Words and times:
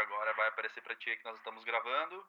agora 0.00 0.32
vai 0.34 0.48
aparecer 0.48 0.82
pra 0.82 0.96
ti 0.96 1.16
que 1.16 1.24
nós 1.24 1.36
estamos 1.36 1.62
gravando. 1.64 2.26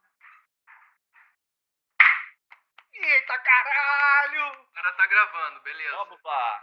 Eita 2.93 3.37
caralho! 3.39 4.61
O 4.61 4.73
cara 4.73 4.91
tá 4.93 5.07
gravando, 5.07 5.61
beleza. 5.61 5.95
Vamos 5.95 6.19
lá. 6.23 6.59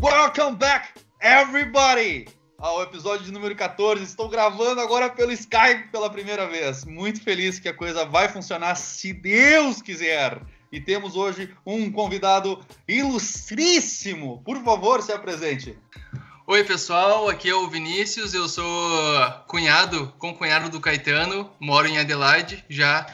Welcome 0.00 0.56
back, 0.58 0.94
everybody! 1.20 2.35
Ao 2.58 2.82
episódio 2.82 3.26
de 3.26 3.30
número 3.30 3.54
14. 3.54 4.02
Estou 4.02 4.30
gravando 4.30 4.80
agora 4.80 5.10
pelo 5.10 5.30
Skype 5.30 5.88
pela 5.92 6.08
primeira 6.08 6.46
vez. 6.46 6.86
Muito 6.86 7.22
feliz 7.22 7.58
que 7.58 7.68
a 7.68 7.74
coisa 7.74 8.06
vai 8.06 8.30
funcionar 8.30 8.76
se 8.76 9.12
Deus 9.12 9.82
quiser. 9.82 10.40
E 10.72 10.80
temos 10.80 11.16
hoje 11.16 11.54
um 11.66 11.92
convidado 11.92 12.64
ilustríssimo. 12.88 14.42
Por 14.42 14.62
favor, 14.64 15.02
se 15.02 15.12
apresente. 15.12 15.78
Oi, 16.46 16.64
pessoal, 16.64 17.28
aqui 17.28 17.50
é 17.50 17.54
o 17.54 17.68
Vinícius, 17.68 18.32
eu 18.32 18.48
sou 18.48 18.64
cunhado, 19.46 20.14
concunhado 20.18 20.70
do 20.70 20.80
Caetano, 20.80 21.50
moro 21.60 21.88
em 21.88 21.98
Adelaide 21.98 22.64
já 22.70 23.06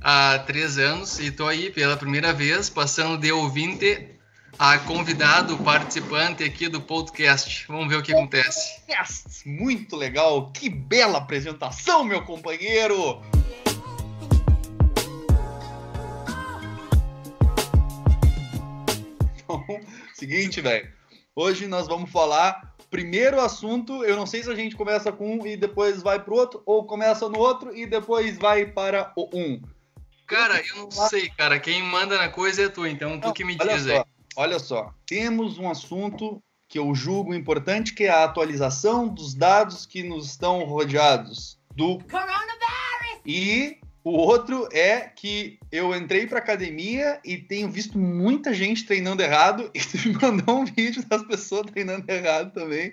há 0.00 0.38
três 0.40 0.78
anos 0.78 1.20
e 1.20 1.30
tô 1.30 1.46
aí 1.46 1.70
pela 1.70 1.96
primeira 1.96 2.32
vez, 2.32 2.70
passando 2.70 3.18
de 3.18 3.30
ouvinte 3.30 4.13
a 4.58 4.78
convidado, 4.78 5.56
participante 5.58 6.44
aqui 6.44 6.68
do 6.68 6.80
podcast. 6.80 7.66
Vamos 7.68 7.88
ver 7.88 7.96
o 7.96 8.02
que 8.02 8.12
acontece. 8.12 8.82
Muito 9.44 9.96
legal. 9.96 10.50
Que 10.52 10.68
bela 10.68 11.18
apresentação, 11.18 12.04
meu 12.04 12.22
companheiro. 12.22 13.22
Então, 19.36 19.64
seguinte, 20.14 20.60
velho. 20.60 20.88
Hoje 21.34 21.66
nós 21.66 21.86
vamos 21.86 22.10
falar. 22.10 22.74
Primeiro 22.90 23.40
assunto, 23.40 24.04
eu 24.04 24.14
não 24.14 24.24
sei 24.24 24.44
se 24.44 24.50
a 24.50 24.54
gente 24.54 24.76
começa 24.76 25.10
com 25.10 25.36
um 25.36 25.46
e 25.46 25.56
depois 25.56 26.00
vai 26.00 26.20
pro 26.20 26.36
outro, 26.36 26.62
ou 26.64 26.84
começa 26.84 27.28
no 27.28 27.38
outro 27.40 27.76
e 27.76 27.86
depois 27.86 28.38
vai 28.38 28.66
para 28.66 29.12
o 29.16 29.28
um. 29.36 29.60
Cara, 30.28 30.62
eu 30.68 30.76
não 30.76 30.90
sei, 30.90 31.28
cara. 31.30 31.58
Quem 31.58 31.82
manda 31.82 32.16
na 32.16 32.28
coisa 32.28 32.62
é 32.62 32.68
tu, 32.68 32.86
então 32.86 33.18
tu 33.18 33.26
Não, 33.26 33.34
que 33.34 33.44
me 33.44 33.56
diz 33.56 33.82
só, 33.82 33.90
aí. 33.90 34.04
Olha 34.36 34.58
só, 34.58 34.92
temos 35.06 35.58
um 35.58 35.70
assunto 35.70 36.42
que 36.68 36.78
eu 36.78 36.94
julgo 36.94 37.34
importante, 37.34 37.94
que 37.94 38.04
é 38.04 38.10
a 38.10 38.24
atualização 38.24 39.06
dos 39.06 39.34
dados 39.34 39.86
que 39.86 40.02
nos 40.02 40.26
estão 40.26 40.64
rodeados 40.64 41.58
do 41.74 41.98
e 43.26 43.78
o 44.02 44.10
outro 44.10 44.68
é 44.70 45.00
que 45.00 45.58
eu 45.72 45.94
entrei 45.96 46.26
para 46.26 46.38
academia 46.38 47.18
e 47.24 47.38
tenho 47.38 47.70
visto 47.70 47.98
muita 47.98 48.52
gente 48.52 48.84
treinando 48.84 49.22
errado 49.22 49.70
e 49.72 49.80
tu 49.80 49.96
me 50.06 50.14
mandou 50.20 50.60
um 50.60 50.64
vídeo 50.64 51.04
das 51.06 51.22
pessoas 51.22 51.66
treinando 51.70 52.04
errado 52.10 52.52
também. 52.52 52.92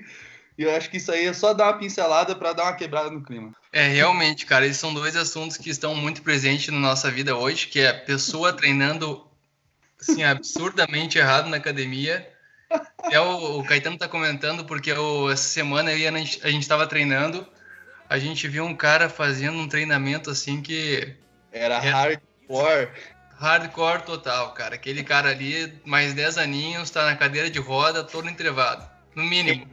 E 0.58 0.64
eu 0.64 0.76
acho 0.76 0.90
que 0.90 0.98
isso 0.98 1.12
aí 1.12 1.26
é 1.26 1.34
só 1.34 1.54
dar 1.54 1.66
uma 1.66 1.80
pincelada 1.80 2.36
para 2.36 2.54
dar 2.54 2.64
uma 2.64 2.76
quebrada 2.76 3.10
no 3.10 3.24
clima. 3.24 3.54
É, 3.74 3.88
realmente, 3.88 4.46
cara, 4.46 4.66
esses 4.66 4.78
são 4.78 4.94
dois 4.94 5.16
assuntos 5.16 5.58
que 5.58 5.70
estão 5.70 5.96
muito 5.96 6.22
presentes 6.22 6.68
na 6.70 6.80
nossa 6.80 7.10
vida 7.10 7.36
hoje, 7.36 7.68
que 7.68 7.80
é 7.80 7.90
a 7.90 8.00
pessoa 8.00 8.54
treinando 8.54 9.26
assim, 10.02 10.24
absurdamente 10.24 11.18
errado 11.18 11.50
na 11.50 11.58
academia. 11.58 12.28
É 13.12 13.20
o, 13.20 13.60
o 13.60 13.64
Caetano 13.66 13.98
tá 13.98 14.08
comentando, 14.08 14.66
porque 14.66 14.92
eu, 14.92 15.30
essa 15.30 15.44
semana 15.44 15.92
eu 15.92 15.98
ia, 15.98 16.12
na- 16.12 16.20
a 16.20 16.24
gente 16.50 16.62
estava 16.62 16.88
treinando, 16.88 17.46
a 18.10 18.18
gente 18.18 18.48
viu 18.48 18.64
um 18.66 18.76
cara 18.76 19.10
fazendo 19.10 19.58
um 19.58 19.68
treinamento 19.68 20.30
assim 20.30 20.62
que 20.62 21.16
Era 21.52 21.76
É. 21.76 21.90
hardcore. 21.90 22.90
hardcore 23.38 24.04
total, 24.04 24.54
cara. 24.54 24.76
Aquele 24.76 25.04
cara 25.04 25.30
ali, 25.30 25.74
mais 25.86 26.14
10 26.14 26.38
aninhos, 26.38 26.90
tá 26.90 27.06
na 27.06 27.16
cadeira 27.16 27.50
de 27.50 27.60
roda, 27.60 28.04
todo 28.04 28.30
entrevado, 28.30 28.90
no 29.16 29.24
mínimo. 29.24 29.68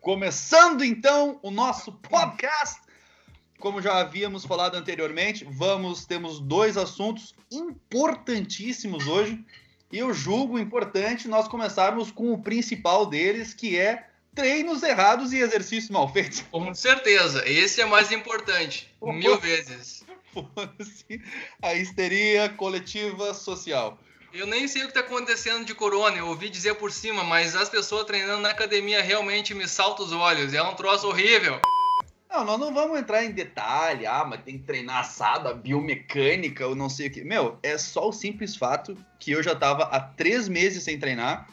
Começando 0.00 0.84
então 0.84 1.38
o 1.42 1.50
nosso 1.50 1.92
podcast. 1.92 2.80
Como 3.58 3.82
já 3.82 3.98
havíamos 3.98 4.44
falado 4.44 4.76
anteriormente, 4.76 5.44
vamos 5.44 6.06
temos 6.06 6.38
dois 6.38 6.76
assuntos 6.76 7.34
importantíssimos 7.50 9.06
hoje. 9.06 9.44
E 9.90 9.98
eu 9.98 10.14
julgo 10.14 10.58
importante 10.58 11.26
nós 11.26 11.48
começarmos 11.48 12.10
com 12.12 12.32
o 12.32 12.42
principal 12.42 13.06
deles, 13.06 13.54
que 13.54 13.76
é 13.76 14.06
treinos 14.34 14.82
errados 14.82 15.32
e 15.32 15.38
exercícios 15.38 15.90
mal 15.90 16.12
feitos. 16.12 16.44
Com 16.52 16.72
certeza, 16.72 17.42
esse 17.48 17.80
é 17.80 17.86
mais 17.86 18.12
importante, 18.12 18.94
mil 19.02 19.38
vezes. 19.38 20.04
A 21.60 21.74
histeria 21.74 22.48
coletiva 22.50 23.34
social. 23.34 23.98
Eu 24.32 24.46
nem 24.46 24.68
sei 24.68 24.84
o 24.84 24.86
que 24.86 24.94
tá 24.94 25.00
acontecendo 25.00 25.64
de 25.64 25.74
corona, 25.74 26.18
eu 26.18 26.28
ouvi 26.28 26.48
dizer 26.48 26.74
por 26.74 26.92
cima, 26.92 27.24
mas 27.24 27.56
as 27.56 27.68
pessoas 27.68 28.04
treinando 28.04 28.42
na 28.42 28.50
academia 28.50 29.02
realmente 29.02 29.54
me 29.54 29.66
saltam 29.66 30.04
os 30.04 30.12
olhos. 30.12 30.52
É 30.54 30.62
um 30.62 30.74
troço 30.74 31.08
horrível. 31.08 31.60
Não, 32.30 32.44
nós 32.44 32.60
não 32.60 32.74
vamos 32.74 32.98
entrar 32.98 33.24
em 33.24 33.32
detalhe, 33.32 34.06
ah, 34.06 34.24
mas 34.24 34.42
tem 34.42 34.58
que 34.58 34.64
treinar 34.64 34.98
assado, 34.98 35.48
a 35.48 35.54
biomecânica, 35.54 36.66
ou 36.66 36.76
não 36.76 36.88
sei 36.88 37.06
o 37.08 37.10
que. 37.10 37.24
Meu, 37.24 37.58
é 37.62 37.78
só 37.78 38.08
o 38.08 38.12
simples 38.12 38.54
fato 38.54 38.96
que 39.18 39.30
eu 39.30 39.42
já 39.42 39.54
tava 39.54 39.84
há 39.84 39.98
três 39.98 40.46
meses 40.46 40.82
sem 40.82 40.98
treinar. 40.98 41.48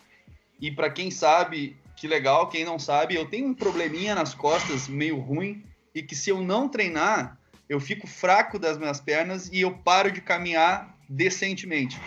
E 0.59 0.69
pra 0.69 0.89
quem 0.89 1.09
sabe, 1.09 1.77
que 1.95 2.07
legal, 2.07 2.49
quem 2.49 2.65
não 2.65 2.77
sabe, 2.77 3.15
eu 3.15 3.25
tenho 3.25 3.47
um 3.47 3.53
probleminha 3.53 4.13
nas 4.13 4.33
costas 4.33 4.87
meio 4.87 5.17
ruim. 5.17 5.63
E 5.93 6.03
que 6.03 6.15
se 6.15 6.29
eu 6.29 6.41
não 6.41 6.67
treinar, 6.67 7.39
eu 7.69 7.79
fico 7.79 8.05
fraco 8.05 8.59
das 8.59 8.77
minhas 8.77 8.99
pernas 8.99 9.49
e 9.51 9.61
eu 9.61 9.71
paro 9.71 10.11
de 10.11 10.19
caminhar 10.19 10.93
decentemente. 11.07 11.97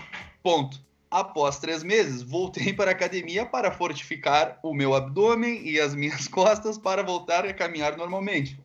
Ponto. 0.43 0.88
Após 1.11 1.59
três 1.59 1.83
meses, 1.83 2.23
voltei 2.23 2.73
para 2.73 2.91
a 2.91 2.93
academia 2.93 3.47
para 3.47 3.73
fortificar 3.73 4.59
o 4.63 4.75
meu 4.75 4.95
abdômen 4.95 5.67
e 5.67 5.81
as 5.81 5.95
minhas 5.95 6.29
costas 6.29 6.77
para 6.77 7.03
voltar 7.03 7.47
a 7.47 7.55
caminhar 7.55 7.97
normalmente. 7.97 8.61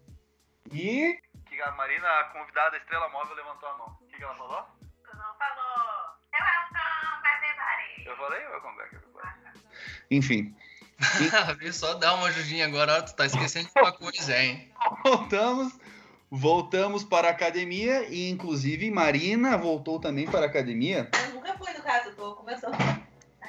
E. 0.72 1.20
Que 1.46 1.62
a 1.62 1.72
Marina, 1.72 2.08
a 2.08 2.24
convidada 2.26 2.78
Estrela 2.78 3.10
Móvel, 3.10 3.36
levantou 3.36 3.70
a 3.70 3.78
mão. 3.78 3.98
O 4.02 4.08
que, 4.08 4.18
que 4.18 4.24
ela 4.24 4.36
falou? 4.36 4.64
Tu 5.10 5.18
não 5.18 5.36
falou. 5.38 6.04
Welcome, 6.34 6.80
everybody. 7.36 8.08
Eu 8.08 8.18
falei, 8.18 8.48
welcome 8.48 8.78
back, 8.78 8.96
everybody. 8.96 9.34
Enfim, 10.12 10.56
Vê 11.60 11.72
só 11.72 11.94
dar 11.96 12.16
uma 12.16 12.28
ajudinha 12.28 12.66
agora, 12.66 13.02
tu 13.02 13.16
tá 13.16 13.26
esquecendo 13.26 13.70
de 13.74 13.82
uma 13.82 13.92
coisa, 13.92 14.38
hein? 14.38 14.72
voltamos. 15.04 15.74
Voltamos 16.36 17.04
para 17.04 17.28
a 17.28 17.32
academia 17.32 18.08
e, 18.10 18.28
inclusive, 18.28 18.90
Marina 18.90 19.56
voltou 19.56 20.00
também 20.00 20.26
para 20.26 20.40
a 20.40 20.46
academia. 20.50 21.08
Eu 21.28 21.36
nunca 21.36 21.56
fui, 21.56 21.72
no 21.74 21.84
caso, 21.84 22.10
tô 22.16 22.34
começando. 22.34 22.76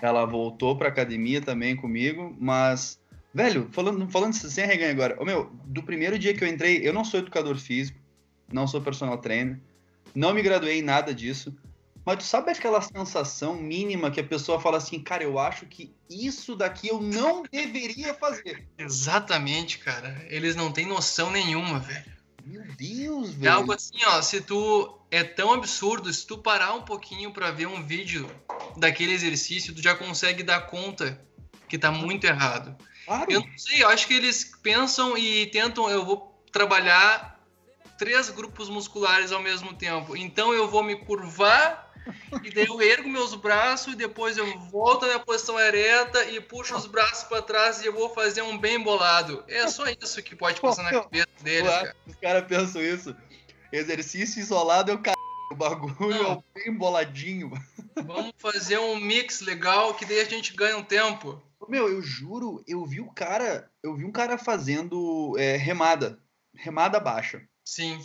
Ela 0.02 0.26
voltou 0.26 0.76
pra 0.76 0.88
academia 0.88 1.40
também 1.40 1.74
comigo, 1.74 2.36
mas, 2.38 3.00
velho, 3.32 3.70
falando, 3.72 4.06
falando 4.10 4.34
sem 4.34 4.66
reganho 4.66 4.90
agora, 4.90 5.16
ô 5.18 5.24
meu, 5.24 5.50
do 5.64 5.82
primeiro 5.82 6.18
dia 6.18 6.34
que 6.34 6.44
eu 6.44 6.48
entrei, 6.48 6.86
eu 6.86 6.92
não 6.92 7.06
sou 7.06 7.20
educador 7.20 7.56
físico, 7.56 7.98
não 8.52 8.66
sou 8.66 8.82
personal 8.82 9.16
trainer, 9.16 9.58
não 10.14 10.34
me 10.34 10.42
graduei 10.42 10.80
em 10.80 10.82
nada 10.82 11.14
disso, 11.14 11.56
mas 12.04 12.18
tu 12.18 12.24
sabe 12.24 12.50
aquela 12.50 12.82
sensação 12.82 13.54
mínima 13.54 14.10
que 14.10 14.20
a 14.20 14.24
pessoa 14.24 14.60
fala 14.60 14.76
assim, 14.76 15.00
cara, 15.00 15.24
eu 15.24 15.38
acho 15.38 15.64
que 15.64 15.90
isso 16.10 16.54
daqui 16.54 16.88
eu 16.88 17.00
não 17.00 17.44
deveria 17.50 18.12
fazer. 18.12 18.68
Exatamente, 18.76 19.78
cara. 19.78 20.22
Eles 20.28 20.54
não 20.54 20.70
têm 20.70 20.84
noção 20.84 21.30
nenhuma, 21.30 21.78
velho. 21.78 22.13
Meu 22.44 22.62
Deus, 22.76 23.30
É 23.30 23.32
velho. 23.32 23.52
algo 23.52 23.72
assim, 23.72 23.98
ó, 24.06 24.20
se 24.22 24.40
tu 24.40 24.98
é 25.10 25.22
tão 25.24 25.52
absurdo, 25.52 26.12
se 26.12 26.26
tu 26.26 26.38
parar 26.38 26.74
um 26.74 26.82
pouquinho 26.82 27.32
pra 27.32 27.50
ver 27.50 27.66
um 27.66 27.82
vídeo 27.82 28.30
daquele 28.76 29.12
exercício, 29.12 29.74
tu 29.74 29.82
já 29.82 29.94
consegue 29.94 30.42
dar 30.42 30.60
conta 30.62 31.20
que 31.68 31.78
tá 31.78 31.90
muito 31.90 32.24
errado. 32.24 32.76
Claro. 33.06 33.30
Eu 33.30 33.40
não 33.40 33.58
sei, 33.58 33.82
eu 33.82 33.88
acho 33.88 34.06
que 34.06 34.14
eles 34.14 34.52
pensam 34.62 35.16
e 35.16 35.46
tentam, 35.46 35.88
eu 35.88 36.04
vou 36.04 36.42
trabalhar 36.52 37.40
três 37.98 38.30
grupos 38.30 38.68
musculares 38.68 39.32
ao 39.32 39.42
mesmo 39.42 39.74
tempo. 39.74 40.16
Então 40.16 40.52
eu 40.52 40.68
vou 40.68 40.82
me 40.82 40.96
curvar 40.96 41.83
e 42.42 42.50
daí 42.50 42.66
eu 42.66 42.80
ergo 42.82 43.08
meus 43.08 43.34
braços 43.34 43.94
e 43.94 43.96
depois 43.96 44.36
eu 44.36 44.58
volto 44.70 45.06
na 45.06 45.18
posição 45.18 45.58
ereta 45.58 46.24
e 46.26 46.40
puxo 46.40 46.76
os 46.76 46.86
braços 46.86 47.24
para 47.24 47.42
trás 47.42 47.82
e 47.82 47.86
eu 47.86 47.92
vou 47.92 48.08
fazer 48.10 48.42
um 48.42 48.58
bem 48.58 48.82
bolado. 48.82 49.44
É 49.48 49.66
só 49.66 49.84
isso 49.88 50.22
que 50.22 50.36
pode 50.36 50.60
passar 50.60 50.82
na 50.82 50.90
cabeça 50.90 51.28
deles, 51.42 51.62
Claro, 51.62 51.86
cara. 51.86 51.96
Os 52.06 52.16
caras 52.16 52.44
pensam 52.46 52.82
isso. 52.82 53.16
Exercício 53.72 54.40
isolado 54.40 54.90
é 54.90 54.94
o 54.94 54.98
cara. 54.98 55.14
O 55.50 55.56
bagulho 55.56 56.12
é 56.12 56.22
Não. 56.22 56.32
o 56.38 56.44
bem 56.54 56.72
boladinho. 56.72 57.52
Vamos 57.94 58.32
fazer 58.38 58.78
um 58.78 58.96
mix 58.96 59.40
legal 59.40 59.94
que 59.94 60.04
daí 60.04 60.20
a 60.20 60.24
gente 60.24 60.54
ganha 60.54 60.76
um 60.76 60.82
tempo. 60.82 61.40
Meu, 61.68 61.88
eu 61.88 62.02
juro, 62.02 62.62
eu 62.66 62.84
vi 62.84 63.00
o 63.00 63.10
cara, 63.10 63.70
eu 63.82 63.94
vi 63.94 64.04
um 64.04 64.12
cara 64.12 64.36
fazendo 64.36 65.34
é, 65.38 65.56
remada, 65.56 66.18
remada 66.54 67.00
baixa. 67.00 67.42
Sim. 67.64 67.98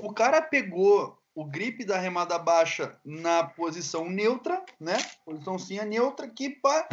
O 0.00 0.12
cara 0.12 0.40
pegou 0.40 1.19
o 1.34 1.44
grip 1.44 1.84
da 1.84 1.98
remada 1.98 2.38
baixa 2.38 2.96
na 3.04 3.44
posição 3.44 4.08
neutra, 4.08 4.62
né? 4.78 4.96
Posiçãozinha 5.24 5.84
neutra 5.84 6.26
aqui, 6.26 6.50
pá. 6.50 6.88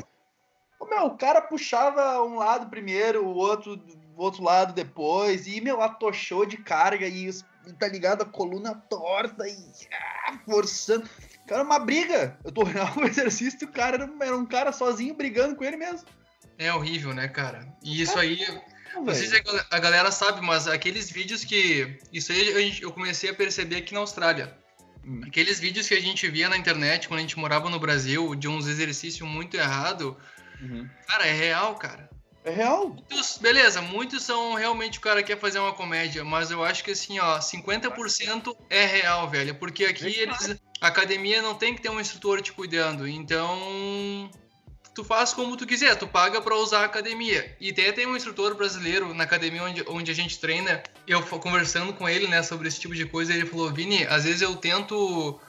Meu, 0.90 1.06
o 1.06 1.18
cara 1.18 1.42
puxava 1.42 2.22
um 2.24 2.38
lado 2.38 2.70
primeiro, 2.70 3.26
o 3.26 3.36
outro, 3.36 3.82
o 4.16 4.22
outro 4.22 4.44
lado 4.44 4.74
depois, 4.74 5.48
e, 5.48 5.60
meu, 5.60 5.82
atochou 5.82 6.46
de 6.46 6.58
carga 6.58 7.08
e, 7.08 7.30
tá 7.78 7.88
ligado? 7.88 8.22
A 8.22 8.26
coluna 8.26 8.76
torta 8.76 9.48
e 9.48 9.58
ah, 9.92 10.40
forçando. 10.46 11.10
Cara, 11.48 11.64
uma 11.64 11.80
briga. 11.80 12.38
Eu 12.44 12.52
tô 12.52 12.64
olhando 12.64 13.00
o 13.02 13.06
exercício 13.06 13.60
e 13.62 13.66
o 13.66 13.72
cara 13.72 14.10
era 14.22 14.38
um 14.38 14.46
cara 14.46 14.72
sozinho 14.72 15.16
brigando 15.16 15.56
com 15.56 15.64
ele 15.64 15.78
mesmo. 15.78 16.08
É 16.58 16.74
horrível, 16.74 17.14
né, 17.14 17.28
cara? 17.28 17.68
E 17.84 18.02
isso 18.02 18.18
aí, 18.18 18.40
Não, 19.00 19.14
sei 19.16 19.28
se 19.28 19.36
a 19.36 19.40
gal- 19.40 19.66
a 19.72 19.80
galera 19.80 20.12
sabe, 20.12 20.42
mas 20.42 20.68
aqueles 20.68 21.10
vídeos 21.12 21.44
que. 21.44 21.98
Isso 22.12 22.32
aí 22.32 22.80
eu 22.82 22.92
comecei 22.92 23.30
a 23.30 23.34
perceber 23.34 23.78
aqui 23.78 23.94
na 23.94 24.00
Austrália. 24.02 24.56
Hum. 25.06 25.22
Aqueles 25.26 25.60
vídeos 25.60 25.88
que 25.88 25.94
a 25.94 26.02
gente 26.02 26.28
via 26.30 26.50
na 26.50 26.58
internet 26.58 27.08
quando 27.08 27.20
a 27.20 27.22
gente 27.22 27.40
morava 27.40 27.70
no 27.70 27.80
Brasil, 27.80 28.36
de 28.36 28.48
uns 28.48 28.68
exercícios 28.68 29.28
muito 29.28 29.56
errados, 29.56 30.16
Uhum. 30.62 30.88
cara, 31.08 31.26
é 31.28 31.32
real, 31.34 31.76
cara. 31.76 32.10
É 32.44 32.50
real. 32.52 32.90
Muitos, 32.90 33.38
beleza, 33.38 33.82
muitos 33.82 34.24
são 34.24 34.54
realmente 34.54 35.00
o 35.00 35.02
cara 35.02 35.22
quer 35.22 35.38
fazer 35.38 35.60
uma 35.60 35.74
comédia, 35.74 36.24
mas 36.24 36.50
eu 36.50 36.64
acho 36.64 36.82
que 36.84 36.92
assim, 36.92 37.20
ó, 37.20 37.40
50% 37.42 38.56
é 38.70 38.86
real, 38.86 39.30
velho. 39.30 39.54
Porque 39.56 39.84
aqui 39.86 40.08
eles. 40.08 40.56
A 40.80 40.88
academia 40.88 41.42
não 41.42 41.56
tem 41.56 41.74
que 41.76 41.82
ter 41.82 41.90
um 41.90 42.00
instrutor 42.00 42.42
te 42.42 42.54
cuidando. 42.54 43.08
Então. 43.08 44.30
Tu 44.98 45.04
faz 45.04 45.32
como 45.32 45.56
tu 45.56 45.68
quiser, 45.68 45.96
tu 45.96 46.08
paga 46.08 46.42
pra 46.42 46.56
usar 46.56 46.80
a 46.80 46.86
academia. 46.86 47.56
E 47.60 47.70
até 47.70 47.92
tem 47.92 48.08
um 48.08 48.16
instrutor 48.16 48.56
brasileiro 48.56 49.14
na 49.14 49.26
academia 49.26 49.62
onde, 49.62 49.86
onde 49.88 50.10
a 50.10 50.14
gente 50.16 50.40
treina. 50.40 50.82
Eu 51.06 51.22
conversando 51.22 51.94
com 51.94 52.10
ele, 52.10 52.28
né, 52.28 52.42
sobre 52.42 52.68
esse 52.68 52.80
tipo 52.80 52.96
de 52.96 53.06
coisa, 53.06 53.32
ele 53.32 53.46
falou: 53.46 53.72
Vini, 53.72 54.08
às 54.08 54.24
vezes 54.24 54.42
eu 54.42 54.56
tento. 54.56 55.40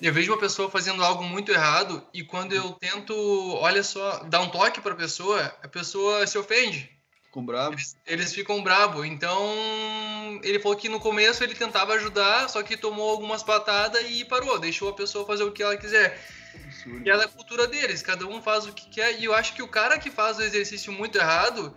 Eu 0.00 0.14
vejo 0.14 0.32
uma 0.32 0.38
pessoa 0.38 0.70
fazendo 0.70 1.04
algo 1.04 1.22
muito 1.22 1.52
errado 1.52 2.02
e 2.14 2.24
quando 2.24 2.54
eu 2.54 2.72
tento, 2.72 3.14
olha 3.56 3.82
só, 3.82 4.20
dar 4.20 4.40
um 4.40 4.48
toque 4.48 4.80
pra 4.80 4.94
pessoa, 4.94 5.54
a 5.62 5.68
pessoa 5.68 6.26
se 6.26 6.38
ofende. 6.38 6.90
Com 7.30 7.44
bravo. 7.44 7.74
Eles, 7.74 7.96
eles 8.06 8.32
ficam 8.32 8.62
bravos. 8.62 9.04
Então, 9.04 10.40
ele 10.42 10.58
falou 10.58 10.74
que 10.74 10.88
no 10.88 11.00
começo 11.00 11.44
ele 11.44 11.54
tentava 11.54 11.92
ajudar, 11.92 12.48
só 12.48 12.62
que 12.62 12.78
tomou 12.78 13.10
algumas 13.10 13.42
patadas 13.42 14.02
e 14.08 14.24
parou, 14.24 14.58
deixou 14.58 14.88
a 14.88 14.94
pessoa 14.94 15.26
fazer 15.26 15.44
o 15.44 15.52
que 15.52 15.62
ela 15.62 15.76
quiser. 15.76 16.18
Absurdo. 16.64 17.06
E 17.06 17.10
ela 17.10 17.22
é 17.22 17.26
a 17.26 17.28
cultura 17.28 17.66
deles, 17.66 18.02
cada 18.02 18.26
um 18.26 18.42
faz 18.42 18.66
o 18.66 18.72
que 18.72 18.88
quer. 18.88 19.20
E 19.20 19.24
eu 19.24 19.34
acho 19.34 19.54
que 19.54 19.62
o 19.62 19.68
cara 19.68 19.98
que 19.98 20.10
faz 20.10 20.38
o 20.38 20.42
exercício 20.42 20.92
muito 20.92 21.18
errado, 21.18 21.76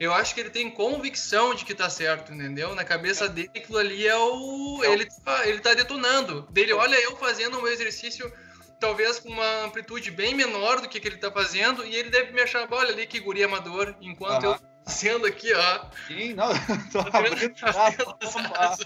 eu 0.00 0.14
acho 0.14 0.32
que 0.32 0.40
ele 0.40 0.50
tem 0.50 0.70
convicção 0.70 1.54
de 1.54 1.64
que 1.64 1.74
tá 1.74 1.90
certo, 1.90 2.32
entendeu? 2.32 2.74
Na 2.74 2.84
cabeça 2.84 3.28
dele, 3.28 3.50
aquilo 3.56 3.78
ali 3.78 4.06
é 4.06 4.16
o. 4.16 4.80
Ele 4.84 5.06
tá, 5.24 5.48
ele 5.48 5.60
tá 5.60 5.74
detonando. 5.74 6.42
Dele, 6.50 6.72
olha, 6.72 6.96
eu 7.02 7.16
fazendo 7.16 7.58
o 7.58 7.62
meu 7.62 7.72
exercício. 7.72 8.30
Talvez 8.78 9.18
com 9.18 9.28
uma 9.28 9.64
amplitude 9.64 10.08
bem 10.12 10.36
menor 10.36 10.80
do 10.80 10.88
que, 10.88 11.00
que 11.00 11.08
ele 11.08 11.16
tá 11.16 11.32
fazendo, 11.32 11.84
e 11.84 11.96
ele 11.96 12.10
deve 12.10 12.30
me 12.32 12.40
achar, 12.40 12.64
olha 12.70 12.92
ali 12.92 13.08
que 13.08 13.18
guri 13.18 13.42
amador, 13.42 13.92
enquanto 14.00 14.44
eu 14.44 14.50
Aham. 14.50 14.58
tô 14.60 14.84
fazendo 14.84 15.26
aqui, 15.26 15.52
ó. 15.52 15.80
Sim, 16.06 16.34
não, 16.34 16.48
tô 16.92 17.00
abrindo 17.00 17.54
Tá. 17.56 18.76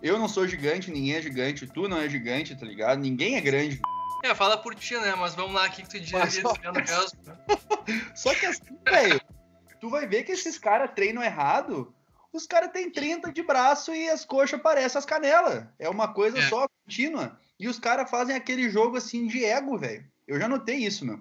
Eu 0.00 0.16
não 0.16 0.28
sou 0.28 0.46
gigante, 0.46 0.92
ninguém 0.92 1.16
é 1.16 1.22
gigante, 1.22 1.66
tu 1.66 1.88
não 1.88 2.00
é 2.00 2.08
gigante, 2.08 2.54
tá 2.54 2.64
ligado? 2.64 3.00
Ninguém 3.00 3.34
é 3.34 3.40
grande. 3.40 3.82
É, 4.30 4.34
fala 4.34 4.56
por 4.58 4.74
ti, 4.74 4.96
né? 4.96 5.14
Mas 5.14 5.34
vamos 5.34 5.54
lá, 5.54 5.66
o 5.66 5.70
que, 5.70 5.82
que 5.82 5.88
tu 5.88 6.00
diria? 6.00 6.24
Só 8.14 8.34
que 8.34 8.46
assim, 8.46 8.78
velho, 8.84 9.20
tu 9.80 9.88
vai 9.88 10.06
ver 10.06 10.24
que 10.24 10.32
esses 10.32 10.58
caras 10.58 10.90
treinam 10.94 11.22
errado. 11.22 11.94
Os 12.32 12.46
caras 12.46 12.70
têm 12.70 12.90
30 12.90 13.32
de 13.32 13.42
braço 13.42 13.94
e 13.94 14.10
as 14.10 14.24
coxas 14.24 14.60
parecem 14.60 14.98
as 14.98 15.06
canelas. 15.06 15.64
É 15.78 15.88
uma 15.88 16.12
coisa 16.12 16.38
É. 16.38 16.48
só 16.48 16.66
contínua. 16.84 17.38
E 17.58 17.66
os 17.68 17.78
caras 17.78 18.10
fazem 18.10 18.36
aquele 18.36 18.68
jogo 18.68 18.96
assim 18.98 19.26
de 19.26 19.42
ego, 19.44 19.78
velho. 19.78 20.04
Eu 20.28 20.38
já 20.38 20.46
notei 20.46 20.76
isso, 20.76 21.06
meu. 21.06 21.20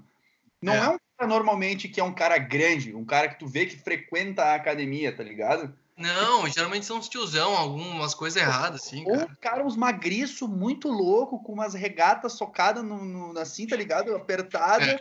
Não 0.62 0.74
É. 0.74 0.78
é. 0.78 0.90
um 0.90 0.98
cara 1.18 1.30
normalmente 1.30 1.88
que 1.88 2.00
é 2.02 2.04
um 2.04 2.14
cara 2.14 2.38
grande, 2.38 2.94
um 2.94 3.06
cara 3.06 3.30
que 3.30 3.40
tu 3.40 3.48
vê 3.48 3.66
que 3.66 3.78
frequenta 3.78 4.44
a 4.44 4.56
academia, 4.56 5.16
tá 5.16 5.24
ligado? 5.24 5.74
Não, 5.98 6.48
geralmente 6.50 6.86
são 6.86 6.98
uns 6.98 7.08
tiozão, 7.08 7.56
algumas 7.56 8.14
coisas 8.14 8.42
erradas, 8.42 8.84
assim, 8.84 9.06
Ou, 9.06 9.18
cara. 9.18 9.38
cara, 9.40 9.66
uns 9.66 9.78
magriço 9.78 10.48
muito 10.48 10.90
louco, 10.90 11.42
com 11.42 11.54
umas 11.54 11.74
regatas 11.74 12.34
socadas 12.34 12.84
no, 12.84 13.04
no, 13.04 13.40
assim, 13.40 13.66
tá 13.66 13.78
ligado? 13.78 14.14
Apertada, 14.14 14.84
É. 14.86 15.00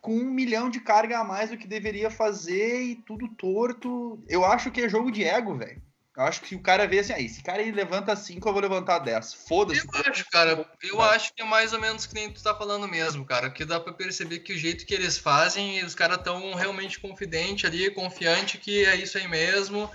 com 0.00 0.12
um 0.12 0.30
milhão 0.30 0.70
de 0.70 0.78
carga 0.78 1.18
a 1.18 1.24
mais 1.24 1.50
do 1.50 1.56
que 1.58 1.66
deveria 1.66 2.10
fazer 2.10 2.80
e 2.80 2.94
tudo 2.94 3.26
torto. 3.28 4.22
Eu 4.28 4.44
acho 4.44 4.70
que 4.70 4.82
é 4.82 4.88
jogo 4.88 5.10
de 5.10 5.24
ego, 5.24 5.56
velho. 5.56 5.82
Eu 6.16 6.22
acho 6.22 6.40
que 6.40 6.54
o 6.54 6.62
cara 6.62 6.86
vê 6.86 7.00
assim, 7.00 7.12
aí, 7.12 7.26
esse 7.26 7.42
cara 7.42 7.60
aí 7.60 7.70
levanta 7.70 8.16
5, 8.16 8.48
eu 8.48 8.52
vou 8.52 8.62
levantar 8.62 9.00
10. 9.00 9.34
Foda-se. 9.34 9.80
Eu 9.84 10.10
acho, 10.10 10.24
cara, 10.30 10.66
eu 10.82 11.02
acho 11.02 11.34
que 11.34 11.42
é 11.42 11.44
mais 11.44 11.74
ou 11.74 11.80
menos 11.80 12.06
que 12.06 12.14
nem 12.14 12.32
tu 12.32 12.42
tá 12.42 12.54
falando 12.54 12.88
mesmo, 12.88 13.22
cara. 13.26 13.50
Porque 13.50 13.66
dá 13.66 13.78
pra 13.78 13.92
perceber 13.92 14.38
que 14.38 14.54
o 14.54 14.58
jeito 14.58 14.86
que 14.86 14.94
eles 14.94 15.18
fazem, 15.18 15.84
os 15.84 15.94
caras 15.94 16.22
tão 16.22 16.54
realmente 16.54 16.98
confidente 17.00 17.66
ali, 17.66 17.90
confiante 17.90 18.56
que 18.56 18.86
é 18.86 18.96
isso 18.96 19.18
aí 19.18 19.28
mesmo. 19.28 19.90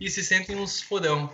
E 0.00 0.10
se 0.10 0.24
sentem 0.24 0.56
uns 0.56 0.80
fodão. 0.80 1.30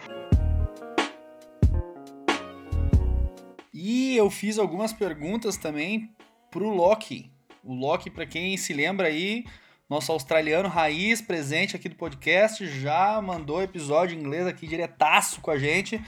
E 3.73 4.17
eu 4.17 4.29
fiz 4.31 4.59
algumas 4.59 4.93
perguntas 4.93 5.57
também 5.57 6.11
pro 6.51 6.69
Loki. 6.69 7.31
O 7.65 7.75
Loki, 7.75 8.11
para 8.11 8.27
quem 8.27 8.57
se 8.57 8.73
lembra 8.73 9.09
aí, 9.09 9.45
nosso 9.89 10.13
australiano 10.13 10.69
raiz 10.69 11.23
presente 11.23 11.75
aqui 11.75 11.89
do 11.89 11.97
podcast, 11.97 12.67
já 12.67 13.21
mandou 13.23 13.63
episódio 13.63 14.17
em 14.17 14.21
inglês 14.21 14.47
aqui 14.47 14.67
diretaço 14.67 15.41
com 15.41 15.51
a 15.51 15.59
gente. 15.59 16.01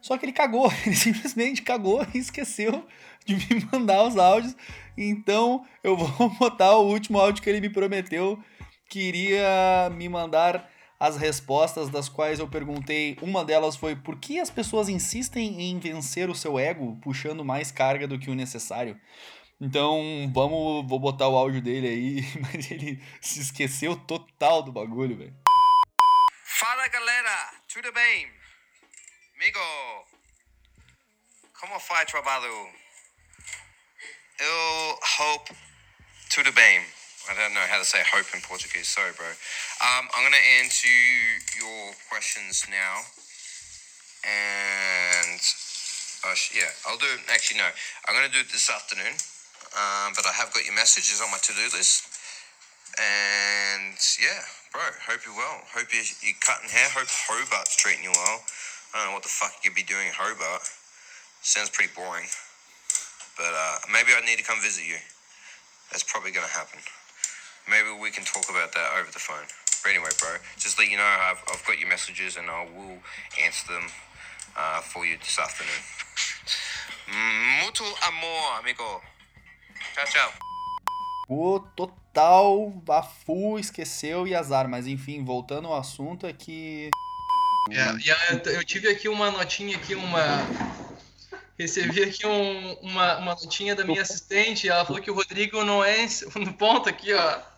Só 0.00 0.18
que 0.18 0.24
ele 0.24 0.32
cagou, 0.32 0.70
ele 0.84 0.96
simplesmente 0.96 1.62
cagou 1.62 2.04
e 2.12 2.18
esqueceu 2.18 2.86
de 3.24 3.36
me 3.36 3.66
mandar 3.72 4.02
os 4.02 4.16
áudios. 4.16 4.56
Então 4.96 5.64
eu 5.84 5.96
vou 5.96 6.28
botar 6.38 6.76
o 6.76 6.88
último 6.88 7.18
áudio 7.18 7.42
que 7.42 7.48
ele 7.48 7.60
me 7.60 7.70
prometeu 7.70 8.42
que 8.88 8.98
iria 8.98 9.88
me 9.94 10.08
mandar 10.08 10.68
as 11.00 11.16
respostas 11.16 11.88
das 11.88 12.10
quais 12.10 12.38
eu 12.38 12.46
perguntei. 12.46 13.16
Uma 13.22 13.42
delas 13.42 13.74
foi 13.74 13.96
por 13.96 14.20
que 14.20 14.38
as 14.38 14.50
pessoas 14.50 14.90
insistem 14.90 15.62
em 15.62 15.78
vencer 15.78 16.28
o 16.28 16.34
seu 16.34 16.58
ego 16.58 16.98
puxando 17.02 17.42
mais 17.42 17.72
carga 17.72 18.06
do 18.06 18.18
que 18.18 18.30
o 18.30 18.34
necessário. 18.34 19.00
Então, 19.58 20.30
vamos, 20.34 20.86
vou 20.86 21.00
botar 21.00 21.28
o 21.28 21.36
áudio 21.36 21.62
dele 21.62 21.88
aí, 21.88 22.22
mas 22.40 22.70
ele 22.70 23.02
se 23.20 23.40
esqueceu 23.40 23.96
total 23.96 24.62
do 24.62 24.70
bagulho, 24.70 25.16
velho. 25.16 25.34
Fala 26.44 26.86
galera, 26.88 27.54
tudo 27.72 27.90
bem? 27.92 28.30
Amigo, 29.36 29.58
como 31.58 31.78
vai 31.78 32.04
trabalho? 32.04 32.68
Eu 34.38 34.98
hope 35.18 35.54
tudo 36.30 36.52
bem. 36.52 36.99
I 37.30 37.38
don't 37.38 37.54
know 37.54 37.62
how 37.70 37.78
to 37.78 37.86
say 37.86 38.02
hope 38.02 38.26
in 38.34 38.42
Portuguese, 38.42 38.90
sorry 38.90 39.14
bro. 39.14 39.30
Um, 39.78 40.10
I'm 40.10 40.26
going 40.26 40.34
to 40.34 40.48
answer 40.58 40.90
your 41.54 41.94
questions 42.10 42.66
now. 42.66 43.06
And, 44.26 45.38
uh, 46.26 46.34
sh- 46.34 46.58
yeah, 46.58 46.74
I'll 46.90 46.98
do 46.98 47.06
it, 47.06 47.22
actually 47.30 47.62
no, 47.62 47.70
I'm 48.10 48.18
going 48.18 48.26
to 48.26 48.34
do 48.34 48.42
it 48.42 48.50
this 48.50 48.66
afternoon. 48.66 49.14
Um, 49.78 50.10
but 50.18 50.26
I 50.26 50.34
have 50.34 50.50
got 50.50 50.66
your 50.66 50.74
messages 50.74 51.22
on 51.22 51.30
my 51.30 51.38
to-do 51.38 51.70
list. 51.70 52.10
And 52.98 53.94
yeah, 54.18 54.42
bro, 54.74 54.82
hope 55.06 55.22
you're 55.22 55.38
well. 55.38 55.62
Hope 55.70 55.86
you're, 55.94 56.10
you're 56.26 56.42
cutting 56.42 56.66
hair. 56.66 56.90
Hope 56.90 57.06
Hobart's 57.06 57.78
treating 57.78 58.02
you 58.02 58.10
well. 58.10 58.42
I 58.90 58.98
don't 58.98 59.14
know 59.14 59.14
what 59.14 59.22
the 59.22 59.30
fuck 59.30 59.54
you'd 59.62 59.78
be 59.78 59.86
doing 59.86 60.10
in 60.10 60.14
Hobart. 60.18 60.66
Sounds 61.46 61.70
pretty 61.70 61.94
boring. 61.94 62.26
But 63.38 63.54
uh, 63.54 63.86
maybe 63.86 64.10
I 64.18 64.26
need 64.26 64.42
to 64.42 64.44
come 64.44 64.58
visit 64.58 64.82
you. 64.82 64.98
That's 65.94 66.02
probably 66.02 66.34
going 66.34 66.46
to 66.46 66.52
happen. 66.52 66.82
Maybe 67.70 67.90
we 68.02 68.10
can 68.10 68.24
talk 68.24 68.50
about 68.50 68.72
that 68.72 68.88
over 68.98 69.10
the 69.12 69.18
phone. 69.20 69.46
But 69.82 69.90
anyway, 69.90 70.10
bro, 70.18 70.30
just 70.58 70.78
let 70.78 70.88
you 70.90 70.96
know 70.96 71.04
I've, 71.06 71.40
I've 71.52 71.64
got 71.64 71.78
your 71.78 71.88
messages 71.88 72.36
and 72.36 72.50
I 72.50 72.66
will 72.76 72.98
answer 73.42 73.72
them 73.72 73.86
uh, 74.56 74.80
for 74.82 75.06
you 75.06 75.16
this 75.18 75.38
afternoon. 75.38 75.82
Muito 77.62 77.82
amor, 78.02 78.58
amigo. 78.58 79.00
Tchau, 79.94 80.04
tchau. 80.06 80.32
O 81.28 81.60
total, 81.76 82.72
full, 83.24 83.58
esqueceu 83.58 84.26
e 84.26 84.34
azar. 84.34 84.68
Mas 84.68 84.86
enfim, 84.86 85.24
voltando 85.24 85.68
ao 85.68 85.78
assunto, 85.78 86.26
é 86.26 86.32
que. 86.32 86.90
É, 87.70 87.92
e 88.04 88.10
a- 88.10 88.42
eu 88.52 88.64
tive 88.64 88.88
aqui 88.88 89.08
uma 89.08 89.30
notinha 89.30 89.76
aqui, 89.76 89.94
uma. 89.94 90.20
Recebi 91.58 92.02
aqui 92.02 92.26
um- 92.26 92.72
uma, 92.80 93.18
uma 93.18 93.34
notinha 93.34 93.74
da 93.74 93.84
minha 93.84 94.02
assistente. 94.02 94.68
Ela 94.68 94.84
falou 94.84 95.00
que 95.00 95.10
o 95.10 95.14
Rodrigo 95.14 95.62
não 95.64 95.84
é. 95.84 96.06
No 96.36 96.52
ponto 96.54 96.88
aqui, 96.88 97.12
ó. 97.12 97.49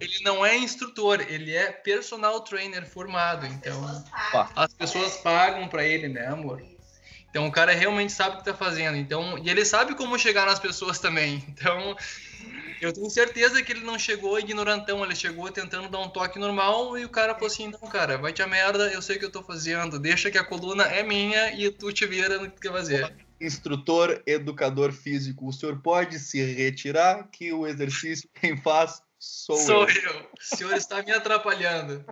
Ele 0.00 0.18
não 0.22 0.44
é 0.44 0.56
instrutor, 0.56 1.20
ele 1.20 1.54
é 1.54 1.70
personal 1.70 2.40
trainer 2.40 2.86
formado. 2.86 3.46
Então, 3.46 4.04
as 4.54 4.72
pessoas 4.74 5.16
pagam 5.18 5.68
pra 5.68 5.84
ele, 5.84 6.08
né, 6.08 6.26
amor? 6.26 6.62
Então 7.30 7.46
o 7.46 7.52
cara 7.52 7.72
realmente 7.72 8.12
sabe 8.12 8.36
o 8.36 8.38
que 8.38 8.44
tá 8.44 8.54
fazendo. 8.54 8.96
Então, 8.96 9.38
e 9.38 9.50
ele 9.50 9.64
sabe 9.64 9.94
como 9.94 10.18
chegar 10.18 10.46
nas 10.46 10.58
pessoas 10.58 10.98
também. 10.98 11.44
Então, 11.56 11.96
eu 12.80 12.92
tenho 12.92 13.08
certeza 13.10 13.62
que 13.62 13.72
ele 13.72 13.80
não 13.80 13.98
chegou 13.98 14.38
ignorantão, 14.38 15.02
ele 15.02 15.14
chegou 15.14 15.50
tentando 15.50 15.88
dar 15.88 15.98
um 15.98 16.08
toque 16.08 16.38
normal 16.38 16.96
e 16.98 17.04
o 17.04 17.08
cara 17.08 17.34
falou 17.34 17.48
assim: 17.48 17.68
"Não, 17.70 17.88
cara, 17.90 18.18
vai 18.18 18.32
te 18.32 18.42
a 18.42 18.46
merda, 18.46 18.90
eu 18.92 19.00
sei 19.00 19.16
o 19.16 19.18
que 19.18 19.24
eu 19.24 19.30
tô 19.30 19.42
fazendo. 19.42 19.98
Deixa 19.98 20.30
que 20.30 20.38
a 20.38 20.44
coluna 20.44 20.84
é 20.84 21.02
minha 21.02 21.52
e 21.54 21.70
tu 21.70 21.92
te 21.92 22.06
vira 22.06 22.38
no 22.38 22.48
que 22.50 22.56
tu 22.56 22.60
quer 22.60 22.72
fazer". 22.72 23.16
Instrutor, 23.40 24.22
educador 24.26 24.92
físico, 24.92 25.48
o 25.48 25.52
senhor 25.52 25.80
pode 25.82 26.18
se 26.18 26.42
retirar 26.42 27.28
que 27.30 27.52
o 27.52 27.66
exercício 27.66 28.28
quem 28.40 28.56
faz 28.56 29.02
Sou, 29.28 29.56
Sou 29.56 29.88
eu. 29.88 30.02
eu. 30.02 30.20
O 30.20 30.56
senhor 30.56 30.72
está 30.74 31.02
me 31.02 31.10
atrapalhando. 31.10 32.04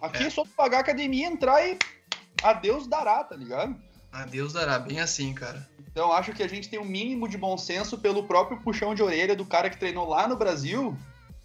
Aqui 0.00 0.22
é. 0.22 0.26
É. 0.26 0.30
só 0.30 0.44
pagar 0.56 0.78
a 0.78 0.80
academia, 0.80 1.26
entrar 1.26 1.66
e 1.66 1.78
a 2.42 2.54
Deus 2.54 2.86
dará, 2.86 3.22
tá 3.22 3.36
ligado? 3.36 3.76
Ah, 4.10 4.24
Deus 4.24 4.54
dará, 4.54 4.78
bem 4.78 5.00
assim, 5.00 5.34
cara. 5.34 5.68
Então 5.78 6.10
acho 6.10 6.32
que 6.32 6.42
a 6.42 6.48
gente 6.48 6.70
tem 6.70 6.78
o 6.78 6.82
um 6.82 6.86
mínimo 6.86 7.28
de 7.28 7.36
bom 7.36 7.58
senso 7.58 7.98
pelo 7.98 8.24
próprio 8.24 8.58
puxão 8.60 8.94
de 8.94 9.02
orelha 9.02 9.36
do 9.36 9.44
cara 9.44 9.68
que 9.68 9.76
treinou 9.76 10.08
lá 10.08 10.26
no 10.26 10.36
Brasil, 10.36 10.96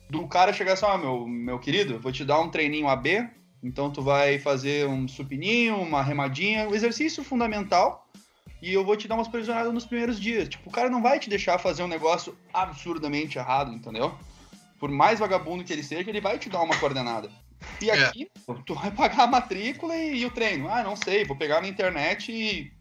do 0.09 0.25
cara 0.27 0.53
chegar 0.53 0.73
assim, 0.73 0.85
ah, 0.85 0.97
meu, 0.97 1.27
meu 1.27 1.59
querido, 1.59 1.99
vou 1.99 2.11
te 2.11 2.23
dar 2.23 2.39
um 2.39 2.49
treininho 2.49 2.87
AB, 2.87 3.29
então 3.63 3.91
tu 3.91 4.01
vai 4.01 4.39
fazer 4.39 4.87
um 4.87 5.07
supininho, 5.07 5.77
uma 5.77 6.01
remadinha, 6.01 6.67
um 6.67 6.75
exercício 6.75 7.23
fundamental, 7.23 8.07
e 8.61 8.73
eu 8.73 8.83
vou 8.83 8.95
te 8.95 9.07
dar 9.07 9.15
umas 9.15 9.27
presionadas 9.27 9.73
nos 9.73 9.85
primeiros 9.85 10.19
dias. 10.19 10.49
Tipo, 10.49 10.69
o 10.69 10.71
cara 10.71 10.89
não 10.89 11.01
vai 11.01 11.19
te 11.19 11.29
deixar 11.29 11.57
fazer 11.57 11.83
um 11.83 11.87
negócio 11.87 12.37
absurdamente 12.53 13.37
errado, 13.37 13.73
entendeu? 13.73 14.13
Por 14.79 14.89
mais 14.89 15.19
vagabundo 15.19 15.63
que 15.63 15.73
ele 15.73 15.83
seja, 15.83 16.09
ele 16.09 16.21
vai 16.21 16.37
te 16.37 16.49
dar 16.49 16.61
uma 16.61 16.77
coordenada. 16.77 17.29
E 17.81 17.89
É. 17.89 18.05
aqui, 18.05 18.29
tu 18.65 18.73
vai 18.73 18.91
pagar 18.91 19.23
a 19.23 19.27
matrícula 19.27 19.95
e, 19.95 20.19
e 20.19 20.25
o 20.25 20.31
treino. 20.31 20.69
Ah, 20.69 20.83
não 20.83 20.95
sei, 20.95 21.25
vou 21.25 21.35
pegar 21.35 21.61
na 21.61 21.67
internet 21.67 22.31
e. 22.31 22.71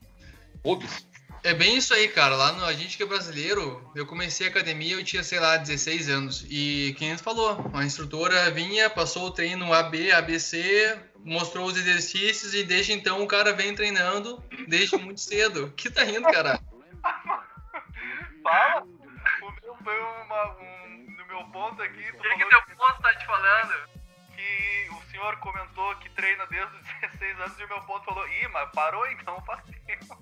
Foda-se. 0.62 1.07
É 1.42 1.54
bem 1.54 1.76
isso 1.76 1.94
aí, 1.94 2.08
cara. 2.08 2.36
Lá 2.36 2.52
no 2.52 2.64
A 2.64 2.72
gente 2.72 2.96
que 2.96 3.02
é 3.02 3.06
brasileiro, 3.06 3.90
eu 3.94 4.06
comecei 4.06 4.46
a 4.46 4.50
academia, 4.50 4.94
eu 4.94 5.04
tinha, 5.04 5.22
sei 5.22 5.38
lá, 5.38 5.56
16 5.56 6.08
anos. 6.08 6.46
E 6.48 6.94
quem 6.98 7.16
falou, 7.16 7.70
a 7.72 7.84
instrutora 7.84 8.50
vinha, 8.50 8.90
passou 8.90 9.26
o 9.26 9.30
treino 9.30 9.72
AB, 9.72 10.10
ABC, 10.12 10.98
mostrou 11.24 11.66
os 11.66 11.76
exercícios 11.76 12.54
e 12.54 12.64
desde 12.64 12.92
então 12.92 13.22
o 13.22 13.28
cara 13.28 13.52
vem 13.52 13.74
treinando 13.74 14.42
desde 14.66 14.96
muito 14.96 15.20
cedo. 15.20 15.72
Que 15.76 15.90
tá 15.90 16.02
rindo, 16.02 16.22
cara? 16.24 16.60
Fala! 18.42 18.82
O 18.82 19.50
meu 19.62 19.76
foi 19.84 19.98
uma, 20.00 20.56
um, 20.58 21.16
no 21.16 21.26
meu 21.26 21.44
ponto 21.52 21.80
aqui, 21.82 22.04
tu 22.12 22.22
falou 22.22 22.48
teu 22.48 22.76
ponto 22.76 23.02
tá 23.02 23.14
te 23.14 23.26
falando? 23.26 23.97
Que 24.38 24.88
o 24.94 25.10
senhor 25.10 25.36
comentou 25.38 25.96
que 25.96 26.08
treina 26.10 26.46
desde 26.46 26.76
os 26.76 26.82
16 27.18 27.40
anos 27.40 27.58
e 27.58 27.64
o 27.64 27.68
meu 27.68 27.80
ponto 27.82 28.04
falou, 28.04 28.26
ih, 28.28 28.48
mas 28.48 28.70
parou 28.72 29.04
então, 29.10 29.42
parei. 29.42 29.74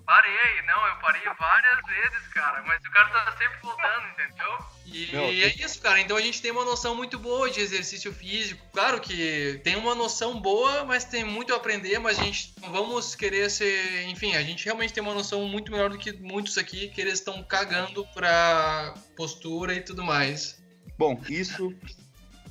Parei, 0.05 0.61
não, 0.65 0.87
eu 0.87 0.95
parei 0.95 1.21
várias 1.37 1.85
vezes, 1.85 2.27
cara, 2.33 2.63
mas 2.65 2.83
o 2.83 2.91
cara 2.91 3.09
tá 3.09 3.37
sempre 3.37 3.59
voltando, 3.61 4.07
entendeu? 4.07 4.57
E 4.85 5.11
Meu, 5.11 5.23
é 5.25 5.47
isso, 5.47 5.81
cara. 5.81 5.99
Então 5.99 6.15
a 6.15 6.21
gente 6.21 6.41
tem 6.41 6.49
uma 6.49 6.63
noção 6.63 6.95
muito 6.95 7.19
boa 7.19 7.49
de 7.49 7.59
exercício 7.59 8.11
físico. 8.13 8.65
Claro 8.71 9.01
que 9.01 9.59
tem 9.63 9.75
uma 9.75 9.93
noção 9.93 10.39
boa, 10.39 10.85
mas 10.85 11.03
tem 11.03 11.25
muito 11.25 11.53
a 11.53 11.57
aprender, 11.57 11.99
mas 11.99 12.17
a 12.17 12.23
gente 12.23 12.53
não 12.61 12.71
vamos 12.71 13.13
querer 13.13 13.51
ser. 13.51 14.03
Enfim, 14.07 14.35
a 14.35 14.41
gente 14.41 14.63
realmente 14.63 14.93
tem 14.93 15.03
uma 15.03 15.13
noção 15.13 15.45
muito 15.45 15.71
melhor 15.71 15.89
do 15.89 15.97
que 15.97 16.13
muitos 16.13 16.57
aqui 16.57 16.87
que 16.87 17.01
eles 17.01 17.15
estão 17.15 17.43
cagando 17.43 18.07
pra 18.13 18.93
postura 19.15 19.73
e 19.73 19.81
tudo 19.81 20.03
mais. 20.03 20.63
Bom, 20.97 21.21
isso 21.29 21.75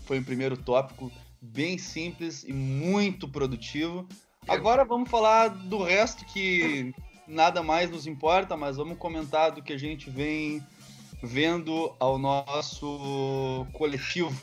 foi 0.04 0.18
o 0.18 0.24
primeiro 0.24 0.56
tópico, 0.56 1.10
bem 1.52 1.78
simples 1.78 2.44
e 2.44 2.52
muito 2.52 3.28
produtivo. 3.28 4.06
Agora 4.46 4.84
vamos 4.84 5.10
falar 5.10 5.48
do 5.48 5.82
resto 5.82 6.24
que 6.26 6.94
nada 7.26 7.62
mais 7.62 7.90
nos 7.90 8.06
importa, 8.06 8.56
mas 8.56 8.76
vamos 8.76 8.98
comentar 8.98 9.50
do 9.50 9.62
que 9.62 9.72
a 9.72 9.78
gente 9.78 10.08
vem 10.08 10.62
vendo 11.22 11.94
ao 11.98 12.18
nosso 12.18 13.66
coletivo, 13.72 14.34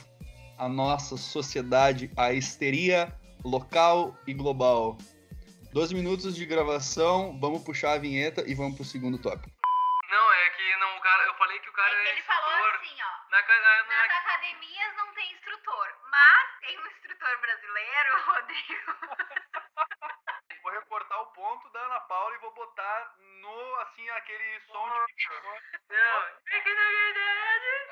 a 0.58 0.68
nossa 0.68 1.16
sociedade, 1.16 2.12
a 2.18 2.34
histeria 2.34 3.14
local 3.44 4.16
e 4.28 4.34
global. 4.34 4.98
12 5.72 5.96
minutos 5.96 6.36
de 6.36 6.46
gravação, 6.46 7.38
vamos 7.40 7.64
puxar 7.64 7.94
a 7.94 7.98
vinheta 7.98 8.44
e 8.48 8.54
vamos 8.54 8.76
pro 8.76 8.86
segundo 8.86 9.18
tópico. 9.18 9.53
Não, 10.13 10.34
é 10.34 10.50
que 10.51 10.75
não, 10.75 10.96
o 10.96 11.01
cara, 11.01 11.24
eu 11.24 11.34
falei 11.34 11.60
que 11.60 11.70
o 11.70 11.74
cara 11.74 11.91
É 11.91 12.03
que 12.03 12.10
ele 12.10 12.22
falou 12.22 12.65
assim, 12.70 13.01
ó. 13.01 13.32
Na, 13.32 13.41
na, 13.41 13.84
Nas 13.84 14.12
academias 14.12 14.96
não 14.96 15.12
tem 15.13 15.34
instrutor, 15.34 15.98
mas 16.03 16.60
tem 16.60 16.77
um 16.77 16.86
instrutor 16.86 17.39
brasileiro, 17.39 18.22
Rodrigo. 18.22 18.93
Vou 20.62 20.72
recortar 20.72 21.20
o 21.20 21.34
ponto 21.34 21.67
da 21.72 21.79
Ana 21.79 22.00
Paula 22.01 22.36
e 22.36 22.39
vou 22.39 22.53
botar 22.53 23.15
no, 23.17 23.75
assim, 23.82 24.10
aquele 24.12 24.62
som 24.62 24.88
de 25.08 25.27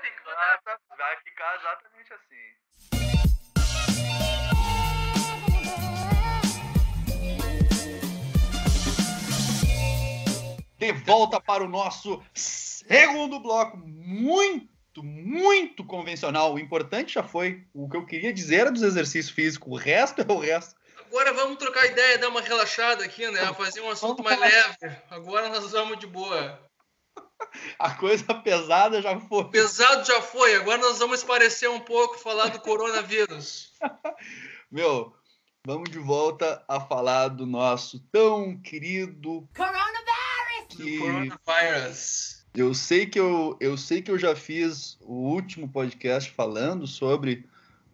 Tem 0.01 0.13
que 0.13 0.21
botar. 0.21 0.79
Vai 0.95 1.17
ficar 1.17 1.55
exatamente 1.55 2.13
assim. 2.13 3.30
De 10.81 10.91
volta 10.93 11.39
para 11.39 11.63
o 11.63 11.69
nosso 11.69 12.19
segundo 12.33 13.39
bloco, 13.39 13.77
muito, 13.77 15.03
muito 15.03 15.85
convencional. 15.85 16.55
O 16.55 16.59
importante 16.59 17.13
já 17.13 17.21
foi. 17.21 17.63
O 17.71 17.88
que 17.88 17.95
eu 17.95 18.03
queria 18.03 18.33
dizer 18.33 18.61
era 18.61 18.71
dos 18.71 18.81
exercícios 18.81 19.29
físicos, 19.29 19.71
o 19.71 19.75
resto 19.75 20.21
é 20.21 20.25
o 20.27 20.39
resto. 20.39 20.73
Agora 21.05 21.33
vamos 21.33 21.59
trocar 21.59 21.85
ideia, 21.85 22.17
dar 22.17 22.29
uma 22.29 22.41
relaxada 22.41 23.05
aqui, 23.05 23.29
né? 23.29 23.53
Fazer 23.53 23.81
um 23.81 23.91
assunto 23.91 24.23
mais 24.23 24.39
leve. 24.39 24.97
Agora 25.11 25.50
nós 25.50 25.71
vamos 25.71 26.00
de 26.00 26.07
boa. 26.07 26.59
A 27.77 27.93
coisa 27.93 28.33
pesada 28.33 29.03
já 29.03 29.19
foi. 29.19 29.51
Pesado 29.51 30.03
já 30.03 30.19
foi, 30.19 30.55
agora 30.55 30.79
nós 30.79 30.97
vamos 30.97 31.19
esparecer 31.19 31.69
um 31.69 31.79
pouco, 31.79 32.17
falar 32.17 32.47
do 32.47 32.59
coronavírus. 32.59 33.71
Meu, 34.71 35.15
vamos 35.63 35.91
de 35.91 36.00
volta 36.00 36.65
a 36.67 36.79
falar 36.79 37.27
do 37.27 37.45
nosso 37.45 38.00
tão 38.11 38.59
querido 38.59 39.11
Do 39.13 39.47
que 40.83 40.97
coronavírus. 41.00 42.45
eu 42.55 42.73
sei 42.73 43.05
que 43.05 43.19
eu, 43.19 43.55
eu 43.59 43.77
sei 43.77 44.01
que 44.01 44.11
eu 44.11 44.17
já 44.19 44.35
fiz 44.35 44.97
o 45.01 45.13
último 45.13 45.67
podcast 45.67 46.31
falando 46.31 46.85
sobre 46.88 47.45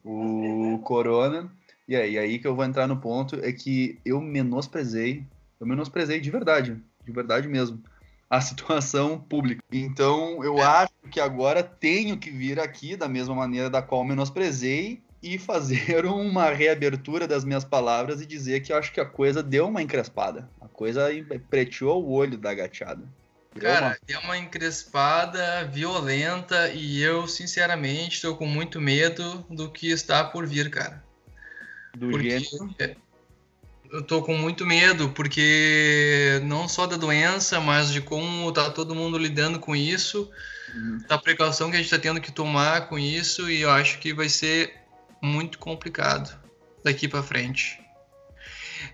o 0.03 0.79
corona. 0.83 1.51
E 1.87 1.95
aí, 1.95 2.17
aí 2.17 2.39
que 2.39 2.47
eu 2.47 2.55
vou 2.55 2.65
entrar 2.65 2.87
no 2.87 2.97
ponto 2.97 3.35
é 3.41 3.51
que 3.51 3.97
eu 4.05 4.19
menosprezei, 4.19 5.23
eu 5.59 5.65
menosprezei 5.65 6.19
de 6.19 6.29
verdade, 6.29 6.77
de 7.05 7.11
verdade 7.11 7.47
mesmo, 7.47 7.81
a 8.29 8.39
situação 8.41 9.17
pública. 9.19 9.63
Então, 9.71 10.43
eu 10.43 10.57
É. 10.57 10.63
acho 10.63 10.93
que 11.09 11.19
agora 11.19 11.63
tenho 11.63 12.17
que 12.17 12.29
vir 12.29 12.59
aqui 12.59 12.95
da 12.97 13.07
mesma 13.07 13.33
maneira 13.33 13.69
da 13.69 13.81
qual 13.81 14.03
menosprezei 14.03 15.01
e 15.33 15.37
fazer 15.37 16.05
uma 16.07 16.49
reabertura 16.51 17.27
das 17.27 17.43
minhas 17.43 17.63
palavras 17.65 18.21
e 18.21 18.25
dizer 18.25 18.61
que 18.61 18.71
eu 18.71 18.77
acho 18.77 18.91
que 18.91 18.99
a 18.99 19.05
coisa 19.05 19.41
deu 19.43 19.67
uma 19.67 19.81
encrespada. 19.81 20.49
A 20.61 20.67
coisa 20.67 21.07
preteou 21.49 22.03
o 22.03 22.11
olho 22.11 22.37
da 22.37 22.53
gateada. 22.53 23.03
Deu 23.53 23.63
Cara, 23.63 23.85
uma- 23.87 23.97
é 24.07 24.17
uma 24.19 24.37
encrespada 24.37 25.65
violenta 25.65 26.69
e 26.69 27.01
eu, 27.01 27.27
sinceramente, 27.27 28.15
estou 28.15 28.35
com 28.35 28.45
muito 28.45 28.79
medo 28.79 29.45
do 29.49 29.69
que 29.71 29.89
está 29.89 30.23
por 30.23 30.45
vir, 30.45 30.69
cara. 30.69 31.03
do 31.97 32.09
Porque 32.11 32.29
gênero. 32.39 32.75
eu 33.91 34.03
tô 34.03 34.21
com 34.21 34.37
muito 34.37 34.65
medo, 34.67 35.09
porque 35.09 36.39
não 36.43 36.67
só 36.67 36.85
da 36.85 36.95
doença, 36.97 37.59
mas 37.59 37.91
de 37.91 38.01
como 38.01 38.51
tá 38.51 38.69
todo 38.69 38.93
mundo 38.93 39.17
lidando 39.17 39.59
com 39.59 39.75
isso, 39.75 40.29
Uhum. 40.75 40.99
da 41.07 41.17
precaução 41.17 41.71
que 41.71 41.77
a 41.77 41.79
gente 41.79 41.89
tá 41.89 41.97
tendo 41.97 42.19
que 42.21 42.31
tomar 42.31 42.87
com 42.89 42.99
isso, 42.99 43.49
e 43.49 43.61
eu 43.61 43.71
acho 43.71 43.97
que 43.99 44.13
vai 44.13 44.27
ser 44.29 44.75
muito 45.21 45.59
complicado 45.59 46.37
daqui 46.83 47.07
para 47.07 47.23
frente. 47.23 47.79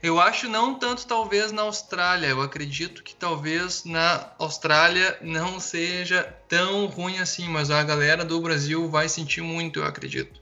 Eu 0.01 0.19
acho 0.19 0.47
não 0.47 0.75
tanto 0.75 1.05
talvez 1.05 1.51
na 1.51 1.63
Austrália, 1.63 2.27
eu 2.27 2.41
acredito 2.41 3.03
que 3.03 3.15
talvez 3.15 3.83
na 3.83 4.31
Austrália 4.39 5.17
não 5.21 5.59
seja 5.59 6.23
tão 6.47 6.85
ruim 6.85 7.19
assim, 7.19 7.47
mas 7.47 7.69
a 7.69 7.83
galera 7.83 8.23
do 8.23 8.39
Brasil 8.41 8.89
vai 8.89 9.09
sentir 9.09 9.41
muito, 9.41 9.79
eu 9.79 9.85
acredito. 9.85 10.41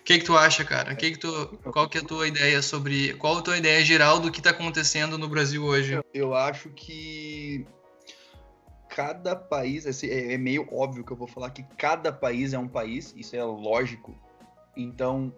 O 0.00 0.04
que, 0.04 0.18
que 0.18 0.24
tu 0.24 0.36
acha, 0.36 0.64
cara? 0.64 0.96
Que 0.96 1.12
que 1.12 1.18
tu, 1.18 1.58
qual 1.72 1.88
que 1.88 1.98
é 1.98 2.00
a 2.00 2.04
tua 2.04 2.26
ideia 2.26 2.60
sobre. 2.60 3.14
Qual 3.14 3.38
a 3.38 3.42
tua 3.42 3.56
ideia 3.56 3.84
geral 3.84 4.18
do 4.18 4.32
que 4.32 4.40
está 4.40 4.50
acontecendo 4.50 5.16
no 5.16 5.28
Brasil 5.28 5.64
hoje? 5.64 6.00
Eu 6.12 6.34
acho 6.34 6.70
que 6.70 7.64
cada 8.88 9.36
país, 9.36 9.86
assim, 9.86 10.08
é 10.08 10.34
é 10.34 10.38
meio 10.38 10.66
óbvio 10.72 11.04
que 11.04 11.12
eu 11.12 11.16
vou 11.16 11.28
falar 11.28 11.50
que 11.50 11.62
cada 11.78 12.12
país 12.12 12.52
é 12.52 12.58
um 12.58 12.66
país, 12.66 13.14
isso 13.16 13.36
é 13.36 13.44
lógico. 13.44 14.12
Então, 14.76 15.32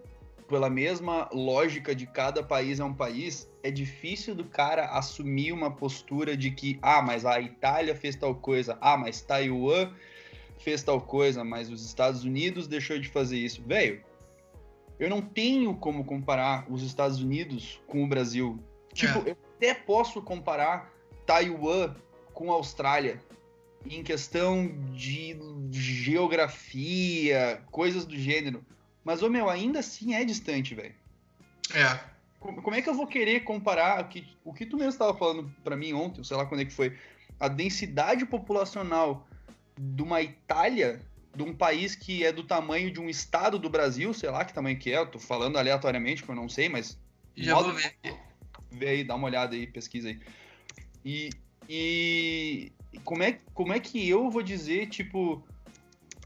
pela 0.47 0.69
mesma 0.69 1.29
lógica 1.31 1.95
de 1.95 2.05
cada 2.05 2.43
país 2.43 2.79
é 2.79 2.83
um 2.83 2.93
país, 2.93 3.49
é 3.63 3.71
difícil 3.71 4.35
do 4.35 4.45
cara 4.45 4.85
assumir 4.89 5.51
uma 5.51 5.71
postura 5.71 6.37
de 6.37 6.51
que, 6.51 6.77
ah, 6.81 7.01
mas 7.01 7.25
a 7.25 7.39
Itália 7.39 7.95
fez 7.95 8.15
tal 8.15 8.35
coisa, 8.35 8.77
ah, 8.79 8.97
mas 8.97 9.21
Taiwan 9.21 9.91
fez 10.59 10.83
tal 10.83 11.01
coisa, 11.01 11.43
mas 11.43 11.69
os 11.69 11.85
Estados 11.85 12.23
Unidos 12.23 12.67
deixou 12.67 12.99
de 12.99 13.09
fazer 13.09 13.37
isso. 13.37 13.61
Velho, 13.63 14.01
eu 14.99 15.09
não 15.09 15.21
tenho 15.21 15.75
como 15.75 16.05
comparar 16.05 16.65
os 16.69 16.83
Estados 16.83 17.21
Unidos 17.21 17.81
com 17.87 18.03
o 18.03 18.07
Brasil. 18.07 18.59
Tipo, 18.93 19.27
eu 19.27 19.37
até 19.55 19.73
posso 19.73 20.21
comparar 20.21 20.93
Taiwan 21.25 21.93
com 22.33 22.51
a 22.51 22.55
Austrália 22.55 23.19
em 23.89 24.01
questão 24.01 24.73
de 24.91 25.37
geografia, 25.71 27.61
coisas 27.71 28.05
do 28.05 28.17
gênero. 28.17 28.65
Mas, 29.05 29.21
ô 29.21 29.29
meu, 29.29 29.47
ainda 29.47 29.79
assim 29.79 30.15
é 30.15 30.25
distante, 30.25 30.73
velho. 30.73 30.95
É. 31.73 31.99
como, 32.39 32.75
é 32.75 32.81
que 32.81 32.89
eu 32.89 32.93
vou 32.93 33.07
querer 33.07 33.41
comparar 33.41 34.03
o 34.03 34.07
que, 34.07 34.27
o 34.43 34.53
que 34.53 34.65
tu 34.65 34.77
mesmo 34.77 34.91
estava 34.91 35.17
falando 35.17 35.51
para 35.63 35.75
mim 35.75 35.93
ontem, 35.93 36.23
sei 36.23 36.35
lá 36.35 36.45
quando 36.45 36.61
é 36.61 36.65
que 36.65 36.73
foi, 36.73 36.97
a 37.39 37.47
densidade 37.47 38.25
populacional 38.25 39.27
de 39.77 40.01
uma 40.03 40.21
Itália, 40.21 41.01
de 41.35 41.43
um 41.43 41.53
país 41.53 41.95
que 41.95 42.23
é 42.23 42.31
do 42.31 42.43
tamanho 42.43 42.91
de 42.91 42.99
um 42.99 43.09
estado 43.09 43.59
do 43.59 43.69
Brasil, 43.69 44.13
sei 44.13 44.29
lá 44.29 44.45
que 44.45 44.53
tamanho 44.53 44.77
que 44.79 44.91
é, 44.91 44.97
eu 44.97 45.05
tô 45.07 45.19
falando 45.19 45.57
aleatoriamente, 45.57 46.23
que 46.23 46.29
eu 46.29 46.35
não 46.35 46.47
sei, 46.49 46.69
mas 46.69 46.97
Já 47.35 47.55
modo- 47.55 47.71
vou 47.71 47.75
ver. 47.75 47.95
vê 48.71 48.87
aí, 48.89 49.03
dá 49.03 49.15
uma 49.15 49.27
olhada 49.27 49.55
aí, 49.55 49.67
pesquisa 49.67 50.09
aí. 50.09 50.19
E, 51.03 51.29
e 51.67 52.71
como, 53.03 53.23
é, 53.23 53.39
como 53.53 53.73
é 53.73 53.79
que 53.79 54.07
eu 54.07 54.29
vou 54.29 54.41
dizer, 54.41 54.87
tipo, 54.87 55.43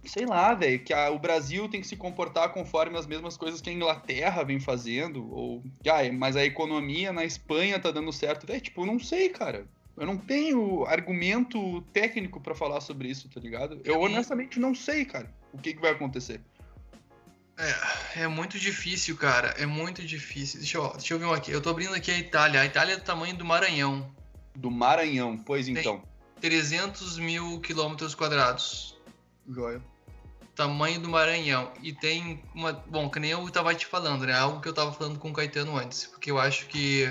sei 0.10 0.26
lá, 0.26 0.54
velho, 0.54 0.80
que 0.84 0.94
a- 0.94 1.12
o 1.12 1.20
Brasil 1.20 1.68
tem 1.70 1.82
que 1.82 1.88
se 1.88 1.96
comportar 1.96 2.50
conforme 2.50 2.98
as 2.98 3.06
mesmas 3.06 3.38
coisas 3.38 3.62
que 3.62 3.70
a 3.70 3.74
Inglaterra 3.74 4.44
vem 4.44 4.60
fazendo, 4.60 5.32
ou, 5.32 5.64
ah, 5.88 6.12
mas 6.14 6.36
a 6.36 6.44
economia 6.44 7.14
na 7.14 7.24
Espanha 7.24 7.80
tá 7.80 7.92
dando 7.92 8.12
certo, 8.12 8.48
velho, 8.48 8.62
tipo, 8.62 8.82
eu 8.82 8.86
não 8.86 9.00
sei, 9.00 9.30
cara. 9.30 9.66
Eu 9.96 10.06
não 10.08 10.18
tenho 10.18 10.86
argumento 10.86 11.82
técnico 11.94 12.40
pra 12.40 12.56
falar 12.56 12.80
sobre 12.82 13.10
isso, 13.10 13.28
tá 13.30 13.40
ligado? 13.40 13.82
Eu 13.84 14.00
honestamente 14.00 14.60
não 14.60 14.74
sei, 14.74 15.04
cara, 15.06 15.30
o 15.54 15.58
que, 15.58 15.74
que 15.74 15.82
vai 15.82 15.92
acontecer. 15.92 16.40
É, 17.58 18.22
é 18.22 18.28
muito 18.28 18.58
difícil, 18.58 19.18
cara. 19.18 19.50
É 19.58 19.66
muito 19.66 20.02
difícil. 20.06 20.60
Deixa 20.62 20.78
eu, 20.78 20.92
deixa 20.94 21.14
eu 21.14 21.20
ver 21.20 21.26
um 21.26 21.34
aqui. 21.34 21.52
Eu 21.52 21.60
tô 21.62 21.70
abrindo 21.70 21.94
aqui 21.94 22.10
a 22.10 22.18
Itália. 22.18 22.62
A 22.62 22.66
Itália 22.66 22.94
é 22.94 22.96
do 22.96 23.04
tamanho 23.04 23.36
do 23.36 23.44
Maranhão. 23.44 24.10
Do 24.56 24.72
Maranhão, 24.72 25.38
pois 25.38 25.68
então. 25.68 26.02
300 26.40 27.18
mil 27.18 27.60
quilômetros 27.60 28.16
quadrados. 28.16 28.98
Joia. 29.50 29.82
Tamanho 30.60 31.00
do 31.00 31.08
Maranhão. 31.08 31.72
E 31.82 31.94
tem 31.94 32.44
uma. 32.54 32.74
Bom, 32.74 33.10
que 33.10 33.18
nem 33.18 33.32
eu 33.32 33.50
tava 33.50 33.74
te 33.74 33.86
falando, 33.86 34.26
né? 34.26 34.34
Algo 34.34 34.60
que 34.60 34.68
eu 34.68 34.74
tava 34.74 34.92
falando 34.92 35.18
com 35.18 35.30
o 35.30 35.34
Caetano 35.34 35.78
antes. 35.78 36.08
Porque 36.08 36.30
eu 36.30 36.38
acho 36.38 36.68
que 36.68 37.10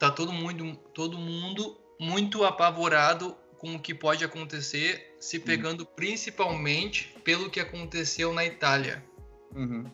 tá 0.00 0.10
todo 0.10 0.32
mundo, 0.32 0.74
todo 0.92 1.16
mundo 1.16 1.78
muito 2.00 2.44
apavorado 2.44 3.36
com 3.56 3.76
o 3.76 3.78
que 3.78 3.94
pode 3.94 4.24
acontecer, 4.24 5.16
se 5.20 5.38
pegando 5.38 5.86
principalmente 5.86 7.14
pelo 7.22 7.48
que 7.48 7.60
aconteceu 7.60 8.32
na 8.32 8.44
Itália. 8.44 9.04
Uhum. 9.54 9.88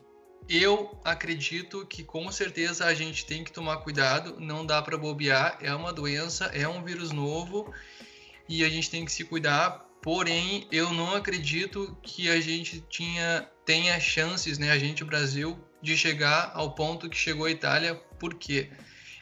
Eu 0.48 0.98
acredito 1.04 1.84
que 1.84 2.02
com 2.02 2.32
certeza 2.32 2.86
a 2.86 2.94
gente 2.94 3.26
tem 3.26 3.44
que 3.44 3.52
tomar 3.52 3.78
cuidado, 3.78 4.40
não 4.40 4.64
dá 4.64 4.80
para 4.80 4.96
bobear, 4.96 5.58
é 5.60 5.74
uma 5.74 5.92
doença, 5.92 6.46
é 6.54 6.66
um 6.66 6.82
vírus 6.82 7.10
novo 7.10 7.70
e 8.48 8.64
a 8.64 8.68
gente 8.70 8.88
tem 8.88 9.04
que 9.04 9.12
se 9.12 9.24
cuidar. 9.24 9.85
Porém, 10.06 10.68
eu 10.70 10.92
não 10.94 11.16
acredito 11.16 11.98
que 12.00 12.28
a 12.28 12.40
gente 12.40 12.80
tinha 12.88 13.50
tenha 13.64 13.98
chances, 13.98 14.56
né, 14.56 14.70
a 14.70 14.78
gente 14.78 15.02
Brasil, 15.02 15.58
de 15.82 15.96
chegar 15.96 16.52
ao 16.54 16.76
ponto 16.76 17.10
que 17.10 17.16
chegou 17.16 17.46
a 17.46 17.50
Itália. 17.50 17.96
Por 18.16 18.34
quê? 18.34 18.70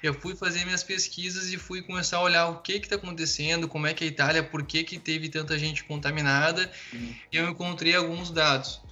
Eu 0.03 0.13
fui 0.13 0.37
fazer 0.37 0.63
minhas 0.67 0.83
pesquisas 0.83 1.51
e 1.51 1.57
fui 1.57 1.81
começar 1.81 2.19
a 2.19 2.23
olhar 2.23 2.49
o 2.49 2.61
que 2.61 2.73
está 2.75 2.97
acontecendo, 2.97 3.67
como 3.67 3.87
é 3.87 3.95
que 3.95 4.05
é 4.05 4.09
a 4.09 4.11
Itália, 4.11 4.43
por 4.43 4.63
que, 4.67 4.85
que 4.85 4.99
teve 4.99 5.31
tanta 5.31 5.59
gente 5.59 5.85
contaminada, 5.85 6.71
Uhum. 6.93 7.15
e 7.33 7.37
eu 7.39 7.49
encontrei 7.49 7.97
alguns 7.97 8.31
dados. 8.31 8.83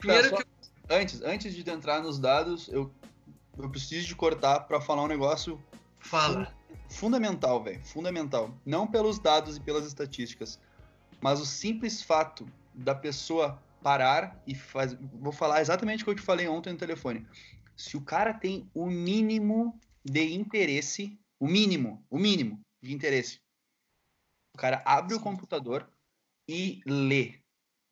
Primeiro 0.00 0.30
só- 0.30 0.36
que 0.38 0.44
Antes, 0.90 1.22
antes 1.22 1.54
de 1.54 1.70
entrar 1.70 2.02
nos 2.02 2.18
dados, 2.18 2.68
eu, 2.72 2.92
eu 3.56 3.70
preciso 3.70 4.04
de 4.08 4.16
cortar 4.16 4.58
para 4.66 4.80
falar 4.80 5.04
um 5.04 5.06
negócio 5.06 5.62
fala. 6.00 6.52
fundamental, 6.90 7.62
velho. 7.62 7.80
Fundamental. 7.86 8.60
Não 8.66 8.84
pelos 8.88 9.20
dados 9.20 9.56
e 9.56 9.60
pelas 9.60 9.86
estatísticas, 9.86 10.58
mas 11.22 11.40
o 11.40 11.46
simples 11.46 12.02
fato 12.02 12.46
da 12.74 12.94
pessoa 12.94 13.62
parar 13.82 14.42
e 14.46 14.54
fazer. 14.54 14.98
Vou 15.14 15.32
falar 15.32 15.60
exatamente 15.60 16.02
o 16.02 16.04
que 16.04 16.10
eu 16.10 16.16
te 16.16 16.22
falei 16.22 16.48
ontem 16.48 16.72
no 16.72 16.78
telefone. 16.78 17.26
Se 17.76 17.96
o 17.96 18.00
cara 18.00 18.34
tem 18.34 18.68
o 18.74 18.86
mínimo 18.86 19.78
de 20.04 20.34
interesse, 20.34 21.18
o 21.38 21.46
mínimo, 21.46 22.04
o 22.10 22.18
mínimo 22.18 22.60
de 22.82 22.92
interesse, 22.92 23.40
o 24.54 24.58
cara 24.58 24.82
abre 24.84 25.14
o 25.14 25.18
Sim. 25.18 25.22
computador 25.22 25.88
e 26.48 26.80
lê. 26.84 27.40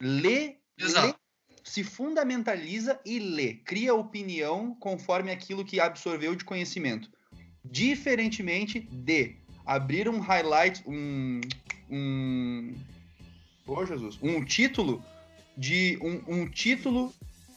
Lê, 0.00 0.58
Exato. 0.78 1.06
lê 1.08 1.14
se 1.62 1.84
fundamentaliza 1.84 3.00
e 3.04 3.18
lê, 3.18 3.54
cria 3.54 3.94
opinião 3.94 4.74
conforme 4.74 5.30
aquilo 5.30 5.64
que 5.64 5.78
absorveu 5.78 6.34
de 6.34 6.44
conhecimento. 6.44 7.10
Diferentemente 7.64 8.80
de 8.80 9.36
abrir 9.64 10.08
um 10.08 10.18
highlight, 10.18 10.82
um. 10.86 11.40
um 11.88 12.74
oh, 13.78 13.86
Jesus! 13.86 14.18
Um 14.22 14.44
título 14.44 15.02
de. 15.56 15.98
Um, 16.00 16.40
um 16.40 16.48
título 16.48 17.12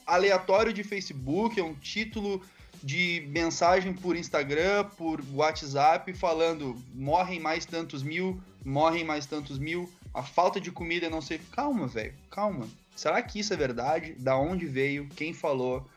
aleatório 0.06 0.74
de 0.74 0.84
Facebook, 0.84 1.60
um 1.62 1.74
título 1.74 2.42
de 2.84 3.26
mensagem 3.30 3.94
por 3.94 4.16
Instagram, 4.18 4.86
por 4.98 5.24
WhatsApp, 5.34 6.14
falando 6.14 6.76
morrem 6.94 7.40
mais 7.40 7.66
tantos 7.66 8.04
mil, 8.04 8.42
morrem 8.66 9.06
mais 9.06 9.26
tantos 9.26 9.58
mil, 9.58 9.90
a 10.14 10.22
falta 10.22 10.60
de 10.60 10.70
comida, 10.70 11.10
não 11.10 11.22
sei. 11.22 11.40
Calma, 11.52 11.88
velho, 11.88 12.14
calma. 12.30 12.68
Será 12.96 13.22
que 13.22 13.40
isso 13.40 13.54
é 13.54 13.58
verdade? 13.58 14.14
Da 14.20 14.38
onde 14.38 14.66
veio? 14.66 15.08
Quem 15.16 15.34
falou? 15.34 15.88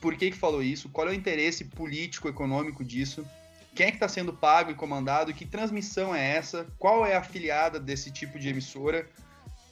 Por 0.00 0.14
que, 0.14 0.30
que 0.30 0.36
falou 0.36 0.62
isso? 0.62 0.88
Qual 0.90 1.08
é 1.08 1.10
o 1.10 1.14
interesse 1.14 1.64
político, 1.64 2.28
econômico 2.28 2.84
disso? 2.84 3.26
Quem 3.74 3.86
é 3.86 3.90
que 3.90 3.96
está 3.96 4.08
sendo 4.08 4.32
pago 4.32 4.70
e 4.70 4.74
comandado? 4.74 5.34
Que 5.34 5.44
transmissão 5.44 6.14
é 6.14 6.36
essa? 6.36 6.66
Qual 6.78 7.04
é 7.04 7.14
a 7.14 7.20
afiliada 7.20 7.80
desse 7.80 8.10
tipo 8.10 8.38
de 8.38 8.48
emissora? 8.48 9.08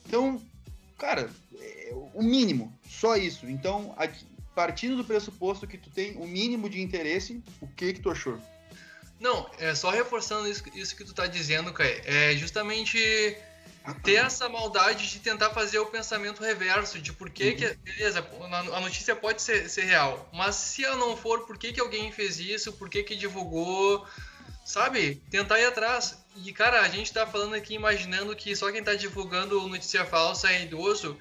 Então, 0.06 0.40
cara, 0.98 1.30
é 1.60 1.92
o 2.14 2.22
mínimo, 2.22 2.76
só 2.88 3.16
isso. 3.16 3.46
Então, 3.46 3.94
aqui- 3.96 4.24
partindo 4.54 4.96
do 4.96 5.04
pressuposto 5.04 5.66
que 5.66 5.76
tu 5.78 5.90
tem 5.90 6.16
o 6.16 6.26
mínimo 6.26 6.68
de 6.68 6.80
interesse, 6.80 7.42
o 7.60 7.66
que 7.66 7.92
que 7.92 8.00
tu 8.00 8.10
achou? 8.10 8.38
Não, 9.18 9.48
é 9.58 9.74
só 9.74 9.90
reforçando 9.90 10.48
isso, 10.48 10.62
isso 10.74 10.94
que 10.96 11.04
tu 11.04 11.14
tá 11.14 11.26
dizendo, 11.26 11.72
Kai. 11.72 12.02
É 12.04 12.36
justamente 12.36 12.98
ter 14.02 14.14
essa 14.14 14.48
maldade 14.48 15.10
de 15.10 15.18
tentar 15.18 15.50
fazer 15.50 15.78
o 15.78 15.86
pensamento 15.86 16.42
reverso 16.42 16.98
de 16.98 17.12
por 17.12 17.28
que, 17.30 17.52
que 17.52 17.74
beleza, 17.84 18.26
a 18.72 18.80
notícia 18.80 19.14
pode 19.14 19.42
ser, 19.42 19.68
ser 19.68 19.84
real, 19.84 20.28
mas 20.32 20.54
se 20.56 20.84
ela 20.84 20.96
não 20.96 21.16
for, 21.16 21.46
por 21.46 21.58
que, 21.58 21.72
que 21.72 21.80
alguém 21.80 22.10
fez 22.10 22.38
isso, 22.38 22.72
por 22.72 22.88
que, 22.88 23.02
que 23.02 23.14
divulgou, 23.14 24.06
sabe? 24.64 25.22
Tentar 25.30 25.60
ir 25.60 25.66
atrás. 25.66 26.24
E, 26.44 26.52
cara, 26.52 26.80
a 26.80 26.88
gente 26.88 27.12
tá 27.12 27.26
falando 27.26 27.54
aqui 27.54 27.74
imaginando 27.74 28.34
que 28.34 28.56
só 28.56 28.72
quem 28.72 28.82
tá 28.82 28.94
divulgando 28.94 29.68
notícia 29.68 30.04
falsa 30.04 30.50
é 30.50 30.62
idoso. 30.62 31.16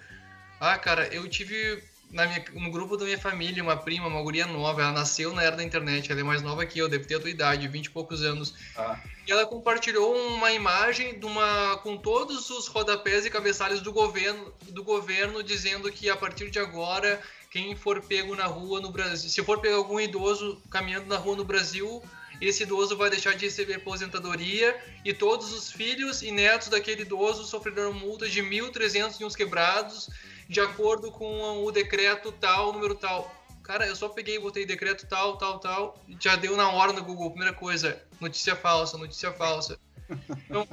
Ah, 0.60 0.78
cara, 0.78 1.08
eu 1.08 1.28
tive 1.30 1.84
na 2.14 2.28
minha, 2.28 2.46
no 2.54 2.72
grupo 2.72 2.96
da 2.96 3.04
minha 3.04 3.18
família 3.18 3.62
uma 3.64 3.76
prima, 3.76 4.08
uma 4.08 4.22
guria 4.22 4.46
nova, 4.46 4.82
ela 4.82 4.92
nasceu 4.92 5.34
na 5.34 5.42
era 5.42 5.56
da 5.56 5.64
internet, 5.64 6.12
ela 6.12 6.22
é 6.22 6.24
mais 6.24 6.44
nova 6.44 6.64
que 6.66 6.78
eu, 6.78 6.88
deve 6.88 7.06
ter 7.06 7.16
a 7.16 7.20
tua 7.20 7.30
idade, 7.30 7.68
20 7.68 7.86
e 7.88 7.90
poucos 7.90 8.22
anos. 8.22 8.54
Ah. 8.78 9.00
E 9.28 9.32
ela 9.32 9.46
compartilhou 9.46 10.16
uma 10.28 10.52
imagem 10.52 11.20
de 11.20 11.26
uma 11.26 11.78
com 11.78 11.98
todos 11.98 12.50
os 12.52 12.68
rodapés 12.68 13.26
e 13.26 13.32
cabeçalhos 13.32 13.82
do 13.82 13.92
governo, 13.92 14.54
do 14.70 14.84
governo 14.84 15.42
dizendo 15.42 15.92
que 15.92 16.10
a 16.10 16.16
partir 16.16 16.52
de 16.52 16.60
agora, 16.60 17.20
quem 17.50 17.76
for 17.76 18.00
pego 18.02 18.36
na 18.36 18.46
rua 18.46 18.80
no 18.80 18.92
Brasil, 18.92 19.30
se 19.30 19.44
for 19.44 19.60
pegar 19.60 19.78
algum 19.78 20.00
idoso 20.00 20.62
caminhando 20.70 21.08
na 21.08 21.18
rua 21.18 21.36
no 21.36 21.44
Brasil, 21.44 22.04
esse 22.42 22.64
idoso 22.64 22.98
vai 22.98 23.10
deixar 23.10 23.36
de 23.36 23.46
receber 23.46 23.76
aposentadoria 23.76 24.80
e 25.04 25.14
todos 25.14 25.54
os 25.54 25.72
filhos 25.72 26.22
e 26.22 26.32
netos 26.32 26.68
daquele 26.68 27.04
idoso 27.04 27.46
sofrerão 27.46 27.94
multas 27.94 28.32
de 28.32 28.42
1.300 28.42 29.22
e 29.22 29.26
uns 29.26 29.36
quebrados, 29.36 30.10
de 30.48 30.60
acordo 30.60 31.12
com 31.12 31.64
o 31.64 31.72
decreto 31.72 32.32
tal, 32.32 32.74
número 32.74 32.96
tal. 32.96 33.34
Cara, 33.64 33.88
eu 33.88 33.96
só 33.96 34.10
peguei 34.10 34.36
e 34.36 34.40
botei 34.40 34.66
decreto 34.66 35.08
tal, 35.08 35.38
tal, 35.38 35.58
tal, 35.60 35.98
já 36.20 36.36
deu 36.36 36.58
na 36.58 36.70
hora 36.70 36.92
no 36.92 37.04
Google. 37.04 37.30
Primeira 37.30 37.54
coisa, 37.54 38.02
notícia 38.20 38.56
falsa, 38.56 38.98
notícia 38.98 39.32
falsa. 39.32 39.80
Então, 40.50 40.68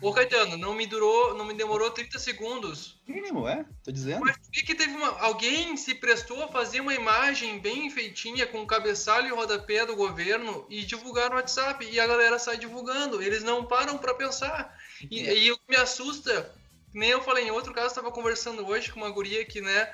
ô 0.00 0.12
Caetano, 0.12 0.56
não 0.56 0.74
me 0.74 0.86
durou, 0.86 1.34
não 1.34 1.44
me 1.44 1.54
demorou 1.54 1.90
30 1.90 2.18
segundos. 2.18 3.00
Mínimo, 3.06 3.46
é? 3.46 3.64
Tô 3.84 3.90
dizendo. 3.90 4.20
Mas 4.20 4.36
por 4.36 4.50
que, 4.50 4.74
teve 4.74 4.94
uma. 4.94 5.08
Alguém 5.20 5.76
se 5.76 5.94
prestou 5.94 6.42
a 6.42 6.48
fazer 6.48 6.80
uma 6.80 6.94
imagem 6.94 7.58
bem 7.58 7.90
feitinha 7.90 8.46
com 8.46 8.62
o 8.62 8.66
cabeçalho 8.66 9.28
e 9.28 9.30
rodapé 9.30 9.84
do 9.84 9.96
governo 9.96 10.66
e 10.68 10.82
divulgar 10.84 11.30
no 11.30 11.36
WhatsApp? 11.36 11.84
E 11.84 11.98
a 12.00 12.06
galera 12.06 12.38
sai 12.38 12.56
divulgando. 12.56 13.22
Eles 13.22 13.42
não 13.42 13.64
param 13.64 13.98
para 13.98 14.14
pensar. 14.14 14.76
E, 15.10 15.22
e 15.22 15.52
o 15.52 15.56
que 15.56 15.64
me 15.68 15.76
assusta, 15.76 16.54
nem 16.94 17.10
eu 17.10 17.22
falei 17.22 17.46
em 17.46 17.50
outro 17.50 17.72
caso, 17.72 17.88
estava 17.88 18.10
conversando 18.10 18.66
hoje 18.66 18.92
com 18.92 19.00
uma 19.00 19.10
guria 19.10 19.44
que, 19.44 19.60
né, 19.60 19.92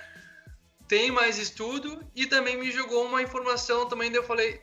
tem 0.89 1.11
mais 1.11 1.39
estudo 1.39 2.01
e 2.15 2.27
também 2.27 2.57
me 2.57 2.71
jogou 2.71 3.05
uma 3.05 3.23
informação 3.23 3.89
também. 3.89 4.11
Daí 4.11 4.21
eu 4.21 4.25
falei. 4.25 4.61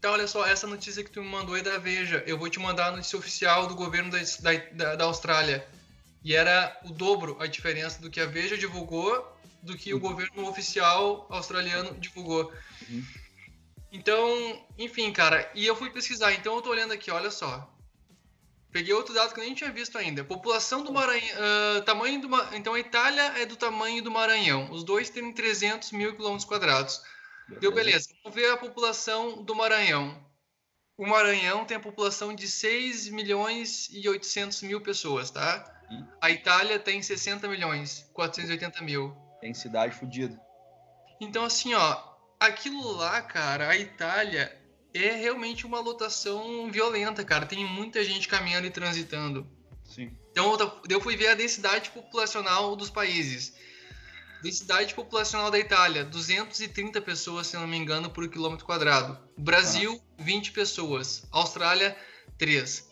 Tá, 0.00 0.10
olha 0.10 0.26
só, 0.26 0.46
essa 0.46 0.66
notícia 0.66 1.04
que 1.04 1.10
tu 1.10 1.22
me 1.22 1.28
mandou 1.28 1.56
é 1.56 1.62
da 1.62 1.78
Veja. 1.78 2.24
Eu 2.26 2.38
vou 2.38 2.48
te 2.48 2.58
mandar 2.58 2.88
a 2.88 2.92
notícia 2.92 3.18
oficial 3.18 3.66
do 3.66 3.74
governo 3.74 4.10
da, 4.10 4.18
da, 4.72 4.96
da 4.96 5.04
Austrália. 5.04 5.66
E 6.24 6.34
era 6.34 6.78
o 6.84 6.92
dobro 6.92 7.36
a 7.40 7.46
diferença 7.46 8.00
do 8.00 8.10
que 8.10 8.20
a 8.20 8.26
Veja 8.26 8.56
divulgou 8.56 9.38
do 9.62 9.76
que 9.76 9.92
o 9.92 10.00
governo 10.00 10.48
oficial 10.48 11.26
australiano 11.28 11.94
divulgou. 11.98 12.52
Uhum. 12.88 13.04
Então, 13.92 14.66
enfim, 14.78 15.12
cara, 15.12 15.50
e 15.54 15.66
eu 15.66 15.76
fui 15.76 15.90
pesquisar, 15.90 16.32
então 16.32 16.54
eu 16.56 16.62
tô 16.62 16.70
olhando 16.70 16.92
aqui, 16.92 17.10
olha 17.10 17.30
só. 17.30 17.68
Peguei 18.70 18.94
outro 18.94 19.12
dado 19.12 19.34
que 19.34 19.40
eu 19.40 19.44
nem 19.44 19.54
tinha 19.54 19.70
visto 19.72 19.98
ainda. 19.98 20.22
População 20.22 20.84
do 20.84 20.92
Maranhão, 20.92 21.36
uh, 21.36 21.82
tamanho 21.82 22.20
do 22.20 22.28
então 22.54 22.74
a 22.74 22.80
Itália 22.80 23.22
é 23.38 23.44
do 23.44 23.56
tamanho 23.56 24.00
do 24.02 24.10
Maranhão. 24.10 24.70
Os 24.70 24.84
dois 24.84 25.10
têm 25.10 25.32
300 25.32 25.90
mil 25.90 26.14
quilômetros 26.14 26.44
quadrados. 26.44 27.02
Deu 27.58 27.72
beleza. 27.72 28.08
Vamos 28.22 28.34
ver 28.38 28.50
a 28.50 28.56
população 28.56 29.42
do 29.42 29.54
Maranhão. 29.54 30.24
O 30.96 31.06
Maranhão 31.06 31.64
tem 31.64 31.76
a 31.76 31.80
população 31.80 32.34
de 32.34 32.46
6 32.46 33.08
milhões 33.08 33.88
e 33.90 34.06
800 34.08 34.62
mil 34.62 34.80
pessoas, 34.82 35.30
tá? 35.30 35.64
Hum. 35.90 36.06
A 36.20 36.30
Itália 36.30 36.78
tem 36.78 37.02
60 37.02 37.48
milhões, 37.48 38.08
480 38.12 38.82
mil. 38.82 39.16
Tem 39.40 39.54
cidade 39.54 39.94
fodida. 39.96 40.38
Então, 41.20 41.44
assim, 41.44 41.72
ó, 41.74 42.02
aquilo 42.38 42.92
lá, 42.92 43.20
cara, 43.22 43.68
a 43.70 43.76
Itália 43.76 44.56
é 44.92 45.10
realmente 45.12 45.64
uma 45.66 45.80
lotação 45.80 46.70
violenta, 46.70 47.24
cara. 47.24 47.46
Tem 47.46 47.64
muita 47.64 48.04
gente 48.04 48.28
caminhando 48.28 48.66
e 48.66 48.70
transitando. 48.70 49.46
Sim. 49.84 50.16
Então, 50.30 50.56
eu- 50.58 50.82
eu 50.88 51.00
fui 51.00 51.16
ver 51.16 51.28
a 51.28 51.34
densidade 51.34 51.90
populacional 51.90 52.76
dos 52.76 52.90
países. 52.90 53.54
Densidade 54.42 54.94
populacional 54.94 55.50
da 55.50 55.58
Itália, 55.58 56.04
230 56.04 57.00
pessoas, 57.02 57.46
se 57.48 57.56
não 57.56 57.66
me 57.66 57.76
engano, 57.76 58.08
por 58.10 58.26
quilômetro 58.28 58.64
quadrado. 58.64 59.18
Brasil, 59.36 60.00
20 60.18 60.52
pessoas. 60.52 61.24
Austrália, 61.30 61.96
3. 62.38 62.88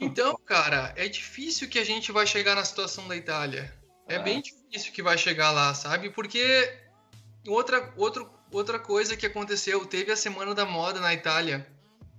Então, 0.00 0.36
cara, 0.44 0.92
é 0.96 1.08
difícil 1.08 1.68
que 1.68 1.78
a 1.78 1.84
gente 1.84 2.10
vai 2.12 2.26
chegar 2.26 2.54
na 2.54 2.64
situação 2.64 3.06
da 3.08 3.16
Itália. 3.16 3.72
É 4.08 4.16
Ah. 4.16 4.20
bem 4.22 4.40
difícil 4.40 4.92
que 4.92 5.02
vai 5.02 5.16
chegar 5.18 5.50
lá, 5.50 5.74
sabe? 5.74 6.10
Porque 6.10 6.72
outra, 7.46 7.92
outro, 7.96 8.28
outra 8.50 8.78
coisa 8.78 9.16
que 9.16 9.26
aconteceu, 9.26 9.84
teve 9.86 10.10
a 10.12 10.16
Semana 10.16 10.54
da 10.54 10.64
Moda 10.64 11.00
na 11.00 11.12
Itália, 11.14 11.66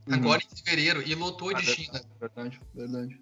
Uhum. 0.07 0.13
agora 0.15 0.41
em 0.43 0.55
fevereiro, 0.57 1.01
e 1.01 1.15
lotou 1.15 1.53
de 1.53 1.69
Ah, 1.69 1.75
China. 1.75 2.01
Verdade, 2.19 2.59
verdade. 2.73 3.19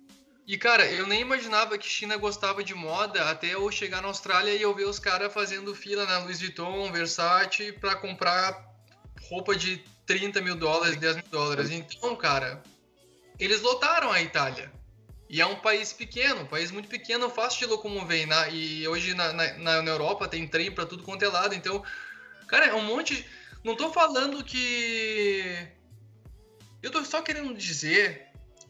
E, 0.47 0.57
cara, 0.57 0.85
eu 0.89 1.05
nem 1.05 1.19
imaginava 1.19 1.77
que 1.77 1.89
China 1.89 2.15
gostava 2.15 2.63
de 2.63 2.73
moda 2.73 3.29
até 3.29 3.53
eu 3.53 3.69
chegar 3.69 4.01
na 4.01 4.07
Austrália 4.07 4.53
e 4.53 4.61
eu 4.61 4.73
ver 4.73 4.85
os 4.87 4.97
caras 4.97 5.33
fazendo 5.33 5.75
fila 5.75 6.05
na 6.05 6.19
Louis 6.19 6.39
Vuitton, 6.39 6.89
Versace, 6.89 7.73
pra 7.73 7.95
comprar 7.97 8.65
roupa 9.29 9.53
de 9.57 9.83
30 10.05 10.39
mil 10.41 10.55
dólares, 10.55 10.95
10 10.95 11.17
mil 11.17 11.25
dólares. 11.29 11.69
Então, 11.69 12.15
cara, 12.15 12.63
eles 13.37 13.61
lotaram 13.61 14.09
a 14.09 14.21
Itália. 14.21 14.71
E 15.29 15.41
é 15.41 15.45
um 15.45 15.57
país 15.57 15.91
pequeno, 15.91 16.43
um 16.43 16.47
país 16.47 16.71
muito 16.71 16.87
pequeno, 16.87 17.29
fácil 17.29 17.59
de 17.59 17.65
locomover. 17.65 18.21
E, 18.21 18.25
na- 18.25 18.47
e 18.47 18.87
hoje 18.87 19.13
na, 19.13 19.33
na, 19.33 19.81
na- 19.81 19.91
Europa 19.91 20.29
tem 20.29 20.47
trem 20.47 20.71
pra 20.71 20.85
tudo 20.85 21.03
quanto 21.03 21.25
é 21.25 21.27
lado. 21.27 21.53
Então, 21.53 21.83
cara, 22.47 22.67
é 22.67 22.73
um 22.73 22.83
monte. 22.85 23.25
Não 23.65 23.75
tô 23.75 23.91
falando 23.91 24.41
que. 24.45 25.67
Eu 26.81 26.89
tô 26.89 27.03
só 27.03 27.21
querendo 27.21 27.53
dizer 27.53 28.26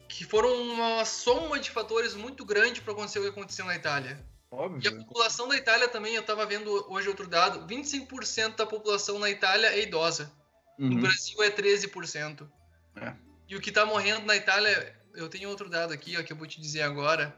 que 0.08 0.24
foram 0.24 0.50
uma 0.62 1.04
soma 1.04 1.58
de 1.58 1.70
fatores 1.70 2.14
muito 2.14 2.44
grande 2.44 2.80
para 2.80 2.92
acontecer 2.92 3.18
o 3.18 3.22
que 3.22 3.28
aconteceu 3.28 3.64
na 3.66 3.76
Itália. 3.76 4.24
E 4.50 4.54
a 4.54 4.56
Óbvio. 4.56 5.04
população 5.04 5.46
da 5.46 5.56
Itália 5.56 5.88
também, 5.88 6.14
eu 6.14 6.22
tava 6.22 6.46
vendo 6.46 6.70
hoje 6.90 7.08
outro 7.08 7.26
dado, 7.28 7.66
25% 7.66 8.56
da 8.56 8.64
população 8.66 9.18
na 9.18 9.28
Itália 9.28 9.68
é 9.68 9.82
idosa. 9.82 10.32
No 10.78 10.94
Uhum. 10.94 11.00
Brasil 11.02 11.42
é 11.42 11.50
13%. 11.50 12.48
É. 12.96 13.12
E 13.48 13.56
o 13.56 13.60
que 13.60 13.70
tá 13.70 13.84
morrendo 13.84 14.24
na 14.24 14.36
Itália, 14.36 14.96
eu 15.14 15.28
tenho 15.28 15.50
outro 15.50 15.68
dado 15.68 15.92
aqui, 15.92 16.16
ó, 16.16 16.22
que 16.22 16.32
eu 16.32 16.36
vou 16.36 16.46
te 16.46 16.60
dizer 16.60 16.82
agora. 16.82 17.36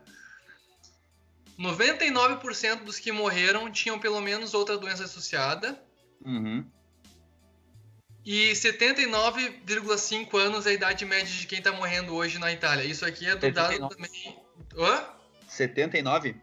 99% 1.58 2.84
dos 2.84 2.98
que 2.98 3.12
morreram 3.12 3.70
tinham 3.70 3.98
pelo 3.98 4.20
menos 4.20 4.54
outra 4.54 4.78
doença 4.78 5.04
associada. 5.04 5.80
Uhum. 6.24 6.64
E 8.24 8.52
79,5 8.52 10.38
anos 10.38 10.66
é 10.66 10.70
a 10.70 10.72
idade 10.72 11.04
média 11.04 11.32
de 11.32 11.46
quem 11.46 11.62
tá 11.62 11.72
morrendo 11.72 12.14
hoje 12.14 12.38
na 12.38 12.52
Itália. 12.52 12.84
Isso 12.84 13.04
aqui 13.04 13.26
é 13.26 13.34
do 13.34 13.50
dado 13.50 13.72
79. 13.72 13.94
também. 13.94 14.38
Hã? 14.76 15.04
79? 15.48 16.36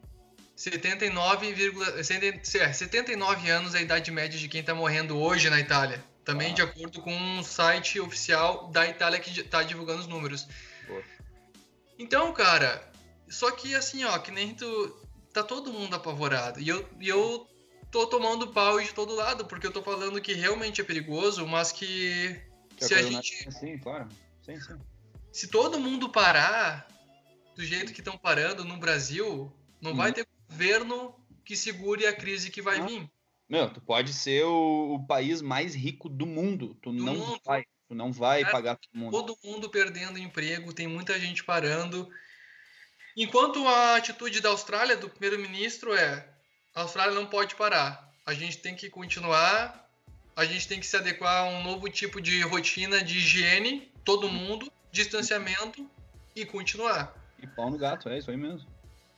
79, 0.55 1.55
é, 2.59 2.73
79 2.73 3.49
anos 3.49 3.75
é 3.75 3.77
a 3.77 3.81
idade 3.81 4.09
média 4.09 4.39
de 4.39 4.47
quem 4.47 4.63
tá 4.63 4.73
morrendo 4.73 5.17
hoje 5.17 5.49
na 5.51 5.59
Itália. 5.59 6.03
Também 6.25 6.51
Ah. 6.51 6.55
de 6.55 6.61
acordo 6.63 6.99
com 7.01 7.15
um 7.15 7.43
site 7.43 7.99
oficial 7.99 8.67
da 8.71 8.87
Itália 8.87 9.19
que 9.19 9.43
tá 9.43 9.61
divulgando 9.61 9.99
os 9.99 10.07
números. 10.07 10.47
Boa. 10.87 11.03
Então, 11.99 12.33
cara, 12.33 12.83
só 13.29 13.51
que 13.51 13.75
assim, 13.75 14.03
ó, 14.03 14.17
que 14.17 14.31
nem 14.31 14.53
tu. 14.53 15.03
Tá 15.31 15.43
todo 15.43 15.71
mundo 15.71 15.95
apavorado. 15.95 16.59
E 16.59 16.67
eu, 16.67 16.89
e 16.99 17.07
eu 17.07 17.47
tô 17.97 18.05
tomando 18.05 18.47
pau 18.53 18.79
de 18.79 18.93
todo 18.93 19.15
lado, 19.15 19.45
porque 19.45 19.65
eu 19.65 19.71
tô 19.71 19.81
falando 19.81 20.21
que 20.21 20.33
realmente 20.33 20.81
é 20.81 20.83
perigoso, 20.83 21.47
mas 21.47 21.71
que. 21.71 22.39
Que 22.75 22.86
se 22.86 22.93
a 22.93 23.01
gente. 23.01 23.51
Sim, 23.51 23.77
claro. 23.79 24.07
Sim, 24.43 24.60
sim. 24.62 24.77
Se 25.31 25.47
todo 25.47 25.79
mundo 25.79 26.07
parar 26.10 26.88
do 27.55 27.65
jeito 27.65 27.91
que 27.93 28.01
estão 28.01 28.15
parando 28.17 28.63
no 28.63 28.77
Brasil, 28.77 29.51
não 29.81 29.95
vai 29.95 30.10
Uhum. 30.10 30.13
ter 30.13 30.27
governo 30.47 31.15
que 31.43 31.55
segure 31.57 32.05
a 32.05 32.13
crise 32.13 32.51
que 32.51 32.62
vai 32.62 32.79
Ah. 32.79 32.86
vir. 32.86 33.10
Meu, 33.49 33.67
tu 33.73 33.81
pode 33.81 34.13
ser 34.13 34.43
o, 34.45 34.95
o 34.95 35.07
país 35.07 35.41
mais 35.41 35.73
rico 35.73 36.07
do 36.07 36.25
mundo. 36.27 36.77
Tu 36.81 36.91
não 36.91 37.15
mundo. 37.15 37.39
vai. 37.45 37.63
Tu 37.88 37.95
não 37.95 38.12
vai 38.12 38.41
Cara, 38.41 38.51
pagar 38.51 38.75
todo 38.77 38.99
mundo. 38.99 39.12
Todo 39.12 39.38
mundo 39.43 39.69
perdendo 39.69 40.19
emprego, 40.19 40.73
tem 40.73 40.86
muita 40.88 41.17
gente 41.19 41.43
parando. 41.43 42.07
Enquanto 43.15 43.65
a 43.67 43.95
atitude 43.95 44.41
da 44.41 44.49
Austrália, 44.49 44.95
do 44.97 45.10
primeiro-ministro, 45.10 45.95
é: 45.95 46.29
a 46.77 46.81
Austrália 46.81 47.15
não 47.15 47.25
pode 47.25 47.55
parar. 47.55 48.07
A 48.23 48.35
gente 48.35 48.59
tem 48.59 48.75
que 48.75 48.87
continuar, 48.87 49.89
a 50.35 50.45
gente 50.45 50.67
tem 50.67 50.79
que 50.79 50.85
se 50.85 50.95
adequar 50.95 51.45
a 51.45 51.49
um 51.49 51.63
novo 51.63 51.89
tipo 51.89 52.21
de 52.21 52.39
rotina 52.41 53.03
de 53.03 53.17
higiene, 53.17 53.91
todo 54.05 54.29
mundo, 54.29 54.71
distanciamento 54.91 55.89
e 56.35 56.45
continuar. 56.45 57.15
E 57.41 57.47
pau 57.47 57.71
no 57.71 57.79
gato, 57.79 58.09
é 58.09 58.19
isso 58.19 58.29
aí 58.29 58.37
mesmo. 58.37 58.69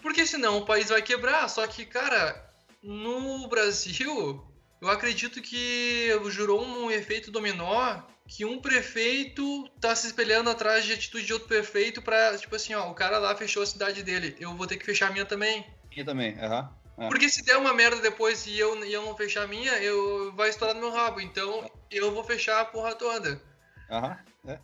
Porque 0.02 0.26
senão 0.26 0.60
o 0.60 0.66
país 0.66 0.88
vai 0.88 1.02
quebrar. 1.02 1.50
Só 1.50 1.68
que, 1.68 1.86
cara, 1.86 2.50
no 2.82 3.46
Brasil, 3.50 4.42
eu 4.82 4.90
acredito 4.90 5.42
que 5.42 6.18
jurou 6.30 6.64
um 6.64 6.90
efeito 6.90 7.30
dominó 7.30 8.02
que 8.26 8.46
um 8.46 8.62
prefeito 8.62 9.68
tá 9.82 9.94
se 9.94 10.08
espelhando 10.08 10.50
atrás 10.50 10.86
de 10.86 10.94
atitude 10.94 11.26
de 11.26 11.34
outro 11.34 11.50
prefeito 11.50 12.02
pra, 12.02 12.38
tipo 12.38 12.56
assim, 12.56 12.74
ó, 12.74 12.90
o 12.90 12.94
cara 12.94 13.18
lá 13.18 13.36
fechou 13.36 13.64
a 13.64 13.66
cidade 13.66 14.02
dele, 14.02 14.38
eu 14.40 14.56
vou 14.56 14.66
ter 14.66 14.78
que 14.78 14.86
fechar 14.86 15.10
a 15.10 15.12
minha 15.12 15.26
também. 15.26 15.66
E 15.94 16.06
também, 16.06 16.40
aham. 16.40 16.72
É. 16.76 16.79
Porque 17.08 17.30
se 17.30 17.44
der 17.44 17.58
uma 17.58 17.74
merda 17.74 18.02
depois 18.02 18.46
e 18.46 18.58
eu, 18.60 18.84
e 18.84 18.92
eu 18.92 19.04
não 19.04 19.16
fechar 19.16 19.44
a 19.44 19.48
minha, 19.48 19.72
eu 19.80 20.34
vai 20.34 20.50
estourar 20.50 20.76
no 20.76 20.82
meu 20.82 20.92
rabo. 20.92 21.22
Então 21.22 21.70
eu 21.90 22.12
vou 22.12 22.24
fechar 22.24 22.60
a 22.60 22.66
porra 22.66 22.94
toda. 22.96 23.42
Aham, 23.90 24.18
é. 24.48 24.60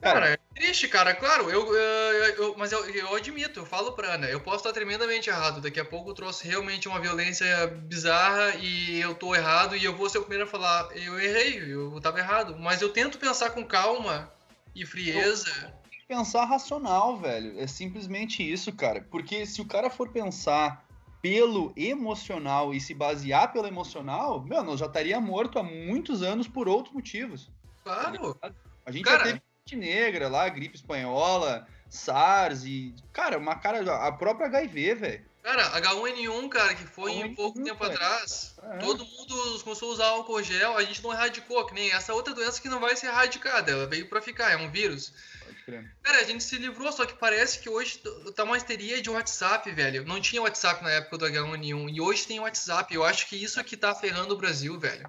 Cara, 0.00 0.30
é 0.30 0.38
triste, 0.54 0.86
cara. 0.88 1.14
Claro, 1.14 1.50
eu, 1.50 1.74
eu- 1.74 2.24
eu- 2.36 2.54
mas 2.58 2.72
eu, 2.72 2.84
eu 2.90 3.14
admito, 3.14 3.60
eu 3.60 3.66
falo 3.66 3.92
pra 3.92 4.14
Ana, 4.14 4.26
eu 4.28 4.38
posso 4.40 4.58
estar 4.58 4.72
tremendamente 4.72 5.30
errado. 5.30 5.62
Daqui 5.62 5.80
a 5.80 5.84
pouco 5.84 6.10
eu 6.10 6.14
trouxe 6.14 6.46
realmente 6.46 6.86
uma 6.88 7.00
violência 7.00 7.66
bizarra 7.68 8.54
e 8.56 9.00
eu 9.00 9.14
tô 9.14 9.34
errado 9.34 9.74
e 9.76 9.82
eu 9.84 9.96
vou 9.96 10.10
ser 10.10 10.18
o 10.18 10.22
primeiro 10.22 10.44
a 10.44 10.50
falar, 10.50 10.94
eu 10.94 11.18
errei, 11.18 11.72
eu 11.72 11.98
tava 12.02 12.18
errado. 12.18 12.54
Mas 12.58 12.82
eu 12.82 12.90
tento 12.92 13.18
pensar 13.18 13.50
com 13.50 13.64
calma 13.64 14.30
e 14.74 14.84
frieza. 14.84 15.72
pensar 16.06 16.44
racional, 16.44 17.16
velho. 17.16 17.58
É 17.58 17.66
simplesmente 17.66 18.42
isso, 18.42 18.72
cara. 18.74 19.00
Porque 19.10 19.46
se 19.46 19.62
o 19.62 19.66
cara 19.66 19.88
for 19.88 20.10
pensar 20.10 20.83
pelo 21.24 21.72
emocional 21.74 22.74
e 22.74 22.78
se 22.78 22.92
basear 22.92 23.50
pelo 23.50 23.66
emocional, 23.66 24.44
meu, 24.44 24.62
nós 24.62 24.78
já 24.78 24.84
estaria 24.84 25.18
morto 25.18 25.58
há 25.58 25.62
muitos 25.62 26.22
anos 26.22 26.46
por 26.46 26.68
outros 26.68 26.94
motivos. 26.94 27.50
Claro, 27.82 28.38
A 28.84 28.90
gente 28.90 29.04
Cara, 29.04 29.30
já 29.30 29.40
teve 29.64 29.74
negra 29.74 30.28
lá, 30.28 30.46
gripe 30.50 30.76
espanhola, 30.76 31.66
SARS 31.94 32.64
e, 32.64 32.94
cara, 33.12 33.38
uma 33.38 33.54
cara, 33.56 34.06
a 34.06 34.12
própria 34.12 34.46
HIV, 34.46 34.94
velho. 34.94 35.24
cara, 35.42 35.70
H1N1, 35.80 36.48
cara, 36.48 36.74
que 36.74 36.84
foi 36.86 37.12
em 37.12 37.22
H1N1, 37.24 37.34
pouco 37.36 37.62
tempo 37.62 37.78
cara. 37.80 37.92
atrás, 37.94 38.54
É. 38.62 38.78
todo 38.78 39.04
mundo 39.04 39.60
começou 39.62 39.90
a 39.90 39.92
usar 39.92 40.06
álcool 40.06 40.42
gel, 40.42 40.76
a 40.76 40.82
gente 40.82 41.02
não 41.02 41.12
erradicou, 41.12 41.64
que 41.66 41.74
nem 41.74 41.92
essa 41.92 42.12
outra 42.14 42.34
doença 42.34 42.60
que 42.60 42.68
não 42.68 42.80
vai 42.80 42.96
ser 42.96 43.06
erradicada, 43.06 43.70
ela 43.70 43.86
veio 43.86 44.08
pra 44.08 44.20
ficar, 44.20 44.50
é 44.50 44.56
um 44.56 44.70
vírus. 44.70 45.12
Pode 45.44 45.62
crer. 45.64 45.94
Cara, 46.02 46.18
a 46.18 46.24
gente 46.24 46.42
se 46.42 46.56
livrou, 46.56 46.90
só 46.90 47.04
que 47.06 47.14
parece 47.14 47.58
que 47.60 47.68
hoje 47.68 48.00
tá 48.34 48.44
uma 48.44 48.56
histeria 48.56 49.00
de 49.00 49.10
WhatsApp, 49.10 49.70
velho. 49.70 50.04
Não 50.06 50.20
tinha 50.20 50.40
WhatsApp 50.42 50.82
na 50.82 50.90
época 50.90 51.18
do 51.18 51.26
H1N1 51.26 51.94
e 51.94 52.00
hoje 52.00 52.26
tem 52.26 52.40
WhatsApp. 52.40 52.94
Eu 52.94 53.04
acho 53.04 53.26
que 53.28 53.36
isso 53.36 53.60
é 53.60 53.64
que 53.64 53.76
tá 53.76 53.94
ferrando 53.94 54.34
o 54.34 54.38
Brasil, 54.38 54.78
velho. 54.80 55.08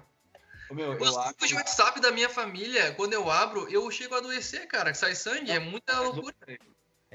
Meu, 0.70 0.90
Os 0.92 0.98
grupos 0.98 1.16
acho 1.16 1.46
de 1.46 1.54
WhatsApp 1.54 2.00
da 2.00 2.10
minha 2.10 2.28
família, 2.28 2.92
quando 2.94 3.12
eu 3.12 3.30
abro, 3.30 3.68
eu 3.70 3.88
chego 3.90 4.14
a 4.16 4.18
adoecer, 4.18 4.66
cara. 4.66 4.92
Sai 4.94 5.14
sangue, 5.14 5.50
é 5.52 5.58
muita 5.60 5.98
loucura. 6.00 6.34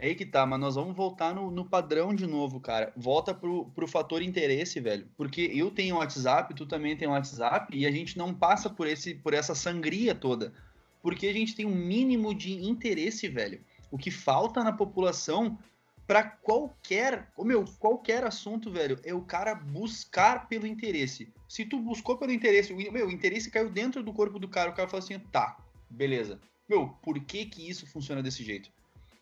É 0.01 0.07
aí 0.07 0.15
que 0.15 0.25
tá, 0.25 0.47
mas 0.47 0.59
nós 0.59 0.73
vamos 0.73 0.95
voltar 0.95 1.35
no, 1.35 1.51
no 1.51 1.63
padrão 1.63 2.11
de 2.11 2.25
novo, 2.25 2.59
cara. 2.59 2.91
Volta 2.97 3.35
pro, 3.35 3.65
pro 3.65 3.87
fator 3.87 4.23
interesse, 4.23 4.79
velho. 4.79 5.07
Porque 5.15 5.51
eu 5.53 5.69
tenho 5.69 5.97
WhatsApp, 5.97 6.55
tu 6.55 6.65
também 6.65 6.97
tem 6.97 7.07
WhatsApp, 7.07 7.77
e 7.77 7.85
a 7.85 7.91
gente 7.91 8.17
não 8.17 8.33
passa 8.33 8.67
por, 8.67 8.87
esse, 8.87 9.13
por 9.13 9.31
essa 9.31 9.53
sangria 9.53 10.15
toda. 10.15 10.55
Porque 11.03 11.27
a 11.27 11.33
gente 11.33 11.55
tem 11.55 11.67
um 11.67 11.75
mínimo 11.75 12.33
de 12.33 12.51
interesse, 12.67 13.27
velho. 13.27 13.61
O 13.91 13.97
que 13.97 14.09
falta 14.09 14.63
na 14.63 14.73
população 14.73 15.59
para 16.07 16.23
qualquer, 16.23 17.31
meu, 17.37 17.63
qualquer 17.77 18.23
assunto, 18.23 18.71
velho, 18.71 18.99
é 19.03 19.13
o 19.13 19.21
cara 19.21 19.53
buscar 19.53 20.47
pelo 20.49 20.65
interesse. 20.65 21.31
Se 21.47 21.63
tu 21.63 21.77
buscou 21.77 22.17
pelo 22.17 22.31
interesse, 22.31 22.73
meu, 22.73 23.05
o 23.05 23.11
interesse 23.11 23.51
caiu 23.51 23.69
dentro 23.69 24.01
do 24.01 24.11
corpo 24.11 24.39
do 24.39 24.47
cara, 24.47 24.71
o 24.71 24.73
cara 24.73 24.89
fala 24.89 25.03
assim, 25.03 25.19
tá, 25.31 25.57
beleza. 25.87 26.39
Meu, 26.67 26.87
por 27.03 27.19
que 27.19 27.45
que 27.45 27.69
isso 27.69 27.85
funciona 27.85 28.23
desse 28.23 28.43
jeito? 28.43 28.71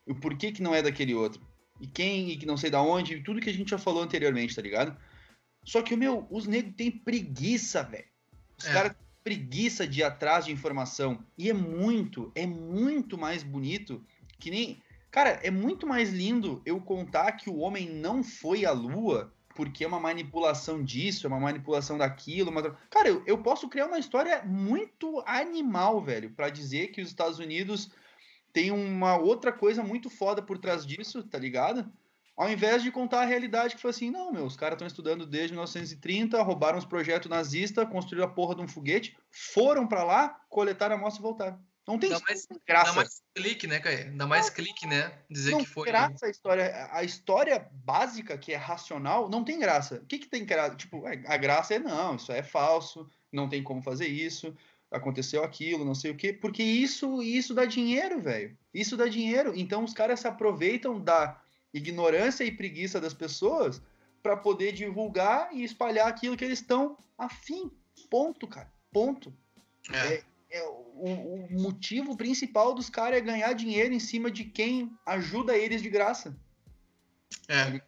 O 0.10 0.16
porquê 0.16 0.52
que 0.52 0.62
não 0.62 0.74
é 0.74 0.82
daquele 0.82 1.14
outro. 1.14 1.42
E 1.80 1.88
quem, 1.88 2.32
e 2.32 2.38
que 2.38 2.46
não 2.46 2.58
sei 2.58 2.70
da 2.70 2.82
onde, 2.82 3.16
e 3.16 3.24
tudo 3.24 3.40
que 3.40 3.50
a 3.50 3.54
gente 3.54 3.70
já 3.70 3.78
falou 3.78 4.04
anteriormente, 4.04 4.56
tá 4.56 4.62
ligado? 4.62 4.98
Só 5.64 5.82
que, 5.82 5.96
meu, 5.96 6.28
os 6.30 6.48
negros 6.48 6.76
têm 6.76 6.92
preguiça, 6.92 7.84
velho. 7.84 8.08
Os 8.58 8.66
É. 8.66 8.74
caras 8.74 8.92
têm 8.94 9.06
preguiça 9.24 9.88
de 9.88 10.00
ir 10.00 10.04
atrás 10.04 10.46
de 10.46 10.52
informação. 10.52 11.24
E 11.38 11.50
é 11.50 11.54
muito, 11.54 12.32
é 12.36 12.46
muito 12.46 13.18
mais 13.18 13.44
bonito 13.44 14.04
que 14.40 14.50
nem. 14.50 14.82
Cara, 15.12 15.40
é 15.42 15.50
muito 15.50 15.88
mais 15.88 16.12
lindo 16.12 16.62
eu 16.66 16.80
contar 16.80 17.32
que 17.34 17.50
o 17.50 17.58
homem 17.58 17.90
não 17.90 18.24
foi 18.24 18.66
à 18.66 18.72
lua 18.72 19.34
porque 19.56 19.84
é 19.84 19.88
uma 19.88 20.00
manipulação 20.00 20.82
disso, 20.84 21.26
é 21.26 21.28
uma 21.28 21.40
manipulação 21.40 21.98
daquilo. 21.98 22.50
Uma... 22.50 22.62
Cara, 22.90 23.10
eu, 23.10 23.24
eu 23.26 23.38
posso 23.40 23.68
criar 23.68 23.88
uma 23.88 24.00
história 24.00 24.42
muito 24.44 25.22
animal, 25.26 26.02
velho, 26.02 26.30
pra 26.30 26.50
dizer 26.50 26.92
que 26.92 27.02
os 27.02 27.10
Estados 27.10 27.40
Unidos 27.40 27.92
tem 28.60 28.72
uma 28.72 29.16
outra 29.16 29.54
coisa 29.54 29.82
muito 29.82 30.10
foda 30.10 30.42
por 30.42 30.58
trás 30.58 30.86
disso, 30.86 31.24
tá 31.24 31.40
ligado? 31.40 31.90
Ao 32.36 32.50
invés 32.52 32.84
de 32.84 32.92
contar 32.92 33.22
a 33.22 33.26
realidade 33.26 33.76
que 33.76 33.82
foi 33.82 33.92
assim, 33.92 34.12
não, 34.12 34.34
meu, 34.34 34.46
os 34.46 34.58
caras 34.58 34.76
estão 34.76 34.88
estudando 34.88 35.26
desde 35.26 35.54
1930, 35.54 36.42
roubaram 36.42 36.78
os 36.78 36.84
projetos 36.84 37.30
nazistas, 37.30 37.88
construíram 37.90 38.28
a 38.28 38.32
porra 38.32 38.56
de 38.56 38.62
um 38.62 38.68
foguete, 38.68 39.18
foram 39.32 39.88
pra 39.88 40.04
lá, 40.04 40.42
coletaram 40.50 40.96
a 40.96 40.98
amostra 40.98 41.22
e 41.22 41.24
voltaram. 41.24 41.60
Não 41.88 41.98
tem 41.98 42.10
Dá 42.10 42.20
mais, 42.20 42.48
graça. 42.68 42.92
dá 42.92 42.96
mais 42.98 43.22
clique, 43.34 43.66
né, 43.66 43.80
Caê? 43.80 44.04
Dá 44.12 44.28
mais 44.28 44.50
clique, 44.50 44.86
né? 44.86 45.12
Dizer 45.30 45.52
não 45.52 45.60
que 45.60 45.66
foi. 45.66 45.86
tem 45.86 45.94
graça 45.94 46.26
a 46.26 46.30
história. 46.30 46.90
A 46.92 47.04
história 47.04 47.68
básica, 47.72 48.38
que 48.38 48.52
é 48.52 48.58
racional, 48.58 49.30
não 49.30 49.44
tem 49.44 49.58
graça. 49.58 49.96
O 49.96 50.06
que, 50.06 50.20
que 50.20 50.28
tem 50.28 50.46
graça? 50.46 50.76
Tipo, 50.76 51.08
é, 51.08 51.24
a 51.26 51.38
graça 51.38 51.76
é 51.76 51.80
não, 51.80 52.16
isso 52.18 52.32
é 52.32 52.44
falso, 52.44 53.10
não 53.32 53.48
tem 53.48 53.64
como 53.64 53.82
fazer 53.82 54.08
isso, 54.08 54.56
aconteceu 54.92 55.44
aquilo, 55.44 55.86
não 55.86 55.96
sei 55.96 56.12
o 56.12 56.16
quê. 56.16 56.34
Porque 56.34 56.64
isso, 56.64 57.22
isso 57.22 57.54
dá 57.54 57.66
dinheiro, 57.66 58.20
velho. 58.20 58.58
Isso 58.74 58.98
dá 58.98 59.08
dinheiro. 59.08 59.54
Então 59.56 59.84
os 59.84 59.94
caras 59.94 60.20
se 60.20 60.28
aproveitam 60.28 61.00
da 61.00 61.42
ignorância 61.74 62.44
e 62.44 62.52
preguiça 62.52 63.00
das 63.00 63.14
pessoas 63.14 63.82
para 64.22 64.36
poder 64.36 64.72
divulgar 64.74 65.50
e 65.54 65.64
espalhar 65.64 66.08
aquilo 66.08 66.36
que 66.36 66.44
eles 66.44 66.60
estão 66.60 66.98
afim. 67.18 67.72
Ponto, 68.10 68.48
cara. 68.48 68.72
Ponto. 68.92 69.34
É. 69.94 70.24
É, 70.52 70.64
o, 70.68 71.48
o 71.52 71.62
motivo 71.62 72.18
principal 72.18 72.74
dos 72.74 72.90
caras 72.90 73.20
é 73.20 73.22
ganhar 73.22 73.54
dinheiro 73.54 73.94
em 73.94 74.00
cima 74.00 74.32
de 74.32 74.44
quem 74.44 74.92
ajuda 75.06 75.56
eles 75.56 75.82
de 75.82 75.90
graça. 75.90 76.36
É. 77.48 77.82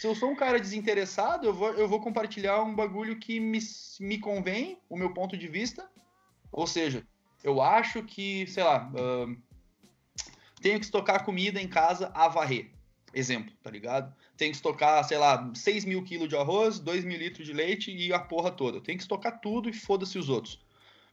Se 0.00 0.06
eu 0.06 0.14
sou 0.14 0.30
um 0.30 0.34
cara 0.34 0.58
desinteressado, 0.58 1.46
eu 1.46 1.52
vou, 1.52 1.74
eu 1.74 1.86
vou 1.86 2.00
compartilhar 2.00 2.62
um 2.62 2.74
bagulho 2.74 3.18
que 3.18 3.38
me, 3.38 3.58
me 4.00 4.16
convém, 4.16 4.78
o 4.88 4.96
meu 4.96 5.12
ponto 5.12 5.36
de 5.36 5.46
vista. 5.46 5.90
Ou 6.50 6.66
seja, 6.66 7.06
eu 7.44 7.60
acho 7.60 8.02
que, 8.04 8.46
sei 8.46 8.64
lá, 8.64 8.90
ahn, 8.96 9.36
tenho 10.62 10.78
que 10.78 10.86
estocar 10.86 11.22
comida 11.22 11.60
em 11.60 11.68
casa 11.68 12.10
a 12.14 12.28
varrer. 12.28 12.70
Exemplo, 13.12 13.52
tá 13.62 13.70
ligado? 13.70 14.10
Tenho 14.38 14.52
que 14.52 14.56
estocar, 14.56 15.04
sei 15.04 15.18
lá, 15.18 15.50
6 15.54 15.84
mil 15.84 16.02
quilos 16.02 16.30
de 16.30 16.36
arroz, 16.36 16.78
2 16.78 17.04
mil 17.04 17.18
litros 17.18 17.46
de 17.46 17.52
leite 17.52 17.94
e 17.94 18.10
a 18.10 18.18
porra 18.18 18.50
toda. 18.50 18.80
Tenho 18.80 18.96
que 18.96 19.04
estocar 19.04 19.38
tudo 19.38 19.68
e 19.68 19.74
foda-se 19.74 20.18
os 20.18 20.30
outros. 20.30 20.64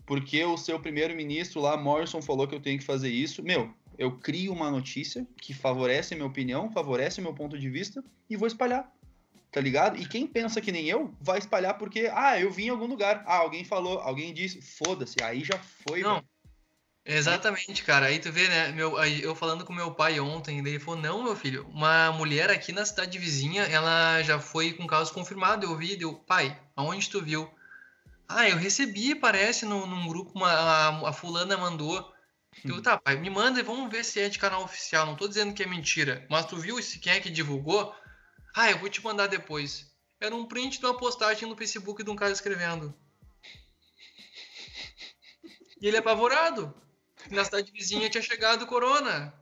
Porque 0.06 0.42
o 0.46 0.56
seu 0.56 0.80
primeiro-ministro 0.80 1.60
lá, 1.60 1.76
Morrison, 1.76 2.22
falou 2.22 2.48
que 2.48 2.56
eu 2.56 2.62
tenho 2.62 2.80
que 2.80 2.86
fazer 2.86 3.10
isso. 3.10 3.44
Meu, 3.44 3.70
eu 3.98 4.18
crio 4.18 4.54
uma 4.54 4.70
notícia 4.70 5.26
que 5.42 5.54
favorece 5.54 6.14
a 6.14 6.18
minha 6.18 6.28
opinião, 6.28 6.72
favorece 6.72 7.20
o 7.20 7.24
meu 7.24 7.34
ponto 7.34 7.58
de 7.58 7.70
vista 7.70 8.04
e 8.30 8.36
vou 8.36 8.48
espalhar. 8.48 8.92
Tá 9.52 9.62
ligado? 9.62 9.98
E 9.98 10.08
quem 10.08 10.28
pensa 10.28 10.62
que 10.62 10.72
nem 10.72 10.86
eu, 10.88 11.14
vai 11.22 11.40
espalhar 11.40 11.78
porque, 11.78 12.12
ah, 12.14 12.40
eu 12.40 12.52
vi 12.52 12.66
em 12.66 12.70
algum 12.70 12.86
lugar. 12.86 13.24
Ah, 13.26 13.38
alguém 13.38 13.64
falou, 13.64 14.00
alguém 14.00 14.34
disse, 14.34 14.62
foda-se, 14.62 15.16
aí 15.24 15.44
já 15.44 15.58
foi, 15.58 16.02
Não. 16.02 16.24
Exatamente, 17.10 17.84
cara. 17.84 18.08
Aí 18.08 18.20
tu 18.20 18.30
vê, 18.34 18.50
né? 18.50 18.68
Meu, 18.74 18.98
aí 18.98 19.24
eu 19.24 19.34
falando 19.34 19.64
com 19.64 19.72
meu 19.72 19.92
pai 19.92 20.20
ontem, 20.20 20.60
ele 20.60 20.78
falou: 20.78 21.00
Não, 21.00 21.24
meu 21.24 21.38
filho, 21.38 21.66
uma 21.70 22.12
mulher 22.12 22.52
aqui 22.52 22.74
na 22.74 22.86
cidade 22.86 23.18
vizinha, 23.18 23.64
ela 23.64 24.22
já 24.24 24.40
foi 24.40 24.74
com 24.74 24.86
caso 24.86 25.14
confirmado. 25.14 25.66
Eu 25.66 25.78
vi, 25.78 25.96
deu, 25.96 26.16
pai, 26.16 26.60
aonde 26.76 27.10
tu 27.10 27.24
viu? 27.24 27.50
Ah, 28.28 28.50
eu 28.50 28.58
recebi, 28.58 29.16
parece, 29.16 29.66
no, 29.66 29.86
num 29.88 30.06
grupo, 30.06 30.34
uma, 30.36 30.52
a, 30.52 31.10
a 31.10 31.14
fulana 31.14 31.56
mandou. 31.56 32.14
Eu, 32.64 32.82
tá, 32.82 32.98
pai, 32.98 33.16
me 33.16 33.30
manda 33.30 33.60
e 33.60 33.64
vamos 33.64 33.90
ver 33.92 34.04
se 34.04 34.20
é 34.20 34.30
de 34.30 34.40
canal 34.40 34.64
oficial. 34.64 35.06
Não 35.06 35.16
tô 35.16 35.28
dizendo 35.28 35.54
que 35.54 35.64
é 35.64 35.68
mentira, 35.68 36.26
mas 36.30 36.46
tu 36.46 36.58
viu 36.58 36.82
se 36.82 37.00
quem 37.00 37.14
é 37.14 37.20
que 37.20 37.30
divulgou? 37.30 37.96
Ah, 38.56 38.72
eu 38.72 38.80
vou 38.80 38.90
te 38.90 39.04
mandar 39.04 39.28
depois. 39.28 39.92
Era 40.20 40.36
um 40.36 40.48
print 40.48 40.80
de 40.80 40.86
uma 40.86 40.98
postagem 40.98 41.48
no 41.48 41.56
Facebook 41.56 42.04
de 42.04 42.10
um 42.10 42.16
cara 42.16 42.32
escrevendo. 42.32 42.94
E 45.80 45.88
ele 45.88 45.98
é 45.98 46.00
apavorado. 46.00 46.74
Na 47.30 47.46
cidade 47.46 47.72
vizinha 47.72 48.10
tinha 48.10 48.22
chegado 48.22 48.64
o 48.64 48.68
corona. 48.68 49.34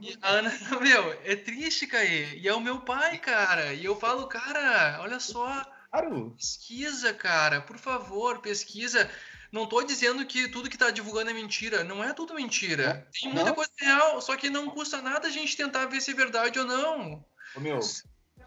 E 0.00 0.16
a 0.22 0.28
Ana, 0.28 0.50
meu, 0.80 1.12
é 1.24 1.36
triste, 1.36 1.86
Caê. 1.86 2.38
E 2.38 2.48
é 2.48 2.54
o 2.54 2.60
meu 2.60 2.80
pai, 2.80 3.18
cara. 3.18 3.72
E 3.74 3.84
eu 3.84 3.98
falo, 3.98 4.26
cara, 4.28 4.98
olha 5.00 5.18
só, 5.18 5.64
Claro. 5.90 6.30
pesquisa, 6.36 7.12
cara, 7.12 7.60
por 7.60 7.76
favor, 7.76 8.40
pesquisa. 8.40 9.10
Não 9.52 9.66
tô 9.66 9.82
dizendo 9.82 10.24
que 10.24 10.48
tudo 10.48 10.70
que 10.70 10.78
tá 10.78 10.90
divulgando 10.90 11.30
é 11.30 11.34
mentira. 11.34 11.82
Não 11.82 12.02
é 12.04 12.12
tudo 12.12 12.34
mentira. 12.34 13.08
Tem 13.12 13.30
muita 13.32 13.48
Não. 13.48 13.54
coisa 13.54 13.70
real, 13.78 14.20
só 14.20 14.36
que 14.36 14.48
não 14.48 14.70
custa 14.70 15.02
nada 15.02 15.26
a 15.26 15.30
gente 15.30 15.56
tentar 15.56 15.86
ver 15.86 16.00
se 16.00 16.12
é 16.12 16.14
verdade 16.14 16.58
ou 16.58 16.64
não. 16.64 17.24
Ô, 17.56 17.60
meu, 17.60 17.80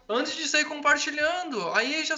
Antes 0.08 0.36
de 0.36 0.48
sair 0.48 0.64
compartilhando. 0.64 1.70
Aí 1.72 2.04
já. 2.04 2.14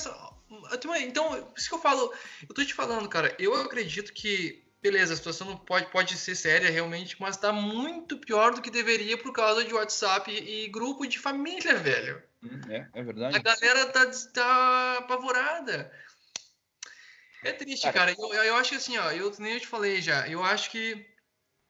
Então, 1.00 1.28
por 1.42 1.58
isso 1.58 1.68
que 1.68 1.74
eu 1.74 1.80
falo. 1.80 2.12
Eu 2.48 2.54
tô 2.54 2.64
te 2.64 2.74
falando, 2.74 3.08
cara. 3.08 3.34
Eu 3.38 3.54
acredito 3.54 4.12
que. 4.12 4.64
Beleza, 4.82 5.14
a 5.14 5.16
situação 5.16 5.48
não 5.48 5.56
pode, 5.56 5.90
pode 5.90 6.16
ser 6.16 6.36
séria 6.36 6.70
realmente, 6.70 7.16
mas 7.18 7.36
tá 7.36 7.52
muito 7.52 8.18
pior 8.18 8.54
do 8.54 8.62
que 8.62 8.70
deveria 8.70 9.18
por 9.18 9.32
causa 9.32 9.64
de 9.64 9.74
WhatsApp 9.74 10.30
e 10.30 10.68
grupo 10.68 11.04
de 11.06 11.18
família, 11.18 11.74
velho. 11.76 12.22
é, 12.68 12.86
é 12.94 13.00
A 13.00 13.02
verdade. 13.02 13.40
galera 13.40 13.86
tá, 13.86 14.06
tá 14.32 14.98
apavorada. 14.98 15.90
É 17.46 17.52
triste, 17.52 17.90
cara. 17.92 18.12
Eu, 18.12 18.34
eu 18.34 18.56
acho 18.56 18.70
que 18.70 18.76
assim, 18.76 18.98
ó, 18.98 19.10
eu 19.12 19.32
nem 19.38 19.54
eu 19.54 19.60
te 19.60 19.66
falei 19.66 20.02
já. 20.02 20.28
Eu 20.28 20.42
acho 20.42 20.70
que 20.70 21.06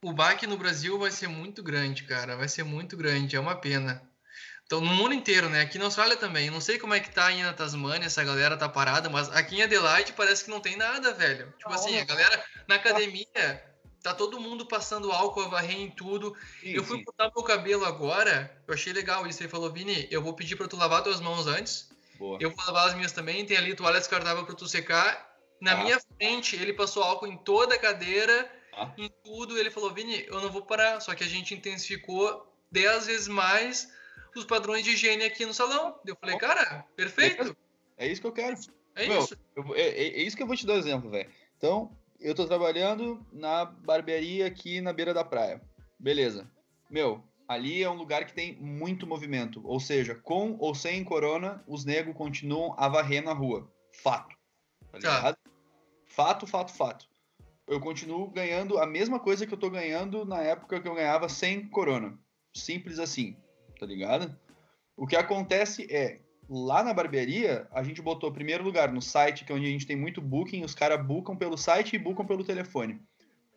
o 0.03 0.13
baque 0.13 0.47
no 0.47 0.57
Brasil 0.57 0.99
vai 0.99 1.11
ser 1.11 1.29
muito 1.29 1.63
grande, 1.63 2.05
cara. 2.05 2.37
Vai 2.37 2.49
ser 2.49 2.63
muito 2.63 2.97
grande. 2.97 3.37
É 3.37 3.41
uma 3.41 3.57
pena. 3.57 4.03
Então, 4.65 4.81
no 4.81 4.93
mundo 4.93 5.15
inteiro, 5.15 5.49
né? 5.49 5.61
Aqui 5.61 5.79
na 5.79 5.85
Austrália 5.85 6.17
também. 6.17 6.51
Não 6.51 6.61
sei 6.61 6.79
como 6.79 6.95
é 6.95 7.01
que 7.01 7.11
tá 7.11 7.27
aí 7.27 7.43
na 7.43 7.53
Tasmânia, 7.53 8.07
essa 8.07 8.25
galera 8.25 8.57
tá 8.57 8.69
parada, 8.69 9.09
mas 9.09 9.29
aqui 9.31 9.57
em 9.57 9.63
Adelaide 9.63 10.13
parece 10.13 10.45
que 10.45 10.51
não 10.51 10.61
tem 10.61 10.77
nada, 10.77 11.13
velho. 11.13 11.53
Tipo 11.59 11.73
assim, 11.73 11.99
a 11.99 12.05
galera 12.05 12.45
na 12.67 12.75
academia, 12.75 13.65
tá 14.03 14.13
todo 14.13 14.41
mundo 14.41 14.67
passando 14.67 15.13
álcool 15.13 15.43
a 15.43 15.49
varrer 15.49 15.79
em 15.79 15.91
tudo. 15.91 16.35
Sim, 16.61 16.71
Eu 16.71 16.83
fui 16.83 16.99
sim. 16.99 17.05
cortar 17.05 17.31
meu 17.35 17.45
cabelo 17.45 17.85
agora, 17.85 18.61
eu 18.67 18.75
achei 18.75 18.93
legal 18.93 19.27
isso. 19.27 19.41
Ele 19.41 19.49
falou, 19.49 19.71
Vini, 19.71 20.09
eu 20.11 20.21
vou 20.21 20.35
pedir 20.35 20.57
pra 20.57 20.67
tu 20.67 20.77
lavar 20.77 21.03
tuas 21.03 21.21
mãos 21.21 21.47
antes. 21.47 21.89
Boa. 22.19 22.39
Eu 22.41 22.51
vou 22.51 22.65
lavar 22.67 22.89
as 22.89 22.95
minhas 22.95 23.13
também, 23.13 23.45
tem 23.45 23.57
ali 23.57 23.75
toalha 23.75 23.99
descartável 23.99 24.45
pra 24.45 24.55
tu 24.55 24.67
secar. 24.67 25.26
Na 25.61 25.73
Ah. 25.73 25.83
minha 25.83 25.99
frente, 26.01 26.57
ele 26.57 26.73
passou 26.73 27.03
álcool 27.03 27.27
em 27.27 27.37
toda 27.39 27.75
a 27.75 27.79
cadeira, 27.79 28.51
Ah. 28.75 28.93
em 28.99 29.11
tudo. 29.25 29.59
Ele 29.59 29.71
falou, 29.71 29.93
Vini, 29.93 30.25
eu 30.27 30.41
não 30.41 30.51
vou 30.51 30.63
parar. 30.63 31.01
Só 31.01 31.15
que 31.15 31.25
a 31.25 31.29
gente 31.29 31.55
intensificou 31.55 32.47
10 32.71 33.07
vezes 33.07 33.29
mais 33.29 33.89
os 34.37 34.45
padrões 34.45 34.85
de 34.85 34.91
higiene 34.91 35.25
aqui 35.25 35.47
no 35.47 35.55
salão. 35.55 35.99
Eu 36.07 36.17
falei, 36.17 36.37
cara, 36.39 36.85
perfeito. 36.95 37.57
É 37.97 38.07
isso 38.07 38.21
que 38.21 38.27
eu 38.27 38.33
quero. 38.33 38.57
É 38.95 39.09
Meu, 39.09 39.21
isso. 39.21 39.37
Eu 39.55 39.75
é, 39.75 39.81
é- 39.81 40.09
é 40.19 40.23
isso 40.23 40.37
que 40.37 40.43
eu 40.43 40.47
vou 40.47 40.57
te 40.57 40.67
dar 40.67 40.75
exemplo, 40.75 41.11
velho. 41.11 41.31
Então, 41.57 41.97
eu 42.21 42.35
tô 42.35 42.47
trabalhando 42.47 43.25
na 43.33 43.65
barbearia 43.65 44.47
aqui 44.47 44.81
na 44.81 44.93
beira 44.93 45.15
da 45.15 45.25
praia. 45.25 45.61
Beleza. 45.99 46.51
Meu, 46.91 47.23
ali 47.49 47.83
é 47.83 47.89
um 47.91 47.95
lugar 47.97 48.27
que 48.27 48.35
tem 48.35 48.55
muito 48.57 49.07
movimento. 49.07 49.61
Ou 49.65 49.81
seja, 49.81 50.15
com 50.15 50.57
ou 50.59 50.75
sem 50.75 51.03
corona, 51.05 51.65
os 51.67 51.85
negros 51.87 52.15
continuam 52.17 52.75
a 52.79 52.89
varrer 52.89 53.23
na 53.25 53.33
rua. 53.33 53.71
Fato. 54.03 54.35
Tá 54.93 54.93
Tá. 54.93 54.99
ligado? 54.99 55.36
Fato, 56.17 56.47
fato, 56.47 56.73
fato. 56.73 57.07
Eu 57.69 57.79
continuo 57.79 58.31
ganhando 58.31 58.79
a 58.79 58.87
mesma 58.87 59.21
coisa 59.21 59.47
que 59.47 59.53
eu 59.53 59.59
tô 59.59 59.69
ganhando 59.69 60.25
na 60.25 60.41
época 60.41 60.81
que 60.81 60.89
eu 60.89 60.95
ganhava 60.95 61.29
sem 61.29 61.69
corona. 61.69 62.19
Simples 62.55 62.99
assim, 62.99 63.37
tá 63.79 63.85
ligado? 63.85 64.35
O 64.97 65.07
que 65.07 65.15
acontece 65.15 65.87
é, 65.91 66.21
lá 66.49 66.83
na 66.83 66.95
barbearia, 66.95 67.69
a 67.71 67.83
gente 67.83 68.01
botou 68.01 68.33
primeiro 68.33 68.65
lugar 68.65 68.91
no 68.91 69.03
site, 69.03 69.45
que 69.45 69.53
é 69.53 69.55
onde 69.55 69.67
a 69.67 69.71
gente 69.71 69.87
tem 69.87 69.95
muito 69.95 70.23
booking, 70.23 70.65
os 70.65 70.75
caras 70.75 71.05
bookam 71.05 71.37
pelo 71.37 71.59
site 71.59 71.97
e 71.97 71.99
bookam 71.99 72.25
pelo 72.25 72.43
telefone. 72.43 72.99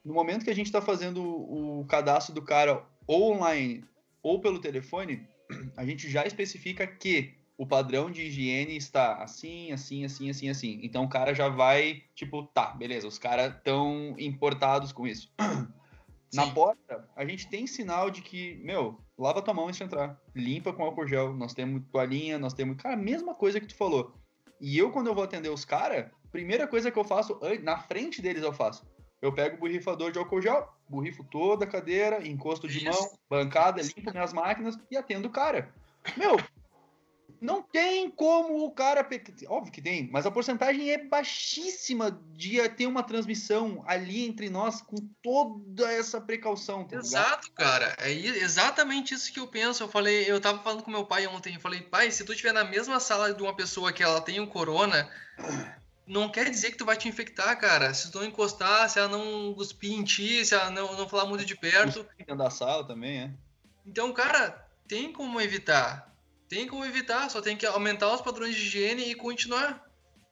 No 0.04 0.14
momento 0.14 0.44
que 0.44 0.52
a 0.52 0.56
gente 0.56 0.66
está 0.66 0.82
fazendo 0.82 1.24
o 1.24 1.86
cadastro 1.86 2.36
do 2.36 2.42
cara 2.42 2.86
ou 3.08 3.32
online 3.32 3.86
ou 4.22 4.42
pelo 4.42 4.60
telefone, 4.60 5.26
a 5.78 5.86
gente 5.86 6.10
já 6.10 6.26
especifica 6.26 6.86
que 6.86 7.39
o 7.60 7.68
padrão 7.68 8.10
de 8.10 8.22
higiene 8.22 8.78
está 8.78 9.16
assim, 9.16 9.74
assim, 9.74 10.06
assim, 10.06 10.30
assim, 10.30 10.50
assim. 10.50 10.80
Então 10.82 11.04
o 11.04 11.10
cara 11.10 11.36
já 11.36 11.50
vai, 11.50 12.04
tipo, 12.16 12.44
tá, 12.54 12.68
beleza, 12.68 13.06
os 13.06 13.20
caras 13.20 13.54
estão 13.54 14.16
importados 14.18 14.94
com 14.94 15.06
isso. 15.06 15.30
Na 16.34 16.46
Sim. 16.46 16.54
porta, 16.54 17.10
a 17.18 17.26
gente 17.26 17.50
tem 17.50 17.68
sinal 17.68 18.10
de 18.10 18.22
que, 18.22 18.56
meu, 18.64 18.98
lava 19.18 19.42
tua 19.42 19.54
mão 19.54 19.68
antes 19.68 19.78
de 19.78 19.84
entrar. 19.84 20.18
Limpa 20.34 20.72
com 20.72 20.84
álcool 20.84 21.06
gel. 21.06 21.34
Nós 21.34 21.54
temos 21.54 21.82
toalhinha, 21.92 22.40
nós 22.40 22.54
temos. 22.54 22.78
Cara, 22.78 22.94
a 22.94 22.98
mesma 22.98 23.36
coisa 23.36 23.60
que 23.60 23.68
tu 23.68 23.76
falou. 23.76 24.14
E 24.62 24.78
eu, 24.78 24.90
quando 24.92 25.08
eu 25.08 25.16
vou 25.16 25.24
atender 25.24 25.50
os 25.50 25.66
caras, 25.66 26.10
primeira 26.32 26.66
coisa 26.66 26.90
que 26.90 26.98
eu 26.98 27.04
faço, 27.04 27.38
na 27.62 27.80
frente 27.80 28.22
deles 28.22 28.44
eu 28.44 28.54
faço. 28.54 28.88
Eu 29.22 29.34
pego 29.34 29.58
o 29.58 29.60
borrifador 29.60 30.14
de 30.14 30.20
álcool 30.20 30.42
gel, 30.42 30.72
borrifo 30.88 31.26
toda 31.26 31.66
a 31.66 31.68
cadeira, 31.68 32.26
encosto 32.26 32.70
de 32.70 32.78
Isso. 32.78 32.90
mão, 32.90 33.20
bancada, 33.30 33.82
limpo 33.82 34.12
minhas 34.12 34.32
máquinas 34.32 34.78
e 34.90 34.96
atendo 34.96 35.28
o 35.28 35.32
cara. 35.32 35.74
Meu, 36.16 36.38
Não 37.42 37.62
tem 37.62 38.10
como 38.10 38.66
o 38.66 38.72
cara. 38.72 39.08
Óbvio 39.48 39.72
que 39.72 39.82
tem, 39.82 40.10
mas 40.12 40.26
a 40.26 40.32
porcentagem 40.32 40.92
é 40.92 40.98
baixíssima 40.98 42.20
de 42.34 42.68
ter 42.70 42.86
uma 42.86 43.02
transmissão 43.02 43.84
ali 43.88 44.26
entre 44.26 44.50
nós 44.50 44.82
com 44.82 44.98
toda 45.24 45.92
essa 45.92 46.20
precaução. 46.20 46.86
Tá? 46.86 46.98
Exato, 46.98 47.52
cara. 47.54 47.96
É 48.00 48.12
exatamente 48.12 49.14
isso 49.14 49.32
que 49.32 49.40
eu 49.40 49.48
penso. 49.48 49.84
Eu 49.84 49.88
falei, 49.88 50.30
eu 50.30 50.42
tava 50.42 50.62
falando 50.62 50.84
com 50.84 50.92
meu 50.92 51.06
pai 51.06 51.28
ontem, 51.28 51.56
eu 51.56 51.62
falei, 51.62 51.82
pai, 51.82 52.12
se 52.12 52.26
tu 52.26 52.34
estiver 52.34 52.54
na 52.54 52.66
mesma 52.66 53.00
sala 53.00 53.34
de 53.34 53.42
uma 53.42 53.56
pessoa 53.56 53.94
que 53.94 54.04
ela 54.04 54.20
tem 54.20 54.42
o 54.42 54.48
corona, 54.48 55.10
não 56.06 56.28
quer 56.28 56.50
dizer 56.50 56.72
que 56.72 56.78
tu 56.78 56.86
vai 56.86 56.98
te 56.98 57.08
infectar, 57.08 57.58
cara. 57.58 57.94
Se 57.94 58.12
tu 58.12 58.20
não 58.20 58.26
encostar, 58.26 58.90
se 58.90 59.00
ela 59.00 59.08
não 59.08 59.54
cuspir 59.54 59.94
em 59.94 60.04
ti, 60.04 60.46
se 60.46 60.56
ela 60.56 60.70
não, 60.72 60.98
não 60.98 61.08
falar 61.08 61.26
muito 61.26 61.46
de 61.46 61.56
perto. 61.56 62.06
Dentro 62.18 62.36
da 62.36 62.50
sala 62.50 62.86
também, 62.86 63.22
é. 63.22 63.32
Então, 63.86 64.12
cara, 64.12 64.68
tem 64.88 65.14
como 65.14 65.40
evitar. 65.40 66.09
Tem 66.50 66.68
como 66.68 66.84
evitar, 66.84 67.30
só 67.30 67.42
tem 67.42 67.56
que 67.56 67.66
aumentar 67.66 68.14
os 68.14 68.22
padrões 68.22 68.56
de 68.56 68.62
higiene 68.64 69.10
e 69.10 69.16
continuar. 69.16 69.88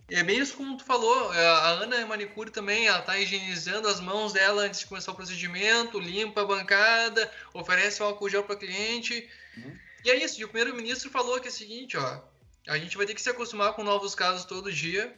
É 0.09 0.23
bem 0.23 0.39
isso 0.39 0.55
como 0.55 0.77
tu 0.77 0.83
falou, 0.83 1.33
é, 1.33 1.45
a 1.45 1.67
Ana 1.67 1.97
é 1.97 2.05
manicure 2.05 2.49
também, 2.49 2.87
ela 2.87 3.01
tá 3.01 3.19
higienizando 3.19 3.87
as 3.87 3.99
mãos 3.99 4.33
dela 4.33 4.63
antes 4.63 4.79
de 4.79 4.85
começar 4.87 5.11
o 5.11 5.15
procedimento, 5.15 5.99
limpa 5.99 6.41
a 6.41 6.45
bancada, 6.45 7.29
oferece 7.53 8.01
o 8.01 8.05
álcool 8.05 8.29
gel 8.29 8.43
para 8.43 8.55
cliente. 8.55 9.29
Uhum. 9.57 9.77
E 10.05 10.09
é 10.09 10.23
isso, 10.23 10.39
e 10.39 10.45
o 10.45 10.47
primeiro-ministro 10.47 11.09
falou 11.09 11.39
que 11.39 11.49
é 11.49 11.51
o 11.51 11.53
seguinte, 11.53 11.97
ó, 11.97 12.21
a 12.69 12.77
gente 12.77 12.95
vai 12.95 13.05
ter 13.05 13.13
que 13.13 13.21
se 13.21 13.29
acostumar 13.29 13.73
com 13.73 13.83
novos 13.83 14.15
casos 14.15 14.45
todo 14.45 14.71
dia, 14.71 15.13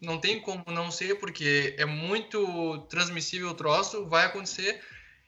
não 0.00 0.20
tem 0.20 0.40
como 0.40 0.64
não 0.68 0.90
ser, 0.90 1.18
porque 1.18 1.74
é 1.76 1.84
muito 1.84 2.78
transmissível 2.88 3.48
o 3.48 3.54
troço, 3.54 4.06
vai 4.06 4.24
acontecer, 4.26 4.80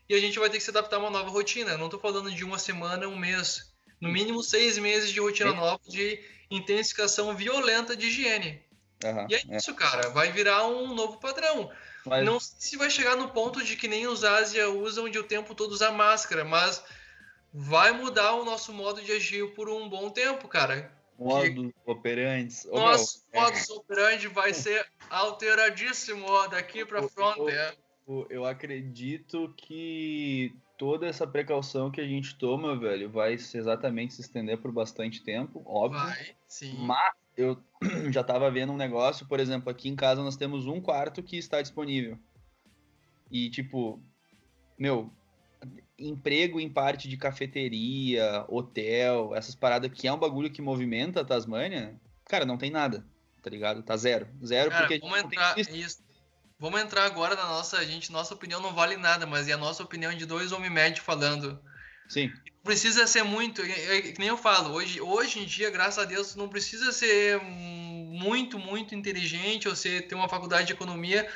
e 0.09 0.15
a 0.15 0.21
gente 0.21 0.39
vai 0.39 0.49
ter 0.49 0.59
que 0.59 0.65
se 0.65 0.71
adaptar 0.71 0.97
a 0.97 1.01
uma 1.01 1.11
nova 1.11 1.31
rotina. 1.31 1.73
Eu 1.73 1.79
não 1.79 1.89
tô 1.89 1.99
falando 1.99 2.31
de 2.33 2.45
uma 2.45 2.59
semana, 2.59 3.07
um 3.09 3.17
mês. 3.17 3.70
No 4.01 4.09
mínimo 4.09 4.43
seis 4.43 4.79
meses 4.79 5.11
de 5.13 5.21
rotina 5.21 5.53
nova 5.53 5.81
de 5.87 6.19
intensificação 6.51 7.37
violenta 7.37 7.95
de 7.97 8.07
higiene. 8.07 8.63
Aham, 9.05 9.27
E 9.31 9.35
é 9.35 9.57
isso, 9.57 9.75
cara. 9.75 10.09
Vai 10.11 10.31
virar 10.33 10.67
um 10.67 10.95
novo 10.95 11.19
padrão. 11.19 11.71
Mas- 12.07 12.25
Não 12.25 12.41
sei 12.41 12.57
se 12.59 12.77
vai 12.77 12.91
chegar 12.91 13.17
no 13.17 13.29
ponto 13.31 13.63
de 13.63 13.77
que 13.77 13.87
nem 13.89 14.07
os 14.07 14.25
Ásia 14.25 14.69
usam 14.71 15.09
de 15.09 15.19
o 15.19 15.23
tempo 15.25 15.55
todo 15.55 15.73
usar 15.73 15.91
máscara, 15.93 16.45
mas 16.45 16.83
vai 17.53 17.93
mudar 17.93 18.33
o 18.35 18.45
nosso 18.45 18.73
modo 18.73 19.03
de 19.03 19.13
agir 19.13 19.53
por 19.55 19.69
um 19.69 19.89
bom 19.89 20.09
tempo, 20.11 20.49
cara. 20.49 20.91
Modo 21.19 21.75
operantes. 21.85 22.65
Ô, 22.67 22.71
meu, 22.73 22.81
Nosso 22.81 23.23
é, 23.33 23.73
operandi 23.75 24.29
vai 24.29 24.55
ser 24.55 24.87
alteradíssimo 25.11 26.27
daqui 26.49 26.85
pra 26.85 27.05
O- 27.05 27.09
frente. 27.09 27.51
é. 27.51 27.75
eu- 28.09 28.27
eu 28.31 28.45
acredito 28.47 29.53
que 29.57 30.55
toda 30.81 31.07
essa 31.07 31.27
precaução 31.27 31.91
que 31.91 32.01
a 32.01 32.07
gente 32.07 32.35
toma, 32.37 32.75
velho, 32.75 33.11
vai 33.11 33.35
exatamente 33.35 34.15
se 34.15 34.23
estender 34.23 34.57
por 34.57 34.73
bastante 34.73 35.23
tempo, 35.23 35.63
óbvio. 35.67 36.01
Vai, 36.01 36.35
sim. 36.49 36.75
Mas 36.79 37.13
eu 37.37 37.63
já 38.11 38.25
tava 38.25 38.51
vendo 38.51 38.73
um 38.73 38.79
negócio, 38.79 39.27
por 39.27 39.39
exemplo, 39.39 39.69
aqui 39.69 39.91
em 39.91 39.95
casa 39.95 40.23
nós 40.23 40.39
temos 40.39 40.67
um 40.67 40.81
quarto 40.81 41.23
que 41.23 41.37
está 41.37 41.61
disponível. 41.61 42.19
E, 43.31 43.51
tipo, 43.51 44.03
meu, 44.79 45.13
emprego 45.99 46.59
em 46.59 46.71
parte 46.71 47.11
de 47.11 47.19
cafeteria, 47.19 48.47
hotel, 48.49 49.35
essas 49.35 49.55
paradas 49.55 49.91
que 49.93 50.09
é 50.09 50.13
um 50.15 50.19
bagulho 50.19 50.51
que 50.51 50.63
movimenta 50.63 51.21
a 51.21 51.25
Tasmânia, 51.27 51.95
cara, 52.25 52.47
não 52.47 52.57
tem 52.57 52.71
nada, 52.71 53.05
tá 53.43 53.51
ligado? 53.51 53.83
Tá 53.83 53.99
zero. 53.99 54.27
Zero 54.43 54.71
Cara, 54.71 54.87
porque 54.87 54.99
vamos 54.99 55.19
entrar. 55.19 55.59
Isso. 55.59 56.03
Vamos 56.61 56.81
entrar 56.81 57.05
agora 57.05 57.35
na 57.35 57.47
nossa. 57.47 57.85
Gente, 57.85 58.13
nossa 58.13 58.35
opinião 58.35 58.61
não 58.61 58.75
vale 58.75 58.97
nada, 58.97 59.27
mas 59.27 59.49
é 59.49 59.53
a 59.53 59.57
nossa 59.57 59.83
opinião 59.83 60.15
de 60.15 60.27
dois 60.27 60.53
homem 60.53 60.71
médio 60.71 61.03
falando. 61.03 61.59
Sim, 62.09 62.31
precisa 62.63 63.07
ser 63.07 63.23
muito, 63.23 63.63
que 63.63 64.15
nem 64.19 64.29
eu 64.29 64.37
falo, 64.37 64.75
hoje, 64.75 65.01
hoje 65.01 65.39
em 65.41 65.47
dia, 65.47 65.71
graças 65.71 65.99
a 65.99 66.05
Deus, 66.05 66.35
não 66.35 66.49
precisa 66.49 66.93
ser 66.93 67.41
muito, 67.41 68.59
muito 68.59 68.95
inteligente 68.95 69.69
ou 69.69 69.75
ser, 69.75 70.07
ter 70.07 70.15
uma 70.15 70.29
faculdade 70.29 70.67
de 70.67 70.73
economia 70.73 71.29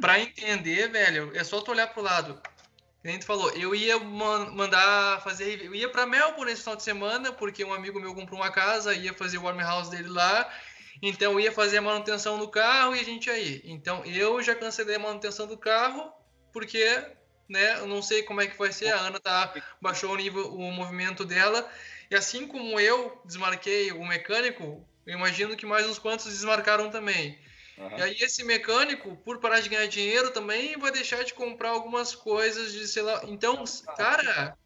para 0.00 0.18
entender, 0.18 0.90
velho. 0.90 1.30
É 1.34 1.44
só 1.44 1.60
tu 1.60 1.70
olhar 1.70 1.88
pro 1.88 2.02
lado. 2.02 2.40
Que 3.02 3.08
nem 3.08 3.18
tu 3.18 3.26
falou, 3.26 3.50
eu 3.50 3.74
ia 3.74 3.98
man- 3.98 4.50
mandar 4.52 5.20
fazer, 5.22 5.62
eu 5.62 5.74
ia 5.74 5.90
para 5.90 6.06
Melbourne 6.06 6.50
esse 6.50 6.62
final 6.62 6.74
de 6.74 6.82
semana, 6.82 7.32
porque 7.32 7.62
um 7.62 7.74
amigo 7.74 8.00
meu 8.00 8.14
comprou 8.14 8.40
uma 8.40 8.50
casa, 8.50 8.94
ia 8.94 9.12
fazer 9.12 9.36
o 9.36 9.42
warm 9.42 9.60
house 9.60 9.90
dele 9.90 10.08
lá, 10.08 10.50
então 11.02 11.38
ia 11.38 11.52
fazer 11.52 11.78
a 11.78 11.82
manutenção 11.82 12.38
do 12.38 12.48
carro 12.48 12.94
e 12.94 13.00
a 13.00 13.04
gente 13.04 13.30
ir. 13.30 13.62
Então 13.64 14.04
eu 14.04 14.42
já 14.42 14.54
cancelei 14.54 14.96
a 14.96 14.98
manutenção 14.98 15.46
do 15.46 15.56
carro, 15.58 16.12
porque, 16.52 16.84
né, 17.48 17.78
eu 17.80 17.86
não 17.86 18.02
sei 18.02 18.22
como 18.22 18.40
é 18.40 18.46
que 18.46 18.58
vai 18.58 18.72
ser, 18.72 18.88
a 18.92 19.00
Ana 19.00 19.20
tá 19.20 19.52
baixou 19.80 20.12
o 20.12 20.16
nível, 20.16 20.54
o 20.54 20.72
movimento 20.72 21.24
dela. 21.24 21.68
E 22.10 22.14
assim 22.14 22.46
como 22.46 22.78
eu 22.80 23.20
desmarquei 23.24 23.92
o 23.92 24.04
mecânico, 24.06 24.86
eu 25.06 25.14
imagino 25.14 25.56
que 25.56 25.66
mais 25.66 25.86
uns 25.86 25.98
quantos 25.98 26.26
desmarcaram 26.26 26.90
também. 26.90 27.38
aham. 27.78 27.98
E 27.98 28.02
aí 28.02 28.16
esse 28.20 28.44
mecânico, 28.44 29.16
por 29.18 29.40
parar 29.40 29.60
de 29.60 29.68
ganhar 29.68 29.86
dinheiro, 29.86 30.30
também 30.32 30.76
vai 30.78 30.90
deixar 30.92 31.24
de 31.24 31.34
comprar 31.34 31.70
algumas 31.70 32.14
coisas 32.14 32.72
de, 32.72 32.86
sei 32.88 33.02
lá. 33.02 33.22
Então, 33.24 33.62
cara, 33.96 34.56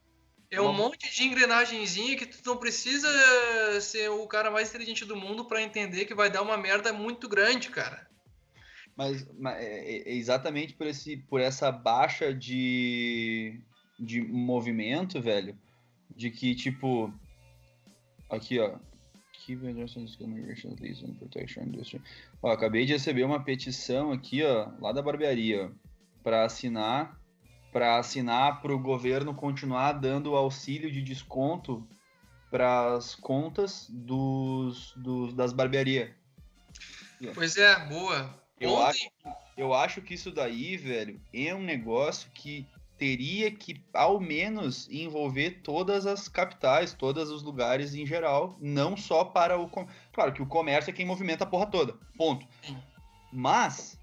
é 0.51 0.61
um 0.61 0.73
monte 0.73 1.15
de 1.15 1.25
engrenagenzinha 1.25 2.17
que 2.17 2.27
tu 2.27 2.41
não 2.47 2.57
precisa 2.57 3.09
ser 3.81 4.09
o 4.11 4.27
cara 4.27 4.51
mais 4.51 4.69
inteligente 4.69 5.05
do 5.05 5.17
mundo 5.17 5.45
para 5.45 5.63
entender 5.63 6.05
que 6.05 6.15
vai 6.15 6.31
dar 6.31 6.43
uma 6.43 6.57
merda 6.57 6.93
muito 6.93 7.29
grande, 7.29 7.69
cara. 7.69 8.09
Mas, 8.97 9.27
mas 9.39 9.57
é, 9.59 10.11
é 10.11 10.15
exatamente 10.15 10.75
por, 10.75 10.87
esse, 10.87 11.17
por 11.17 11.41
essa 11.41 11.71
baixa 11.71 12.35
de, 12.35 13.61
de 13.99 14.21
movimento, 14.21 15.21
velho, 15.21 15.57
de 16.17 16.31
que, 16.31 16.55
tipo, 16.55 17.13
aqui, 18.29 18.59
ó, 18.59 18.79
Keep 19.49 19.67
addressing 19.67 20.05
discrimination, 20.05 20.77
lease 20.79 21.03
and 21.03 21.15
protection 21.15 21.63
industry. 21.63 22.03
Ó, 22.43 22.51
acabei 22.51 22.85
de 22.85 22.93
receber 22.93 23.25
uma 23.25 23.43
petição 23.43 24.13
aqui, 24.13 24.43
ó, 24.43 24.71
lá 24.79 24.93
da 24.93 25.01
barbearia, 25.01 25.73
para 26.23 26.45
assinar, 26.45 27.18
para 27.73 27.99
assinar 27.99 28.61
para 28.63 28.75
o 28.75 28.79
governo 28.79 29.35
continuar 29.35 29.93
dando 29.93 30.35
auxílio 30.37 30.91
de 30.91 31.03
desconto 31.03 31.87
para 32.51 32.95
as 32.95 33.15
contas 33.15 33.87
dos, 33.91 34.93
dos, 34.97 35.35
das 35.35 35.53
barbearias. 35.53 36.11
Pois 37.35 37.57
é, 37.57 37.79
boa. 37.87 38.35
Eu 38.61 38.71
Ontem, 38.71 39.11
Eu 39.57 39.75
acho 39.75 40.01
que 40.01 40.15
isso 40.15 40.31
daí, 40.31 40.77
velho, 40.77 41.21
é 41.33 41.55
um 41.55 41.63
negócio 41.63 42.31
que 42.33 42.67
teria 42.97 43.51
que, 43.51 43.81
ao 43.95 44.19
menos, 44.19 44.89
envolver 44.91 45.61
todas 45.63 46.07
as 46.07 46.29
capitais, 46.29 46.93
todos 46.93 47.31
os 47.31 47.43
lugares 47.43 47.95
em 47.95 48.05
geral, 48.07 48.57
não 48.61 48.97
só 48.97 49.25
para 49.25 49.59
o. 49.59 49.69
com- 49.69 49.87
Claro 50.13 50.33
que 50.33 50.43
o 50.43 50.47
comércio 50.47 50.91
é 50.91 50.93
quem 50.95 51.07
movimenta 51.07 51.45
a 51.45 51.47
porra 51.47 51.67
toda, 51.67 51.95
ponto. 52.17 52.47
Mas 53.33 53.98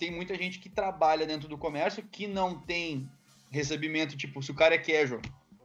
tem 0.00 0.10
muita 0.10 0.34
gente 0.34 0.58
que 0.58 0.70
trabalha 0.70 1.26
dentro 1.26 1.46
do 1.46 1.58
comércio 1.58 2.02
que 2.10 2.26
não 2.26 2.58
tem 2.58 3.06
recebimento, 3.52 4.16
tipo, 4.16 4.42
se 4.42 4.50
o 4.50 4.54
cara 4.54 4.74
é 4.74 4.78
casual, 4.78 5.20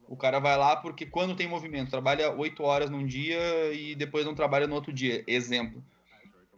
o 0.10 0.18
cara 0.18 0.40
vai 0.40 0.58
lá 0.58 0.76
porque 0.76 1.06
quando 1.06 1.36
tem 1.36 1.48
movimento, 1.48 1.90
trabalha 1.90 2.32
oito 2.32 2.62
horas 2.62 2.90
num 2.90 3.06
dia 3.06 3.40
e 3.74 3.96
depois 3.96 4.26
não 4.26 4.36
trabalha 4.36 4.68
no 4.68 4.76
outro 4.76 4.92
dia. 4.92 5.24
Exemplo. 5.26 5.82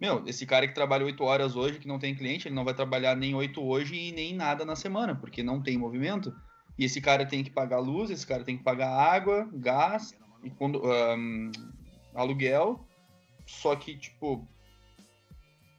Meu, 0.02 0.24
esse 0.28 0.46
cara 0.46 0.68
que 0.68 0.74
trabalha 0.74 1.06
oito 1.06 1.24
horas 1.24 1.56
hoje, 1.56 1.80
que 1.80 1.88
não 1.88 2.00
tem 2.00 2.16
cliente, 2.16 2.48
ele 2.48 2.56
não 2.56 2.66
vai 2.66 2.74
trabalhar 2.74 3.16
nem 3.16 3.36
oito 3.36 3.64
hoje 3.64 3.96
e 3.96 4.12
nem 4.12 4.34
nada 4.34 4.66
na 4.66 4.76
semana, 4.76 5.16
porque 5.16 5.44
não 5.44 5.62
tem 5.62 5.78
movimento. 5.78 6.36
E 6.78 6.86
esse 6.86 7.00
cara 7.00 7.26
tem 7.26 7.44
que 7.44 7.50
pagar 7.50 7.80
luz, 7.80 8.10
esse 8.10 8.26
cara 8.26 8.44
tem 8.44 8.58
que 8.58 8.64
pagar 8.64 8.90
água, 8.90 9.50
gás, 9.54 10.16
e 10.44 10.50
quando, 10.50 10.84
ahn, 10.86 11.52
aluguel. 12.14 12.86
Só 13.46 13.76
que, 13.76 13.98
tipo, 13.98 14.48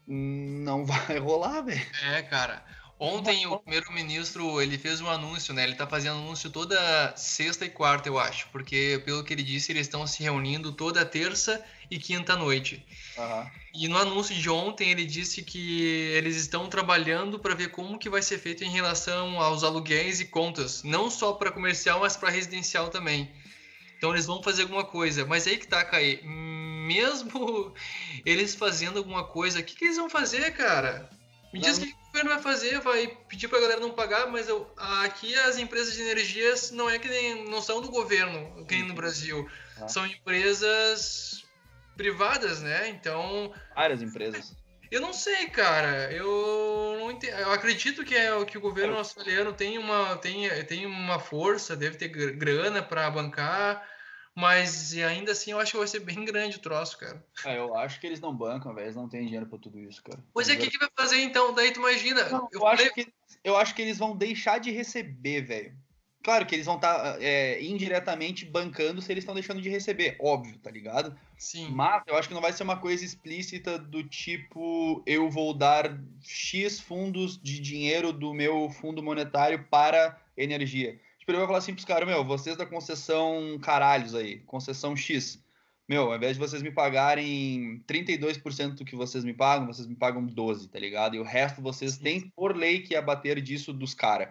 não 0.08 0.84
vai 0.86 1.18
rolar, 1.20 1.60
velho. 1.60 1.86
É, 2.02 2.22
cara. 2.22 2.64
Ontem 3.00 3.46
o 3.46 3.56
primeiro-ministro, 3.60 4.60
ele 4.60 4.76
fez 4.76 5.00
um 5.00 5.08
anúncio, 5.08 5.54
né? 5.54 5.62
Ele 5.62 5.76
tá 5.76 5.86
fazendo 5.86 6.18
anúncio 6.18 6.50
toda 6.50 7.14
sexta 7.16 7.64
e 7.64 7.70
quarta, 7.70 8.08
eu 8.08 8.18
acho. 8.18 8.48
Porque, 8.50 9.00
pelo 9.04 9.22
que 9.22 9.32
ele 9.32 9.44
disse, 9.44 9.70
eles 9.70 9.86
estão 9.86 10.04
se 10.04 10.20
reunindo 10.20 10.72
toda 10.72 11.04
terça 11.04 11.64
e 11.88 11.96
quinta 11.96 12.34
noite. 12.34 12.84
Aham. 13.16 13.48
E 13.72 13.86
no 13.86 13.96
anúncio 13.96 14.34
de 14.34 14.50
ontem, 14.50 14.90
ele 14.90 15.04
disse 15.04 15.42
que 15.42 15.82
eles 16.16 16.34
estão 16.34 16.68
trabalhando 16.68 17.38
para 17.38 17.54
ver 17.54 17.70
como 17.70 17.98
que 18.00 18.10
vai 18.10 18.20
ser 18.20 18.38
feito 18.38 18.64
em 18.64 18.70
relação 18.70 19.40
aos 19.40 19.62
aluguéis 19.62 20.18
e 20.18 20.24
contas. 20.24 20.82
Não 20.82 21.08
só 21.08 21.34
para 21.34 21.52
comercial, 21.52 22.00
mas 22.00 22.16
para 22.16 22.30
residencial 22.30 22.88
também. 22.88 23.30
Então 23.96 24.10
eles 24.10 24.26
vão 24.26 24.42
fazer 24.42 24.62
alguma 24.62 24.84
coisa. 24.84 25.24
Mas 25.24 25.46
aí 25.46 25.56
que 25.56 25.68
tá, 25.68 25.84
Caí. 25.84 26.20
Mesmo 26.88 27.74
eles 28.24 28.54
fazendo 28.54 28.98
alguma 28.98 29.24
coisa, 29.24 29.60
o 29.60 29.62
que, 29.62 29.76
que 29.76 29.84
eles 29.84 29.96
vão 29.96 30.08
fazer, 30.10 30.50
cara? 30.54 31.08
Me 31.52 31.60
diz 31.60 31.78
o 31.78 31.80
que 31.80 31.88
o 31.90 32.06
governo 32.08 32.30
vai 32.30 32.42
fazer, 32.42 32.80
vai 32.80 33.06
pedir 33.28 33.48
pra 33.48 33.60
galera 33.60 33.80
não 33.80 33.90
pagar, 33.92 34.26
mas 34.26 34.48
eu, 34.48 34.70
aqui 34.76 35.34
as 35.34 35.56
empresas 35.58 35.94
de 35.94 36.02
energias 36.02 36.70
não 36.70 36.90
é 36.90 36.98
que 36.98 37.08
nem, 37.08 37.48
não 37.48 37.62
são 37.62 37.80
do 37.80 37.88
governo, 37.90 38.66
que 38.66 38.74
nem 38.76 38.86
no 38.86 38.92
Brasil. 38.94 39.48
Ah. 39.80 39.88
São 39.88 40.04
empresas 40.06 41.44
privadas, 41.96 42.60
né? 42.60 42.88
Então, 42.90 43.52
Várias 43.74 44.02
empresas. 44.02 44.54
eu 44.90 45.00
não 45.00 45.12
sei, 45.14 45.46
cara. 45.48 46.12
Eu 46.12 46.96
não 47.00 47.10
entendo. 47.10 47.32
Eu 47.38 47.52
acredito 47.52 48.04
que, 48.04 48.14
é, 48.14 48.44
que 48.44 48.58
o 48.58 48.60
governo 48.60 48.96
australiano 48.98 49.52
tem 49.52 49.78
uma, 49.78 50.16
tem, 50.18 50.48
tem 50.66 50.84
uma 50.86 51.18
força, 51.18 51.74
deve 51.76 51.96
ter 51.96 52.08
gr- 52.08 52.36
grana 52.36 52.82
para 52.82 53.10
bancar, 53.10 53.82
Mas 54.38 54.94
ainda 54.96 55.32
assim 55.32 55.50
eu 55.50 55.58
acho 55.58 55.72
que 55.72 55.78
vai 55.78 55.88
ser 55.88 55.98
bem 55.98 56.24
grande 56.24 56.58
o 56.58 56.60
troço, 56.60 56.96
cara. 56.96 57.24
É, 57.44 57.58
eu 57.58 57.74
acho 57.74 58.00
que 58.00 58.06
eles 58.06 58.20
não 58.20 58.32
bancam, 58.32 58.72
velho. 58.72 58.84
Eles 58.86 58.94
não 58.94 59.08
têm 59.08 59.24
dinheiro 59.24 59.46
pra 59.46 59.58
tudo 59.58 59.80
isso, 59.80 60.00
cara. 60.00 60.22
Pois 60.32 60.48
é, 60.48 60.54
o 60.54 60.58
que, 60.58 60.70
que 60.70 60.78
vai 60.78 60.88
fazer 60.96 61.20
então? 61.22 61.52
Daí 61.52 61.72
tu 61.72 61.80
imagina. 61.80 62.28
Não, 62.28 62.48
eu 62.52 62.60
eu, 62.60 62.66
acho 62.68 62.84
falei- 62.86 62.92
que, 63.04 63.12
eu 63.42 63.56
acho 63.56 63.74
que 63.74 63.82
eles 63.82 63.98
vão 63.98 64.16
deixar 64.16 64.58
de 64.58 64.70
receber, 64.70 65.40
velho. 65.42 65.76
Claro 66.22 66.46
que 66.46 66.54
eles 66.54 66.66
vão 66.66 66.76
estar 66.76 67.18
indiretamente 67.60 68.44
bancando 68.44 69.00
se 69.00 69.10
eles 69.10 69.22
estão 69.22 69.34
deixando 69.34 69.60
de 69.62 69.68
receber, 69.68 70.16
óbvio, 70.20 70.58
tá 70.58 70.70
ligado? 70.70 71.18
Sim. 71.36 71.70
Mas 71.70 72.02
eu 72.06 72.16
acho 72.16 72.28
que 72.28 72.34
não 72.34 72.40
vai 72.40 72.52
ser 72.52 72.62
uma 72.64 72.76
coisa 72.76 73.04
explícita 73.04 73.78
do 73.78 74.02
tipo 74.04 75.02
eu 75.06 75.30
vou 75.30 75.54
dar 75.54 75.98
X 76.20 76.80
fundos 76.80 77.40
de 77.40 77.58
dinheiro 77.60 78.12
do 78.12 78.34
meu 78.34 78.68
fundo 78.68 79.02
monetário 79.02 79.64
para 79.70 80.20
energia. 80.36 81.00
Ele 81.30 81.38
vai 81.38 81.46
falar 81.46 81.58
assim 81.58 81.74
pros 81.74 81.84
caras, 81.84 82.08
meu, 82.08 82.24
vocês 82.24 82.56
da 82.56 82.64
concessão 82.64 83.58
caralhos 83.60 84.14
aí, 84.14 84.38
concessão 84.40 84.96
X. 84.96 85.42
Meu, 85.88 86.10
ao 86.10 86.16
invés 86.16 86.34
de 86.34 86.38
vocês 86.38 86.62
me 86.62 86.70
pagarem 86.70 87.82
32% 87.86 88.74
do 88.74 88.84
que 88.84 88.94
vocês 88.94 89.24
me 89.24 89.32
pagam, 89.32 89.66
vocês 89.66 89.86
me 89.86 89.94
pagam 89.94 90.24
12, 90.24 90.68
tá 90.68 90.78
ligado? 90.78 91.16
E 91.16 91.18
o 91.18 91.24
resto 91.24 91.62
vocês 91.62 91.96
têm 91.96 92.30
por 92.36 92.54
lei 92.56 92.82
que 92.82 92.94
abater 92.94 93.40
disso 93.40 93.72
dos 93.72 93.94
caras. 93.94 94.28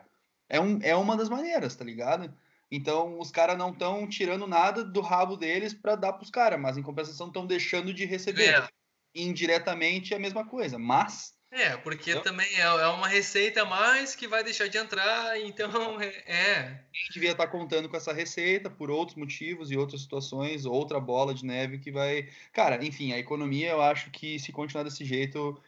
É, 0.50 0.60
um, 0.60 0.80
é 0.82 0.96
uma 0.96 1.18
das 1.18 1.30
maneiras, 1.30 1.76
tá 1.76 1.84
ligado? 1.84 2.32
Então, 2.70 3.20
os 3.20 3.32
caras 3.32 3.58
não 3.58 3.72
estão 3.72 4.08
tirando 4.08 4.46
nada 4.46 4.84
do 4.84 5.02
rabo 5.02 5.38
deles 5.38 5.74
para 5.74 5.96
dar 5.96 6.14
pros 6.14 6.30
caras, 6.30 6.60
mas 6.60 6.78
em 6.78 6.84
compensação 6.84 7.28
estão 7.28 7.46
deixando 7.46 7.94
de 7.94 8.06
receber. 8.06 8.56
É. 8.56 8.68
Indiretamente 9.16 10.14
é 10.14 10.18
a 10.18 10.20
mesma 10.20 10.46
coisa, 10.46 10.78
mas 10.78 11.37
É, 11.50 11.78
porque 11.78 12.12
Entendeu? 12.12 12.24
também 12.24 12.48
é, 12.56 12.62
é 12.62 12.88
uma 12.88 13.08
receita 13.08 13.62
a 13.62 13.66
mais 13.66 14.14
que 14.16 14.28
vai 14.28 14.44
deixar 14.44 14.68
de 14.68 14.78
entrar, 14.78 15.40
então 15.42 16.00
é. 16.02 16.08
é. 16.28 16.60
a 16.60 16.98
gente 16.98 17.14
devia 17.14 17.32
estar 17.32 17.48
contando 17.48 17.88
com 17.88 17.96
essa 17.96 18.12
receita 18.14 18.70
por 18.70 18.92
outros 18.92 19.18
motivos 19.18 19.72
e 19.72 19.78
outras 19.78 20.02
situações, 20.02 20.66
outra 20.66 21.00
bola 21.00 21.34
de 21.34 21.46
neve 21.46 21.80
que 21.80 21.92
vai. 21.92 22.30
Cara, 22.52 22.84
enfim, 22.86 23.14
a 23.14 23.18
economia 23.18 23.70
eu 23.72 23.82
acho 23.82 24.12
que 24.12 24.38
se 24.40 24.52
continuar 24.52 24.84
desse 24.84 25.06
jeito. 25.06 25.62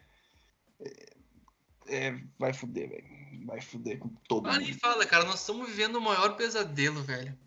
é, 0.81 1.09
é, 1.87 2.19
vai 2.37 2.53
fuder, 2.53 2.89
velho. 2.89 3.19
Vai 3.45 3.61
fuder 3.61 3.97
com 3.99 4.09
todo 4.27 4.47
Ah, 4.49 4.57
nem 4.57 4.67
mundo. 4.67 4.79
fala, 4.79 5.05
cara, 5.05 5.23
nós 5.25 5.39
estamos 5.39 5.67
vivendo 5.67 5.95
o 5.95 6.01
maior 6.01 6.35
pesadelo, 6.35 7.01
velho. 7.03 7.37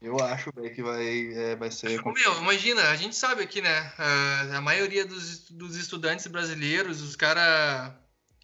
Eu 0.00 0.20
acho, 0.20 0.52
que 0.52 0.82
vai, 0.82 1.32
é, 1.34 1.56
vai 1.56 1.70
ser. 1.70 2.00
Meu, 2.04 2.38
imagina, 2.38 2.90
a 2.90 2.96
gente 2.96 3.16
sabe 3.16 3.42
aqui, 3.42 3.60
né? 3.60 3.92
ah, 3.98 4.56
A 4.58 4.60
maioria 4.60 5.04
dos, 5.04 5.50
dos 5.50 5.76
estudantes 5.76 6.26
brasileiros, 6.28 7.02
os 7.02 7.16
caras 7.16 7.92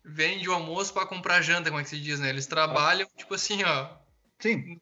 vendem 0.05 0.49
o 0.49 0.53
almoço 0.53 0.93
para 0.93 1.07
comprar 1.07 1.41
janta, 1.43 1.71
como 1.71 1.81
é 1.81 1.85
que 1.85 1.91
se 1.91 2.01
diz, 2.01 2.19
né? 2.19 2.29
Eles 2.29 2.47
trabalham, 2.47 3.09
tipo 3.17 3.35
assim, 3.35 3.63
ó. 3.63 3.89
Sim, 4.41 4.79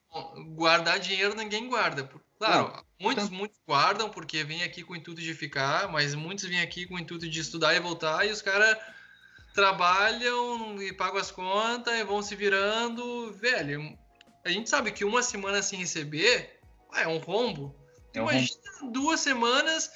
Guardar 0.55 0.99
dinheiro 0.99 1.35
ninguém 1.35 1.69
guarda. 1.69 2.09
Claro, 2.39 2.73
Não, 2.75 2.83
muitos, 2.99 3.25
tanto- 3.25 3.35
muitos 3.35 3.59
guardam 3.65 4.09
porque 4.09 4.43
vêm 4.43 4.63
aqui 4.63 4.83
com 4.83 4.93
o 4.93 4.95
intuito 4.95 5.21
de 5.21 5.33
ficar, 5.33 5.87
mas 5.89 6.15
muitos 6.15 6.43
vêm 6.45 6.59
aqui 6.59 6.85
com 6.87 6.95
o 6.95 6.99
intuito 6.99 7.29
de 7.29 7.39
estudar 7.39 7.73
e 7.75 7.79
voltar, 7.79 8.25
e 8.27 8.31
os 8.31 8.41
caras 8.41 8.77
trabalham 9.53 10.81
e 10.81 10.91
pagam 10.91 11.17
as 11.19 11.31
contas 11.31 11.93
e 11.93 12.03
vão 12.03 12.21
se 12.21 12.35
virando. 12.35 13.31
Velho, 13.33 13.97
a 14.43 14.49
gente 14.49 14.69
sabe 14.69 14.91
que 14.91 15.05
uma 15.05 15.21
semana 15.21 15.61
sem 15.61 15.79
receber 15.79 16.59
ah, 16.62 16.62
é 16.95 17.07
um 17.07 17.17
rombo. 17.17 17.75
É 18.13 18.21
um 18.21 18.29
Imagina 18.29 18.91
duas 18.91 19.19
semanas. 19.19 19.91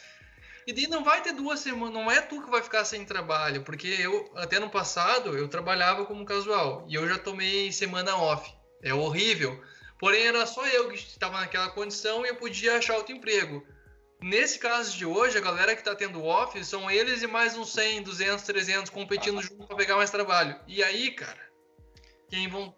E 0.66 0.74
daí 0.74 0.88
não 0.88 1.04
vai 1.04 1.22
ter 1.22 1.32
duas 1.32 1.62
semanas, 1.62 1.94
não 1.94 2.12
é 2.12 2.20
tu 2.20 2.42
que 2.42 2.50
vai 2.50 2.62
ficar 2.62 2.84
sem 2.84 3.06
trabalho, 3.06 3.64
porque 3.64 3.88
eu, 3.88 4.30
até 4.36 4.60
no 4.60 4.70
passado, 4.70 5.38
eu 5.38 5.48
trabalhava 5.48 6.06
como 6.06 6.26
casual 6.26 6.86
e 6.90 6.96
eu 6.96 7.08
já 7.08 7.18
tomei 7.18 7.72
semana 7.72 8.18
off. 8.18 8.54
É 8.84 8.94
horrível. 8.94 9.64
Porém, 9.98 10.28
era 10.28 10.46
só 10.46 10.68
eu 10.68 10.90
que 10.90 10.96
estava 10.96 11.40
naquela 11.40 11.70
condição 11.70 12.26
e 12.26 12.30
eu 12.30 12.36
podia 12.36 12.78
achar 12.78 12.98
outro 12.98 13.16
emprego. 13.16 13.66
Nesse 14.22 14.60
caso 14.60 14.98
de 14.98 15.06
hoje, 15.06 15.38
a 15.38 15.42
galera 15.42 15.74
que 15.74 15.82
está 15.82 15.96
tendo 15.96 16.24
off 16.24 16.64
são 16.66 16.90
eles 16.90 17.22
e 17.22 17.28
mais 17.28 17.56
uns 17.56 17.72
100, 17.72 18.04
200, 18.04 18.44
300 18.44 18.90
competindo 18.90 19.42
junto 19.42 19.66
para 19.68 19.76
pegar 19.78 19.96
mais 19.96 20.10
trabalho. 20.10 20.60
E 20.68 20.84
aí, 20.84 21.12
cara, 21.12 21.50
quem 22.30 22.50
vão. 22.50 22.76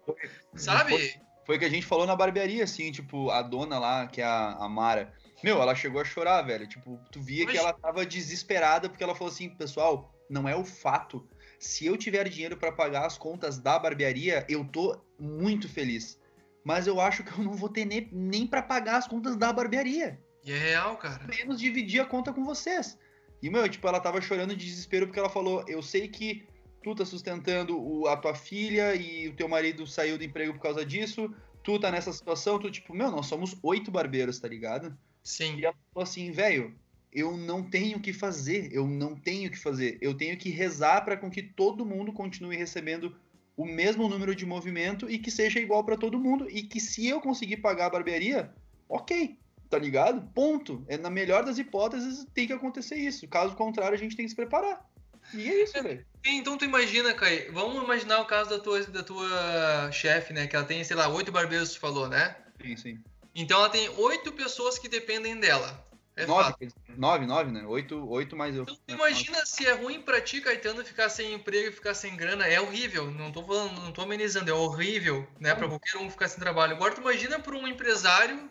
Sabe? 0.54 1.20
Foi 1.46 1.58
que 1.58 1.64
a 1.64 1.68
gente 1.70 1.86
falou 1.86 2.06
na 2.06 2.14
barbearia, 2.14 2.64
assim, 2.64 2.92
tipo, 2.92 3.30
a 3.30 3.42
dona 3.42 3.78
lá, 3.78 4.06
que 4.06 4.20
é 4.20 4.24
a, 4.24 4.52
a 4.52 4.68
Mara. 4.68 5.12
Meu, 5.42 5.60
ela 5.60 5.74
chegou 5.74 6.00
a 6.00 6.04
chorar, 6.04 6.42
velho. 6.42 6.66
Tipo, 6.66 7.00
tu 7.10 7.20
via 7.20 7.46
que 7.46 7.52
Mas- 7.52 7.60
ela 7.62 7.72
tava 7.72 8.04
desesperada 8.04 8.88
porque 8.88 9.02
ela 9.02 9.14
falou 9.14 9.32
assim, 9.32 9.48
pessoal, 9.50 10.12
não 10.28 10.48
é 10.48 10.54
o 10.54 10.64
fato. 10.64 11.26
Se 11.58 11.86
eu 11.86 11.96
tiver 11.96 12.28
dinheiro 12.28 12.56
pra 12.56 12.72
pagar 12.72 13.06
as 13.06 13.18
contas 13.18 13.58
da 13.58 13.78
barbearia, 13.78 14.46
eu 14.48 14.64
tô 14.64 15.00
muito 15.18 15.68
feliz. 15.68 16.18
Mas 16.62 16.86
eu 16.86 17.00
acho 17.00 17.24
que 17.24 17.32
eu 17.32 17.42
não 17.44 17.54
vou 17.54 17.68
ter 17.68 17.84
nem, 17.84 18.08
nem 18.12 18.46
para 18.46 18.62
pagar 18.62 18.96
as 18.96 19.08
contas 19.08 19.36
da 19.36 19.52
barbearia. 19.52 20.20
E 20.44 20.52
é 20.52 20.58
real, 20.58 20.96
cara. 20.96 21.20
Menos 21.26 21.58
dividir 21.58 22.00
a 22.00 22.06
conta 22.06 22.32
com 22.32 22.44
vocês. 22.44 22.98
E, 23.42 23.48
meu, 23.50 23.66
tipo, 23.68 23.88
ela 23.88 24.00
tava 24.00 24.20
chorando 24.20 24.54
de 24.54 24.66
desespero 24.66 25.06
porque 25.06 25.18
ela 25.18 25.30
falou: 25.30 25.64
Eu 25.66 25.82
sei 25.82 26.06
que 26.08 26.46
tu 26.82 26.94
tá 26.94 27.04
sustentando 27.04 27.78
o- 27.78 28.06
a 28.06 28.16
tua 28.16 28.34
filha 28.34 28.94
e 28.94 29.28
o 29.28 29.34
teu 29.34 29.48
marido 29.48 29.86
saiu 29.86 30.16
do 30.16 30.24
emprego 30.24 30.54
por 30.54 30.60
causa 30.60 30.84
disso. 30.84 31.32
Tu 31.62 31.78
tá 31.78 31.90
nessa 31.90 32.12
situação, 32.12 32.58
tu, 32.58 32.70
tipo, 32.70 32.94
meu, 32.94 33.10
nós 33.10 33.26
somos 33.26 33.56
oito 33.62 33.90
barbeiros, 33.90 34.38
tá 34.38 34.48
ligado? 34.48 34.96
Sim. 35.22 35.56
E 35.58 35.64
ela 35.64 35.74
falou 35.92 36.02
assim, 36.04 36.30
velho, 36.30 36.74
eu 37.12 37.36
não 37.36 37.62
tenho 37.62 37.98
o 37.98 38.00
que 38.00 38.12
fazer, 38.12 38.72
eu 38.72 38.86
não 38.86 39.14
tenho 39.14 39.48
o 39.48 39.52
que 39.52 39.58
fazer. 39.58 39.98
Eu 40.00 40.14
tenho 40.14 40.36
que 40.38 40.48
rezar 40.48 41.04
para 41.04 41.16
com 41.16 41.30
que 41.30 41.42
todo 41.42 41.84
mundo 41.84 42.12
continue 42.12 42.56
recebendo 42.56 43.14
o 43.56 43.64
mesmo 43.66 44.08
número 44.08 44.34
de 44.34 44.46
movimento 44.46 45.10
e 45.10 45.18
que 45.18 45.30
seja 45.30 45.60
igual 45.60 45.84
para 45.84 45.96
todo 45.96 46.18
mundo. 46.18 46.48
E 46.48 46.62
que 46.62 46.80
se 46.80 47.06
eu 47.06 47.20
conseguir 47.20 47.58
pagar 47.58 47.86
a 47.86 47.90
barbearia, 47.90 48.54
ok, 48.88 49.36
tá 49.68 49.78
ligado? 49.78 50.26
Ponto. 50.32 50.82
É 50.88 50.96
na 50.96 51.10
melhor 51.10 51.44
das 51.44 51.58
hipóteses 51.58 52.26
tem 52.32 52.46
que 52.46 52.52
acontecer 52.52 52.96
isso. 52.96 53.28
Caso 53.28 53.54
contrário, 53.54 53.94
a 53.94 53.98
gente 53.98 54.16
tem 54.16 54.24
que 54.24 54.30
se 54.30 54.36
preparar. 54.36 54.89
E 55.34 55.48
é 55.48 55.62
isso, 55.62 55.82
velho. 55.82 56.04
Então 56.24 56.56
tu 56.58 56.64
imagina, 56.64 57.14
Kai, 57.14 57.48
vamos 57.50 57.82
imaginar 57.82 58.20
o 58.20 58.26
caso 58.26 58.50
da 58.50 58.58
tua, 58.58 58.82
da 58.84 59.02
tua 59.02 59.90
chefe, 59.92 60.32
né? 60.32 60.46
Que 60.46 60.56
ela 60.56 60.64
tem, 60.64 60.82
sei 60.84 60.96
lá, 60.96 61.08
oito 61.08 61.32
barbeiros, 61.32 61.72
tu 61.72 61.80
falou, 61.80 62.08
né? 62.08 62.36
Sim, 62.60 62.76
sim. 62.76 63.04
Então 63.34 63.58
ela 63.58 63.70
tem 63.70 63.88
oito 63.88 64.32
pessoas 64.32 64.78
que 64.78 64.88
dependem 64.88 65.38
dela. 65.38 65.86
É 66.16 66.26
nove, 66.26 66.50
fato. 66.50 66.74
nove, 66.96 67.26
nove, 67.26 67.50
né? 67.50 67.64
Oito, 67.66 68.06
oito 68.10 68.36
mais 68.36 68.54
eu. 68.54 68.64
Então 68.64 68.76
tu 68.86 68.94
imagina 68.94 69.46
se 69.46 69.66
é 69.66 69.72
ruim 69.72 70.02
pra 70.02 70.20
ti, 70.20 70.40
Caetano, 70.40 70.84
ficar 70.84 71.08
sem 71.08 71.32
emprego 71.32 71.68
e 71.68 71.72
ficar 71.72 71.94
sem 71.94 72.16
grana. 72.16 72.46
É 72.46 72.60
horrível. 72.60 73.10
Não 73.10 73.32
tô 73.32 73.42
falando, 73.42 73.80
não 73.80 73.92
tô 73.92 74.02
amenizando, 74.02 74.50
é 74.50 74.54
horrível, 74.54 75.26
né? 75.38 75.54
Pra 75.54 75.68
qualquer 75.68 75.96
um 75.96 76.10
ficar 76.10 76.28
sem 76.28 76.38
trabalho. 76.40 76.74
Agora 76.74 76.94
tu 76.94 77.00
imagina 77.00 77.38
pra 77.38 77.54
um 77.54 77.66
empresário 77.66 78.50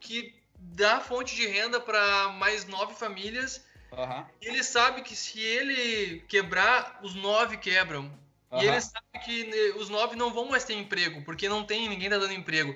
que 0.00 0.34
dá 0.58 1.00
fonte 1.00 1.34
de 1.34 1.46
renda 1.46 1.80
pra 1.80 2.28
mais 2.38 2.66
nove 2.66 2.94
famílias 2.94 3.64
E 4.40 4.48
ele 4.48 4.62
sabe 4.62 5.02
que 5.02 5.16
se 5.16 5.40
ele 5.40 6.20
quebrar, 6.28 7.00
os 7.02 7.14
nove 7.14 7.56
quebram. 7.56 8.04
E 8.52 8.56
aham, 8.56 8.64
ele 8.64 8.80
sabe 8.80 9.24
que 9.24 9.44
né, 9.44 9.80
os 9.80 9.88
nove 9.88 10.14
não 10.14 10.32
vão 10.32 10.46
mais 10.46 10.64
ter 10.64 10.74
emprego, 10.74 11.22
porque 11.24 11.48
não 11.48 11.64
tem, 11.64 11.88
ninguém 11.88 12.08
tá 12.08 12.18
dando 12.18 12.32
emprego. 12.32 12.74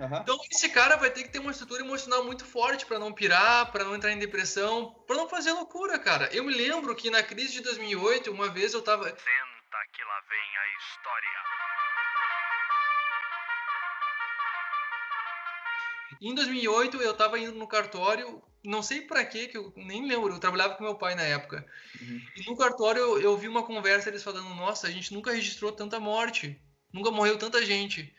aham. 0.00 0.20
Então 0.22 0.38
esse 0.50 0.68
cara 0.70 0.96
vai 0.96 1.10
ter 1.10 1.22
que 1.24 1.28
ter 1.28 1.38
uma 1.38 1.50
estrutura 1.50 1.82
emocional 1.82 2.24
muito 2.24 2.44
forte 2.44 2.86
pra 2.86 2.98
não 2.98 3.12
pirar, 3.12 3.70
pra 3.70 3.84
não 3.84 3.94
entrar 3.94 4.12
em 4.12 4.18
depressão, 4.18 4.94
pra 5.06 5.16
não 5.16 5.28
fazer 5.28 5.52
loucura, 5.52 5.98
cara. 5.98 6.28
Eu 6.32 6.44
me 6.44 6.54
lembro 6.54 6.94
que 6.94 7.10
na 7.10 7.22
crise 7.22 7.54
de 7.54 7.60
2008, 7.62 8.30
uma 8.30 8.48
vez 8.48 8.72
eu 8.72 8.80
tava 8.82 9.04
Senta 9.04 9.86
que 9.92 10.02
lá 10.04 10.20
vem 10.28 10.38
a 10.38 10.66
história. 10.78 11.77
Em 16.20 16.34
2008 16.34 16.96
eu 16.98 17.14
tava 17.14 17.38
indo 17.38 17.52
no 17.52 17.66
cartório, 17.66 18.42
não 18.64 18.82
sei 18.82 19.02
pra 19.02 19.24
quê, 19.24 19.48
que 19.48 19.56
eu 19.56 19.72
nem 19.76 20.06
lembro, 20.06 20.32
eu 20.34 20.38
trabalhava 20.38 20.74
com 20.74 20.84
meu 20.84 20.96
pai 20.96 21.14
na 21.14 21.22
época. 21.22 21.66
Uhum. 22.00 22.20
E 22.36 22.50
no 22.50 22.56
cartório 22.56 23.00
eu, 23.00 23.20
eu 23.20 23.36
vi 23.36 23.48
uma 23.48 23.64
conversa 23.64 24.08
eles 24.08 24.22
falando: 24.22 24.48
"Nossa, 24.54 24.86
a 24.86 24.90
gente 24.90 25.12
nunca 25.12 25.32
registrou 25.32 25.72
tanta 25.72 25.98
morte, 26.00 26.60
nunca 26.92 27.10
morreu 27.10 27.38
tanta 27.38 27.64
gente". 27.64 28.14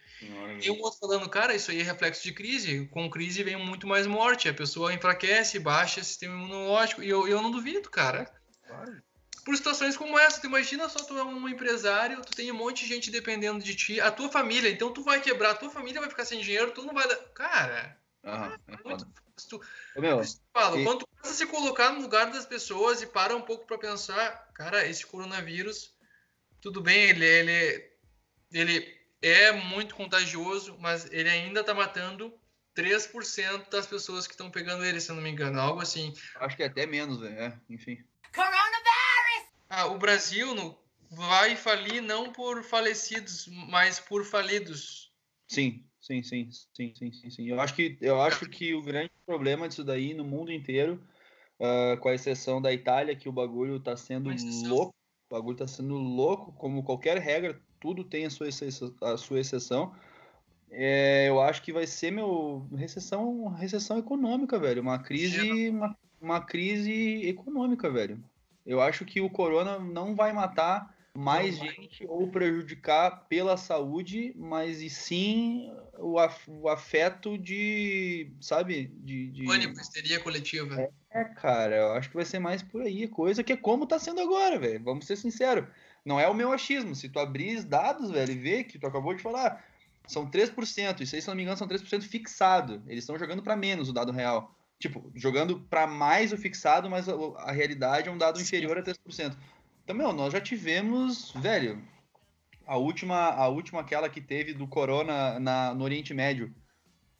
E 0.61 0.69
um 0.69 0.81
outro 0.81 0.99
falando, 0.99 1.29
cara, 1.29 1.55
isso 1.55 1.71
aí 1.71 1.79
é 1.79 1.83
reflexo 1.83 2.23
de 2.23 2.33
crise. 2.33 2.87
Com 2.87 3.09
crise 3.09 3.43
vem 3.43 3.55
muito 3.55 3.87
mais 3.87 4.05
morte. 4.05 4.49
A 4.49 4.53
pessoa 4.53 4.93
enfraquece, 4.93 5.59
baixa 5.59 6.01
o 6.01 6.03
sistema 6.03 6.35
imunológico. 6.35 7.01
E 7.01 7.09
eu, 7.09 7.27
eu 7.27 7.41
não 7.41 7.49
duvido, 7.49 7.89
cara. 7.89 8.29
Claro. 8.67 9.01
Por 9.45 9.55
situações 9.55 9.97
como 9.97 10.17
essa, 10.19 10.41
tu 10.41 10.47
imagina 10.47 10.87
só 10.89 10.99
tu 11.03 11.17
é 11.17 11.23
um 11.23 11.47
empresário, 11.47 12.21
tu 12.21 12.35
tem 12.35 12.51
um 12.51 12.55
monte 12.55 12.83
de 12.83 12.89
gente 12.89 13.09
dependendo 13.11 13.63
de 13.63 13.75
ti, 13.75 13.99
a 13.99 14.11
tua 14.11 14.29
família, 14.29 14.69
então 14.69 14.91
tu 14.93 15.03
vai 15.03 15.21
quebrar, 15.21 15.51
a 15.51 15.55
tua 15.55 15.69
família 15.69 15.99
vai 16.01 16.09
ficar 16.09 16.25
sem 16.25 16.39
dinheiro, 16.39 16.71
tu 16.71 16.83
não 16.83 16.93
vai 16.93 17.07
dar. 17.07 17.15
Cara, 17.33 17.99
Aham, 18.23 18.59
é 18.67 18.89
muito. 18.89 19.07
Meu, 19.95 20.21
falo, 20.53 20.79
e- 20.79 20.83
quando 20.83 20.99
tu 20.99 21.07
começa 21.07 21.31
a 21.31 21.37
se 21.37 21.45
colocar 21.45 21.91
no 21.91 22.01
lugar 22.01 22.29
das 22.29 22.45
pessoas 22.45 23.01
e 23.01 23.07
para 23.07 23.35
um 23.35 23.41
pouco 23.41 23.65
pra 23.65 23.77
pensar, 23.77 24.51
cara, 24.53 24.85
esse 24.85 25.05
coronavírus, 25.05 25.93
tudo 26.61 26.81
bem, 26.81 27.09
ele, 27.09 27.25
ele, 27.25 27.91
ele 28.51 28.99
é 29.21 29.51
muito 29.53 29.95
contagioso, 29.95 30.77
mas 30.79 31.05
ele 31.11 31.29
ainda 31.29 31.63
tá 31.63 31.73
matando 31.73 32.33
3% 32.73 33.69
das 33.69 33.87
pessoas 33.87 34.27
que 34.27 34.33
estão 34.33 34.51
pegando 34.51 34.83
ele, 34.85 34.99
se 34.99 35.09
eu 35.09 35.15
não 35.15 35.23
me 35.23 35.29
engano, 35.29 35.59
algo 35.59 35.81
assim. 35.81 36.13
acho 36.35 36.55
que 36.55 36.63
é 36.63 36.67
até 36.67 36.85
menos, 36.85 37.19
velho. 37.19 37.39
É, 37.39 37.59
enfim. 37.69 38.03
Ah, 39.69 39.87
o 39.87 39.97
Brasil 39.97 40.55
no, 40.55 40.77
vai 41.11 41.55
falir 41.55 42.01
não 42.01 42.31
por 42.31 42.63
falecidos, 42.63 43.47
mas 43.69 43.99
por 43.99 44.25
falidos. 44.25 45.11
Sim, 45.47 45.83
Sim, 45.99 46.23
sim, 46.23 46.49
sim, 46.51 46.93
sim, 46.95 47.11
sim, 47.11 47.29
sim. 47.29 47.45
Eu 47.47 47.59
acho 47.59 47.75
que, 47.75 47.97
eu 48.01 48.21
acho 48.21 48.49
que 48.49 48.73
o 48.73 48.81
grande 48.81 49.11
problema 49.25 49.67
disso 49.67 49.83
daí 49.83 50.13
no 50.13 50.23
mundo 50.23 50.51
inteiro, 50.51 51.01
ah, 51.59 51.97
com 51.99 52.07
a 52.09 52.15
exceção 52.15 52.61
da 52.61 52.71
Itália, 52.71 53.15
que 53.15 53.27
o 53.27 53.33
bagulho 53.33 53.79
tá 53.79 53.95
sendo 53.97 54.29
louco. 54.67 54.93
O 55.29 55.35
bagulho 55.35 55.57
tá 55.57 55.67
sendo 55.67 55.95
louco, 55.95 56.53
como 56.53 56.83
qualquer 56.83 57.17
regra, 57.19 57.61
tudo 57.79 58.03
tem 58.03 58.25
a 58.25 58.29
sua 58.29 58.47
exceção. 58.47 58.95
A 59.01 59.17
sua 59.17 59.39
exceção. 59.39 59.93
É, 60.71 61.27
eu 61.27 61.41
acho 61.41 61.61
que 61.61 61.73
vai 61.73 61.85
ser, 61.85 62.11
meu, 62.11 62.67
recessão, 62.75 63.49
recessão 63.49 63.97
econômica, 63.97 64.57
velho. 64.57 64.81
Uma 64.81 64.99
crise, 64.99 65.69
uma, 65.69 65.97
uma 66.21 66.41
crise 66.41 67.27
econômica, 67.27 67.89
velho. 67.89 68.23
Eu 68.65 68.81
acho 68.81 69.05
que 69.05 69.21
o 69.21 69.29
corona 69.29 69.79
não 69.79 70.15
vai 70.15 70.31
matar 70.33 70.95
mais 71.13 71.57
Não 71.57 71.65
vai. 71.65 71.75
gente 71.75 72.05
ou 72.07 72.27
prejudicar 72.27 73.25
pela 73.27 73.57
saúde, 73.57 74.33
mas 74.37 74.81
e 74.81 74.89
sim 74.89 75.71
o, 75.97 76.17
af- 76.19 76.47
o 76.47 76.69
afeto 76.69 77.37
de, 77.37 78.31
sabe, 78.39 78.91
de, 79.03 79.27
de... 79.31 79.45
Pânico, 79.45 79.79
histeria 79.79 80.19
coletiva. 80.19 80.89
É, 81.11 81.23
cara, 81.23 81.75
eu 81.75 81.91
acho 81.93 82.09
que 82.09 82.15
vai 82.15 82.25
ser 82.25 82.39
mais 82.39 82.61
por 82.61 82.81
aí, 82.83 83.07
coisa 83.07 83.43
que 83.43 83.53
é 83.53 83.57
como 83.57 83.87
tá 83.87 83.97
sendo 83.97 84.21
agora, 84.21 84.59
velho. 84.59 84.83
Vamos 84.83 85.05
ser 85.05 85.15
sinceros. 85.15 85.65
Não 86.05 86.19
é 86.19 86.27
o 86.29 86.33
meu 86.33 86.51
achismo. 86.53 86.95
Se 86.95 87.09
tu 87.09 87.19
abrir 87.19 87.57
os 87.57 87.65
dados, 87.65 88.11
velho, 88.11 88.31
e 88.31 88.37
ver 88.37 88.63
que 88.65 88.77
tu 88.79 88.87
acabou 88.87 89.13
de 89.13 89.21
falar, 89.21 89.65
são 90.07 90.29
3%. 90.29 91.01
Isso 91.01 91.15
aí, 91.15 91.21
se 91.21 91.27
não 91.27 91.35
me 91.35 91.41
engano, 91.41 91.57
são 91.57 91.67
3% 91.67 92.03
fixado. 92.03 92.81
Eles 92.87 93.03
estão 93.03 93.17
jogando 93.17 93.41
pra 93.43 93.55
menos 93.57 93.89
o 93.89 93.93
dado 93.93 94.11
real. 94.11 94.55
Tipo, 94.79 95.11
jogando 95.13 95.59
pra 95.59 95.85
mais 95.85 96.31
o 96.31 96.37
fixado, 96.37 96.89
mas 96.89 97.09
a, 97.09 97.13
a 97.37 97.51
realidade 97.51 98.07
é 98.07 98.11
um 98.11 98.17
dado 98.17 98.41
inferior 98.41 98.77
a 98.77 98.81
3%. 98.81 99.37
Então, 99.83 99.95
meu, 99.95 100.13
nós 100.13 100.31
já 100.31 100.39
tivemos, 100.39 101.31
velho, 101.35 101.85
a 102.65 102.77
última, 102.77 103.29
a 103.29 103.47
última 103.47 103.81
aquela 103.81 104.09
que 104.09 104.21
teve 104.21 104.53
do 104.53 104.67
corona 104.67 105.39
na, 105.39 105.73
no 105.73 105.83
Oriente 105.83 106.13
Médio. 106.13 106.55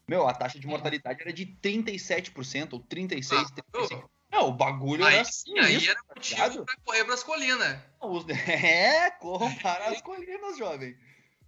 Meu, 0.08 0.28
a 0.28 0.34
taxa 0.34 0.60
de 0.60 0.68
mortalidade 0.68 1.22
era 1.22 1.34
de 1.34 1.46
37% 1.46 2.74
ou 2.74 2.80
36%, 2.80 3.34
Ah, 3.34 3.72
35%. 3.72 4.10
Não, 4.32 4.50
o 4.50 4.54
bagulho 4.54 5.04
Aí 5.04 5.16
era 5.16 5.26
sim, 5.26 5.58
aí 5.58 5.66
sinistro, 5.80 5.92
era 5.92 6.00
tá 6.04 6.14
motivo 6.16 6.42
ligado? 6.42 6.66
pra 6.66 6.76
correr 6.86 7.04
pras 7.04 7.24
colinas. 7.24 7.80
É, 8.48 9.12
corram 9.12 9.54
para 9.56 9.90
as 9.90 10.02
colinas, 10.02 10.58
jovem. 10.58 10.96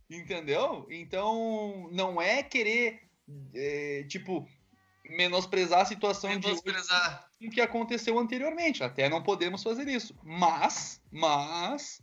Entendeu? 0.09 0.88
Então, 0.89 1.88
não 1.91 2.22
é 2.22 2.43
querer, 2.43 3.01
é, 3.53 4.03
tipo, 4.09 4.47
menosprezar 5.12 5.82
a 5.82 5.86
situação 5.86 6.32
de 6.32 6.47
hoje 6.47 6.62
Menosprezar. 6.66 7.28
o 7.41 7.49
que 7.49 7.62
aconteceu 7.62 8.18
anteriormente. 8.18 8.84
Até 8.84 9.09
não 9.09 9.22
podemos 9.22 9.62
fazer 9.62 9.88
isso. 9.88 10.16
Mas, 10.24 11.01
mas, 11.12 12.01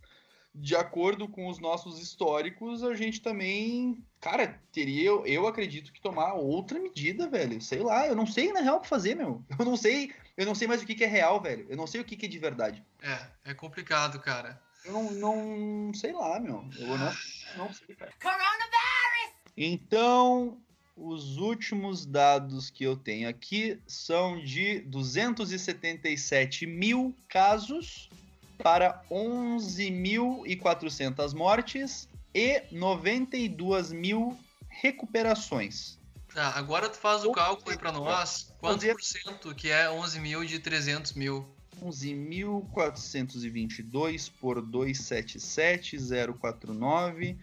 de 0.53 0.75
acordo 0.75 1.27
com 1.27 1.47
os 1.47 1.59
nossos 1.59 1.99
históricos, 1.99 2.83
a 2.83 2.93
gente 2.93 3.21
também, 3.21 4.03
cara, 4.19 4.61
teria, 4.71 5.03
eu, 5.09 5.25
eu 5.25 5.47
acredito 5.47 5.91
que 5.91 6.01
tomar 6.01 6.33
outra 6.33 6.79
medida, 6.79 7.27
velho. 7.27 7.61
Sei 7.61 7.79
lá, 7.79 8.07
eu 8.07 8.15
não 8.15 8.25
sei 8.25 8.51
na 8.51 8.61
real 8.61 8.77
o 8.77 8.81
que 8.81 8.87
fazer, 8.87 9.15
meu. 9.15 9.43
Eu 9.57 9.65
não 9.65 9.75
sei, 9.75 10.13
eu 10.37 10.45
não 10.45 10.55
sei 10.55 10.67
mais 10.67 10.81
o 10.81 10.85
que, 10.85 10.95
que 10.95 11.03
é 11.03 11.07
real, 11.07 11.41
velho. 11.41 11.65
Eu 11.69 11.77
não 11.77 11.87
sei 11.87 12.01
o 12.01 12.05
que, 12.05 12.15
que 12.15 12.25
é 12.25 12.29
de 12.29 12.39
verdade. 12.39 12.83
É, 13.01 13.51
é 13.51 13.53
complicado, 13.53 14.19
cara. 14.19 14.61
Eu 14.85 14.93
não, 14.93 15.11
não 15.11 15.93
sei 15.93 16.13
lá, 16.13 16.39
meu. 16.39 16.65
Eu 16.77 16.97
não, 16.97 17.13
não 17.57 17.73
sei, 17.73 17.95
cara. 17.95 18.13
Coronavirus! 18.21 19.39
Então, 19.57 20.57
os 21.01 21.37
últimos 21.37 22.05
dados 22.05 22.69
que 22.69 22.83
eu 22.83 22.97
tenho 22.97 23.29
aqui 23.29 23.79
são 23.87 24.37
de 24.43 24.81
277 24.81 26.65
mil 26.67 27.15
casos 27.29 28.09
para 28.57 29.01
11.400 29.09 31.33
mortes 31.33 32.09
e 32.35 32.61
92 32.71 33.93
mil 33.93 34.37
recuperações. 34.67 35.97
Tá, 36.33 36.49
agora 36.49 36.89
tu 36.89 36.97
faz 36.97 37.23
o 37.23 37.31
cálculo 37.31 37.71
aí 37.71 37.77
seja, 37.77 37.91
nós. 37.91 38.53
Quanto 38.59 38.81
fazer- 38.81 38.93
por 38.93 39.01
cento 39.01 39.55
que 39.55 39.69
é 39.69 39.89
11 39.89 40.19
mil 40.19 40.43
de 40.45 40.59
300 40.59 41.13
mil? 41.13 41.47
11.422 41.81 44.29
por 44.39 44.61
277,049. 44.61 47.37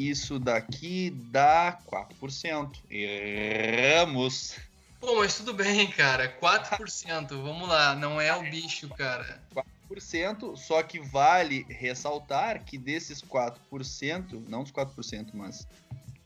Isso 0.00 0.38
daqui 0.38 1.10
dá 1.10 1.78
4%. 1.86 2.78
Erramos. 2.90 4.56
Pô, 4.98 5.16
mas 5.16 5.36
tudo 5.36 5.52
bem, 5.52 5.90
cara. 5.90 6.34
4%. 6.40 7.28
Vamos 7.28 7.68
lá, 7.68 7.94
não 7.94 8.18
é 8.18 8.34
o 8.34 8.40
bicho, 8.40 8.88
cara. 8.88 9.42
4%, 9.90 10.56
só 10.56 10.82
que 10.82 10.98
vale 10.98 11.66
ressaltar 11.68 12.64
que 12.64 12.78
desses 12.78 13.20
4%, 13.20 14.42
não 14.48 14.62
dos 14.62 14.72
4%, 14.72 15.32
mas 15.34 15.68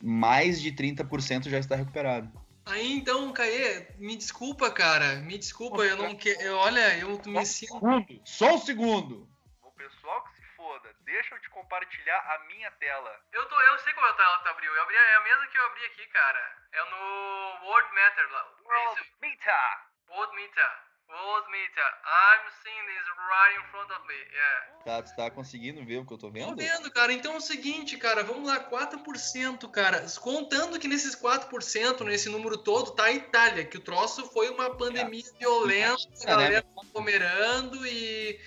mais 0.00 0.62
de 0.62 0.70
30% 0.70 1.48
já 1.48 1.58
está 1.58 1.74
recuperado. 1.74 2.30
Aí 2.68 2.92
então, 2.92 3.32
Caê, 3.32 3.88
me 3.96 4.16
desculpa, 4.16 4.70
cara. 4.70 5.16
Me 5.16 5.38
desculpa, 5.38 5.82
eu 5.82 5.96
não 5.96 6.14
quero. 6.14 6.56
Olha, 6.56 6.98
eu 6.98 7.20
me 7.26 7.46
sinto. 7.46 7.72
Segundo, 7.72 8.20
só 8.24 8.54
um 8.54 8.58
segundo. 8.58 9.28
O 9.62 9.70
pessoal 9.72 10.22
que 10.24 10.36
se 10.36 10.42
foda, 10.54 10.94
deixa 11.00 11.34
eu 11.34 11.40
te 11.40 11.48
compartilhar 11.48 12.18
a 12.18 12.38
minha 12.46 12.70
tela. 12.72 13.20
Eu, 13.32 13.46
tô, 13.48 13.58
eu 13.58 13.78
sei 13.78 13.92
qual 13.94 14.06
é 14.06 14.10
a 14.10 14.14
tela 14.14 14.38
que 14.38 14.44
tu 14.44 14.48
abriu. 14.50 14.74
Eu 14.74 14.82
abri, 14.82 14.96
é 14.96 15.16
a 15.16 15.20
mesma 15.20 15.46
que 15.46 15.58
eu 15.58 15.66
abri 15.66 15.84
aqui, 15.86 16.06
cara. 16.08 16.56
É 16.72 16.84
no 16.84 17.66
World 17.66 17.94
Matter 17.94 18.30
lá. 18.32 18.52
É 18.70 18.92
isso. 18.92 19.12
Mita! 19.22 19.88
World 20.10 20.34
Meter. 20.36 20.87
World 21.08 21.50
Meter. 21.50 21.88
I'm 22.04 22.44
seeing 22.62 22.84
this 22.86 23.06
right 23.30 23.54
in 23.58 23.64
front 23.70 23.90
of 23.90 24.06
me. 24.06 24.14
Yeah. 24.14 24.84
Tá, 24.84 25.02
tu 25.02 25.16
tá 25.16 25.30
conseguindo 25.30 25.84
ver 25.84 25.98
o 25.98 26.06
que 26.06 26.12
eu 26.12 26.18
tô 26.18 26.26
Tô 26.28 26.32
vendo? 26.32 26.56
vendo, 26.56 26.90
cara. 26.90 27.12
Então 27.12 27.34
é 27.34 27.36
o 27.36 27.40
seguinte, 27.40 27.96
cara. 27.96 28.22
Vamos 28.22 28.46
lá, 28.46 28.60
4%, 28.70 29.70
cara. 29.70 30.04
Contando 30.20 30.78
que 30.78 30.86
nesses 30.88 31.16
4%, 31.16 32.00
nesse 32.04 32.28
número 32.28 32.58
todo, 32.58 32.90
tá 32.92 33.04
a 33.04 33.12
Itália, 33.12 33.64
que 33.64 33.78
o 33.78 33.80
troço 33.80 34.26
foi 34.32 34.50
uma 34.50 34.74
pandemia 34.76 35.24
violenta, 35.38 35.96
a 36.20 36.22
É, 36.22 36.26
galera 36.26 36.54
né? 36.62 36.82
aglomerando 36.90 37.86
e. 37.86 38.38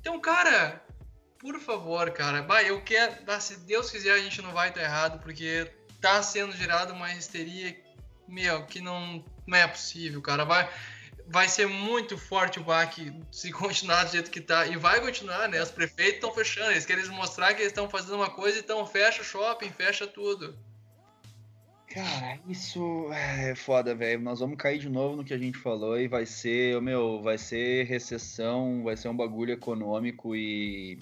Então, 0.00 0.20
cara, 0.20 0.84
por 1.38 1.58
favor, 1.60 2.10
cara. 2.10 2.42
Bah, 2.42 2.62
eu 2.62 2.82
quero. 2.82 3.14
ah, 3.28 3.40
se 3.40 3.56
Deus 3.60 3.90
quiser, 3.90 4.12
a 4.14 4.18
gente 4.18 4.42
não 4.42 4.52
vai 4.52 4.68
estar 4.70 4.80
errado, 4.82 5.20
porque 5.20 5.70
tá 6.00 6.22
sendo 6.22 6.52
gerada 6.56 6.92
uma 6.92 7.12
histeria, 7.12 7.76
meu, 8.26 8.64
que 8.66 8.80
não, 8.80 9.24
não 9.46 9.56
é 9.58 9.66
possível, 9.66 10.20
cara. 10.22 10.44
Vai 10.44 10.68
vai 11.28 11.48
ser 11.48 11.66
muito 11.66 12.16
forte 12.16 12.58
o 12.58 12.64
baque 12.64 13.12
se 13.30 13.52
continuar 13.52 14.04
do 14.04 14.12
jeito 14.12 14.30
que 14.30 14.40
tá. 14.40 14.66
E 14.66 14.76
vai 14.76 15.00
continuar, 15.00 15.48
né? 15.48 15.62
Os 15.62 15.70
prefeitos 15.70 16.14
estão 16.14 16.34
fechando, 16.34 16.70
eles 16.70 16.86
querem 16.86 17.06
mostrar 17.08 17.54
que 17.54 17.60
eles 17.60 17.72
estão 17.72 17.88
fazendo 17.88 18.16
uma 18.16 18.30
coisa, 18.30 18.58
então 18.58 18.84
fecha 18.86 19.22
o 19.22 19.24
shopping, 19.24 19.70
fecha 19.70 20.06
tudo. 20.06 20.58
Cara, 21.88 22.38
isso 22.46 23.10
é 23.12 23.54
foda, 23.54 23.94
velho. 23.94 24.20
Nós 24.20 24.40
vamos 24.40 24.58
cair 24.58 24.78
de 24.78 24.90
novo 24.90 25.16
no 25.16 25.24
que 25.24 25.32
a 25.32 25.38
gente 25.38 25.56
falou 25.56 25.98
e 25.98 26.06
vai 26.06 26.26
ser, 26.26 26.80
meu, 26.82 27.22
vai 27.22 27.38
ser 27.38 27.86
recessão, 27.86 28.82
vai 28.84 28.96
ser 28.96 29.08
um 29.08 29.16
bagulho 29.16 29.52
econômico 29.52 30.36
e. 30.36 30.98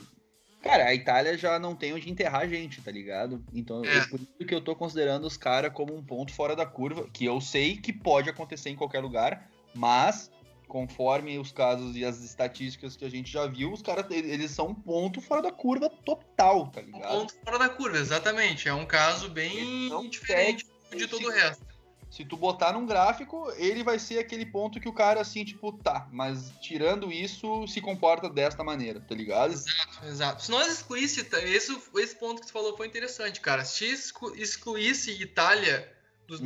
Cara, 0.62 0.86
a 0.86 0.94
Itália 0.94 1.36
já 1.36 1.58
não 1.58 1.76
tem 1.76 1.92
onde 1.92 2.10
enterrar 2.10 2.42
a 2.42 2.48
gente, 2.48 2.80
tá 2.82 2.90
ligado? 2.90 3.44
Então, 3.52 3.84
É. 3.84 3.98
é 3.98 4.06
por 4.06 4.20
isso 4.20 4.46
que 4.46 4.54
eu 4.54 4.60
tô 4.60 4.74
considerando 4.74 5.24
os 5.24 5.36
caras 5.36 5.72
como 5.72 5.94
um 5.94 6.02
ponto 6.02 6.32
fora 6.32 6.56
da 6.56 6.66
curva, 6.66 7.08
que 7.12 7.24
eu 7.24 7.40
sei 7.40 7.76
que 7.76 7.92
pode 7.92 8.30
acontecer 8.30 8.70
em 8.70 8.76
qualquer 8.76 9.00
lugar, 9.00 9.48
mas 9.76 10.30
conforme 10.66 11.38
os 11.38 11.52
casos 11.52 11.94
e 11.96 12.04
as 12.04 12.20
estatísticas 12.22 12.96
que 12.96 13.04
a 13.04 13.08
gente 13.08 13.30
já 13.30 13.46
viu, 13.46 13.72
os 13.72 13.80
caras 13.82 14.04
eles 14.10 14.50
são 14.50 14.68
um 14.68 14.74
ponto 14.74 15.20
fora 15.20 15.40
da 15.42 15.52
curva 15.52 15.88
total, 16.04 16.66
tá 16.68 16.80
Um 16.80 16.84
ligado? 16.86 17.08
ponto 17.20 17.34
fora 17.44 17.58
da 17.58 17.68
curva, 17.68 17.98
exatamente. 17.98 18.68
É 18.68 18.74
um 18.74 18.84
caso 18.84 19.28
bem 19.28 19.88
diferente 20.10 20.66
de 20.90 21.06
todo 21.06 21.26
o 21.26 21.30
resto. 21.30 21.64
Se 22.10 22.24
tu 22.24 22.36
botar 22.36 22.72
num 22.72 22.86
gráfico, 22.86 23.50
ele 23.56 23.82
vai 23.84 23.98
ser 23.98 24.18
aquele 24.18 24.46
ponto 24.46 24.80
que 24.80 24.88
o 24.88 24.92
cara, 24.92 25.20
assim, 25.20 25.44
tipo, 25.44 25.72
tá, 25.72 26.08
mas 26.10 26.50
tirando 26.60 27.12
isso, 27.12 27.66
se 27.68 27.80
comporta 27.80 28.28
desta 28.30 28.64
maneira, 28.64 29.00
tá 29.00 29.14
ligado? 29.14 29.52
Exato, 29.52 30.06
exato. 30.06 30.42
Se 30.44 30.50
nós 30.50 30.72
excluísse, 30.72 31.24
tá, 31.24 31.40
esse, 31.42 31.76
esse 31.96 32.16
ponto 32.16 32.40
que 32.40 32.46
tu 32.46 32.52
falou 32.52 32.76
foi 32.76 32.86
interessante, 32.86 33.40
cara. 33.40 33.64
Se 33.64 33.84
exclu- 33.84 34.34
excluísse 34.34 35.10
Itália 35.20 35.92
dos 36.26 36.40
Hum. 36.40 36.44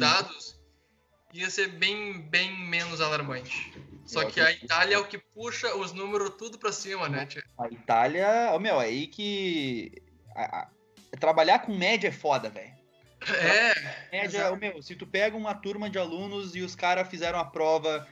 Ia 1.32 1.50
ser 1.50 1.68
bem, 1.68 2.20
bem 2.20 2.56
menos 2.66 3.00
alarmante. 3.00 3.72
Só 4.06 4.24
que 4.24 4.40
a. 4.40 4.50
Itália 4.50 4.96
é 4.96 4.98
o 4.98 5.06
que 5.06 5.18
puxa 5.18 5.74
os 5.76 5.92
números 5.92 6.30
tudo 6.36 6.58
pra 6.58 6.72
cima, 6.72 7.08
né, 7.08 7.26
tia? 7.26 7.44
A 7.58 7.68
Itália, 7.68 8.50
ô, 8.52 8.58
meu, 8.58 8.80
é 8.80 8.86
aí 8.86 9.06
que. 9.06 9.92
a- 10.34 10.62
a- 10.62 10.68
trabalhar 11.18 11.60
com 11.60 11.76
média 11.76 12.08
é 12.08 12.12
foda, 12.12 12.48
velho. 12.50 12.72
É, 13.28 14.08
Média, 14.10 14.50
ô, 14.50 14.56
meu, 14.56 14.82
se 14.82 14.94
tu 14.96 15.06
pega 15.06 15.36
uma 15.36 15.54
turma 15.54 15.90
de 15.90 15.98
alunos 15.98 16.56
e 16.56 16.60
os 16.62 16.74
caras 16.74 17.06
fizeram 17.08 17.38
a 17.38 17.44
prova 17.44 18.08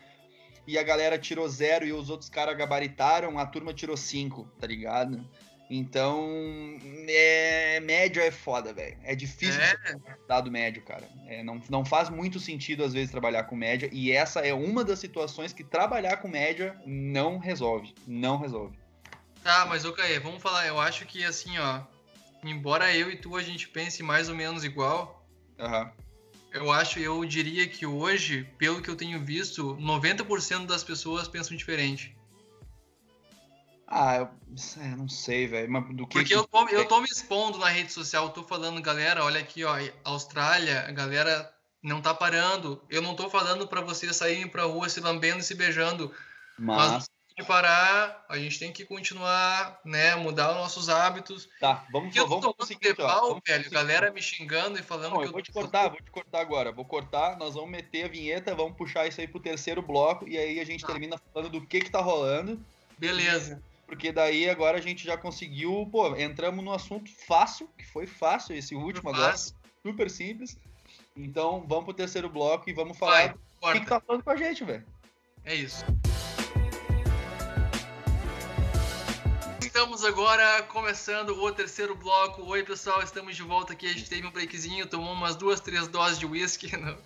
e 0.67 0.77
a 0.79 0.83
galera 0.83 1.19
tirou 1.19 1.49
zero 1.49 1.87
e 1.87 1.93
os 1.93 2.11
outros 2.11 2.29
caras 2.29 2.55
gabaritaram, 2.57 3.39
a 3.39 3.47
turma 3.47 3.73
tirou 3.73 3.97
cinco, 3.97 4.47
tá 4.61 4.67
ligado? 4.67 5.27
Então, 5.71 6.79
é, 7.07 7.79
média 7.81 8.23
é 8.23 8.31
foda, 8.31 8.73
velho. 8.73 8.97
É 9.03 9.15
difícil 9.15 9.61
É. 9.61 9.69
ser 9.69 10.01
dado 10.27 10.51
médio, 10.51 10.83
cara. 10.83 11.07
É, 11.27 11.43
não, 11.43 11.61
não 11.69 11.85
faz 11.85 12.09
muito 12.09 12.41
sentido, 12.41 12.83
às 12.83 12.93
vezes, 12.95 13.11
trabalhar 13.11 13.45
com 13.45 13.55
média. 13.55 13.89
E 13.93 14.11
essa 14.11 14.41
é 14.41 14.55
uma 14.55 14.83
das 14.83 14.99
situações 14.99 15.53
que 15.53 15.63
trabalhar 15.63 16.17
com 16.19 16.29
média 16.29 16.75
não 16.87 17.39
resolve. 17.39 17.95
Não 18.07 18.39
resolve. 18.39 18.79
Tá, 19.43 19.67
mas 19.67 19.85
ô 19.85 19.93
Caê, 19.93 20.19
vamos 20.19 20.43
falar. 20.43 20.67
Eu 20.67 20.81
acho 20.81 21.05
que 21.07 21.23
assim, 21.25 21.59
ó. 21.59 21.83
Embora 22.43 22.95
eu 22.95 23.11
e 23.11 23.17
tu 23.17 23.37
a 23.37 23.43
gente 23.43 23.69
pense 23.69 24.03
mais 24.03 24.29
ou 24.29 24.35
menos 24.35 24.65
igual, 24.65 25.27
Aham. 25.59 25.91
eu 26.53 26.71
acho, 26.73 26.99
eu 26.99 27.23
diria 27.25 27.67
que 27.67 27.85
hoje, 27.85 28.45
pelo 28.57 28.81
que 28.81 28.89
eu 28.89 28.97
tenho 28.97 29.23
visto, 29.25 29.77
90% 29.77 30.67
das 30.67 30.83
pessoas 30.85 31.29
pensam 31.29 31.57
diferente. 31.57 32.17
Ah, 33.91 34.17
eu 34.17 34.29
é, 34.83 34.89
não 34.97 35.09
sei, 35.09 35.47
velho. 35.47 35.71
Mas 35.71 35.87
que. 35.89 35.95
Porque 35.97 36.25
que- 36.25 36.35
eu 36.35 36.47
tô, 36.47 36.69
eu 36.69 36.87
tô 36.87 37.01
me 37.01 37.07
expondo 37.11 37.57
na 37.59 37.69
rede 37.69 37.91
social, 37.91 38.25
eu 38.27 38.31
tô 38.33 38.43
falando, 38.45 38.83
galera, 38.83 39.25
olha 39.25 39.41
aqui, 39.41 39.65
ó, 39.65 39.75
Austrália, 40.05 40.85
a 40.87 40.93
galera 40.93 41.51
não 41.83 42.03
tá 42.03 42.13
parando. 42.13 42.83
Eu 42.91 43.01
não 43.01 43.17
tô 43.17 43.31
falando 43.31 43.67
pra 43.67 43.81
vocês 43.81 44.15
saírem 44.15 44.47
pra 44.47 44.65
rua 44.65 44.89
se 44.91 45.01
lambendo 45.01 45.39
e 45.39 45.43
se 45.43 45.55
beijando. 45.55 46.15
Mas. 46.59 47.09
De 47.39 47.45
parar, 47.45 48.25
a 48.29 48.37
gente 48.37 48.59
tem 48.59 48.73
que 48.73 48.85
continuar, 48.85 49.79
né, 49.85 50.17
mudar 50.17 50.51
os 50.51 50.57
nossos 50.57 50.89
hábitos. 50.89 51.49
Tá, 51.61 51.87
vamos, 51.93 52.09
Porque 52.09 52.19
eu 52.19 52.25
tô 52.25 52.29
vamos 52.31 52.45
tomando 52.47 52.67
seguinte, 52.67 53.01
ó. 53.01 53.07
pau, 53.07 53.37
o 53.37 53.41
velho, 53.47 53.71
galera 53.71 54.11
ó. 54.11 54.13
me 54.13 54.21
xingando 54.21 54.77
e 54.77 54.83
falando 54.83 55.13
Não, 55.13 55.21
que 55.21 55.27
eu 55.29 55.31
vou 55.31 55.41
te 55.41 55.53
cortar, 55.53 55.89
vou 55.89 56.01
te 56.03 56.11
cortar 56.11 56.41
agora. 56.41 56.73
Vou 56.73 56.85
cortar, 56.85 57.39
nós 57.39 57.55
vamos 57.55 57.71
meter 57.71 58.07
a 58.07 58.09
vinheta, 58.09 58.57
vamos 58.57 58.77
puxar 58.77 59.07
isso 59.07 59.21
aí 59.21 59.29
pro 59.29 59.39
terceiro 59.39 59.81
bloco 59.81 60.29
e 60.29 60.37
aí 60.37 60.59
a 60.59 60.65
gente 60.67 60.81
Tá. 60.81 60.89
termina 60.89 61.17
falando 61.33 61.49
do 61.49 61.65
que 61.65 61.81
que 61.81 61.91
tá 61.91 62.01
rolando, 62.01 62.61
Beleza. 62.99 63.63
Porque 63.89 64.13
daí 64.13 64.51
agora 64.51 64.77
a 64.77 64.83
gente 64.83 65.03
já 65.03 65.17
conseguiu, 65.17 65.89
pô, 65.91 66.15
entramos 66.15 66.63
no 66.63 66.75
assunto 66.75 67.11
fácil, 67.27 67.67
que 67.77 67.87
foi 67.87 68.07
fácil 68.07 68.55
esse 68.55 68.75
último 68.75 69.09
agora, 69.09 69.35
super 69.83 70.11
simples. 70.11 70.59
Então, 71.17 71.65
vamos 71.67 71.87
pro 71.87 71.95
terceiro 71.95 72.29
bloco 72.29 72.69
e 72.69 72.75
vamos 72.75 72.99
falar 72.99 73.35
Vai, 73.63 73.73
do 73.73 73.79
que, 73.79 73.81
que 73.81 73.91
tá 73.91 73.99
falando 73.99 74.23
com 74.23 74.31
a 74.31 74.37
gente, 74.37 74.63
velho. 74.63 74.85
É 75.43 75.55
isso. 75.55 75.87
Estamos 79.63 80.05
agora 80.05 80.63
começando 80.65 81.31
o 81.31 81.51
terceiro 81.51 81.97
bloco. 81.97 82.43
Oi, 82.43 82.63
pessoal, 82.65 83.03
estamos 83.03 83.37
de 83.37 83.43
volta 83.43 83.73
aqui. 83.73 83.87
A 83.87 83.93
gente 83.93 84.11
teve 84.11 84.27
um 84.27 84.31
breakzinho, 84.31 84.87
tomou 84.87 85.15
umas 85.15 85.35
duas, 85.35 85.61
três 85.61 85.89
doses 85.89 86.19
de 86.19 86.27
whisky. 86.27 86.71
Não, 86.77 86.99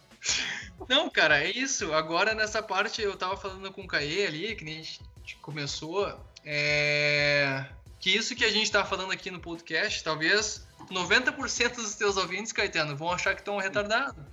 Não, 0.89 1.09
cara, 1.09 1.45
é 1.45 1.51
isso. 1.51 1.95
Agora 1.95 2.35
nessa 2.35 2.61
parte 2.61 3.01
eu 3.01 3.17
tava 3.17 3.37
falando 3.37 3.71
com 3.71 3.83
o 3.83 3.87
Caê 3.87 4.27
ali, 4.27 4.57
que 4.57 4.65
nem 4.65 4.81
a 4.81 4.83
gente 4.83 5.37
começou. 5.41 6.19
É... 6.45 7.65
Que 7.99 8.11
isso 8.11 8.35
que 8.35 8.45
a 8.45 8.51
gente 8.51 8.71
tá 8.71 8.85
falando 8.85 9.13
aqui 9.13 9.31
no 9.31 9.39
podcast, 9.39 10.03
talvez 10.03 10.67
90% 10.91 11.77
dos 11.77 11.95
teus 11.95 12.17
ouvintes, 12.17 12.53
Caetano, 12.53 12.97
vão 12.97 13.13
achar 13.13 13.35
que 13.35 13.41
estão 13.41 13.59
retardados. 13.59 14.25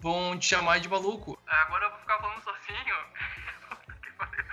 Vão 0.00 0.38
te 0.38 0.46
chamar 0.46 0.80
de 0.80 0.88
maluco. 0.88 1.38
Agora 1.46 1.84
eu 1.84 1.90
vou 1.90 2.00
ficar 2.00 2.18
falando 2.18 2.42
sozinho. 2.42 2.96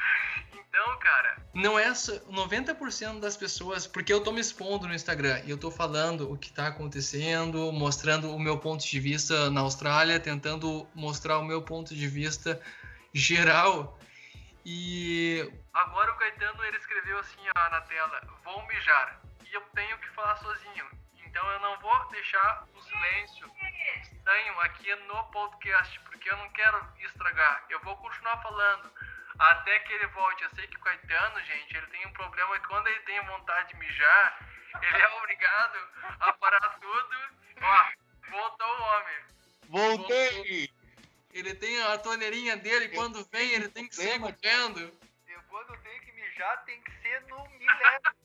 Então, 0.54 1.00
cara, 1.00 1.38
não 1.54 1.78
é 1.78 1.94
só 1.94 2.14
90% 2.14 3.20
das 3.20 3.36
pessoas, 3.36 3.86
porque 3.86 4.14
eu 4.14 4.24
tô 4.24 4.32
me 4.32 4.40
expondo 4.40 4.88
no 4.88 4.94
Instagram 4.94 5.42
e 5.46 5.52
eu 5.52 5.58
tô 5.58 5.70
falando 5.70 6.32
o 6.32 6.38
que 6.38 6.50
tá 6.50 6.68
acontecendo, 6.68 7.74
mostrando 7.74 8.34
o 8.34 8.40
meu 8.40 8.58
ponto 8.58 8.82
de 8.82 9.00
vista 9.00 9.50
na 9.50 9.60
Austrália, 9.60 10.18
tentando 10.18 10.88
mostrar 10.96 11.40
o 11.40 11.44
meu 11.44 11.62
ponto 11.62 11.94
de 11.94 12.08
vista 12.08 12.60
geral. 13.14 14.00
E 14.66 15.52
agora 15.74 16.12
o 16.12 16.18
Caetano 16.18 16.64
ele 16.66 16.78
escreveu 16.78 17.18
assim 17.20 17.42
ó, 17.56 17.70
na 17.70 17.82
tela: 17.82 18.22
"Vou 18.44 18.66
mijar" 18.68 19.20
e 19.46 19.54
eu 19.54 19.62
tenho 19.74 19.98
que 19.98 20.10
falar 20.10 20.36
sozinho. 20.38 20.86
Então 21.26 21.50
eu 21.52 21.60
não 21.62 21.80
vou 21.80 22.10
deixar 22.10 22.66
o 22.76 22.82
silêncio 22.82 23.52
estranho 24.02 24.60
aqui 24.62 24.94
no 24.96 25.24
podcast, 25.26 26.00
porque 26.02 26.30
eu 26.30 26.38
não 26.38 26.50
quero 26.50 26.86
estragar. 27.00 27.66
Eu 27.70 27.80
vou 27.82 27.96
continuar 27.98 28.42
falando 28.42 28.92
até 29.40 29.80
que 29.80 29.94
ele 29.94 30.08
volte. 30.08 30.44
Eu 30.44 30.50
sei 30.52 30.68
que 30.68 30.78
o 30.78 30.82
Caetano, 30.82 31.40
gente, 31.46 31.78
ele 31.78 31.88
tem 31.88 32.06
um 32.06 32.14
problema 32.14 32.60
que 32.60 32.68
quando 32.68 32.88
ele 32.88 33.00
tem 33.02 33.26
vontade 33.26 33.70
de 33.70 33.76
mijar, 33.76 34.48
ele 34.82 35.02
é 35.02 35.10
obrigado 35.18 35.78
a 36.20 36.34
parar 36.34 36.80
tudo. 36.80 37.16
Ó, 37.62 38.30
voltou 38.30 38.68
o 38.68 38.84
homem. 38.84 39.18
Voltei! 39.70 40.81
Ele 41.34 41.54
tem 41.56 41.82
a 41.82 41.98
torneirinha 41.98 42.58
dele, 42.58 42.90
quando 42.90 43.28
vem, 43.32 43.52
ele 43.52 43.70
tem 43.70 43.88
que 43.88 43.96
sair 43.96 44.20
Problema, 44.20 44.34
correndo. 44.34 44.80
Eu, 45.28 45.42
quando 45.50 45.74
eu 45.74 45.78
tenho 45.82 46.02
que 46.02 46.12
mijar, 46.12 46.66
tem 46.66 46.82
que 46.82 46.92
ser 47.02 47.22
no 47.28 47.48
milésimo. 47.50 48.16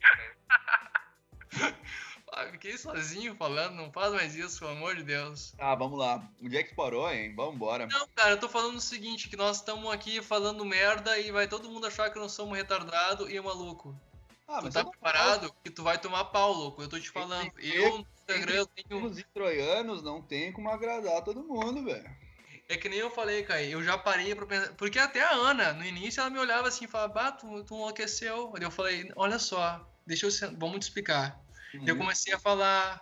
Ah, 2.32 2.48
fiquei 2.50 2.76
sozinho 2.76 3.34
falando, 3.36 3.76
não 3.76 3.90
faz 3.90 4.12
mais 4.12 4.34
isso, 4.34 4.58
pelo 4.58 4.72
amor 4.72 4.94
de 4.94 5.02
Deus. 5.04 5.52
Tá, 5.52 5.74
vamos 5.74 5.98
lá. 5.98 6.22
Onde 6.42 6.56
é 6.58 6.62
que 6.62 6.74
parou, 6.74 7.10
hein? 7.10 7.32
Vamos 7.34 7.54
embora. 7.54 7.86
Não, 7.86 8.06
cara, 8.14 8.32
eu 8.32 8.40
tô 8.40 8.46
falando 8.46 8.76
o 8.76 8.80
seguinte, 8.80 9.28
que 9.28 9.36
nós 9.36 9.56
estamos 9.56 9.90
aqui 9.90 10.20
falando 10.20 10.62
merda 10.62 11.18
e 11.18 11.30
vai 11.30 11.48
todo 11.48 11.70
mundo 11.70 11.86
achar 11.86 12.10
que 12.10 12.18
nós 12.18 12.32
somos 12.32 12.54
retardado 12.54 13.30
e 13.30 13.40
maluco. 13.40 13.98
Ah, 14.46 14.60
tu 14.60 14.70
tá 14.70 14.80
eu 14.80 14.90
preparado 14.90 15.54
que 15.64 15.70
tu 15.70 15.82
vai 15.82 15.98
tomar 15.98 16.26
pau, 16.26 16.52
louco. 16.52 16.82
Eu 16.82 16.88
tô 16.88 17.00
te 17.00 17.10
falando. 17.10 17.50
Eu 17.58 17.98
no 17.98 18.06
Instagram 18.18 18.54
eu 18.54 18.66
tenho. 18.66 19.04
Os 19.06 19.24
troianos 19.32 20.02
não 20.02 20.20
tem 20.20 20.52
como 20.52 20.68
agradar 20.68 21.24
todo 21.24 21.42
mundo, 21.42 21.84
velho. 21.84 22.25
É 22.68 22.76
que 22.76 22.88
nem 22.88 22.98
eu 22.98 23.10
falei, 23.10 23.44
cara, 23.44 23.62
eu 23.62 23.82
já 23.82 23.96
parei 23.96 24.34
pra 24.34 24.44
pensar. 24.46 24.72
Porque 24.74 24.98
até 24.98 25.22
a 25.22 25.30
Ana, 25.30 25.72
no 25.72 25.84
início, 25.84 26.20
ela 26.20 26.30
me 26.30 26.38
olhava 26.38 26.66
assim 26.68 26.84
e 26.84 26.88
falava, 26.88 27.12
bah, 27.12 27.32
tu, 27.32 27.62
tu 27.64 27.74
enlouqueceu. 27.74 28.52
Aí 28.56 28.62
eu 28.62 28.70
falei, 28.70 29.10
olha 29.14 29.38
só, 29.38 29.88
deixa 30.04 30.26
eu. 30.26 30.30
Vamos 30.58 30.80
te 30.80 30.82
explicar. 30.82 31.40
Eu 31.86 31.94
Uhum. 31.94 32.00
comecei 32.00 32.32
a 32.34 32.38
falar 32.38 33.00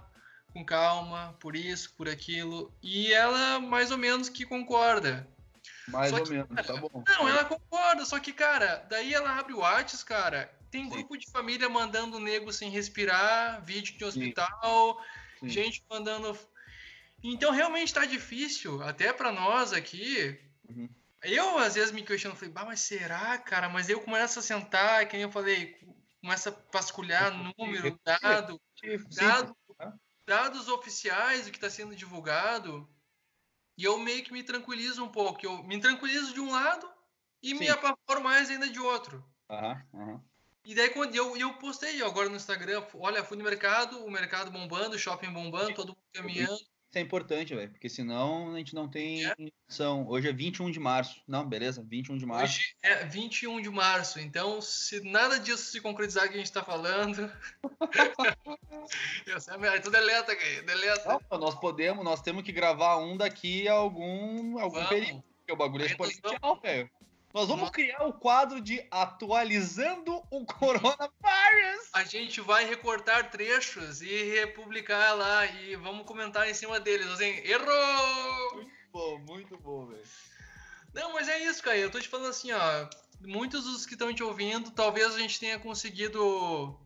com 0.52 0.64
calma, 0.64 1.36
por 1.40 1.56
isso, 1.56 1.94
por 1.96 2.08
aquilo. 2.08 2.76
E 2.82 3.12
ela 3.12 3.58
mais 3.58 3.90
ou 3.90 3.96
menos 3.96 4.28
que 4.28 4.44
concorda. 4.44 5.26
Mais 5.88 6.10
Só 6.10 6.18
ou 6.18 6.22
que, 6.24 6.30
menos, 6.30 6.66
tá 6.66 6.76
bom. 6.76 7.04
Não, 7.08 7.28
ela 7.28 7.44
concorda, 7.44 8.04
só 8.04 8.18
que, 8.20 8.32
cara, 8.32 8.86
daí 8.88 9.14
ela 9.14 9.38
abre 9.38 9.54
o 9.54 9.60
Whats, 9.60 10.02
cara. 10.02 10.54
Tem 10.70 10.84
Sim. 10.84 10.90
grupo 10.90 11.16
de 11.16 11.30
família 11.30 11.68
mandando 11.68 12.18
nego 12.20 12.52
sem 12.52 12.68
respirar, 12.70 13.64
vídeo 13.64 13.96
de 13.96 14.04
hospital, 14.04 15.02
Sim. 15.40 15.48
gente 15.48 15.82
mandando. 15.88 16.36
Então 17.26 17.50
realmente 17.50 17.94
tá 17.94 18.04
difícil, 18.04 18.82
até 18.82 19.10
pra 19.10 19.32
nós 19.32 19.72
aqui. 19.72 20.38
Uhum. 20.68 20.88
Eu 21.22 21.58
às 21.58 21.74
vezes 21.74 21.90
me 21.90 22.04
questiono, 22.04 22.36
falei, 22.36 22.50
bah, 22.50 22.66
mas 22.66 22.80
será, 22.80 23.38
cara? 23.38 23.66
Mas 23.66 23.88
eu 23.88 23.98
começo 24.02 24.38
a 24.38 24.42
sentar, 24.42 25.08
que 25.08 25.14
nem 25.14 25.22
eu 25.22 25.32
falei, 25.32 25.74
começa 26.20 26.50
a 26.50 26.70
vasculhar 26.70 27.32
número, 27.58 27.98
dado, 28.04 28.60
dado, 29.16 29.56
dados 30.26 30.68
oficiais 30.68 31.46
do 31.46 31.50
que 31.50 31.56
está 31.56 31.70
sendo 31.70 31.96
divulgado, 31.96 32.86
e 33.78 33.84
eu 33.84 33.98
meio 33.98 34.22
que 34.22 34.32
me 34.32 34.42
tranquilizo 34.42 35.02
um 35.02 35.08
pouco. 35.08 35.46
Eu 35.46 35.64
me 35.64 35.80
tranquilizo 35.80 36.34
de 36.34 36.40
um 36.40 36.52
lado 36.52 36.86
e 37.42 37.54
me 37.54 37.66
Sim. 37.66 37.72
apavoro 37.72 38.22
mais 38.22 38.50
ainda 38.50 38.68
de 38.68 38.78
outro. 38.78 39.24
Aham, 39.48 39.82
aham. 39.94 40.24
E 40.66 40.74
daí 40.74 40.90
quando 40.90 41.14
eu, 41.14 41.36
eu 41.38 41.54
postei 41.54 42.02
agora 42.02 42.28
no 42.28 42.36
Instagram, 42.36 42.86
olha, 42.94 43.24
fui 43.24 43.36
no 43.36 43.44
mercado, 43.44 44.04
o 44.04 44.10
mercado 44.10 44.50
bombando, 44.50 44.96
o 44.96 44.98
shopping 44.98 45.32
bombando, 45.32 45.74
todo 45.74 45.88
mundo 45.88 46.04
caminhando. 46.12 46.73
Isso 46.94 46.98
é 47.00 47.02
importante, 47.02 47.52
velho, 47.56 47.70
porque 47.72 47.88
senão 47.88 48.54
a 48.54 48.58
gente 48.58 48.72
não 48.72 48.88
tem 48.88 49.26
É. 49.26 49.34
noção. 49.68 50.06
Hoje 50.06 50.28
é 50.28 50.32
21 50.32 50.70
de 50.70 50.78
março. 50.78 51.20
Não, 51.26 51.44
beleza, 51.44 51.84
21 51.84 52.16
de 52.16 52.24
março. 52.24 52.54
Hoje 52.56 52.76
é 52.84 53.04
21 53.04 53.60
de 53.60 53.68
março, 53.68 54.20
então 54.20 54.60
se 54.62 55.00
nada 55.00 55.40
disso 55.40 55.72
se 55.72 55.80
concretizar 55.80 56.28
que 56.28 56.34
a 56.34 56.38
gente 56.38 56.52
tá 56.52 56.62
falando. 56.62 57.28
eu 59.26 59.40
sei, 59.40 59.54
aí 59.68 59.80
tu 59.80 59.90
deleta, 59.90 60.36
cara, 60.36 60.62
deleta. 60.62 61.18
Não, 61.32 61.38
nós 61.40 61.56
podemos, 61.56 62.04
nós 62.04 62.22
temos 62.22 62.44
que 62.44 62.52
gravar 62.52 62.98
um 62.98 63.16
daqui 63.16 63.66
a 63.66 63.72
algum, 63.72 64.56
algum 64.60 64.74
Vamos. 64.76 64.88
período, 64.88 65.24
porque 65.38 65.52
o 65.52 65.56
bagulho 65.56 65.86
é 65.86 65.88
nós 65.98 66.10
exponencial, 66.10 66.60
velho. 66.60 66.88
Nós 67.34 67.48
vamos 67.48 67.68
criar 67.70 68.04
o 68.04 68.12
quadro 68.12 68.60
de 68.60 68.86
atualizando 68.92 70.22
o 70.30 70.46
coronavírus. 70.46 71.90
A 71.92 72.04
gente 72.04 72.40
vai 72.40 72.64
recortar 72.64 73.28
trechos 73.28 74.00
e 74.00 74.36
republicar 74.36 75.16
lá 75.16 75.44
e 75.44 75.74
vamos 75.74 76.06
comentar 76.06 76.48
em 76.48 76.54
cima 76.54 76.78
deles. 76.78 77.08
Assim, 77.08 77.24
errou! 77.44 78.70
Pô, 78.92 79.18
muito 79.18 79.58
bom, 79.58 79.84
velho. 79.86 80.04
Não, 80.94 81.12
mas 81.12 81.28
é 81.28 81.42
isso, 81.42 81.60
cara. 81.60 81.76
Eu 81.76 81.90
tô 81.90 81.98
te 81.98 82.08
falando 82.08 82.28
assim, 82.28 82.52
ó. 82.52 82.88
Muitos 83.20 83.64
dos 83.64 83.84
que 83.84 83.94
estão 83.94 84.14
te 84.14 84.22
ouvindo, 84.22 84.70
talvez 84.70 85.12
a 85.12 85.18
gente 85.18 85.40
tenha 85.40 85.58
conseguido 85.58 86.78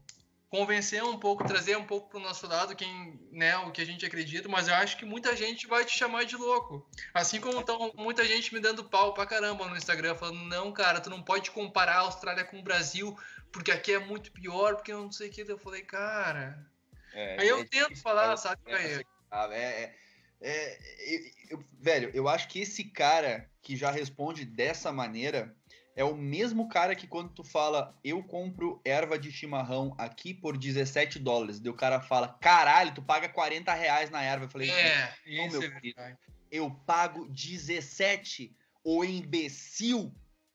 convencer 0.51 1.03
um 1.05 1.19
pouco, 1.19 1.47
trazer 1.47 1.77
um 1.77 1.85
pouco 1.85 2.09
pro 2.09 2.19
nosso 2.19 2.47
lado 2.47 2.75
quem, 2.75 3.21
né, 3.31 3.57
o 3.59 3.71
que 3.71 3.83
a 3.83 3.85
gente 3.85 4.05
acredita, 4.07 4.49
mas 4.49 4.67
eu 4.67 4.75
acho 4.75 4.97
que 4.97 5.05
muita 5.05 5.37
gente 5.37 5.67
vai 5.67 5.85
te 5.85 5.97
chamar 5.97 6.25
de 6.25 6.37
louco. 6.37 6.89
Assim 7.13 7.41
como 7.41 7.61
estão 7.61 7.93
muita 7.95 8.25
gente 8.25 8.53
me 8.55 8.61
dando 8.61 8.85
pau 8.85 9.13
pra 9.13 9.27
caramba 9.27 9.67
no 9.67 9.77
Instagram, 9.77 10.15
falando, 10.15 10.43
não, 10.45 10.73
cara, 10.73 11.01
tu 11.01 11.11
não 11.11 11.23
pode 11.23 11.51
comparar 11.51 11.97
a 11.97 12.01
Austrália 12.01 12.45
com 12.45 12.59
o 12.59 12.63
Brasil, 12.63 13.17
porque 13.53 13.71
aqui 13.71 13.93
é 13.93 13.99
muito 13.99 14.33
pior, 14.33 14.77
porque 14.77 14.93
eu 14.93 15.03
não 15.03 15.13
sei 15.13 15.29
o 15.29 15.33
que. 15.33 15.43
Eu 15.43 15.59
falei, 15.59 15.83
cara. 15.83 16.67
É, 17.13 17.41
Aí 17.41 17.49
eu 17.49 17.59
é 17.59 17.65
tento 17.65 17.89
difícil, 17.89 18.03
falar, 18.03 18.37
sabe, 18.37 18.61
É? 18.67 19.03
Ah, 19.31 19.49
é, 19.51 19.57
é, 19.61 19.95
é, 20.41 20.79
eu- 21.15 21.31
eu- 21.59 21.65
velho, 21.79 22.11
eu 22.15 22.27
acho 22.29 22.49
que 22.49 22.61
esse 22.61 22.85
cara 22.85 23.51
que 23.61 23.77
já 23.77 23.91
responde 23.91 24.47
dessa 24.47 24.91
maneira 24.93 25.55
é 25.99 26.05
o 26.05 26.15
mesmo 26.17 26.69
cara 26.69 26.95
que 26.95 27.09
quando 27.09 27.31
tu 27.31 27.43
fala 27.43 27.93
eu 28.05 28.23
compro 28.23 28.81
erva 28.85 29.19
de 29.19 29.33
chimarrão 29.33 29.95
aqui 29.99 30.33
por 30.33 30.57
17 30.57 31.19
dólares, 31.19 31.59
daí 31.59 31.73
o 31.73 31.77
cara 31.77 32.01
fala, 32.01 32.29
caralho, 32.41 32.95
tu 32.95 33.03
paga 33.03 33.29
40 33.29 33.75
reais 33.75 34.09
na 34.09 34.23
erva. 34.23 34.45
Eu 34.45 34.49
falei, 34.49 34.71
É, 34.71 35.13
não, 35.27 35.47
isso 35.47 35.59
meu 35.59 35.69
é 35.69 35.75
querido. 35.75 35.97
verdade. 35.97 36.19
eu 36.53 36.71
pago 36.87 37.29
17, 37.29 38.57
ô 38.85 39.05
imbecil. 39.05 40.15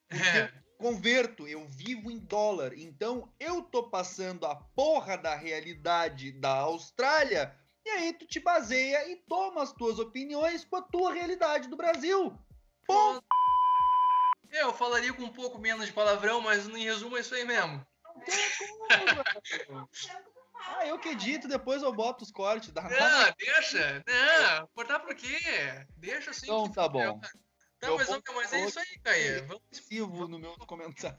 É. 0.09 0.49
converto, 0.77 1.47
eu 1.47 1.65
vivo 1.67 2.09
em 2.11 2.19
dólar. 2.19 2.71
Então 2.77 3.29
eu 3.39 3.61
tô 3.63 3.83
passando 3.89 4.45
a 4.45 4.55
porra 4.55 5.17
da 5.17 5.35
realidade 5.35 6.31
da 6.31 6.55
Austrália 6.59 7.53
e 7.85 7.89
aí 7.89 8.13
tu 8.13 8.25
te 8.25 8.39
baseia 8.39 9.09
e 9.11 9.15
toma 9.27 9.61
as 9.63 9.73
tuas 9.73 9.99
opiniões 9.99 10.63
com 10.63 10.77
a 10.77 10.81
tua 10.81 11.13
realidade 11.13 11.67
do 11.67 11.75
Brasil. 11.75 12.37
Ponto. 12.87 13.23
Eu 14.53 14.71
falaria 14.71 15.11
com 15.11 15.23
um 15.23 15.33
pouco 15.33 15.57
menos 15.57 15.87
de 15.87 15.91
palavrão, 15.91 16.39
mas 16.39 16.67
em 16.67 16.83
resumo 16.83 17.17
é 17.17 17.21
isso 17.21 17.33
aí 17.33 17.43
mesmo. 17.43 17.85
Ah, 20.65 20.85
eu 20.85 20.99
que 20.99 21.09
edito, 21.09 21.47
depois 21.47 21.81
eu 21.81 21.91
boto 21.91 22.23
os 22.23 22.31
cortes. 22.31 22.71
Dá 22.71 22.83
Não, 22.83 23.33
deixa. 23.37 24.03
Não, 24.07 24.67
cortar 24.75 24.99
por 24.99 25.15
quê? 25.15 25.39
Deixa 25.97 26.31
assim. 26.31 26.45
Então 26.45 26.71
tá 26.71 26.87
bom. 26.87 27.19
Tá, 27.19 27.87
Meu 27.87 27.97
mas, 27.97 28.07
ponto 28.07 28.33
mas 28.33 28.53
é 28.53 28.65
isso 28.65 28.79
aí, 28.79 28.99
Caia. 29.03 29.45
Vamos 29.45 29.63
excessivo 29.71 30.27
no 30.27 30.39
meu 30.39 30.55
comentário. 30.67 31.17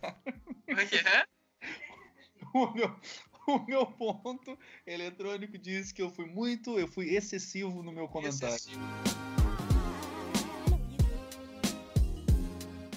Como 0.67 0.81
é 0.81 0.87
que 0.87 0.97
é? 0.97 1.27
O 2.55 2.71
meu, 2.71 3.01
o 3.49 3.59
meu 3.67 3.85
ponto 3.85 4.57
eletrônico 4.87 5.59
diz 5.59 5.91
que 5.91 6.01
eu 6.01 6.09
fui 6.09 6.25
muito, 6.25 6.79
eu 6.79 6.87
fui 6.87 7.13
excessivo 7.17 7.83
no 7.83 7.91
meu 7.91 8.07
comentário. 8.07 8.55
Excessivo. 8.55 9.34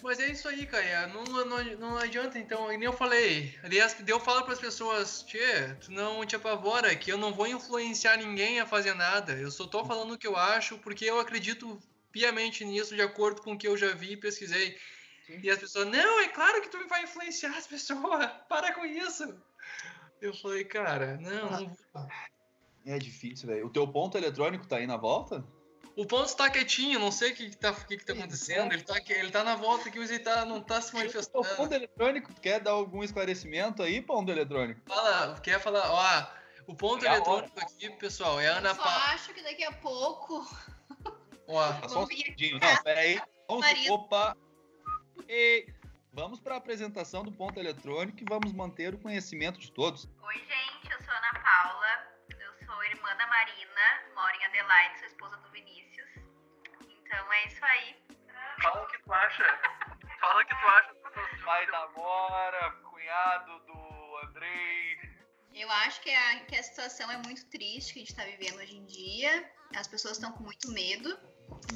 Mas 0.07 0.21
é 0.21 0.31
isso 0.31 0.47
aí, 0.47 0.65
Caia. 0.65 1.05
Não, 1.07 1.21
não, 1.25 1.63
não 1.75 1.97
adianta, 1.97 2.39
então. 2.39 2.71
E 2.71 2.77
nem 2.77 2.85
eu 2.85 2.93
falei. 2.93 3.53
Aliás, 3.61 3.93
eu 4.07 4.17
falo 4.21 4.41
para 4.43 4.53
as 4.53 4.59
pessoas, 4.59 5.21
Tchê, 5.23 5.75
tu 5.81 5.91
não 5.91 6.25
te 6.25 6.33
apavora, 6.33 6.95
que 6.95 7.11
eu 7.11 7.17
não 7.17 7.33
vou 7.33 7.45
influenciar 7.45 8.15
ninguém 8.15 8.61
a 8.61 8.65
fazer 8.65 8.93
nada. 8.93 9.33
Eu 9.33 9.51
só 9.51 9.67
tô 9.67 9.83
falando 9.83 10.13
o 10.13 10.17
que 10.17 10.25
eu 10.25 10.37
acho, 10.37 10.77
porque 10.77 11.03
eu 11.03 11.19
acredito 11.19 11.77
piamente 12.09 12.63
nisso, 12.63 12.95
de 12.95 13.01
acordo 13.01 13.41
com 13.41 13.51
o 13.51 13.57
que 13.57 13.67
eu 13.67 13.75
já 13.75 13.93
vi 13.93 14.13
e 14.13 14.17
pesquisei. 14.17 14.77
Sim. 15.25 15.41
E 15.43 15.49
as 15.49 15.59
pessoas, 15.59 15.85
não, 15.89 16.21
é 16.21 16.29
claro 16.29 16.61
que 16.61 16.69
tu 16.69 16.87
vai 16.87 17.03
influenciar 17.03 17.57
as 17.57 17.67
pessoas. 17.67 17.99
Para 18.47 18.73
com 18.73 18.85
isso. 18.85 19.37
Eu 20.21 20.33
falei, 20.33 20.63
cara, 20.63 21.17
não, 21.17 21.51
não 21.51 21.75
vou. 21.93 22.07
É 22.85 22.97
difícil, 22.97 23.49
velho. 23.49 23.67
O 23.67 23.69
teu 23.69 23.85
ponto 23.85 24.17
eletrônico 24.17 24.65
tá 24.65 24.77
aí 24.77 24.87
na 24.87 24.95
volta? 24.95 25.45
O 25.97 26.05
ponto 26.05 26.25
está 26.27 26.47
quietinho, 26.49 26.99
não 26.99 27.11
sei 27.11 27.31
o 27.31 27.35
que, 27.35 27.49
que, 27.49 27.57
tá, 27.57 27.71
o 27.71 27.85
que, 27.87 27.97
que 27.97 28.05
tá 28.05 28.13
acontecendo. 28.13 28.71
Ele 28.71 28.83
tá, 28.83 28.95
ele 29.09 29.31
tá 29.31 29.43
na 29.43 29.55
volta 29.55 29.89
aqui, 29.89 29.97
mas 29.97 30.11
ele 30.11 30.19
tá, 30.19 30.45
não 30.45 30.61
tá 30.61 30.79
se 30.79 30.93
O 30.93 30.97
manifestando. 30.97 31.43
ponto 31.55 31.73
eletrônico, 31.73 32.31
tu 32.33 32.39
quer 32.39 32.59
dar 32.59 32.71
algum 32.71 33.03
esclarecimento 33.03 33.81
aí, 33.81 33.99
ponto 33.99 34.31
eletrônico? 34.31 34.79
Fala, 34.87 35.39
quer 35.39 35.59
falar, 35.59 35.89
ó, 35.91 36.27
o 36.67 36.75
ponto 36.75 37.03
É 37.03 37.09
eletrônico 37.09 37.59
aqui, 37.59 37.89
pessoal, 37.97 38.39
é 38.39 38.47
a 38.47 38.57
Ana 38.57 38.75
Paula. 38.75 39.05
acho 39.13 39.33
que 39.33 39.41
daqui 39.41 39.63
a 39.63 39.71
pouco. 39.71 40.45
Ó, 41.47 41.73
Tá 41.81 41.89
só 41.89 42.03
um 42.03 42.05
segundinho. 42.05 42.59
Não, 42.59 42.83
peraí. 42.83 43.19
Marido. 43.49 43.93
opa. 43.93 44.37
Ei, 45.27 45.73
vamos 46.13 46.39
para 46.39 46.53
a 46.53 46.57
apresentação 46.57 47.23
do 47.23 47.31
ponto 47.31 47.59
eletrônico 47.59 48.19
e 48.21 48.25
vamos 48.29 48.53
manter 48.53 48.93
o 48.93 48.99
conhecimento 48.99 49.59
de 49.59 49.71
todos. 49.71 50.07
Oi, 50.21 50.35
gente, 50.35 50.91
eu 50.93 51.01
sou 51.03 51.11
a 51.13 51.17
Ana 51.17 51.39
Paula. 51.41 52.07
Eu 52.29 52.65
sou 52.67 52.83
irmã 52.83 53.15
da 53.17 53.25
Marina, 53.27 54.13
moro 54.15 54.35
em 54.35 54.45
Adelaide, 54.45 54.99
sou 54.99 55.07
esposa 55.07 55.37
do 55.37 55.49
Vinícius. 55.51 55.86
Então 57.07 57.33
é 57.33 57.47
isso 57.47 57.63
aí. 57.63 57.95
fala 58.61 58.83
o 58.83 58.87
que 58.87 58.99
tu 59.01 59.13
acha. 59.13 59.59
Fala 60.19 60.41
o 60.41 60.45
que 60.45 60.55
tu 60.55 60.67
acha. 60.67 60.95
Pai 61.45 61.65
da 61.67 61.87
Mora, 61.95 62.71
cunhado 62.83 63.59
do 63.61 64.17
Andrei. 64.27 64.97
Eu 65.53 65.71
acho 65.71 66.01
que 66.01 66.13
a, 66.13 66.39
que 66.41 66.55
a 66.55 66.61
situação 66.61 67.09
é 67.09 67.17
muito 67.17 67.45
triste 67.45 67.93
que 67.93 67.99
a 67.99 68.01
gente 68.01 68.11
está 68.11 68.25
vivendo 68.25 68.57
hoje 68.59 68.75
em 68.75 68.85
dia. 68.85 69.49
As 69.73 69.87
pessoas 69.87 70.17
estão 70.17 70.33
com 70.33 70.43
muito 70.43 70.69
medo. 70.69 71.17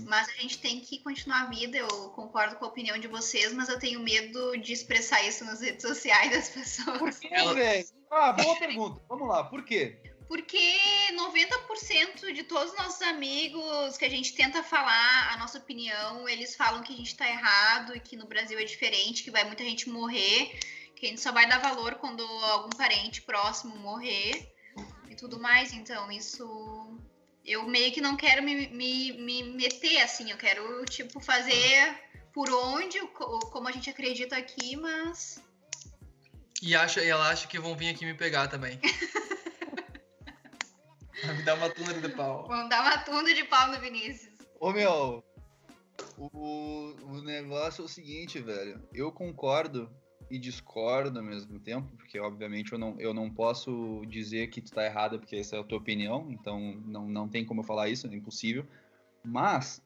Mas 0.05 0.27
a 0.27 0.33
gente 0.33 0.59
tem 0.59 0.81
que 0.81 1.01
continuar 1.01 1.43
a 1.43 1.45
vida. 1.45 1.77
Eu 1.77 2.09
concordo 2.09 2.57
com 2.57 2.65
a 2.65 2.67
opinião 2.67 2.97
de 2.97 3.07
vocês, 3.07 3.53
mas 3.53 3.69
eu 3.69 3.79
tenho 3.79 4.01
medo 4.01 4.57
de 4.57 4.73
expressar 4.73 5.23
isso 5.23 5.45
nas 5.45 5.61
redes 5.61 5.81
sociais 5.81 6.29
das 6.29 6.49
pessoas. 6.49 6.99
Por 6.99 7.19
quê, 7.19 7.53
velho? 7.53 7.87
Ah, 8.09 8.33
boa 8.33 8.59
pergunta. 8.59 9.01
Vamos 9.07 9.29
lá, 9.29 9.45
por 9.45 9.63
quê? 9.63 10.10
Porque 10.31 10.77
90% 11.11 12.31
de 12.31 12.43
todos 12.43 12.71
os 12.71 12.77
nossos 12.77 13.01
amigos 13.01 13.97
que 13.97 14.05
a 14.05 14.09
gente 14.09 14.33
tenta 14.33 14.63
falar 14.63 15.33
a 15.33 15.35
nossa 15.35 15.57
opinião, 15.57 16.25
eles 16.29 16.55
falam 16.55 16.81
que 16.81 16.93
a 16.93 16.95
gente 16.95 17.17
tá 17.17 17.27
errado 17.27 17.93
e 17.93 17.99
que 17.99 18.15
no 18.15 18.25
Brasil 18.25 18.57
é 18.57 18.63
diferente, 18.63 19.23
que 19.25 19.29
vai 19.29 19.43
muita 19.43 19.61
gente 19.65 19.89
morrer, 19.89 20.57
que 20.95 21.05
a 21.05 21.09
gente 21.09 21.19
só 21.19 21.33
vai 21.33 21.49
dar 21.49 21.57
valor 21.57 21.95
quando 21.95 22.23
algum 22.23 22.69
parente 22.69 23.21
próximo 23.23 23.75
morrer 23.75 24.49
e 25.09 25.15
tudo 25.17 25.37
mais. 25.37 25.73
Então, 25.73 26.09
isso. 26.09 26.97
Eu 27.43 27.67
meio 27.67 27.91
que 27.91 27.99
não 27.99 28.15
quero 28.15 28.41
me, 28.41 28.69
me, 28.69 29.11
me 29.11 29.43
meter 29.43 30.01
assim, 30.01 30.31
eu 30.31 30.37
quero, 30.37 30.85
tipo, 30.85 31.19
fazer 31.19 31.93
por 32.31 32.49
onde, 32.49 33.01
co- 33.07 33.39
como 33.51 33.67
a 33.67 33.71
gente 33.73 33.89
acredita 33.89 34.37
aqui, 34.37 34.77
mas. 34.77 35.43
E, 36.61 36.73
acha, 36.73 37.03
e 37.03 37.09
ela 37.09 37.27
acha 37.29 37.49
que 37.49 37.59
vão 37.59 37.75
vir 37.75 37.89
aqui 37.89 38.05
me 38.05 38.13
pegar 38.13 38.47
também. 38.47 38.79
Vai 41.23 41.35
me 41.35 41.43
dar 41.43 41.55
uma 41.55 41.69
tuna 41.69 41.93
de 41.93 42.09
pau. 42.09 42.47
Vamos 42.47 42.69
dar 42.69 42.81
uma 42.81 42.97
tunda 42.99 43.33
de 43.33 43.43
pau 43.43 43.71
no 43.71 43.79
Vinícius. 43.79 44.33
Ô 44.59 44.71
meu, 44.71 45.23
o, 46.17 46.95
o 47.03 47.21
negócio 47.21 47.81
é 47.81 47.85
o 47.85 47.87
seguinte, 47.87 48.39
velho. 48.39 48.81
Eu 48.93 49.11
concordo 49.11 49.89
e 50.29 50.39
discordo 50.39 51.19
ao 51.19 51.25
mesmo 51.25 51.59
tempo, 51.59 51.89
porque 51.97 52.19
obviamente 52.19 52.71
eu 52.71 52.79
não, 52.79 52.99
eu 52.99 53.13
não 53.13 53.29
posso 53.29 54.03
dizer 54.07 54.47
que 54.47 54.61
tu 54.61 54.71
tá 54.71 54.85
errada, 54.85 55.19
porque 55.19 55.35
essa 55.35 55.57
é 55.57 55.59
a 55.59 55.63
tua 55.63 55.77
opinião, 55.77 56.27
então 56.31 56.59
não, 56.85 57.07
não 57.07 57.27
tem 57.27 57.45
como 57.45 57.59
eu 57.61 57.65
falar 57.65 57.89
isso, 57.89 58.07
é 58.07 58.15
impossível. 58.15 58.65
Mas, 59.23 59.83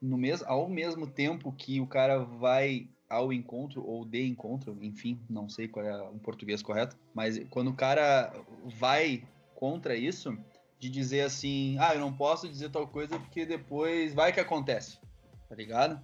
no 0.00 0.18
mes 0.18 0.42
ao 0.42 0.68
mesmo 0.68 1.06
tempo 1.06 1.50
que 1.50 1.80
o 1.80 1.86
cara 1.86 2.18
vai 2.18 2.88
ao 3.08 3.32
encontro, 3.32 3.82
ou 3.84 4.04
de 4.04 4.26
encontro, 4.26 4.76
enfim, 4.82 5.18
não 5.30 5.48
sei 5.48 5.66
qual 5.66 5.86
é 5.86 6.02
o 6.10 6.18
português 6.18 6.62
correto, 6.62 6.96
mas 7.14 7.38
quando 7.48 7.70
o 7.70 7.74
cara 7.74 8.32
vai 8.78 9.26
contra 9.64 9.96
isso, 9.96 10.36
de 10.78 10.90
dizer 10.90 11.22
assim, 11.22 11.78
ah, 11.78 11.94
eu 11.94 12.00
não 12.00 12.12
posso 12.12 12.46
dizer 12.46 12.68
tal 12.68 12.86
coisa 12.86 13.18
porque 13.18 13.46
depois 13.46 14.12
vai 14.12 14.30
que 14.30 14.38
acontece, 14.38 14.98
tá 15.48 15.54
ligado? 15.54 15.98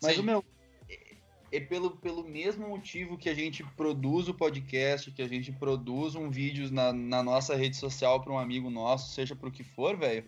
Mas 0.00 0.14
Sim. 0.14 0.20
o 0.20 0.22
meu, 0.22 0.44
é, 0.88 1.16
é 1.50 1.58
pelo, 1.58 1.96
pelo 1.96 2.22
mesmo 2.22 2.68
motivo 2.68 3.18
que 3.18 3.28
a 3.28 3.34
gente 3.34 3.64
produz 3.76 4.28
o 4.28 4.34
podcast, 4.34 5.10
que 5.10 5.20
a 5.20 5.26
gente 5.26 5.50
produz 5.50 6.14
um 6.14 6.30
vídeo 6.30 6.70
na, 6.70 6.92
na 6.92 7.24
nossa 7.24 7.56
rede 7.56 7.76
social 7.76 8.22
para 8.22 8.32
um 8.32 8.38
amigo 8.38 8.70
nosso, 8.70 9.12
seja 9.12 9.34
pro 9.34 9.50
que 9.50 9.64
for, 9.64 9.96
velho, 9.96 10.24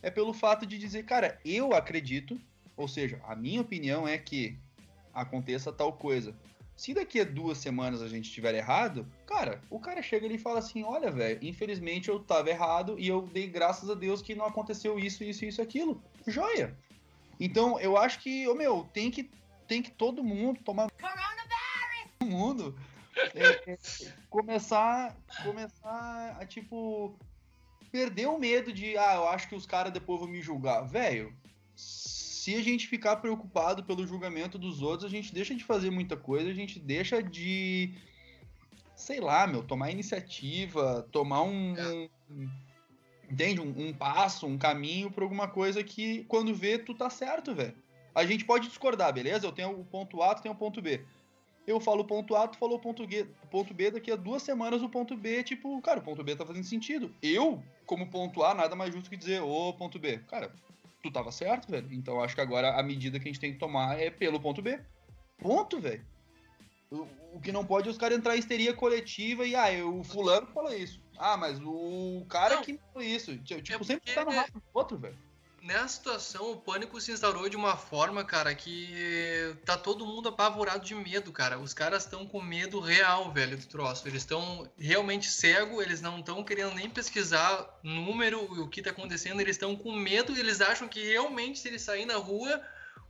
é 0.00 0.08
pelo 0.08 0.32
fato 0.32 0.64
de 0.64 0.78
dizer, 0.78 1.04
cara, 1.04 1.36
eu 1.44 1.74
acredito, 1.74 2.40
ou 2.76 2.86
seja, 2.86 3.20
a 3.24 3.34
minha 3.34 3.60
opinião 3.60 4.06
é 4.06 4.16
que 4.16 4.56
aconteça 5.12 5.72
tal 5.72 5.92
coisa. 5.94 6.32
Se 6.76 6.94
daqui 6.94 7.20
a 7.20 7.24
duas 7.24 7.58
semanas 7.58 8.02
a 8.02 8.08
gente 8.08 8.26
estiver 8.26 8.54
errado, 8.54 9.06
cara, 9.26 9.62
o 9.70 9.78
cara 9.78 10.02
chega 10.02 10.26
ali 10.26 10.36
e 10.36 10.38
fala 10.38 10.58
assim: 10.58 10.82
olha, 10.82 11.10
velho, 11.10 11.38
infelizmente 11.42 12.08
eu 12.08 12.18
tava 12.18 12.50
errado 12.50 12.98
e 12.98 13.06
eu 13.06 13.22
dei 13.22 13.46
graças 13.46 13.88
a 13.88 13.94
Deus 13.94 14.22
que 14.22 14.34
não 14.34 14.46
aconteceu 14.46 14.98
isso, 14.98 15.22
isso, 15.22 15.44
isso, 15.44 15.62
aquilo. 15.62 16.02
Joia. 16.26 16.76
Então 17.38 17.78
eu 17.78 17.96
acho 17.96 18.20
que, 18.20 18.48
ô 18.48 18.54
meu, 18.54 18.88
tem 18.92 19.10
que, 19.10 19.30
tem 19.66 19.82
que 19.82 19.90
todo 19.90 20.24
mundo 20.24 20.60
tomar. 20.64 20.90
Todo 22.18 22.30
mundo. 22.30 22.78
é, 23.34 23.72
é, 23.72 23.78
começar, 24.30 25.14
começar 25.44 26.36
a, 26.40 26.46
tipo, 26.46 27.14
perder 27.90 28.26
o 28.26 28.38
medo 28.38 28.72
de, 28.72 28.96
ah, 28.96 29.14
eu 29.16 29.28
acho 29.28 29.48
que 29.48 29.54
os 29.54 29.66
caras 29.66 29.92
depois 29.92 30.18
vão 30.18 30.28
me 30.28 30.40
julgar. 30.40 30.82
Velho, 30.82 31.34
se 32.42 32.56
a 32.56 32.60
gente 32.60 32.88
ficar 32.88 33.18
preocupado 33.18 33.84
pelo 33.84 34.04
julgamento 34.04 34.58
dos 34.58 34.82
outros, 34.82 35.04
a 35.04 35.08
gente 35.08 35.32
deixa 35.32 35.54
de 35.54 35.62
fazer 35.62 35.92
muita 35.92 36.16
coisa, 36.16 36.50
a 36.50 36.52
gente 36.52 36.80
deixa 36.80 37.22
de, 37.22 37.94
sei 38.96 39.20
lá, 39.20 39.46
meu, 39.46 39.62
tomar 39.62 39.92
iniciativa, 39.92 41.06
tomar 41.12 41.42
um, 41.42 41.76
um- 42.28 42.50
entende, 43.30 43.60
um, 43.60 43.72
um 43.86 43.94
passo, 43.94 44.44
um 44.44 44.58
caminho 44.58 45.08
pra 45.08 45.22
alguma 45.22 45.46
coisa 45.46 45.84
que 45.84 46.24
quando 46.24 46.52
vê 46.52 46.78
tu 46.78 46.94
tá 46.94 47.08
certo, 47.08 47.54
velho. 47.54 47.76
A 48.12 48.26
gente 48.26 48.44
pode 48.44 48.66
discordar, 48.66 49.12
beleza? 49.12 49.46
Eu 49.46 49.52
tenho 49.52 49.78
o 49.78 49.84
ponto 49.84 50.20
A, 50.20 50.34
tu 50.34 50.42
tem 50.42 50.50
o 50.50 50.56
ponto 50.56 50.82
B. 50.82 51.00
Eu 51.64 51.78
falo 51.78 52.00
o 52.00 52.04
ponto 52.04 52.34
A, 52.34 52.48
tu 52.48 52.58
falou 52.58 52.76
o 52.76 52.80
ponto, 52.80 53.08
G, 53.08 53.24
ponto 53.52 53.72
B, 53.72 53.92
daqui 53.92 54.10
a 54.10 54.16
duas 54.16 54.42
semanas 54.42 54.82
o 54.82 54.88
ponto 54.88 55.16
B, 55.16 55.44
tipo, 55.44 55.80
cara, 55.80 56.00
o 56.00 56.02
ponto 56.02 56.24
B 56.24 56.34
tá 56.34 56.44
fazendo 56.44 56.64
sentido. 56.64 57.14
Eu, 57.22 57.62
como 57.86 58.10
ponto 58.10 58.42
A, 58.42 58.52
nada 58.52 58.74
mais 58.74 58.92
justo 58.92 59.08
que 59.08 59.16
dizer, 59.16 59.40
ô, 59.42 59.72
ponto 59.74 59.96
B. 59.96 60.18
Cara, 60.26 60.52
tu 61.02 61.10
tava 61.10 61.32
certo, 61.32 61.70
velho. 61.70 61.92
Então 61.92 62.20
acho 62.22 62.34
que 62.34 62.40
agora 62.40 62.78
a 62.78 62.82
medida 62.82 63.18
que 63.18 63.28
a 63.28 63.30
gente 63.32 63.40
tem 63.40 63.52
que 63.52 63.58
tomar 63.58 63.98
é 64.00 64.10
pelo 64.10 64.40
ponto 64.40 64.62
B. 64.62 64.80
Ponto, 65.38 65.80
velho. 65.80 66.04
O, 66.90 67.06
o 67.34 67.40
que 67.40 67.50
não 67.50 67.64
pode 67.64 67.88
é 67.88 67.90
os 67.90 67.98
caras 67.98 68.18
entrar 68.18 68.36
em 68.36 68.38
histeria 68.38 68.74
coletiva 68.74 69.46
e, 69.46 69.54
ah, 69.56 69.72
eu- 69.72 69.98
o 69.98 70.04
fulano 70.04 70.46
falou 70.48 70.72
isso. 70.74 71.00
Ah, 71.18 71.36
mas 71.36 71.58
o 71.62 72.24
cara 72.28 72.56
Não. 72.56 72.62
que 72.62 72.78
falou 72.92 73.02
isso. 73.06 73.36
Tipo, 73.38 73.82
É 73.82 73.84
sempre 73.84 74.14
tá 74.14 74.24
no 74.24 74.30
rabo 74.30 74.52
do 74.54 74.62
outro, 74.74 74.98
velho. 74.98 75.18
Nessa 75.62 75.88
situação, 75.88 76.50
o 76.50 76.56
pânico 76.56 77.00
se 77.00 77.12
instaurou 77.12 77.48
de 77.48 77.56
uma 77.56 77.76
forma, 77.76 78.24
cara, 78.24 78.52
que 78.52 79.56
tá 79.64 79.78
todo 79.78 80.04
mundo 80.04 80.28
apavorado 80.28 80.84
de 80.84 80.92
medo, 80.92 81.30
cara. 81.30 81.56
Os 81.56 81.72
caras 81.72 82.02
estão 82.02 82.26
com 82.26 82.42
medo 82.42 82.80
real, 82.80 83.32
velho, 83.32 83.56
do 83.56 83.64
troço. 83.66 84.08
Eles 84.08 84.22
estão 84.22 84.68
realmente 84.76 85.30
cegos, 85.30 85.84
eles 85.84 86.00
não 86.00 86.18
estão 86.18 86.42
querendo 86.42 86.74
nem 86.74 86.90
pesquisar 86.90 87.78
número 87.80 88.40
e 88.56 88.58
o 88.58 88.68
que 88.68 88.82
tá 88.82 88.90
acontecendo. 88.90 89.40
Eles 89.40 89.54
estão 89.54 89.76
com 89.76 89.92
medo 89.92 90.36
e 90.36 90.40
eles 90.40 90.60
acham 90.60 90.88
que 90.88 91.00
realmente, 91.00 91.60
se 91.60 91.68
eles 91.68 91.82
saírem 91.82 92.06
na 92.06 92.16
rua, 92.16 92.60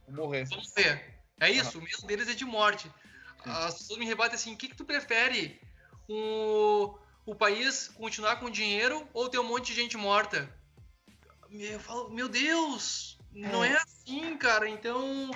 morrer. 0.06 0.44
vão 0.44 0.60
morrer. 0.76 1.20
É 1.40 1.50
isso, 1.50 1.78
o 1.78 1.82
medo 1.82 2.06
deles 2.06 2.28
é 2.28 2.34
de 2.34 2.44
morte. 2.44 2.86
as 3.46 3.78
pessoas 3.78 3.98
me 3.98 4.04
rebatem 4.04 4.34
assim: 4.34 4.52
o 4.52 4.58
que, 4.58 4.68
que 4.68 4.76
tu 4.76 4.84
prefere? 4.84 5.58
O, 6.06 6.98
o 7.24 7.34
país 7.34 7.88
continuar 7.88 8.36
com 8.36 8.50
dinheiro 8.50 9.08
ou 9.14 9.30
ter 9.30 9.38
um 9.38 9.48
monte 9.48 9.68
de 9.68 9.74
gente 9.74 9.96
morta? 9.96 10.54
Eu 11.52 11.80
falo, 11.80 12.10
meu 12.10 12.28
Deus, 12.28 13.18
não 13.32 13.64
é 13.64 13.74
assim, 13.76 14.36
cara. 14.36 14.68
Então. 14.68 15.30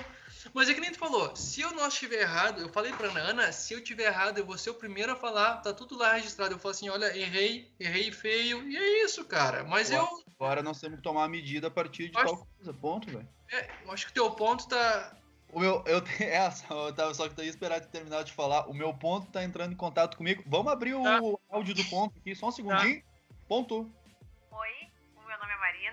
Mas 0.53 0.69
é 0.69 0.73
que 0.73 0.79
nem 0.79 0.91
tu 0.91 0.97
falou, 0.97 1.35
se 1.35 1.61
eu 1.61 1.71
não 1.71 1.87
estiver 1.87 2.21
errado, 2.21 2.61
eu 2.61 2.69
falei 2.69 2.93
pra 2.93 3.09
Ana, 3.09 3.51
se 3.51 3.73
eu 3.73 3.83
tiver 3.83 4.05
errado, 4.05 4.37
eu 4.37 4.45
vou 4.45 4.57
ser 4.57 4.69
o 4.69 4.75
primeiro 4.75 5.11
a 5.11 5.15
falar, 5.15 5.57
tá 5.57 5.73
tudo 5.73 5.97
lá 5.97 6.13
registrado. 6.13 6.53
Eu 6.53 6.59
falo 6.59 6.71
assim, 6.71 6.87
olha, 6.89 7.15
errei, 7.17 7.69
errei 7.79 8.11
feio, 8.11 8.67
e 8.67 8.77
é 8.77 9.03
isso, 9.03 9.25
cara. 9.25 9.63
Mas 9.65 9.91
eu, 9.91 10.07
Agora 10.39 10.63
nós 10.63 10.79
temos 10.79 10.97
que 10.97 11.03
tomar 11.03 11.21
uma 11.21 11.27
medida 11.27 11.67
a 11.67 11.71
partir 11.71 12.09
de 12.09 12.17
Acho- 12.17 12.27
tal 12.37 12.47
coisa. 12.55 12.73
Ponto, 12.73 13.07
velho. 13.11 13.27
é, 13.51 13.69
eu 13.83 13.91
acho 13.91 14.05
que 14.05 14.11
o 14.11 14.13
teu 14.13 14.31
ponto 14.31 14.67
tá. 14.67 15.17
O 15.51 15.59
meu, 15.59 15.83
eu, 15.85 16.01
é, 16.23 16.49
só- 16.51 16.87
eu 16.87 16.93
tava 16.93 17.13
só 17.13 17.27
que 17.27 17.39
eu 17.39 17.43
ia 17.43 17.49
esperar 17.49 17.81
terminar 17.81 18.23
de 18.23 18.31
falar. 18.31 18.67
O 18.69 18.73
meu 18.73 18.93
ponto 18.93 19.29
tá 19.31 19.43
entrando 19.43 19.73
em 19.73 19.77
contato 19.77 20.15
comigo. 20.17 20.43
Vamos 20.47 20.71
abrir 20.71 20.93
o 20.93 21.03
Tá. 21.03 21.19
áudio 21.49 21.75
do 21.75 21.83
ponto 21.85 22.17
aqui, 22.19 22.33
só 22.35 22.47
um 22.47 22.51
segundinho. 22.51 23.03
Ponto. 23.49 23.91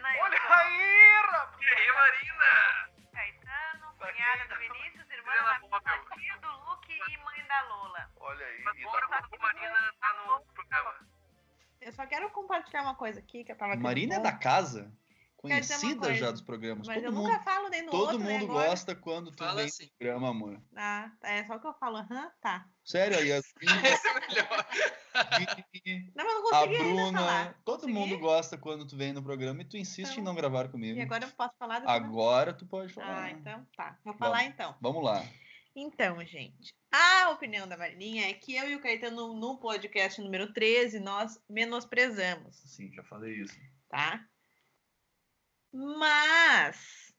O. 0.04 0.22
Olha 0.22 0.38
sou 0.40 0.52
aí, 0.54 1.22
rapaz! 1.22 1.60
E 1.60 1.66
aí, 1.66 1.92
Marina? 1.92 2.50
Caetano, 3.12 3.94
Tá 3.98 4.12
cunhada 4.12 4.48
do 4.48 4.58
Vinícius, 4.60 5.10
irmã 5.10 5.32
da 5.34 5.58
móvel. 5.60 6.04
tia 6.14 6.36
do 6.38 6.50
Luke 6.70 6.92
e 7.10 7.16
mãe 7.18 7.46
da 7.46 7.62
Lola. 7.62 8.10
Olha 8.20 8.46
aí, 8.46 8.62
Mas 8.64 8.82
bora 8.82 9.08
tá 9.08 9.18
a 9.32 9.38
Marina 9.38 9.94
tá 10.00 10.14
no 10.26 10.44
programa. 10.52 10.94
Eu 11.80 11.92
só 11.92 12.06
quero 12.06 12.30
compartilhar 12.30 12.82
uma 12.82 12.94
coisa 12.94 13.20
aqui 13.20 13.44
que 13.44 13.52
eu 13.52 13.56
tava 13.56 13.76
Marina 13.76 14.16
é 14.16 14.20
da 14.20 14.32
casa. 14.32 14.92
Conhecida 15.48 16.14
já 16.14 16.30
dos 16.30 16.40
programas. 16.40 16.86
Mas 16.86 16.96
todo 16.96 17.06
eu 17.06 17.12
mundo, 17.12 17.28
nunca 17.28 17.40
falo 17.42 17.68
nem 17.68 17.82
no 17.82 17.90
todo 17.90 18.00
outro, 18.00 18.18
nem 18.18 18.38
mundo 18.40 18.50
agora. 18.50 18.68
gosta 18.68 18.94
quando 18.94 19.30
tu 19.30 19.38
Fala 19.38 19.56
vem 19.56 19.66
assim. 19.66 19.84
no 19.84 19.90
programa, 19.98 20.28
amor. 20.30 20.62
Ah, 20.76 21.10
é 21.22 21.44
só 21.44 21.58
que 21.58 21.66
eu 21.66 21.74
falo, 21.74 21.98
aham, 21.98 22.30
tá. 22.40 22.66
Sério, 22.84 23.18
a 23.18 23.20
Yasmin, 23.20 23.44
Esse 23.84 24.08
é 24.08 24.14
melhor. 24.28 24.66
a 25.14 25.40
Não, 26.14 26.24
mas 26.24 26.34
eu 26.34 26.42
não 26.42 26.48
a 26.48 26.50
consegui 26.50 26.76
ainda 26.76 26.84
Bruna. 27.02 27.18
falar. 27.18 27.60
Todo 27.64 27.80
Consegui? 27.80 27.92
mundo 27.92 28.18
gosta 28.18 28.56
quando 28.58 28.86
tu 28.86 28.96
vem 28.96 29.12
no 29.12 29.22
programa 29.22 29.62
e 29.62 29.64
tu 29.64 29.76
insiste 29.76 30.10
Então. 30.12 30.22
em 30.22 30.24
não 30.24 30.34
gravar 30.34 30.68
comigo. 30.68 30.98
E 30.98 31.02
agora 31.02 31.24
eu 31.24 31.30
posso 31.30 31.54
falar 31.58 31.80
depois? 31.80 31.96
Agora 31.96 32.52
tu 32.52 32.66
pode 32.66 32.92
falar. 32.92 33.24
Ah, 33.24 33.30
então 33.30 33.66
tá. 33.76 33.98
Vou 34.04 34.14
falar 34.14 34.44
então. 34.44 34.74
Vamos 34.80 35.04
lá. 35.04 35.22
Então, 35.76 36.24
gente, 36.24 36.72
a 36.92 37.30
opinião 37.30 37.66
da 37.66 37.76
Marilinha 37.76 38.30
é 38.30 38.32
que 38.32 38.54
eu 38.54 38.68
e 38.70 38.76
o 38.76 38.80
Caetano, 38.80 39.34
no 39.34 39.58
podcast 39.58 40.20
número 40.20 40.52
13, 40.52 41.00
nós 41.00 41.36
menosprezamos, 41.50 42.56
Sim, 42.64 42.92
já 42.92 43.02
falei 43.02 43.34
isso. 43.40 43.58
tá? 43.88 44.24
Mas 45.74 47.12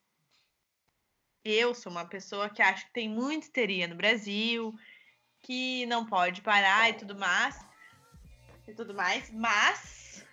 eu 1.44 1.76
sou 1.76 1.92
uma 1.92 2.06
pessoa 2.06 2.50
que 2.50 2.62
acho 2.62 2.86
que 2.88 2.94
tem 2.94 3.10
muita 3.10 3.46
histeria 3.46 3.86
no 3.86 3.96
Brasil, 3.96 4.74
que 5.42 5.86
não 5.88 6.06
pode 6.06 6.42
parar 6.42 6.90
e 6.90 6.94
tudo 6.94 7.16
mais. 7.18 7.60
E 8.66 8.74
tudo 8.74 8.94
mais, 8.96 9.30
mas 9.32 10.26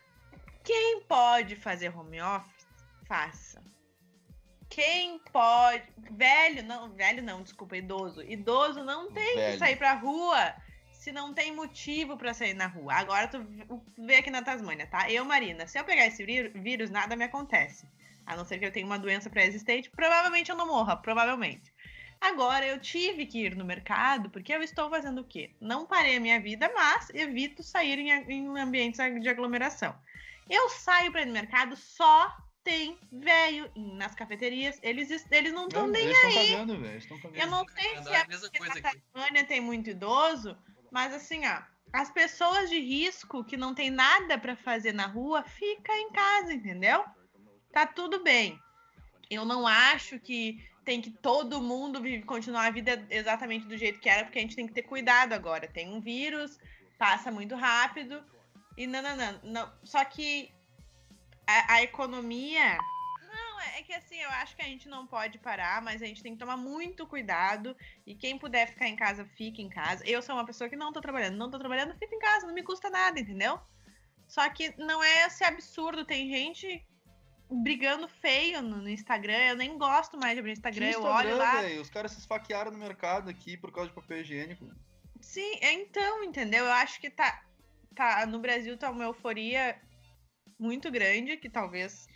quem 0.64 1.02
pode 1.02 1.56
fazer 1.56 1.94
home 1.94 2.22
office, 2.22 2.66
faça. 3.06 3.60
Quem 4.70 5.18
pode. 5.18 5.82
Velho, 6.12 6.62
não, 6.62 6.90
velho 6.94 7.22
não, 7.22 7.42
desculpa, 7.42 7.76
idoso. 7.76 8.22
Idoso 8.22 8.82
não 8.84 9.12
tem 9.12 9.34
que 9.34 9.40
Velho. 9.40 9.58
sair 9.58 9.76
pra 9.76 9.92
rua 9.94 10.54
se 10.92 11.12
não 11.12 11.34
tem 11.34 11.52
motivo 11.54 12.16
pra 12.16 12.32
sair 12.32 12.54
na 12.54 12.68
rua. 12.68 12.94
Agora 12.94 13.26
tu 13.28 13.44
vê 13.98 14.14
aqui 14.16 14.30
na 14.30 14.40
Tasmânia, 14.42 14.86
tá? 14.86 15.10
Eu, 15.10 15.24
Marina, 15.26 15.66
se 15.66 15.78
eu 15.78 15.84
pegar 15.84 16.06
esse 16.06 16.24
víru- 16.24 16.52
vírus, 16.62 16.88
nada 16.88 17.16
me 17.16 17.24
acontece. 17.24 17.86
A 18.26 18.36
não 18.36 18.44
ser 18.44 18.58
que 18.58 18.66
eu 18.66 18.72
tenha 18.72 18.86
uma 18.86 18.98
doença 18.98 19.28
pré-existente, 19.28 19.90
provavelmente 19.90 20.50
eu 20.50 20.56
não 20.56 20.66
morra, 20.66 20.96
provavelmente. 20.96 21.72
Agora 22.20 22.64
eu 22.64 22.78
tive 22.78 23.26
que 23.26 23.44
ir 23.46 23.56
no 23.56 23.64
mercado 23.64 24.30
porque 24.30 24.52
eu 24.52 24.62
estou 24.62 24.88
fazendo 24.88 25.22
o 25.22 25.24
quê? 25.24 25.54
Não 25.60 25.86
parei 25.86 26.16
a 26.16 26.20
minha 26.20 26.40
vida, 26.40 26.70
mas 26.72 27.10
evito 27.10 27.62
sair 27.62 27.98
em, 27.98 28.10
em 28.10 28.58
ambientes 28.58 29.00
de 29.20 29.28
aglomeração. 29.28 29.94
Eu 30.48 30.68
saio 30.68 31.10
para 31.10 31.22
ir 31.22 31.26
no 31.26 31.32
mercado, 31.32 31.76
só 31.76 32.32
tem 32.62 32.96
velho 33.10 33.70
nas 33.74 34.14
cafeterias. 34.14 34.78
Eles, 34.82 35.10
eles 35.30 35.52
não 35.52 35.66
estão 35.66 35.88
nem 35.88 36.04
Eles 36.04 36.16
estão 36.16 36.46
cagando, 36.46 36.80
velho. 36.80 36.92
Eles 36.92 37.02
estão 37.02 37.18
cagando. 37.18 37.40
eu 37.40 37.46
não 37.48 37.66
sei 37.68 37.90
Andar 37.90 38.02
se 38.02 38.12
é 38.12 38.20
a 38.20 38.28
mesma 38.28 38.50
porque 38.50 39.44
tem 39.44 39.60
muito 39.60 39.90
idoso, 39.90 40.56
mas 40.90 41.12
assim, 41.12 41.44
ó, 41.46 41.60
as 41.92 42.10
pessoas 42.10 42.70
de 42.70 42.78
risco 42.78 43.44
que 43.44 43.56
não 43.56 43.74
tem 43.74 43.90
nada 43.90 44.38
pra 44.38 44.56
fazer 44.56 44.92
na 44.92 45.06
rua, 45.06 45.42
fica 45.42 45.92
em 45.92 46.10
casa, 46.12 46.54
entendeu? 46.54 47.04
Tá 47.72 47.86
tudo 47.86 48.22
bem. 48.22 48.60
Eu 49.30 49.44
não 49.44 49.66
acho 49.66 50.20
que 50.20 50.62
tem 50.84 51.00
que 51.00 51.10
todo 51.10 51.62
mundo 51.62 52.00
continuar 52.26 52.66
a 52.66 52.70
vida 52.70 53.06
exatamente 53.08 53.66
do 53.66 53.76
jeito 53.76 54.00
que 54.00 54.08
era, 54.08 54.24
porque 54.24 54.38
a 54.38 54.42
gente 54.42 54.56
tem 54.56 54.66
que 54.66 54.74
ter 54.74 54.82
cuidado 54.82 55.32
agora. 55.32 55.66
Tem 55.68 55.88
um 55.88 56.00
vírus, 56.00 56.58
passa 56.98 57.30
muito 57.30 57.54
rápido 57.54 58.22
e 58.76 58.86
não, 58.86 59.00
não, 59.02 59.16
não. 59.16 59.40
não. 59.42 59.72
Só 59.84 60.04
que 60.04 60.52
a, 61.46 61.74
a 61.74 61.82
economia 61.82 62.78
não, 63.32 63.60
é 63.60 63.78
é 63.78 63.82
que 63.82 63.94
assim, 63.94 64.20
eu 64.20 64.30
acho 64.30 64.54
que 64.54 64.62
a 64.62 64.66
gente 64.66 64.88
não 64.88 65.06
pode 65.06 65.38
parar, 65.38 65.80
mas 65.80 66.02
a 66.02 66.06
gente 66.06 66.22
tem 66.22 66.32
que 66.32 66.38
tomar 66.38 66.56
muito 66.56 67.06
cuidado. 67.06 67.76
E 68.06 68.14
quem 68.14 68.38
puder 68.38 68.68
ficar 68.68 68.88
em 68.88 68.96
casa, 68.96 69.24
fique 69.24 69.62
em 69.62 69.68
casa. 69.68 70.04
Eu 70.06 70.20
sou 70.20 70.34
uma 70.34 70.44
pessoa 70.44 70.68
que 70.68 70.76
não 70.76 70.92
tô 70.92 71.00
trabalhando, 71.00 71.36
não 71.36 71.50
tô 71.50 71.58
trabalhando, 71.58 71.96
fica 71.96 72.14
em 72.14 72.18
casa, 72.18 72.46
não 72.46 72.54
me 72.54 72.62
custa 72.62 72.90
nada, 72.90 73.18
entendeu? 73.18 73.60
Só 74.28 74.48
que 74.50 74.74
não 74.78 75.02
é 75.02 75.26
esse 75.26 75.44
absurdo. 75.44 76.04
Tem 76.04 76.28
gente 76.28 76.84
brigando 77.52 78.08
feio 78.08 78.62
no, 78.62 78.78
no 78.78 78.88
Instagram. 78.88 79.38
Eu 79.38 79.56
nem 79.56 79.76
gosto 79.76 80.18
mais 80.18 80.34
de 80.34 80.40
abrir 80.40 80.52
Instagram. 80.52 80.90
Que 80.90 80.96
eu 80.96 81.02
olho 81.02 81.30
Instagram, 81.30 81.36
lá. 81.36 81.60
velho? 81.60 81.82
Os 81.82 81.90
caras 81.90 82.12
se 82.12 82.20
esfaquearam 82.20 82.70
no 82.70 82.78
mercado 82.78 83.28
aqui 83.28 83.56
por 83.56 83.72
causa 83.72 83.88
de 83.88 83.94
papel 83.94 84.20
higiênico. 84.20 84.70
Sim, 85.20 85.58
é 85.60 85.72
então, 85.72 86.24
entendeu? 86.24 86.64
Eu 86.64 86.72
acho 86.72 87.00
que 87.00 87.08
tá, 87.08 87.42
tá 87.94 88.26
no 88.26 88.38
Brasil 88.40 88.76
tá 88.76 88.90
uma 88.90 89.04
euforia 89.04 89.80
muito 90.58 90.90
grande, 90.90 91.36
que 91.36 91.48
talvez 91.48 92.06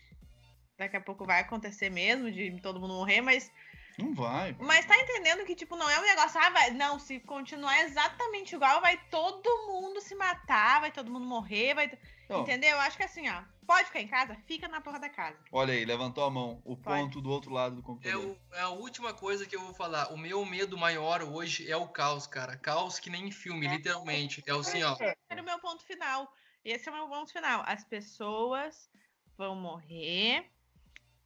daqui 0.79 0.97
a 0.97 1.01
pouco 1.01 1.25
vai 1.25 1.41
acontecer 1.41 1.91
mesmo, 1.91 2.31
de 2.31 2.61
todo 2.61 2.81
mundo 2.81 2.95
morrer, 2.95 3.21
mas 3.21 3.51
Não 3.99 4.15
vai. 4.15 4.55
Mas 4.61 4.85
tá 4.85 4.97
entendendo 4.99 5.45
que, 5.47 5.55
tipo, 5.55 5.75
não 5.77 5.89
é 5.89 5.99
um 5.99 6.03
negócio, 6.07 6.39
ah, 6.41 6.51
vai. 6.51 6.71
Não, 6.71 6.99
se 6.99 7.19
continuar 7.21 7.81
exatamente 7.85 8.55
igual, 8.55 8.81
vai 8.81 8.99
todo 9.11 9.49
mundo 9.67 10.01
se 10.01 10.15
matar, 10.15 10.81
vai 10.81 10.93
todo 10.93 11.11
mundo 11.11 11.27
morrer, 11.27 11.75
vai. 11.75 11.99
Entendeu? 12.29 12.71
Eu 12.71 12.81
acho 12.81 12.97
que 12.97 13.05
assim, 13.05 13.29
ó. 13.31 13.43
Pode 13.67 13.87
ficar 13.87 14.01
em 14.01 14.07
casa? 14.09 14.37
Fica 14.47 14.69
na 14.69 14.81
porra 14.81 14.99
da 15.01 15.09
casa. 15.09 15.37
olha 15.51 15.73
aí, 15.75 15.85
levantou 15.85 16.25
a 16.25 16.31
mão. 16.31 16.61
O 16.65 16.77
Pode. 16.77 17.01
ponto 17.03 17.21
do 17.21 17.31
outro 17.31 17.51
lado 17.53 17.77
do 17.77 17.81
É, 17.81 17.85
computador. 17.85 18.25
o- 18.51 18.55
é 18.55 18.61
a 18.61 18.69
última 18.69 19.13
coisa 19.15 19.45
que 19.47 19.57
eu 19.57 19.61
vou 19.61 19.75
falar. 19.75 20.13
O 20.13 20.17
meu 20.19 20.45
medo 20.45 20.77
maior 20.79 21.23
hoje 21.23 21.71
é 21.71 21.77
o 21.77 21.89
caos, 21.89 22.27
cara. 22.27 22.57
Caos 22.57 22.99
que 23.01 23.11
nem 23.11 23.27
em 23.29 23.31
filme, 23.33 23.67
literalmente. 23.67 24.43
É 24.47 24.55
o 24.55 24.61
assim, 24.61 24.83
ó. 24.85 24.93
Esse 24.95 25.17
era 25.31 25.43
o 25.43 25.45
meu 25.45 25.59
ponto 25.59 25.83
final. 25.85 26.33
Esse 26.65 26.89
é 26.89 26.93
o 26.93 26.95
meu 26.95 27.09
ponto 27.09 27.33
final. 27.33 27.63
As 27.67 27.85
pessoas 27.85 28.89
vão 29.37 29.55
morrer 29.57 30.49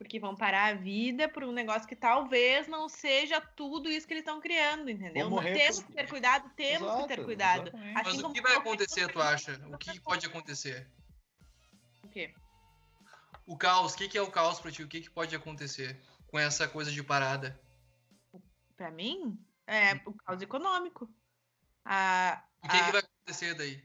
porque 0.00 0.18
vão 0.18 0.34
parar 0.34 0.70
a 0.70 0.74
vida 0.74 1.28
por 1.28 1.44
um 1.44 1.52
negócio 1.52 1.86
que 1.86 1.94
talvez 1.94 2.66
não 2.66 2.88
seja 2.88 3.38
tudo 3.38 3.86
isso 3.86 4.06
que 4.06 4.14
eles 4.14 4.22
estão 4.22 4.40
criando, 4.40 4.88
entendeu? 4.88 5.28
Temos 5.28 5.82
que 5.82 5.92
ter 5.92 6.08
cuidado, 6.08 6.48
temos 6.56 6.90
que 6.90 7.02
ter 7.02 7.12
Exato, 7.12 7.24
cuidado. 7.26 7.68
exatamente. 7.68 7.92
Mas 7.92 8.06
Assim 8.06 8.24
o 8.24 8.32
que 8.32 8.40
vai 8.40 8.56
acontecer, 8.56 9.12
tu 9.12 9.20
acha? 9.20 9.60
O 9.68 9.76
que 9.76 10.00
pode 10.00 10.24
acontecer? 10.24 10.90
O 12.02 12.08
quê? 12.08 12.32
O 13.46 13.58
caos, 13.58 13.92
o 13.92 13.96
que, 13.98 14.08
que 14.08 14.16
é 14.16 14.22
o 14.22 14.30
caos 14.30 14.58
pra 14.58 14.70
ti? 14.72 14.82
O 14.82 14.88
que, 14.88 15.02
que 15.02 15.10
pode 15.10 15.36
acontecer 15.36 16.00
com 16.28 16.38
essa 16.38 16.66
coisa 16.66 16.90
de 16.90 17.02
parada? 17.04 17.60
Pra 18.78 18.90
mim, 18.90 19.38
é 19.66 19.96
o 20.06 20.14
caos 20.14 20.40
econômico. 20.40 21.12
A, 21.84 22.42
O 22.64 22.68
que, 22.70 22.76
a- 22.78 22.84
que 22.86 22.92
vai 22.92 23.02
acontecer 23.02 23.52
daí? 23.54 23.84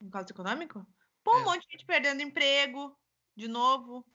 o 0.00 0.08
caos 0.10 0.30
econômico? 0.30 0.86
Pô, 1.24 1.34
um 1.38 1.40
É. 1.40 1.44
monte 1.44 1.66
de 1.66 1.72
gente 1.72 1.84
perdendo 1.84 2.22
emprego, 2.22 2.96
de 3.34 3.48
novo. 3.48 4.06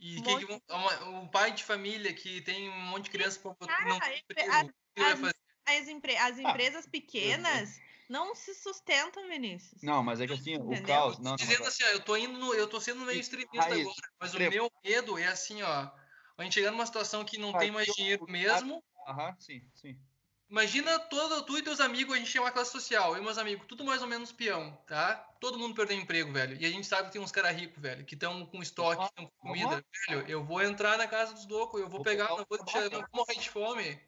E 0.00 0.18
Um 0.18 0.22
que 0.22 0.38
que 0.38 0.44
vão- 0.46 0.62
uma- 0.70 1.04
um 1.20 1.28
pai 1.28 1.52
de 1.52 1.62
família 1.62 2.12
que 2.14 2.40
tem 2.40 2.70
um 2.70 2.80
monte 2.86 3.04
de 3.04 3.10
criança 3.10 3.38
pra 3.38 3.54
Cara, 3.66 3.84
não 3.84 3.98
as- 3.98 4.08
o 4.08 5.04
as- 5.66 5.88
empre- 5.88 6.16
as 6.16 6.38
Ah, 6.38 6.42
empresas 6.42 6.86
pequenas 6.86 7.78
não 8.08 8.34
se 8.34 8.54
sustentam, 8.54 9.28
Vinícius. 9.28 9.82
Não, 9.82 10.02
mas 10.02 10.20
é 10.20 10.26
que 10.26 10.32
assim, 10.32 10.56
o 10.56 10.72
Entendeu? 10.72 10.86
caos. 10.86 11.18
Não, 11.18 11.30
não, 11.32 11.36
Dizendo 11.36 11.60
mas- 11.60 11.68
assim, 11.68 11.84
ó, 11.84 11.88
eu 11.88 12.00
tô 12.00 12.16
indo 12.16 12.38
no, 12.38 12.54
eu 12.54 12.66
tô 12.66 12.80
sendo 12.80 13.04
meio 13.04 13.20
extremista 13.20 13.60
raiz, 13.60 13.80
agora, 13.82 14.12
mas 14.18 14.34
o 14.34 14.38
meu 14.38 14.72
medo 14.82 15.18
é 15.18 15.26
assim, 15.26 15.62
ó, 15.62 15.90
a 16.38 16.42
gente 16.44 16.54
chegar 16.54 16.70
numa 16.70 16.86
situação 16.86 17.22
que 17.24 17.36
não 17.36 17.54
Ah, 17.54 17.58
tem 17.58 17.70
mais 17.70 17.86
eu- 17.86 17.94
dinheiro 17.94 18.24
eu- 18.26 18.32
mesmo. 18.32 18.82
Aham, 19.06 19.36
sim, 19.38 19.62
sim. 19.74 20.00
Imagina 20.50 20.98
todo 20.98 21.42
tu 21.44 21.56
e 21.58 21.62
teus 21.62 21.78
amigos, 21.78 22.12
a 22.14 22.18
gente 22.18 22.32
tem 22.32 22.40
uma 22.40 22.50
classe 22.50 22.72
social, 22.72 23.14
eu 23.14 23.22
e 23.22 23.24
meus 23.24 23.38
amigos, 23.38 23.66
tudo 23.68 23.84
mais 23.84 24.02
ou 24.02 24.08
menos 24.08 24.32
peão, 24.32 24.76
tá? 24.84 25.14
Todo 25.38 25.56
mundo 25.58 25.76
perdeu 25.76 25.96
emprego, 25.96 26.32
velho. 26.32 26.60
E 26.60 26.66
a 26.66 26.68
gente 26.68 26.86
sabe 26.86 27.06
que 27.06 27.12
tem 27.12 27.22
uns 27.22 27.30
caras 27.30 27.54
ricos, 27.56 27.80
velho, 27.80 28.04
que 28.04 28.14
estão 28.14 28.44
com 28.46 28.60
estoque, 28.60 29.04
estão 29.04 29.26
com 29.26 29.48
comida. 29.48 29.84
Velho, 30.08 30.28
eu 30.28 30.44
vou 30.44 30.60
entrar 30.60 30.98
na 30.98 31.06
casa 31.06 31.32
dos 31.34 31.46
loucos, 31.46 31.80
eu 31.80 31.88
vou 31.88 31.98
Vou 31.98 32.04
pegar, 32.04 32.24
pegar 32.24 32.38
não 32.38 32.46
vou 32.48 32.64
deixar, 32.64 32.90
não 32.90 33.00
vou 33.00 33.08
morrer 33.12 33.34
de 33.38 33.48
fome. 33.48 34.00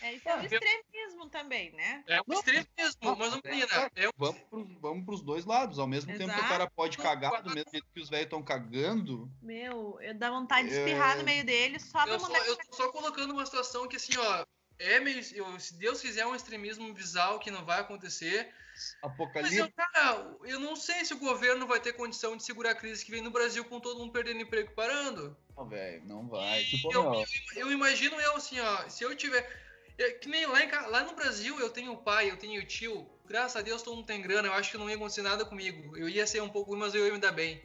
É, 0.00 0.14
isso 0.14 0.28
é 0.28 0.36
um 0.36 0.42
extremismo 0.42 1.28
também, 1.28 1.72
né? 1.72 2.04
É 2.06 2.20
um 2.20 2.24
Não. 2.28 2.36
extremismo, 2.36 3.16
mas 3.16 3.32
não 3.32 3.40
menina, 3.44 3.90
é 3.96 4.08
um 4.08 4.12
Vamos, 4.16 4.40
pros, 4.42 4.72
vamos 4.80 5.04
pros 5.04 5.22
dois 5.22 5.44
lados. 5.44 5.80
Ao 5.80 5.88
mesmo 5.88 6.12
tempo 6.12 6.26
que 6.26 6.30
o 6.30 6.34
Exato. 6.34 6.48
cara 6.48 6.70
pode 6.70 6.96
cagar 6.98 7.42
do 7.42 7.50
mesmo 7.50 7.70
jeito 7.74 7.86
que 7.92 8.00
os 8.00 8.08
velhos 8.08 8.26
estão 8.26 8.40
cagando. 8.40 9.28
Meu, 9.42 9.98
eu 10.00 10.14
dá 10.14 10.30
vontade 10.30 10.68
de 10.68 10.74
É. 10.74 10.78
espirrar 10.78 11.18
no 11.18 11.24
meio 11.24 11.44
deles 11.44 11.82
só 11.82 12.04
pra 12.04 12.12
Eu, 12.12 12.20
só, 12.20 12.28
mandar. 12.28 12.46
eu 12.46 12.56
tô 12.56 12.76
só 12.76 12.92
colocando 12.92 13.32
uma 13.32 13.44
situação 13.44 13.88
que 13.88 13.96
assim, 13.96 14.16
ó, 14.16 14.44
é 14.78 15.00
meio. 15.00 15.20
eu- 15.34 15.58
se 15.60 15.74
Deus 15.74 16.00
quiser 16.00 16.26
um 16.26 16.34
extremismo 16.34 16.92
visual 16.94 17.38
que 17.38 17.50
não 17.50 17.64
vai 17.64 17.80
acontecer. 17.80 18.52
Mas 18.72 18.96
Apocalipse. 19.02 19.58
eu, 19.58 19.72
cara, 19.72 20.36
eu 20.44 20.60
não 20.60 20.76
sei 20.76 21.04
se 21.04 21.12
o 21.12 21.18
governo 21.18 21.66
vai 21.66 21.80
ter 21.80 21.94
condição 21.94 22.36
de 22.36 22.44
segurar 22.44 22.70
a 22.70 22.74
crise 22.76 23.04
que 23.04 23.10
vem 23.10 23.20
no 23.20 23.30
Brasil 23.30 23.64
com 23.64 23.80
todo 23.80 23.98
mundo 23.98 24.12
perdendo 24.12 24.40
emprego 24.40 24.70
e 24.70 24.74
parando. 24.74 25.36
Não, 25.56 25.68
velho, 25.68 26.04
não 26.04 26.28
vai. 26.28 26.62
Tipo, 26.64 26.92
eu, 26.92 27.02
eu- 27.12 27.26
eu 27.56 27.72
imagino 27.72 28.20
eu 28.20 28.36
assim, 28.36 28.60
ó, 28.60 28.88
se 28.88 29.02
eu 29.02 29.16
tiver. 29.16 29.66
é 29.98 30.12
que 30.12 30.28
nem 30.28 30.46
lá, 30.46 30.62
em 30.62 30.70
lá 30.70 31.02
no 31.02 31.16
Brasil 31.16 31.58
eu 31.58 31.70
tenho 31.70 31.96
pai, 31.96 32.30
eu 32.30 32.36
tenho 32.36 32.64
tio. 32.64 33.04
Graças 33.26 33.56
a 33.56 33.62
Deus 33.62 33.82
todo 33.82 33.96
mundo 33.96 34.06
tem 34.06 34.22
grana. 34.22 34.46
Eu 34.46 34.52
acho 34.52 34.70
que 34.70 34.78
não 34.78 34.88
ia 34.88 34.94
acontecer 34.94 35.22
nada 35.22 35.44
comigo. 35.44 35.96
Eu 35.96 36.08
ia 36.08 36.24
ser 36.24 36.40
um 36.40 36.48
pouco 36.48 36.70
ruim, 36.70 36.78
mas 36.80 36.94
eu 36.94 37.04
ia 37.04 37.12
me 37.12 37.18
dar 37.18 37.32
bem. 37.32 37.60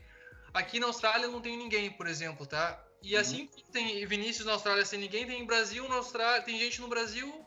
Aqui 0.51 0.79
na 0.79 0.87
Austrália 0.87 1.25
eu 1.25 1.31
não 1.31 1.41
tenho 1.41 1.57
ninguém, 1.59 1.91
por 1.91 2.07
exemplo, 2.07 2.47
tá? 2.47 2.83
E 3.03 3.15
assim 3.17 3.47
como 3.47 3.63
tem 3.71 4.05
Vinícius 4.07 4.45
na 4.45 4.53
Austrália 4.53 4.85
sem 4.85 4.99
ninguém, 4.99 5.27
tem 5.27 5.45
Brasil 5.45 5.87
na 5.89 5.95
Austrália, 5.95 6.41
tem 6.41 6.57
gente 6.57 6.79
no 6.81 6.87
Brasil 6.87 7.45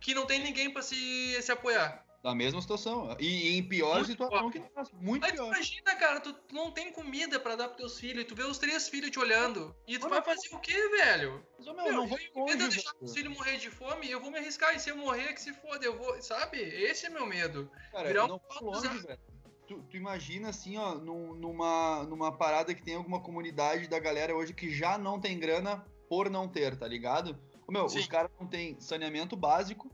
que 0.00 0.14
não 0.14 0.26
tem 0.26 0.40
ninguém 0.42 0.70
pra 0.72 0.82
se, 0.82 1.40
se 1.42 1.50
apoiar. 1.52 2.04
na 2.22 2.34
mesma 2.34 2.60
situação. 2.60 3.16
E, 3.18 3.50
e 3.50 3.56
em 3.58 3.62
pior 3.68 4.04
Muito 4.04 4.06
situação 4.06 4.50
que 4.50 4.58
nós. 4.74 4.90
Muito 4.92 5.26
tu 5.26 5.32
pior. 5.32 5.46
imagina, 5.46 5.96
cara, 5.96 6.20
tu 6.20 6.32
tu 6.32 6.54
não 6.54 6.70
tem 6.72 6.92
comida 6.92 7.38
pra 7.40 7.56
dar 7.56 7.68
pros 7.68 7.76
teus 7.78 8.00
filhos, 8.00 8.24
tu 8.26 8.34
vê 8.34 8.44
os 8.44 8.58
três 8.58 8.88
filhos 8.88 9.10
te 9.10 9.18
olhando. 9.18 9.74
E 9.86 9.98
tu 9.98 10.06
Olha, 10.06 10.20
vai 10.20 10.22
fazer 10.22 10.48
o 10.54 10.58
quê, 10.60 10.74
velho? 10.90 11.46
Mas, 11.58 11.66
meu, 11.66 11.84
Meu, 11.84 11.92
não 11.92 12.06
vou 12.06 12.18
eu, 12.18 12.30
longe, 12.34 12.56
deixar 12.56 12.92
os 13.00 13.12
filhos 13.12 13.32
morrer 13.32 13.58
de 13.58 13.70
fome, 13.70 14.10
eu 14.10 14.20
vou 14.20 14.30
me 14.30 14.38
arriscar. 14.38 14.74
E 14.74 14.80
se 14.80 14.90
eu 14.90 14.96
morrer, 14.96 15.32
que 15.34 15.40
se 15.40 15.52
foda, 15.54 15.84
eu 15.84 15.96
vou. 15.96 16.20
Sabe? 16.22 16.58
Esse 16.60 17.06
é 17.06 17.10
meu 17.10 17.26
medo. 17.26 17.70
Cara, 17.92 18.08
virar 18.08 18.20
eu 18.20 18.24
um 18.26 18.28
não 18.28 18.38
vou 18.38 18.48
pau 18.48 18.64
longe, 18.64 18.98
velho. 18.98 19.20
Tu, 19.66 19.82
tu 19.90 19.96
imagina 19.96 20.50
assim, 20.50 20.76
ó, 20.76 20.94
num- 20.94 21.34
numa, 21.34 22.04
numa 22.04 22.30
parada 22.30 22.72
que 22.74 22.82
tem 22.82 22.94
alguma 22.94 23.20
comunidade 23.20 23.88
da 23.88 23.98
galera 23.98 24.34
hoje 24.34 24.52
que 24.54 24.70
já 24.72 24.96
não 24.96 25.18
tem 25.20 25.38
grana 25.38 25.84
por 26.08 26.30
não 26.30 26.46
ter, 26.46 26.76
tá 26.76 26.86
ligado? 26.86 27.36
Ô, 27.66 27.72
Meu, 27.72 27.88
Sim. 27.88 27.98
os 27.98 28.06
caras 28.06 28.30
não 28.38 28.46
têm 28.46 28.78
saneamento 28.78 29.36
básico 29.36 29.90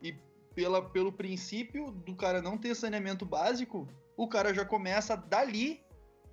e 0.00 0.14
pela, 0.54 0.80
pelo 0.80 1.12
princípio 1.12 1.90
do 1.90 2.14
cara 2.14 2.40
não 2.40 2.56
ter 2.56 2.74
saneamento 2.76 3.26
básico, 3.26 3.88
o 4.16 4.28
cara 4.28 4.54
já 4.54 4.64
começa 4.64 5.16
dali 5.16 5.80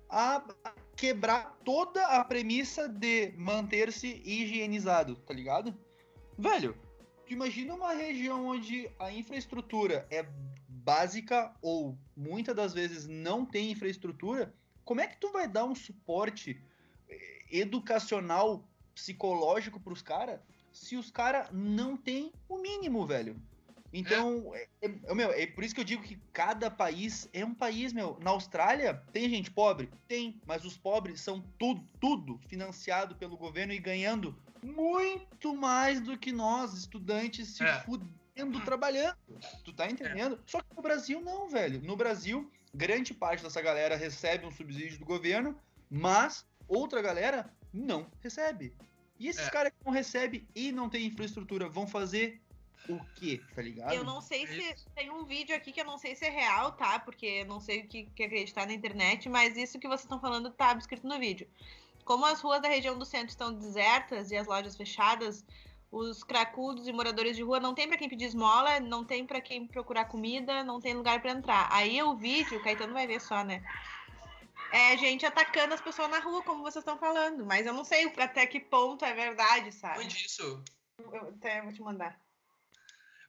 a 0.08 0.42
quebrar 0.96 1.58
toda 1.64 2.06
a 2.06 2.24
premissa 2.24 2.88
de 2.88 3.32
manter-se 3.36 4.22
higienizado, 4.24 5.16
tá 5.16 5.34
ligado? 5.34 5.74
Velho, 6.38 6.76
tu 7.26 7.32
imagina 7.32 7.74
uma 7.74 7.92
região 7.92 8.46
onde 8.46 8.88
a 9.00 9.10
infraestrutura 9.10 10.06
é 10.10 10.24
básica 10.84 11.54
ou 11.62 11.96
muitas 12.16 12.54
das 12.54 12.74
vezes 12.74 13.06
não 13.06 13.46
tem 13.46 13.70
infraestrutura, 13.70 14.54
como 14.84 15.00
é 15.00 15.06
que 15.06 15.16
tu 15.16 15.32
vai 15.32 15.48
dar 15.48 15.64
um 15.64 15.74
suporte 15.74 16.60
eh, 17.08 17.44
educacional, 17.50 18.68
psicológico 18.94 19.80
pros 19.80 20.02
caras 20.02 20.38
se 20.72 20.96
os 20.96 21.10
caras 21.10 21.48
não 21.52 21.96
têm 21.96 22.32
o 22.48 22.58
mínimo, 22.58 23.06
velho? 23.06 23.40
Então, 23.92 24.52
é. 24.54 24.68
é- 24.82 25.14
meu, 25.14 25.30
é 25.30 25.46
por 25.46 25.62
isso 25.62 25.72
que 25.72 25.80
eu 25.80 25.84
digo 25.84 26.02
que 26.02 26.18
cada 26.32 26.68
país 26.68 27.28
é 27.32 27.44
um 27.44 27.54
país, 27.54 27.92
meu. 27.92 28.18
Na 28.20 28.32
Austrália, 28.32 29.00
tem 29.12 29.30
gente 29.30 29.52
pobre? 29.52 29.88
Tem, 30.08 30.40
mas 30.44 30.64
os 30.64 30.76
pobres 30.76 31.20
são 31.20 31.40
tudo, 31.56 31.86
tudo 32.00 32.40
financiado 32.48 33.14
pelo 33.14 33.36
governo 33.36 33.72
e 33.72 33.78
ganhando 33.78 34.36
muito 34.60 35.54
mais 35.54 36.00
do 36.00 36.18
que 36.18 36.32
nós, 36.32 36.74
estudantes, 36.74 37.50
se 37.50 37.62
É. 37.62 37.80
fudendo 37.82 38.12
trabalhando. 38.64 39.16
Tu 39.64 39.72
tá 39.72 39.88
entendendo? 39.88 40.38
Só 40.46 40.60
que 40.60 40.74
no 40.74 40.82
Brasil 40.82 41.20
não, 41.20 41.48
velho. 41.48 41.80
No 41.82 41.96
Brasil, 41.96 42.50
grande 42.74 43.14
parte 43.14 43.42
dessa 43.42 43.62
galera 43.62 43.96
recebe 43.96 44.46
um 44.46 44.50
subsídio 44.50 44.98
do 44.98 45.04
governo, 45.04 45.58
mas 45.90 46.46
outra 46.66 47.00
galera 47.00 47.52
não 47.72 48.10
recebe. 48.20 48.74
E 49.18 49.28
esses 49.28 49.46
É. 49.46 49.50
caras 49.50 49.72
que 49.72 49.84
não 49.84 49.92
recebem 49.92 50.46
e 50.54 50.72
não 50.72 50.88
tem 50.88 51.06
infraestrutura 51.06 51.68
vão 51.68 51.86
fazer 51.86 52.40
o 52.88 52.98
quê, 53.14 53.40
tá 53.54 53.62
ligado? 53.62 53.94
Eu 53.94 54.04
não 54.04 54.20
sei 54.20 54.44
É 54.44 54.76
se 54.76 54.86
tem 54.94 55.10
um 55.10 55.24
vídeo 55.24 55.56
aqui 55.56 55.72
que 55.72 55.80
eu 55.80 55.86
não 55.86 55.96
sei 55.96 56.14
se 56.14 56.24
é 56.26 56.30
real, 56.30 56.72
tá? 56.72 56.98
Porque 56.98 57.24
eu 57.26 57.46
não 57.46 57.60
sei 57.60 57.80
o 57.80 57.88
que, 57.88 58.04
que 58.14 58.24
acreditar 58.24 58.66
na 58.66 58.74
internet, 58.74 59.28
mas 59.28 59.56
isso 59.56 59.78
que 59.78 59.86
vocês 59.88 60.02
estão 60.02 60.20
falando 60.20 60.50
tá 60.50 60.74
escrito 60.76 61.06
no 61.06 61.18
vídeo. 61.18 61.48
Como 62.04 62.26
as 62.26 62.42
ruas 62.42 62.60
da 62.60 62.68
região 62.68 62.98
do 62.98 63.06
centro 63.06 63.28
estão 63.28 63.54
desertas 63.54 64.30
e 64.30 64.36
as 64.36 64.46
lojas 64.46 64.76
fechadas, 64.76 65.42
os 65.94 66.24
cracudos 66.24 66.88
e 66.88 66.92
moradores 66.92 67.36
de 67.36 67.42
rua 67.42 67.60
não 67.60 67.72
tem 67.72 67.86
pra 67.86 67.96
quem 67.96 68.08
pedir 68.08 68.24
esmola, 68.24 68.80
não 68.80 69.04
tem 69.04 69.24
pra 69.24 69.40
quem 69.40 69.64
procurar 69.64 70.06
comida, 70.06 70.64
não 70.64 70.80
tem 70.80 70.92
lugar 70.92 71.22
pra 71.22 71.30
entrar. 71.30 71.68
Aí 71.70 72.02
o 72.02 72.16
vídeo, 72.16 72.58
o 72.58 72.62
Caetano 72.62 72.92
vai 72.92 73.06
ver 73.06 73.20
só, 73.20 73.44
né? 73.44 73.62
É 74.72 74.96
gente 74.96 75.24
atacando 75.24 75.72
as 75.72 75.80
pessoas 75.80 76.10
na 76.10 76.18
rua, 76.18 76.42
como 76.42 76.62
vocês 76.64 76.82
estão 76.82 76.98
falando. 76.98 77.46
Mas 77.46 77.64
eu 77.64 77.72
não 77.72 77.84
sei 77.84 78.12
até 78.18 78.44
que 78.44 78.58
ponto 78.58 79.04
é 79.04 79.14
verdade, 79.14 79.70
sabe? 79.70 80.00
Onde 80.00 80.26
isso? 80.26 80.64
Eu 80.98 81.28
até 81.28 81.62
vou 81.62 81.72
te 81.72 81.80
mandar. 81.80 82.18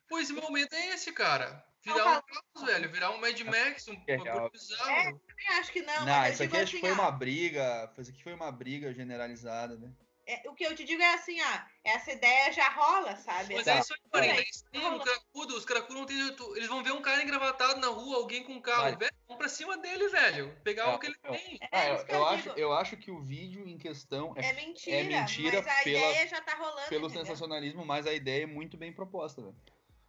Pois 0.09 0.31
meu 0.31 0.51
medo 0.51 0.73
é 0.73 0.87
esse, 0.89 1.11
cara. 1.11 1.63
Virar 1.83 1.97
Não, 1.97 2.17
um 2.17 2.21
caos, 2.21 2.65
velho. 2.65 2.91
Virar 2.91 3.11
um 3.11 3.21
Mad 3.21 3.39
Max, 3.41 3.87
um 3.87 4.01
É 4.07 4.17
coisa 4.17 4.49
bizarro. 4.49 4.89
É. 4.89 5.11
Eu 5.11 5.59
acho 5.59 5.71
que 5.71 5.83
não, 5.83 6.05
Não, 6.05 6.25
isso 6.25 6.41
aqui 6.41 6.51
digo 6.51 6.63
acho 6.63 6.71
que 6.71 6.77
assim, 6.77 6.79
foi 6.79 6.91
ó, 6.91 6.93
uma 6.93 7.11
briga. 7.11 7.93
Isso 7.99 8.09
aqui 8.09 8.23
foi 8.23 8.33
uma 8.33 8.51
briga 8.51 8.91
generalizada, 8.91 9.75
né? 9.77 9.91
É, 10.27 10.49
o 10.49 10.55
que 10.55 10.63
eu 10.65 10.75
te 10.75 10.83
digo 10.83 11.01
é 11.01 11.13
assim, 11.13 11.37
ó, 11.39 11.59
essa 11.83 12.11
ideia 12.11 12.51
já 12.51 12.67
rola, 12.69 13.15
sabe? 13.17 13.53
Mas 13.53 13.65
Tá. 13.65 13.75
é 13.75 13.79
isso 13.79 13.93
aí, 13.93 13.99
Marina. 14.11 14.33
É. 14.33 14.39
É 14.39 14.43
isso 14.49 14.65
cracudo, 15.03 15.55
os 15.55 15.65
cracudos 15.65 15.95
não 15.97 16.05
tem. 16.05 16.35
tu- 16.35 16.55
Eles 16.57 16.67
vão 16.67 16.83
ver 16.83 16.93
um 16.93 17.01
cara 17.01 17.21
engravatado 17.21 17.79
na 17.79 17.87
rua, 17.87 18.17
alguém 18.17 18.43
com 18.43 18.53
um 18.53 18.61
carro. 18.61 18.81
Vai. 18.83 18.95
Velho, 18.95 19.11
vão 19.27 19.37
pra 19.37 19.47
cima 19.47 19.77
dele, 19.77 20.07
velho. 20.09 20.57
Pegar 20.63 20.85
Tá, 20.85 20.95
o 20.95 20.99
que 20.99 21.05
ele 21.07 21.15
não. 21.23 21.31
tem. 21.31 21.57
É 21.61 21.67
Ah, 21.71 21.87
eu, 21.89 21.95
isso 21.95 22.05
que 22.05 22.11
eu 22.11 22.15
eu 22.17 22.25
acho, 22.25 22.49
eu 22.49 22.73
acho 22.73 22.97
que 22.97 23.11
o 23.11 23.21
vídeo 23.21 23.67
em 23.67 23.77
questão 23.77 24.33
é, 24.35 24.47
É 24.49 24.53
mentira, 24.53 24.97
é 24.97 25.03
mentira 25.03 25.61
mas 25.61 25.67
a 25.79 25.83
pela- 25.83 26.09
ideia 26.09 26.27
já 26.27 26.41
tá 26.41 26.55
rolando, 26.55 26.89
pelo 26.89 27.05
entendeu? 27.05 27.25
sensacionalismo, 27.25 27.85
mas 27.85 28.07
a 28.07 28.13
ideia 28.13 28.43
é 28.43 28.47
muito 28.47 28.77
bem 28.77 28.91
proposta, 28.91 29.41
velho. 29.43 29.55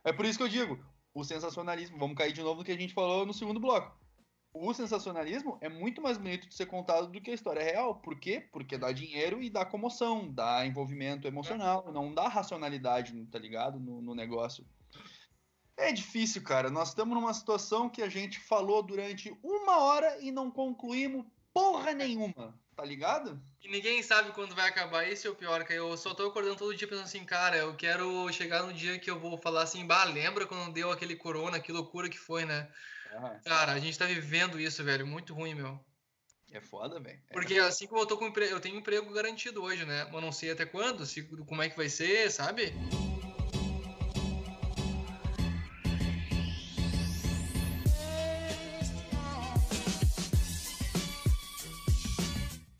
É 0.02 0.12
por 0.12 0.24
isso 0.24 0.38
que 0.38 0.44
eu 0.44 0.48
digo, 0.48 0.82
o 1.12 1.24
sensacionalismo, 1.24 1.98
vamos 1.98 2.16
cair 2.16 2.32
de 2.32 2.42
novo 2.42 2.60
no 2.60 2.64
que 2.64 2.72
a 2.72 2.78
gente 2.78 2.94
falou 2.94 3.26
no 3.26 3.34
segundo 3.34 3.60
bloco. 3.60 3.94
O 4.58 4.72
sensacionalismo 4.72 5.58
é 5.60 5.68
muito 5.68 6.00
mais 6.00 6.16
bonito 6.16 6.48
de 6.48 6.54
ser 6.54 6.64
contado 6.64 7.08
do 7.08 7.20
que 7.20 7.30
a 7.30 7.34
história 7.34 7.62
real. 7.62 7.96
Por 7.96 8.18
quê? 8.18 8.48
Porque 8.50 8.78
dá 8.78 8.90
dinheiro 8.90 9.42
e 9.42 9.50
dá 9.50 9.66
comoção, 9.66 10.32
dá 10.32 10.64
envolvimento 10.64 11.28
emocional, 11.28 11.92
não 11.92 12.14
dá 12.14 12.26
racionalidade, 12.26 13.12
tá 13.26 13.38
ligado? 13.38 13.78
No, 13.78 14.00
no 14.00 14.14
negócio. 14.14 14.66
É 15.76 15.92
difícil, 15.92 16.42
cara. 16.42 16.70
Nós 16.70 16.88
estamos 16.88 17.14
numa 17.14 17.34
situação 17.34 17.90
que 17.90 18.00
a 18.00 18.08
gente 18.08 18.40
falou 18.40 18.82
durante 18.82 19.36
uma 19.42 19.78
hora 19.80 20.18
e 20.22 20.32
não 20.32 20.50
concluímos 20.50 21.26
porra 21.52 21.92
nenhuma, 21.92 22.58
tá 22.74 22.82
ligado? 22.82 23.38
E 23.62 23.68
ninguém 23.68 24.02
sabe 24.02 24.32
quando 24.32 24.54
vai 24.54 24.70
acabar. 24.70 25.06
Esse 25.06 25.26
é 25.26 25.30
o 25.30 25.34
pior, 25.34 25.64
que 25.64 25.74
eu 25.74 25.94
só 25.98 26.14
tô 26.14 26.28
acordando 26.28 26.56
todo 26.56 26.74
dia 26.74 26.88
pensando 26.88 27.04
assim, 27.04 27.26
cara, 27.26 27.58
eu 27.58 27.74
quero 27.76 28.32
chegar 28.32 28.62
no 28.62 28.72
dia 28.72 28.98
que 28.98 29.10
eu 29.10 29.20
vou 29.20 29.36
falar 29.36 29.64
assim, 29.64 29.86
bah, 29.86 30.04
lembra 30.04 30.46
quando 30.46 30.72
deu 30.72 30.90
aquele 30.90 31.14
corona, 31.14 31.60
que 31.60 31.70
loucura 31.70 32.08
que 32.08 32.18
foi, 32.18 32.46
né? 32.46 32.66
Cara, 33.44 33.72
a 33.72 33.78
gente 33.78 33.98
tá 33.98 34.06
vivendo 34.06 34.60
isso, 34.60 34.82
velho, 34.84 35.06
muito 35.06 35.34
ruim, 35.34 35.54
meu. 35.54 35.78
É 36.52 36.60
foda, 36.60 37.00
velho. 37.00 37.20
É 37.28 37.32
Porque 37.32 37.54
assim 37.58 37.86
como 37.86 38.00
eu 38.00 38.06
tô 38.06 38.16
com 38.16 38.26
emprego, 38.26 38.52
eu 38.52 38.60
tenho 38.60 38.76
emprego 38.76 39.12
garantido 39.12 39.62
hoje, 39.62 39.84
né? 39.84 40.08
Mas 40.12 40.22
não 40.22 40.32
sei 40.32 40.50
até 40.50 40.64
quando, 40.64 41.04
se, 41.04 41.22
como 41.22 41.62
é 41.62 41.68
que 41.68 41.76
vai 41.76 41.88
ser, 41.88 42.30
sabe? 42.30 42.72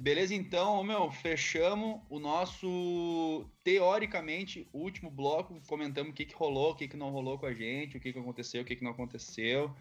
Beleza, 0.06 0.36
então, 0.36 0.84
meu, 0.84 1.10
fechamos 1.10 2.00
o 2.08 2.20
nosso, 2.20 3.44
teoricamente, 3.64 4.64
último 4.72 5.10
bloco. 5.10 5.60
Comentamos 5.66 6.12
o 6.12 6.14
que, 6.14 6.24
que 6.24 6.34
rolou, 6.36 6.70
o 6.70 6.76
que, 6.76 6.86
que 6.86 6.96
não 6.96 7.10
rolou 7.10 7.36
com 7.36 7.46
a 7.46 7.52
gente, 7.52 7.96
o 7.96 8.00
que, 8.00 8.12
que 8.12 8.18
aconteceu, 8.20 8.62
o 8.62 8.64
que, 8.64 8.76
que 8.76 8.84
não 8.84 8.92
aconteceu. 8.92 9.74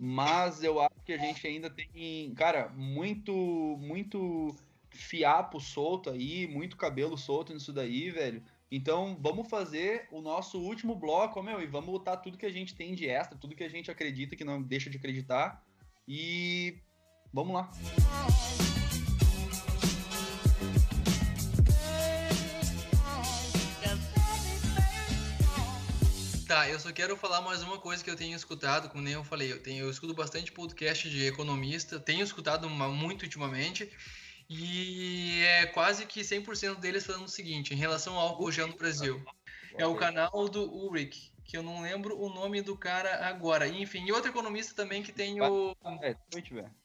Mas 0.00 0.62
eu 0.62 0.80
acho 0.80 0.94
que 1.04 1.12
a 1.12 1.18
gente 1.18 1.44
ainda 1.44 1.68
tem, 1.68 2.32
cara, 2.34 2.68
muito, 2.68 3.32
muito 3.80 4.54
fiapo 4.90 5.60
solto 5.60 6.10
aí, 6.10 6.46
muito 6.46 6.76
cabelo 6.76 7.18
solto 7.18 7.52
nisso 7.52 7.72
daí, 7.72 8.10
velho. 8.10 8.42
Então, 8.70 9.16
vamos 9.20 9.48
fazer 9.48 10.06
o 10.12 10.20
nosso 10.20 10.60
último 10.60 10.94
bloco, 10.94 11.42
meu, 11.42 11.60
e 11.60 11.66
vamos 11.66 11.90
botar 11.90 12.18
tudo 12.18 12.38
que 12.38 12.46
a 12.46 12.52
gente 12.52 12.74
tem 12.74 12.94
de 12.94 13.08
extra, 13.08 13.36
tudo 13.36 13.56
que 13.56 13.64
a 13.64 13.68
gente 13.68 13.90
acredita, 13.90 14.36
que 14.36 14.44
não 14.44 14.62
deixa 14.62 14.88
de 14.88 14.98
acreditar. 14.98 15.64
E 16.06 16.78
vamos 17.32 17.54
lá. 17.54 17.70
Tá, 26.58 26.68
eu 26.68 26.80
só 26.80 26.92
quero 26.92 27.16
falar 27.16 27.40
mais 27.40 27.62
uma 27.62 27.78
coisa 27.78 28.02
que 28.02 28.10
eu 28.10 28.16
tenho 28.16 28.34
escutado, 28.34 28.88
como 28.88 29.00
nem 29.00 29.12
eu 29.14 29.22
falei, 29.22 29.52
eu 29.52 29.62
tenho 29.62 29.84
eu 29.84 29.90
escuto 29.92 30.12
bastante 30.12 30.50
podcast 30.50 31.08
de 31.08 31.24
economista, 31.24 32.00
tenho 32.00 32.24
escutado 32.24 32.66
uma- 32.66 32.88
muito 32.88 33.22
ultimamente, 33.22 33.88
e 34.50 35.40
é 35.44 35.66
quase 35.66 36.04
que 36.04 36.24
100% 36.24 36.80
deles 36.80 37.06
falando 37.06 37.26
o 37.26 37.28
seguinte, 37.28 37.72
em 37.72 37.76
relação 37.76 38.14
ao 38.16 38.30
álcool 38.30 38.50
gel 38.50 38.66
no 38.66 38.76
Brasil. 38.76 39.24
É 39.76 39.86
o 39.86 39.94
canal 39.94 40.48
do 40.48 40.64
Ulrich, 40.68 41.32
que 41.44 41.56
eu 41.56 41.62
não 41.62 41.80
lembro 41.80 42.20
o 42.20 42.28
nome 42.28 42.60
do 42.60 42.76
cara 42.76 43.28
agora. 43.28 43.68
Enfim, 43.68 44.04
e 44.04 44.10
outro 44.10 44.28
economista 44.28 44.74
também 44.74 45.00
que 45.00 45.12
tem 45.12 45.40
o 45.40 45.76
É. 46.02 46.16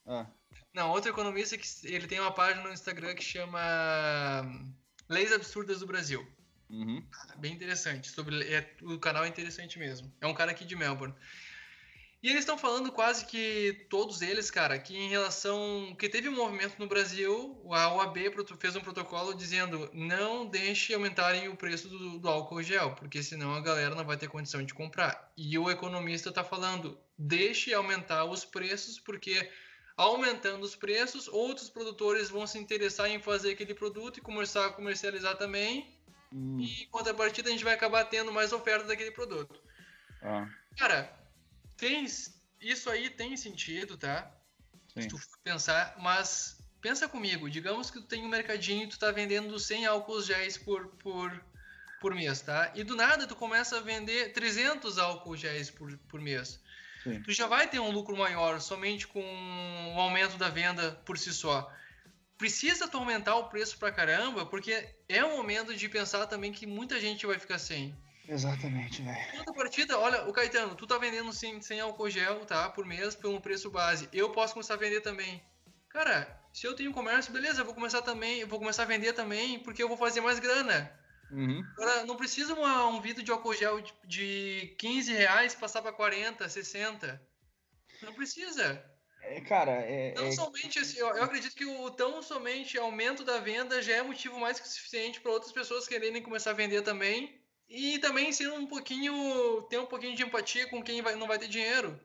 Ah. 0.06 0.28
Não, 0.72 0.92
outro 0.92 1.10
economista 1.10 1.58
que 1.58 1.66
ele 1.86 2.06
tem 2.06 2.20
uma 2.20 2.32
página 2.32 2.62
no 2.62 2.72
Instagram 2.72 3.16
que 3.16 3.24
chama 3.24 3.60
Leis 5.10 5.34
Absurdas 5.34 5.80
do 5.80 5.88
Brasil. 5.88 6.24
Uhum. 6.74 7.06
Bem 7.38 7.54
interessante. 7.54 8.10
Sobre, 8.10 8.42
é, 8.52 8.76
o 8.82 8.98
canal 8.98 9.24
é 9.24 9.28
interessante 9.28 9.78
mesmo. 9.78 10.12
É 10.20 10.26
um 10.26 10.34
cara 10.34 10.52
aqui 10.52 10.66
de 10.66 10.76
Melbourne. 10.76 11.14
E 12.24 12.30
eles 12.30 12.40
estão 12.40 12.58
falando 12.58 12.90
quase 12.90 13.26
que 13.26 13.86
todos 13.90 14.22
eles, 14.22 14.50
cara, 14.50 14.80
que 14.80 14.96
em 14.96 15.10
relação. 15.10 15.94
que 16.00 16.08
teve 16.08 16.30
um 16.30 16.36
movimento 16.36 16.80
no 16.80 16.88
Brasil, 16.88 17.62
a 17.70 17.94
OAB 17.94 18.18
fez 18.58 18.78
um 18.78 18.82
protocolo 18.82 19.34
dizendo 19.34 19.90
não 19.94 20.46
deixe 20.46 20.94
aumentarem 20.94 21.50
o 21.50 21.58
preço 21.58 21.90
do, 21.90 22.20
do 22.20 22.30
álcool 22.30 22.64
gel, 22.64 22.96
porque 22.96 23.22
senão 23.22 23.54
a 23.54 23.60
galera 23.60 23.94
não 23.94 24.06
vai 24.06 24.16
ter 24.16 24.30
condição 24.30 24.64
de 24.64 24.74
comprar. 24.74 25.32
E 25.38 25.60
o 25.60 25.70
economista 25.70 26.30
está 26.30 26.46
falando 26.46 26.98
deixe 27.18 27.74
aumentar 27.74 28.24
os 28.24 28.46
preços, 28.46 28.98
porque 28.98 29.52
aumentando 29.98 30.64
os 30.64 30.78
preços, 30.78 31.28
outros 31.28 31.70
produtores 31.70 32.30
vão 32.30 32.48
se 32.48 32.58
interessar 32.58 33.10
em 33.10 33.20
fazer 33.20 33.52
aquele 33.52 33.74
produto 33.74 34.18
e 34.18 34.22
começar 34.22 34.68
a 34.68 34.72
comercializar 34.72 35.38
também. 35.38 35.93
Hum, 36.34 36.60
E 36.60 36.84
em 36.84 36.88
contrapartida 36.90 37.50
a 37.50 37.52
gente 37.52 37.64
vai 37.64 37.74
acabar 37.76 38.06
tendo 38.06 38.32
mais 38.34 38.52
oferta 38.52 38.86
daquele 38.88 39.12
produto. 39.12 39.62
ah, 40.22 40.48
Cara, 40.78 41.14
tem, 41.78 42.06
isso 42.60 42.90
aí 42.90 43.10
tem 43.10 43.38
sentido, 43.38 43.98
tá? 43.98 44.32
sim. 44.94 45.02
Se 45.02 45.08
tu 45.08 45.18
for 45.18 45.38
pensar, 45.44 45.96
mas 46.00 46.58
pensa 46.82 47.08
comigo, 47.08 47.50
digamos 47.50 47.92
que 47.92 48.00
tu 48.02 48.08
tem 48.08 48.24
um 48.26 48.30
mercadinho 48.30 48.84
e 48.84 48.88
tu 48.88 48.98
tá 49.00 49.12
vendendo 49.12 49.58
100 49.60 49.86
álcools 49.86 50.26
géis 50.26 50.58
por, 50.58 50.88
por, 50.98 51.46
por 52.00 52.16
mês, 52.16 52.42
tá? 52.42 52.72
E 52.76 52.84
do 52.84 52.96
nada 52.96 53.28
tu 53.28 53.36
começa 53.36 53.78
a 53.78 53.82
vender 53.82 54.34
300 54.34 54.98
álcools 54.98 55.40
géis 55.40 55.70
por, 55.70 55.98
por 56.10 56.20
mês. 56.20 56.62
Sim. 57.04 57.22
Tu 57.22 57.32
já 57.34 57.48
vai 57.48 57.68
ter 57.70 57.80
um 57.80 57.92
lucro 57.92 58.16
maior 58.18 58.60
somente 58.62 59.08
com 59.08 59.22
o 59.96 60.00
aumento 60.00 60.38
da 60.38 60.50
venda 60.50 60.92
por 61.06 61.18
si 61.18 61.34
só. 61.34 61.72
Precisa 62.38 62.88
tu 62.88 62.98
aumentar 62.98 63.36
o 63.36 63.48
preço 63.50 63.78
pra 63.78 63.92
caramba, 63.92 64.46
porque 64.46 64.88
é 65.08 65.24
um 65.24 65.38
momento 65.38 65.76
de 65.76 65.88
pensar 65.88 66.26
também 66.28 66.52
que 66.52 66.66
muita 66.66 67.00
gente 67.00 67.26
vai 67.26 67.40
ficar 67.40 67.60
sem. 67.60 67.96
Exatamente, 68.28 69.02
velho. 69.02 69.38
Outra 69.40 69.54
partida, 69.54 70.00
olha, 70.00 70.24
o 70.24 70.34
Caetano, 70.34 70.76
tu 70.76 70.88
tá 70.88 70.98
vendendo 70.98 71.32
100, 71.34 71.62
100 71.62 71.82
álcool 71.82 72.10
gel, 72.10 72.46
tá? 72.46 72.70
Por 72.70 72.86
mês, 72.86 73.16
pelo 73.16 73.40
preço 73.42 73.70
base. 73.70 74.10
Eu 74.14 74.32
posso 74.32 74.54
começar 74.54 74.74
a 74.76 74.78
vender 74.78 75.02
também. 75.02 75.44
Cara, 75.90 76.42
se 76.54 76.66
eu 76.66 76.76
tenho 76.76 76.92
comércio, 76.94 77.32
beleza, 77.34 77.62
eu 77.62 77.66
vou 77.66 77.74
começar 77.74 78.02
também, 78.02 78.40
eu 78.40 78.48
vou 78.48 78.60
começar 78.60 78.84
a 78.84 78.88
vender 78.88 79.14
também, 79.14 79.60
porque 79.60 79.84
eu 79.84 79.88
vou 79.88 79.98
fazer 79.98 80.22
mais 80.22 80.40
grana. 80.40 80.92
Uhum. 81.32 81.62
Agora, 81.74 82.06
não 82.06 82.16
precisa 82.16 82.54
uma- 82.54 82.88
um 82.88 83.02
vidro 83.02 83.24
de 83.24 83.32
álcool 83.32 83.54
gel 83.54 83.82
de, 83.82 83.94
de 84.06 84.76
15 84.80 85.14
reais 85.14 85.54
passar 85.54 85.82
pra 85.82 85.92
40, 85.92 86.48
60. 86.48 87.22
Não 88.02 88.14
precisa. 88.14 88.84
É, 89.26 89.42
cara, 89.42 89.72
é, 89.72 90.12
Tão 90.12 90.28
é- 90.28 90.32
somente 90.32 90.80
assim, 90.80 91.00
eu, 91.00 91.08
eu 91.16 91.24
acredito 91.24 91.56
que 91.56 91.66
o 91.66 91.90
tão 91.92 92.22
somente 92.22 92.78
aumento 92.78 93.24
da 93.24 93.40
venda 93.40 93.82
já 93.82 93.94
é 93.96 94.02
motivo 94.02 94.40
mais 94.40 94.60
que 94.60 94.68
suficiente 94.68 95.22
para 95.22 95.32
outras 95.32 95.52
pessoas 95.52 95.88
quererem 95.88 96.22
começar 96.22 96.52
a 96.52 96.54
vender 96.54 96.82
também. 96.82 97.40
E 97.70 97.98
também 98.00 98.32
ser 98.32 98.52
um 98.52 98.68
pouquinho. 98.68 99.64
ter 99.70 99.80
um 99.80 99.86
pouquinho 99.86 100.16
de 100.16 100.24
empatia 100.24 100.68
com 100.70 100.84
quem 100.84 101.02
vai, 101.02 101.16
não 101.16 101.28
vai 101.28 101.40
ter 101.40 101.48
dinheiro. 101.48 102.00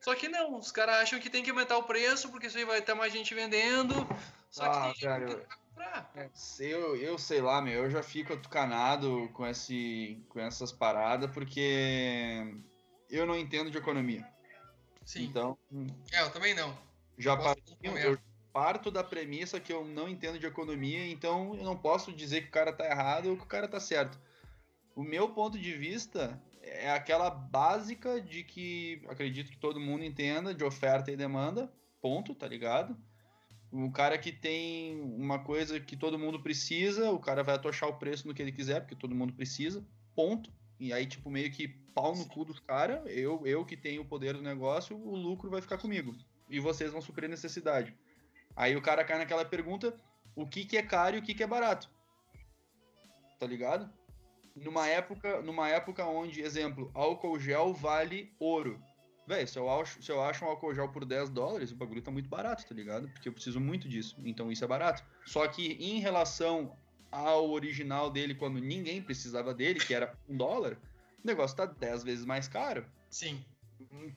Só 0.00 0.14
que 0.14 0.28
não, 0.28 0.56
os 0.58 0.72
caras 0.72 0.96
acham 0.96 1.20
que 1.20 1.28
tem 1.28 1.42
que 1.42 1.50
aumentar 1.50 1.76
o 1.76 1.82
preço, 1.84 2.30
porque 2.30 2.46
isso 2.46 2.56
aí 2.56 2.64
vai 2.64 2.80
ter 2.80 2.94
mais 2.94 3.12
gente 3.12 3.34
vendendo. 3.34 3.94
Só 4.50 4.62
que 4.62 4.68
Ah, 4.76 4.82
tem 4.82 4.94
gente 4.94 5.04
velho. 5.06 5.26
que 5.38 5.54
comprar. 5.54 6.10
É, 6.16 6.30
Eu, 6.60 6.96
eu 6.96 7.18
sei 7.18 7.40
lá, 7.40 7.60
meu, 7.60 7.84
eu 7.84 7.90
já 7.90 8.02
fico 8.02 8.32
atucanado 8.32 9.28
com, 9.34 9.46
esse, 9.46 10.24
com 10.28 10.40
essas 10.40 10.72
paradas 10.72 11.30
porque 11.30 12.54
eu 13.10 13.26
não 13.26 13.36
entendo 13.36 13.70
de 13.70 13.78
economia. 13.78 14.26
Sim. 15.10 15.24
Então, 15.24 15.58
É, 16.12 16.22
eu 16.22 16.30
também 16.30 16.54
não. 16.54 16.72
já 17.18 17.34
responder. 17.34 18.04
eu 18.06 18.16
parto 18.52 18.92
da 18.92 19.02
premissa 19.02 19.58
que 19.58 19.72
eu 19.72 19.84
não 19.84 20.08
entendo 20.08 20.38
de 20.38 20.46
economia, 20.46 21.04
então 21.10 21.56
eu 21.56 21.64
não 21.64 21.76
posso 21.76 22.12
dizer 22.12 22.42
que 22.42 22.48
o 22.48 22.52
cara 22.52 22.72
tá 22.72 22.86
errado 22.86 23.26
ou 23.28 23.36
que 23.36 23.42
o 23.42 23.46
cara 23.46 23.66
tá 23.66 23.80
certo. 23.80 24.16
O 24.94 25.02
meu 25.02 25.30
ponto 25.30 25.58
de 25.58 25.72
vista 25.72 26.40
é 26.62 26.92
aquela 26.92 27.28
básica 27.28 28.20
de 28.20 28.44
que 28.44 29.02
acredito 29.08 29.50
que 29.50 29.58
todo 29.58 29.80
mundo 29.80 30.04
entenda 30.04 30.54
de 30.54 30.62
oferta 30.62 31.10
e 31.10 31.16
demanda, 31.16 31.72
ponto, 32.00 32.32
tá 32.32 32.46
ligado? 32.46 32.96
O 33.72 33.90
cara 33.90 34.16
que 34.16 34.30
tem 34.30 35.00
uma 35.00 35.40
coisa 35.40 35.80
que 35.80 35.96
todo 35.96 36.18
mundo 36.18 36.40
precisa, 36.40 37.10
o 37.10 37.18
cara 37.18 37.42
vai 37.42 37.56
atochar 37.56 37.88
o 37.88 37.98
preço 37.98 38.28
no 38.28 38.34
que 38.34 38.42
ele 38.42 38.52
quiser, 38.52 38.80
porque 38.80 38.94
todo 38.94 39.14
mundo 39.14 39.32
precisa, 39.32 39.84
ponto. 40.14 40.52
E 40.78 40.92
aí, 40.92 41.04
tipo, 41.04 41.28
meio 41.30 41.50
que 41.50 41.79
pau 41.94 42.14
no 42.14 42.26
cu 42.26 42.44
dos 42.44 42.58
caras, 42.60 43.00
eu, 43.06 43.46
eu 43.46 43.64
que 43.64 43.76
tenho 43.76 44.02
o 44.02 44.04
poder 44.04 44.34
do 44.34 44.42
negócio, 44.42 44.96
o 44.96 45.14
lucro 45.14 45.50
vai 45.50 45.60
ficar 45.60 45.78
comigo. 45.78 46.14
E 46.48 46.58
vocês 46.58 46.90
vão 46.90 47.00
suprir 47.00 47.26
a 47.26 47.30
necessidade. 47.30 47.96
Aí 48.56 48.76
o 48.76 48.82
cara 48.82 49.04
cai 49.04 49.18
naquela 49.18 49.44
pergunta, 49.44 49.98
o 50.34 50.46
que, 50.46 50.64
que 50.64 50.76
é 50.76 50.82
caro 50.82 51.16
e 51.16 51.18
o 51.18 51.22
que, 51.22 51.34
que 51.34 51.42
é 51.42 51.46
barato? 51.46 51.90
Tá 53.38 53.46
ligado? 53.46 53.90
Numa 54.54 54.86
época, 54.86 55.40
numa 55.42 55.68
época 55.68 56.04
onde, 56.04 56.40
exemplo, 56.40 56.90
álcool 56.94 57.38
gel 57.38 57.72
vale 57.72 58.32
ouro. 58.38 58.82
Véi, 59.26 59.46
se, 59.46 59.58
eu 59.58 59.70
acho, 59.70 60.02
se 60.02 60.10
eu 60.10 60.20
acho 60.20 60.44
um 60.44 60.48
álcool 60.48 60.74
gel 60.74 60.88
por 60.88 61.04
10 61.04 61.30
dólares, 61.30 61.70
o 61.70 61.76
bagulho 61.76 62.02
tá 62.02 62.10
muito 62.10 62.28
barato, 62.28 62.66
tá 62.66 62.74
ligado? 62.74 63.08
Porque 63.10 63.28
eu 63.28 63.32
preciso 63.32 63.60
muito 63.60 63.88
disso. 63.88 64.16
Então 64.24 64.50
isso 64.50 64.64
é 64.64 64.66
barato. 64.66 65.04
Só 65.24 65.46
que 65.46 65.72
em 65.74 66.00
relação 66.00 66.76
ao 67.10 67.50
original 67.50 68.10
dele, 68.10 68.34
quando 68.34 68.58
ninguém 68.58 69.02
precisava 69.02 69.54
dele, 69.54 69.80
que 69.80 69.94
era 69.94 70.16
um 70.28 70.36
dólar, 70.36 70.76
o 71.22 71.26
negócio 71.26 71.56
tá 71.56 71.66
10 71.66 72.02
vezes 72.04 72.24
mais 72.24 72.48
caro. 72.48 72.84
Sim, 73.08 73.44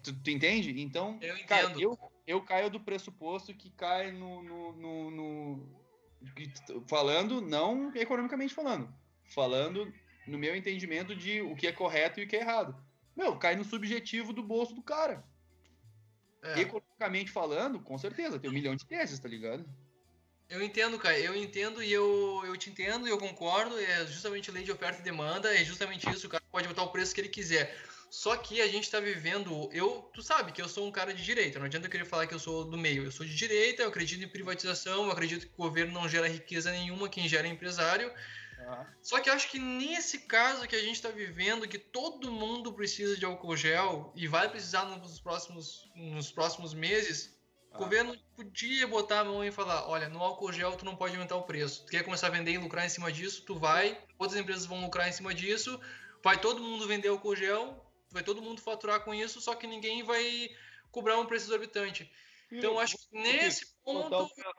Tu, 0.04 0.14
tu 0.14 0.30
entende? 0.30 0.80
Então, 0.82 1.18
eu 1.22 1.36
entendo. 1.36 1.48
cara, 1.48 1.74
eu, 1.80 1.98
eu 2.28 2.42
caio 2.42 2.70
do 2.70 2.80
pressuposto 2.82 3.54
que 3.54 3.70
cai 3.72 4.12
no. 4.12 4.44
no, 4.44 4.74
no- 4.74 5.12
no- 5.12 5.84
falando, 6.88 7.42
não 7.42 7.94
economicamente 7.96 8.54
falando, 8.54 8.94
falando 9.34 9.94
no 10.28 10.38
meu 10.38 10.56
entendimento 10.56 11.16
de 11.16 11.42
o 11.42 11.56
que 11.56 11.68
é 11.68 11.72
correto 11.72 12.20
e 12.20 12.24
o 12.24 12.28
que 12.28 12.36
é 12.36 12.42
errado. 12.42 12.76
Meu, 13.16 13.38
cai 13.38 13.56
no 13.56 13.64
subjetivo 13.64 14.32
do 14.34 14.42
bolso 14.44 14.74
do 14.74 14.82
cara. 14.82 15.24
É. 16.42 16.60
Economicamente 16.62 17.32
falando, 17.32 17.80
com 17.80 17.98
certeza, 17.98 18.40
tem 18.40 18.50
um 18.50 18.54
milhão 18.54 18.76
de 18.76 18.86
teses, 18.86 19.20
tá 19.20 19.28
ligado? 19.30 19.66
Eu 20.50 20.62
entendo, 20.62 21.00
cara, 21.00 21.18
eu 21.20 21.36
entendo 21.36 21.82
e 21.82 21.92
eu, 21.92 22.44
eu 22.46 22.56
te 22.56 22.70
entendo 22.70 23.08
e 23.08 23.10
eu 23.10 23.18
concordo. 23.18 23.80
É 23.80 24.06
justamente 24.06 24.52
lei 24.52 24.64
de 24.64 24.72
oferta 24.72 25.00
e 25.00 25.04
demanda, 25.04 25.54
é 25.54 25.64
justamente 25.64 26.10
isso. 26.10 26.28
O 26.28 26.30
cara 26.30 26.44
pode 26.52 26.68
botar 26.68 26.84
o 26.84 26.92
preço 26.92 27.14
que 27.14 27.22
ele 27.22 27.30
quiser. 27.30 27.76
Só 28.10 28.38
que 28.38 28.62
a 28.62 28.68
gente 28.68 28.92
tá 28.92 29.00
vivendo. 29.00 29.70
Eu, 29.74 30.08
tu 30.14 30.22
sabe 30.22 30.52
que 30.52 30.62
eu 30.62 30.70
sou 30.70 30.88
um 30.88 30.92
cara 30.92 31.14
de 31.14 31.24
direita, 31.24 31.58
não 31.58 31.66
adianta 31.66 31.88
eu 31.88 31.92
querer 31.92 32.06
falar 32.06 32.28
que 32.28 32.34
eu 32.34 32.40
sou 32.40 32.64
do 32.64 32.78
meio. 32.78 33.04
Eu 33.04 33.12
sou 33.12 33.26
de 33.26 33.34
direita, 33.36 33.82
eu 33.82 33.90
acredito 33.90 34.24
em 34.24 34.28
privatização, 34.28 35.06
eu 35.06 35.12
acredito 35.12 35.48
que 35.48 35.54
o 35.54 35.64
governo 35.64 35.94
não 35.94 36.08
gera 36.08 36.28
riqueza 36.28 36.72
nenhuma, 36.72 37.10
quem 37.10 37.28
gera 37.28 37.48
é 37.48 37.52
empresário. 37.52 38.14
Só 39.02 39.20
que 39.20 39.30
eu 39.30 39.34
acho 39.34 39.50
que 39.50 39.60
nesse 39.60 40.20
caso 40.20 40.68
que 40.68 40.76
a 40.76 40.82
gente 40.82 40.96
está 40.96 41.10
vivendo, 41.10 41.68
que 41.68 41.78
todo 41.78 42.32
mundo 42.32 42.72
precisa 42.72 43.18
de 43.18 43.26
álcool 43.26 43.58
gel 43.58 44.14
e 44.16 44.28
vai 44.28 44.50
precisar 44.50 44.86
nos 44.86 45.20
próximos, 45.20 45.90
nos 45.96 46.32
próximos 46.32 46.74
meses, 46.74 47.36
Ah. 47.74 47.78
o 47.78 47.80
governo 47.80 48.16
podia 48.36 48.88
botar 48.88 49.22
a 49.22 49.24
mão 49.26 49.44
e 49.44 49.52
falar: 49.52 49.90
olha, 49.90 50.08
no 50.08 50.22
álcool 50.22 50.52
gel 50.52 50.78
tu 50.78 50.86
não 50.86 50.96
pode 50.96 51.16
aumentar 51.16 51.36
o 51.36 51.44
preço. 51.44 51.86
Tu 51.86 51.92
quer 51.92 52.04
começar 52.04 52.28
a 52.28 52.32
vender 52.32 52.52
e 52.52 52.58
lucrar 52.58 52.86
em 52.86 52.90
cima 52.90 53.12
disso, 53.12 53.44
tu 53.46 53.56
vai, 53.56 54.00
outras 54.18 54.40
empresas 54.40 54.66
vão 54.66 54.82
lucrar 54.82 55.08
em 55.08 55.12
cima 55.12 55.34
disso, 55.34 55.82
vai 56.24 56.40
todo 56.40 56.62
mundo 56.62 56.88
vender 56.88 57.10
álcool 57.10 57.36
gel, 57.36 57.84
vai 58.12 58.24
todo 58.24 58.42
mundo 58.42 58.62
faturar 58.62 59.02
com 59.02 59.14
isso, 59.14 59.42
só 59.42 59.56
que 59.56 59.68
ninguém 59.68 60.04
vai 60.04 60.50
cobrar 60.92 61.18
um 61.18 61.26
preço 61.26 61.48
exorbitante. 61.48 62.10
Então 62.52 62.74
eu 62.74 62.80
acho 62.80 62.96
que 62.98 63.18
nesse 63.18 63.66
ponto. 63.84 64.10
preço 64.10 64.54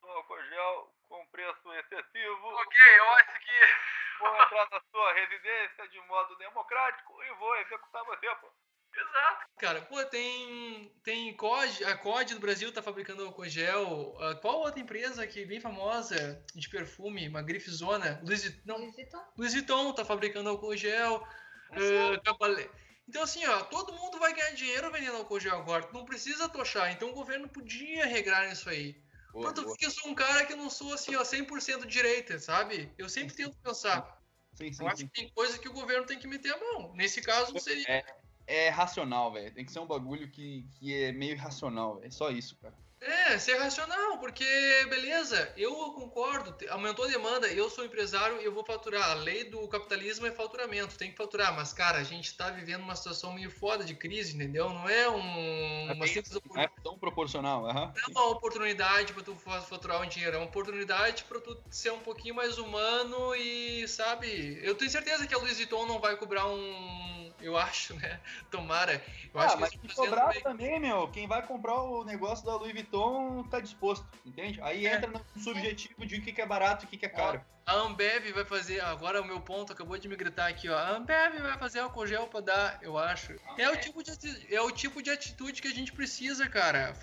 do 0.00 0.08
álcool 0.08 0.42
gel 0.44 0.94
com 1.08 1.26
preço 1.28 1.72
excessivo. 1.72 2.46
Ok, 2.46 2.78
eu 2.98 3.10
acho 3.14 3.40
que. 3.40 3.98
Vou 4.18 4.34
entrar 4.34 4.68
na 4.70 4.80
sua 4.90 5.12
residência 5.12 5.88
de 5.88 6.00
modo 6.00 6.36
democrático 6.36 7.22
e 7.22 7.34
vou 7.34 7.56
executar 7.56 8.04
você, 8.04 8.26
pô. 8.36 8.52
Exato. 8.94 9.48
Cara, 9.58 9.82
pô, 9.82 10.04
tem, 10.04 10.92
tem 11.02 11.36
COD, 11.36 11.84
a 11.84 11.96
COD 11.96 12.34
do 12.34 12.40
Brasil 12.40 12.72
tá 12.72 12.80
fabricando 12.82 13.24
álcool 13.24 13.48
gel. 13.48 14.16
Ah, 14.20 14.34
qual 14.36 14.60
outra 14.60 14.80
empresa 14.80 15.26
que 15.26 15.42
é 15.42 15.46
bem 15.46 15.60
famosa 15.60 16.44
de 16.54 16.68
perfume, 16.68 17.28
uma 17.28 17.42
grifezona? 17.42 18.20
Louis, 18.24 18.42
Vuitton- 18.44 18.62
não, 18.64 18.78
Louis 18.78 18.94
Vuitton. 18.94 19.24
Louis 19.36 19.52
Vuitton 19.54 19.92
tá 19.92 20.04
fabricando 20.04 20.48
álcool 20.50 20.76
gel. 20.76 21.26
Cabale- 22.24 22.70
Então, 23.08 23.22
assim, 23.22 23.44
ó, 23.46 23.62
todo 23.64 23.92
mundo 23.94 24.18
vai 24.18 24.34
ganhar 24.34 24.50
dinheiro 24.52 24.90
vendendo 24.92 25.16
álcool 25.16 25.40
gel 25.40 25.56
agora. 25.56 25.82
Tu 25.86 25.94
não 25.94 26.04
precisa 26.04 26.48
tochar. 26.48 26.92
Então, 26.92 27.10
o 27.10 27.14
governo 27.14 27.48
podia 27.48 28.06
regrar 28.06 28.50
isso 28.52 28.68
aí. 28.68 29.02
Boa, 29.32 29.44
Pra 29.46 29.52
tu 29.54 29.62
boa. 29.62 29.72
ver 29.74 29.78
que 29.78 29.86
eu 29.86 29.90
sou 29.90 30.10
um 30.10 30.14
cara 30.14 30.44
que 30.46 30.54
não 30.54 30.68
sou, 30.70 30.92
assim, 30.92 31.14
ó, 31.16 31.24
100% 31.24 31.86
direita, 31.86 32.38
sabe? 32.38 32.92
Eu 32.98 33.08
sempre 33.08 33.34
tento 33.34 33.56
pensar. 33.62 34.18
Sim, 34.54 34.72
sim, 34.72 34.82
Eu 34.82 34.88
acho 34.88 34.96
sim. 34.98 35.08
que 35.08 35.20
tem 35.22 35.30
coisa 35.30 35.58
que 35.58 35.68
o 35.68 35.72
governo 35.72 36.06
tem 36.06 36.18
que 36.18 36.26
meter 36.26 36.52
a 36.52 36.58
mão. 36.58 36.92
Nesse 36.94 37.20
caso, 37.22 37.58
seria. 37.58 37.84
É, 37.88 38.04
é 38.48 38.68
racional, 38.70 39.32
velho. 39.32 39.52
Tem 39.52 39.64
que 39.64 39.70
ser 39.70 39.80
um 39.80 39.86
bagulho 39.86 40.28
que, 40.30 40.66
que 40.72 40.94
é 41.04 41.12
meio 41.12 41.32
irracional, 41.32 41.98
velho. 41.98 42.12
Só 42.12 42.30
isso, 42.30 42.56
cara. 42.56 42.74
É, 43.00 43.38
ser 43.38 43.54
racional, 43.58 44.18
porque 44.18 44.44
beleza, 44.90 45.52
eu 45.56 45.72
concordo, 45.92 46.56
aumentou 46.68 47.04
a 47.04 47.08
demanda, 47.08 47.46
eu 47.46 47.70
sou 47.70 47.84
empresário 47.84 48.40
eu 48.40 48.52
vou 48.52 48.64
faturar. 48.64 49.10
A 49.10 49.14
lei 49.14 49.44
do 49.44 49.68
capitalismo 49.68 50.26
é 50.26 50.32
faturamento, 50.32 50.98
tem 50.98 51.10
que 51.12 51.16
faturar, 51.16 51.54
mas 51.54 51.72
cara, 51.72 51.98
a 51.98 52.02
gente 52.02 52.36
tá 52.36 52.50
vivendo 52.50 52.82
uma 52.82 52.96
situação 52.96 53.32
meio 53.32 53.50
foda 53.50 53.84
de 53.84 53.94
crise, 53.94 54.34
entendeu? 54.34 54.68
Não 54.70 54.88
é 54.88 55.08
um, 55.08 55.84
uma 55.84 55.94
bem 55.94 56.08
simples 56.08 56.36
Não 56.52 56.60
é 56.60 56.68
tão 56.82 56.98
proporcional. 56.98 57.66
aham. 57.68 57.92
Não 58.14 58.22
é 58.22 58.26
uma 58.26 58.30
oportunidade 58.32 59.12
para 59.12 59.22
tu 59.22 59.36
fa- 59.36 59.62
faturar 59.62 60.00
um 60.02 60.08
dinheiro, 60.08 60.36
é 60.36 60.38
uma 60.38 60.46
oportunidade 60.46 61.24
para 61.24 61.40
tu 61.40 61.56
ser 61.70 61.92
um 61.92 62.00
pouquinho 62.00 62.34
mais 62.34 62.58
humano 62.58 63.34
e, 63.34 63.86
sabe, 63.88 64.58
eu 64.62 64.74
tenho 64.76 64.90
certeza 64.90 65.26
que 65.26 65.34
a 65.34 65.38
Louis 65.38 65.56
Vuitton 65.56 65.86
não 65.86 66.00
vai 66.00 66.16
cobrar 66.16 66.46
um, 66.48 67.32
eu 67.40 67.56
acho, 67.56 67.94
né? 67.94 68.20
Tomara. 68.50 69.04
Eu 69.32 69.40
Ah, 69.40 69.44
acho 69.44 69.56
que 69.56 69.62
mas 69.62 69.70
estão 69.72 69.80
fazendo 69.88 69.94
cobrar 70.10 70.32
também, 70.42 70.78
meu, 70.80 71.10
quem 71.10 71.26
vai 71.26 71.46
comprar 71.46 71.74
o 71.82 72.04
negócio 72.04 72.44
da 72.44 72.54
Louis 72.56 72.72
Vuitton 72.72 72.87
tá 73.50 73.60
disposto, 73.60 74.06
entende? 74.24 74.60
Aí 74.62 74.86
É. 74.86 74.94
entra 74.96 75.10
no 75.10 75.24
subjetivo 75.42 76.06
de 76.06 76.16
o 76.16 76.22
que 76.22 76.32
que 76.32 76.40
é 76.40 76.46
barato 76.46 76.84
e 76.84 76.86
o 76.86 76.88
que 76.88 76.96
que 76.96 77.06
é 77.06 77.08
caro. 77.08 77.40
A 77.66 77.74
Ambev 77.74 78.32
vai 78.32 78.44
fazer, 78.44 78.80
agora 78.80 79.20
o 79.20 79.24
meu 79.24 79.40
ponto 79.40 79.72
acabou 79.72 79.98
de 79.98 80.08
me 80.08 80.16
gritar 80.16 80.48
aqui, 80.48 80.68
ó. 80.70 80.76
A 80.78 80.90
Ambev 80.90 81.38
vai 81.42 81.58
fazer 81.58 81.80
álcool 81.80 82.06
gel 82.06 82.26
pra 82.26 82.40
dar, 82.40 82.78
eu 82.80 82.96
acho. 82.96 83.36
É 83.58 83.68
o 83.68 83.76
tipo 83.76 84.02
de, 84.02 84.10
é 84.54 84.60
o 84.60 84.70
tipo 84.70 85.02
de 85.02 85.10
atitude 85.10 85.60
que 85.60 85.68
a 85.68 85.74
gente 85.74 85.92
precisa, 85.92 86.48
cara. 86.48 86.94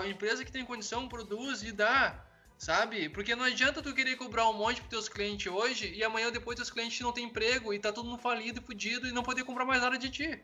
A 0.00 0.06
empresa 0.06 0.44
que 0.44 0.50
tem 0.52 0.64
condição 0.64 1.06
produz 1.06 1.62
e 1.62 1.70
dá, 1.70 2.18
sabe? 2.56 3.10
Porque 3.10 3.36
não 3.36 3.44
adianta 3.44 3.82
tu 3.82 3.94
querer 3.94 4.16
cobrar 4.16 4.48
um 4.48 4.54
monte 4.54 4.78
pros 4.78 4.88
teus 4.88 5.08
clientes 5.08 5.52
hoje 5.52 5.92
e 5.92 6.02
amanhã 6.02 6.30
depois 6.32 6.56
teus 6.56 6.70
clientes 6.70 6.98
não 7.00 7.12
têm 7.12 7.26
emprego 7.26 7.74
e 7.74 7.78
tá 7.78 7.92
todo 7.92 8.08
mundo 8.08 8.22
falido 8.22 8.60
e 8.60 8.64
fudido 8.64 9.06
e 9.06 9.12
não 9.12 9.22
poder 9.22 9.44
comprar 9.44 9.66
mais 9.66 9.82
nada 9.82 9.98
de 9.98 10.08
ti. 10.08 10.42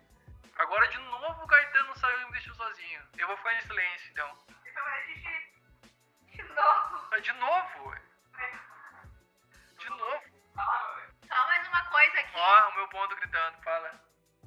Agora 0.58 0.86
de 0.88 0.98
novo 0.98 1.44
o 1.44 1.46
Caetano 1.46 1.96
saiu 1.98 2.20
e 2.20 2.24
me 2.26 2.32
deixou 2.32 2.54
sozinho. 2.54 3.00
Eu 3.16 3.26
vou 3.26 3.36
ficar 3.38 3.56
em 3.56 3.62
silêncio 3.62 4.10
então. 4.12 4.28
De 6.34 6.42
novo. 6.42 7.20
De 7.20 7.32
novo? 7.32 7.94
De 9.78 9.88
novo? 9.90 10.22
Só 11.28 11.46
mais 11.46 11.68
uma 11.68 11.84
coisa 11.90 12.20
aqui. 12.20 12.32
Ó, 12.34 12.68
o 12.68 12.74
meu 12.76 12.88
ponto 12.88 13.14
gritando, 13.16 13.62
fala. 13.62 14.00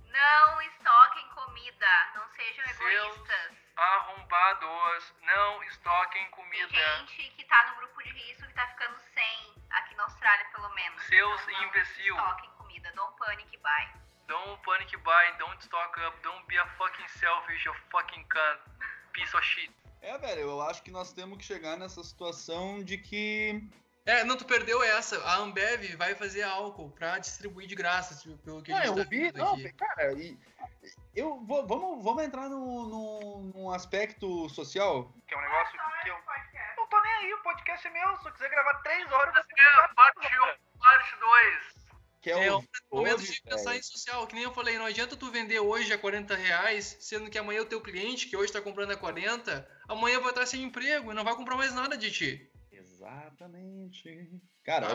Não 0.07 0.61
estoquem 0.61 1.27
comida. 1.29 2.11
Não 2.15 2.27
sejam 2.29 2.65
Seus 2.65 2.79
egoístas. 2.79 3.57
arrombados, 3.75 5.13
não 5.21 5.63
estoquem 5.63 6.21
Tem 6.23 6.31
comida. 6.31 6.67
gente 7.07 7.29
que 7.31 7.43
tá 7.45 7.65
no 7.69 7.75
grupo 7.77 8.01
de 8.03 8.09
risco 8.11 8.47
que 8.47 8.53
tá 8.53 8.67
ficando 8.67 8.97
sem. 9.13 9.55
Aqui 9.71 9.95
na 9.95 10.03
Austrália, 10.03 10.45
pelo 10.51 10.69
menos. 10.69 11.01
Seus 11.03 11.41
Então, 11.41 11.53
não 11.53 11.63
imbecil. 11.67 12.15
Estoquem 12.15 12.49
comida. 12.57 12.91
Don't 12.93 13.17
panic 13.19 13.57
buy. 13.57 13.89
Don't 14.27 14.63
panic 14.63 14.97
buy, 14.97 15.31
don't 15.37 15.61
stock 15.63 15.99
up, 16.01 16.17
don't 16.23 16.45
be 16.47 16.57
a 16.57 16.65
fucking 16.77 17.07
selfish, 17.09 17.63
you 17.65 17.73
fucking 17.91 18.25
cunt. 18.27 18.59
Piece 19.13 19.35
of 19.35 19.45
shit. 19.45 19.71
É, 20.05 20.17
velho, 20.19 20.41
eu 20.41 20.61
acho 20.61 20.83
que 20.83 20.91
nós 20.91 21.11
temos 21.11 21.35
que 21.39 21.43
chegar 21.43 21.77
nessa 21.77 22.03
situação 22.03 22.83
de 22.83 22.95
que. 22.95 23.59
É, 24.05 24.23
não, 24.23 24.37
tu 24.37 24.45
perdeu 24.45 24.83
essa. 24.83 25.19
A 25.23 25.37
Ambev 25.37 25.95
vai 25.97 26.13
fazer 26.13 26.43
álcool 26.43 26.91
pra 26.91 27.17
distribuir 27.17 27.67
de 27.67 27.73
graça, 27.73 28.13
tipo, 28.15 28.37
pelo 28.37 28.61
que 28.61 28.71
a 28.71 28.77
Ah, 28.77 28.85
gente 28.85 28.97
eu 28.99 29.03
tá 29.03 29.09
vendo 29.09 29.37
Não, 29.39 29.53
aqui. 29.53 29.73
cara, 29.73 30.13
e, 30.13 30.37
eu 31.15 31.43
vou, 31.43 31.65
vamos, 31.65 32.03
vamos 32.03 32.23
entrar 32.23 32.47
no, 32.47 32.87
no, 32.87 33.41
num 33.55 33.71
aspecto 33.71 34.47
social. 34.49 35.11
Que 35.27 35.33
é 35.33 35.37
um 35.39 35.41
negócio 35.41 35.73
que 36.03 36.09
eu. 36.09 36.15
Não 36.77 36.87
tô 36.87 37.01
nem 37.01 37.11
aí, 37.13 37.33
o 37.33 37.41
podcast 37.41 37.87
é 37.87 37.89
meu. 37.89 38.17
Se 38.19 38.27
eu 38.27 38.31
quiser 38.31 38.49
gravar 38.51 38.75
três 38.83 39.11
horas, 39.11 39.33
você 39.33 39.53
É, 39.59 39.87
parte 39.95 40.27
1, 40.27 40.77
parte 40.79 41.15
2. 41.19 41.85
Que 42.21 42.31
é, 42.31 42.45
É 42.45 42.51
o 42.53 42.59
um 42.59 42.63
momento 42.91 43.23
de 43.23 43.41
pensar 43.41 43.71
velho. 43.71 43.79
em 43.79 43.83
social, 43.83 44.27
que 44.27 44.35
nem 44.35 44.43
eu 44.43 44.53
falei, 44.53 44.77
não 44.77 44.85
adianta 44.85 45.15
tu 45.17 45.31
vender 45.31 45.59
hoje 45.59 45.91
a 45.91 45.97
40 45.97 46.35
reais, 46.35 46.95
sendo 46.99 47.27
que 47.29 47.39
amanhã 47.39 47.63
o 47.63 47.65
teu 47.65 47.81
cliente, 47.81 48.27
que 48.27 48.37
hoje 48.37 48.53
tá 48.53 48.61
comprando 48.61 48.91
a 48.91 48.97
40, 48.97 49.67
amanhã 49.87 50.19
vai 50.19 50.29
estar 50.29 50.45
sem 50.45 50.63
emprego 50.63 51.11
e 51.11 51.15
não 51.15 51.23
vai 51.23 51.35
comprar 51.35 51.55
mais 51.57 51.73
nada 51.73 51.97
de 51.97 52.11
ti. 52.11 52.51
Exatamente. 52.71 54.39
Cara, 54.63 54.87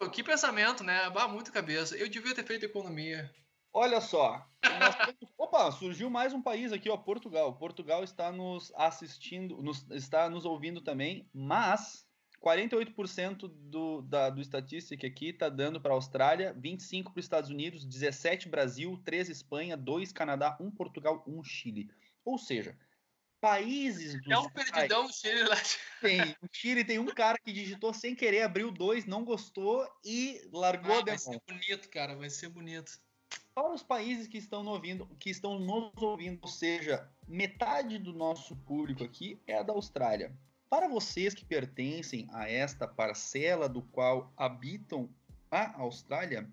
Ah. 0.00 0.08
Que 0.08 0.22
pensamento, 0.22 0.82
né? 0.82 1.08
Bah, 1.10 1.28
muito 1.28 1.52
cabeça. 1.52 1.96
Eu 1.96 2.08
devia 2.08 2.34
ter 2.34 2.44
feito 2.44 2.64
economia. 2.66 3.30
Olha 3.72 4.00
só. 4.00 4.46
temos- 4.60 4.70
Opa, 5.38 5.70
surgiu 5.72 6.10
mais 6.10 6.32
um 6.32 6.42
país 6.42 6.72
aqui, 6.72 6.90
ó, 6.90 6.96
Portugal. 6.96 7.56
Portugal 7.56 8.04
está 8.04 8.30
nos 8.30 8.72
assistindo, 8.74 9.62
nos- 9.62 9.88
está 9.90 10.28
nos 10.28 10.44
ouvindo 10.44 10.80
também, 10.82 11.28
mas 11.32 12.06
48% 12.44 13.48
do, 13.48 14.02
da, 14.02 14.28
do 14.28 14.40
estatística 14.40 15.06
aqui 15.06 15.28
está 15.30 15.48
dando 15.48 15.80
para 15.80 15.92
a 15.92 15.94
Austrália, 15.94 16.54
25% 16.54 17.04
para 17.12 17.18
os 17.20 17.24
Estados 17.24 17.50
Unidos, 17.50 17.86
17% 17.86 18.48
Brasil, 18.50 18.98
13% 19.04 19.30
Espanha, 19.30 19.76
2% 19.78 20.12
Canadá, 20.12 20.56
1% 20.60 20.74
Portugal, 20.74 21.24
1% 21.26 21.44
Chile. 21.44 21.88
Ou 22.24 22.36
seja, 22.36 22.76
países 23.42 24.20
É 24.28 24.38
um 24.38 24.48
perdidão 24.48 25.04
do 25.04 25.12
Chile 25.12 25.42
lá. 25.42 25.56
tem, 26.00 26.20
o 26.40 26.48
Chile 26.52 26.84
tem 26.84 27.00
um 27.00 27.06
cara 27.06 27.36
que 27.44 27.52
digitou 27.52 27.92
sem 27.92 28.14
querer, 28.14 28.42
abriu 28.42 28.70
dois, 28.70 29.04
não 29.04 29.24
gostou 29.24 29.84
e 30.04 30.40
largou 30.52 30.94
Ah, 30.94 31.00
a 31.00 31.04
vai 31.04 31.18
ser 31.18 31.40
bonito, 31.48 31.88
cara, 31.90 32.14
vai 32.14 32.30
ser 32.30 32.48
bonito. 32.50 33.00
para 33.52 33.74
os 33.74 33.82
países 33.82 34.28
que 34.28 34.38
estão, 34.38 34.64
ouvindo, 34.66 35.06
que 35.18 35.28
estão 35.28 35.58
nos 35.58 35.92
ouvindo, 36.00 36.38
ou 36.40 36.48
seja, 36.48 37.10
metade 37.26 37.98
do 37.98 38.12
nosso 38.12 38.54
público 38.54 39.02
aqui 39.02 39.36
é 39.44 39.62
da 39.64 39.72
Austrália. 39.72 40.32
Para 40.70 40.86
vocês 40.88 41.34
que 41.34 41.44
pertencem 41.44 42.28
a 42.32 42.48
esta 42.48 42.86
parcela 42.86 43.68
do 43.68 43.82
qual 43.82 44.32
habitam 44.36 45.10
a 45.50 45.80
Austrália, 45.80 46.48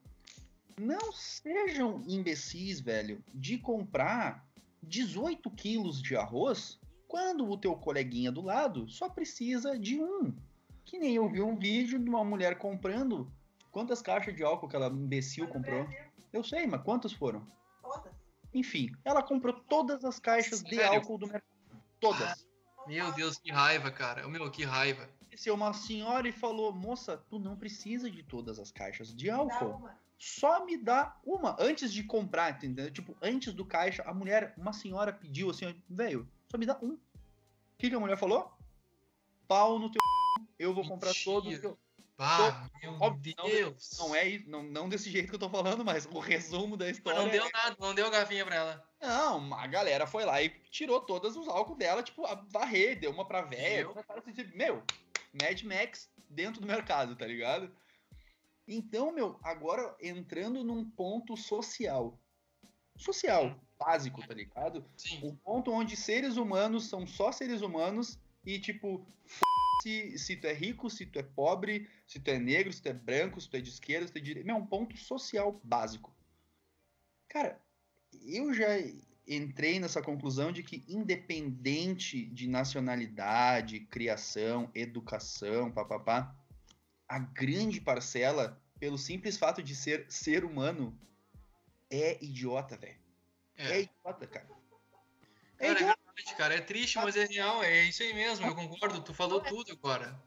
não 0.78 1.12
sejam 1.14 2.04
imbecis, 2.08 2.80
velho, 2.82 3.24
de 3.34 3.60
comprar 3.60 4.49
18 4.84 5.50
quilos 5.52 6.02
de 6.02 6.16
arroz 6.16 6.80
quando 7.08 7.50
o 7.50 7.58
teu 7.58 7.76
coleguinha 7.76 8.32
do 8.32 8.42
lado 8.42 8.88
só 8.90 9.10
precisa 9.10 9.78
de 9.78 10.00
um. 10.00 10.34
Que 10.86 10.98
nem 11.00 11.16
eu 11.16 11.30
vi 11.30 11.42
um 11.42 11.56
vídeo 11.58 12.00
de 12.00 12.10
uma 12.10 12.24
mulher 12.24 12.58
comprando. 12.58 13.32
Quantas 13.72 14.02
caixas 14.02 14.36
de 14.36 14.44
álcool 14.44 14.68
aquela 14.68 14.88
imbecil 14.88 15.48
comprou? 15.48 15.88
Eu 16.34 16.44
sei, 16.44 16.66
mas 16.68 16.82
quantas 16.84 17.14
foram? 17.14 17.46
Todas. 17.82 18.14
Enfim, 18.54 18.92
ela 19.06 19.22
comprou 19.22 19.54
todas 19.54 20.04
as 20.04 20.20
caixas 20.20 20.64
de 20.64 20.76
Sério? 20.76 20.96
álcool 20.96 21.18
do 21.18 21.28
mercado. 21.28 21.44
Todas. 22.00 22.48
Meu 22.88 23.12
Deus, 23.12 23.38
que 23.38 23.52
raiva, 23.52 23.92
cara. 23.92 24.28
Meu, 24.28 24.50
que 24.50 24.64
raiva. 24.64 25.08
Desceu 25.30 25.54
uma 25.54 25.74
senhora 25.74 26.28
e 26.28 26.32
falou: 26.32 26.74
Moça, 26.74 27.18
tu 27.30 27.38
não 27.38 27.56
precisa 27.56 28.10
de 28.10 28.24
todas 28.24 28.58
as 28.58 28.72
caixas 28.72 29.14
de 29.14 29.28
Dá 29.28 29.36
álcool. 29.36 29.78
uma. 29.78 30.00
Só 30.20 30.66
me 30.66 30.76
dá 30.76 31.18
uma. 31.26 31.56
Antes 31.58 31.94
de 31.94 32.04
comprar, 32.04 32.52
entendeu? 32.52 32.92
Tipo, 32.92 33.16
antes 33.22 33.54
do 33.54 33.66
caixa, 33.66 34.04
a 34.04 34.14
mulher, 34.14 34.54
uma 34.58 34.74
senhora 34.74 35.14
pediu 35.14 35.50
assim: 35.50 35.82
Velho, 35.90 36.30
só 36.52 36.58
me 36.58 36.66
dá 36.66 36.78
um. 36.82 36.94
O 36.94 37.00
que, 37.78 37.90
que 37.90 37.96
a 37.96 38.00
mulher 38.00 38.18
falou? 38.18 38.52
Pau 39.48 39.80
no 39.80 39.90
teu. 39.90 40.00
Eu 40.60 40.74
vou 40.74 40.86
comprar 40.86 41.10
Mentira. 41.10 41.26
todos. 41.26 41.54
os 41.54 41.60
teus." 41.62 41.78
Ah, 42.22 42.68
meu 42.82 42.98
Óbvio, 43.00 43.34
Deus. 43.46 43.92
Não 43.98 44.14
é 44.14 44.40
não, 44.40 44.62
não 44.62 44.90
desse 44.90 45.10
jeito 45.10 45.30
que 45.30 45.36
eu 45.36 45.40
tô 45.40 45.50
falando, 45.50 45.86
mas 45.86 46.06
o 46.06 46.20
resumo 46.20 46.76
da 46.76 46.90
história. 46.90 47.22
Não 47.22 47.30
deu 47.30 47.46
é- 47.46 47.50
nada, 47.54 47.78
não 47.80 47.96
deu 47.96 48.12
garfinha 48.12 48.46
pra 48.46 48.56
ela. 48.56 48.90
Não, 49.02 49.54
a 49.54 49.66
galera 49.68 50.06
foi 50.06 50.26
lá 50.26 50.42
e 50.44 50.50
tirou 50.70 51.00
todos 51.00 51.38
os 51.38 51.48
álcool 51.48 51.78
dela, 51.78 52.04
tipo, 52.04 52.26
a 52.26 52.36
varrer, 52.50 53.00
deu 53.00 53.12
uma 53.12 53.26
pra 53.26 53.44
véia. 53.44 53.84
Meu. 53.84 53.90
começaram 53.92 54.20
a 54.20 54.24
sentir, 54.24 54.54
Meu, 54.54 54.84
Mad 55.42 55.64
Max 55.64 56.10
dentro 56.30 56.60
do 56.60 56.68
mercado, 56.68 57.16
tá 57.16 57.26
ligado? 57.26 57.74
Então, 58.72 59.12
meu, 59.12 59.40
agora 59.42 59.96
entrando 60.00 60.64
num 60.64 60.88
ponto 60.88 61.36
social. 61.36 62.22
Social, 62.96 63.60
básico, 63.80 64.26
tá 64.28 64.34
ligado? 64.34 64.86
Sim. 64.96 65.22
Um 65.24 65.36
ponto 65.36 65.72
onde 65.72 65.98
seres 65.98 66.38
humanos 66.38 66.88
são 66.88 67.08
só 67.08 67.32
seres 67.32 67.62
humanos 67.62 68.20
e, 68.46 68.60
tipo, 68.60 69.04
se, 69.82 70.16
se 70.20 70.36
tu 70.36 70.46
é 70.46 70.54
rico, 70.54 70.88
se 70.88 71.08
tu 71.08 71.18
é 71.18 71.24
pobre, 71.24 71.90
se 72.06 72.20
tu 72.20 72.30
é 72.30 72.38
negro, 72.38 72.72
se 72.72 72.80
tu 72.80 72.90
é 72.90 72.94
branco, 72.94 73.42
se 73.42 73.50
tu 73.50 73.58
é 73.58 73.62
de 73.62 73.70
esquerda, 73.70 74.06
se 74.06 74.14
tu 74.14 74.18
é 74.18 74.22
de 74.22 74.28
direita. 74.28 74.52
É 74.52 74.54
um 74.54 74.68
ponto 74.68 74.96
social 74.98 75.60
básico. 75.64 76.14
Cara, 77.28 77.60
eu 78.24 78.54
já 78.54 78.68
entrei 79.28 79.80
nessa 79.80 80.02
conclusão 80.02 80.52
de 80.52 80.62
que, 80.62 80.84
independente 80.88 82.24
de 82.26 82.48
nacionalidade, 82.48 83.80
criação, 83.80 84.70
educação, 84.76 85.72
papapá, 85.72 86.36
a 87.10 87.18
grande 87.18 87.82
parcela, 87.82 88.62
pelo 88.80 88.98
simples 88.98 89.36
fato 89.36 89.64
de 89.64 89.76
ser 89.76 90.06
ser 90.08 90.46
humano, 90.46 90.98
é 91.90 92.24
idiota, 92.24 92.78
velho. 92.78 93.00
É. 93.58 93.72
É. 93.72 93.82
idiota, 93.82 94.28
cara. 94.28 94.48
É 95.58 95.68
Cara, 95.68 95.68
é 95.68 95.72
idiota. 95.72 96.00
verdade, 96.16 96.38
cara. 96.38 96.54
É 96.56 96.62
triste, 96.62 96.98
mas 96.98 97.18
é 97.18 97.26
real. 97.26 97.64
É 97.64 97.84
isso 97.84 98.04
aí 98.04 98.14
mesmo, 98.14 98.46
eu 98.46 98.56
concordo. 98.56 99.02
Tu 99.02 99.14
falou 99.14 99.42
tudo 99.42 99.72
agora. 99.72 100.18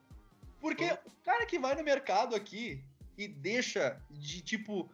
Porque 0.60 0.84
o 0.84 1.10
cara 1.24 1.46
que 1.46 1.58
vai 1.58 1.74
no 1.74 1.82
mercado 1.84 2.34
aqui 2.34 2.84
e 3.16 3.26
deixa 3.28 4.00
de, 4.10 4.40
tipo, 4.40 4.90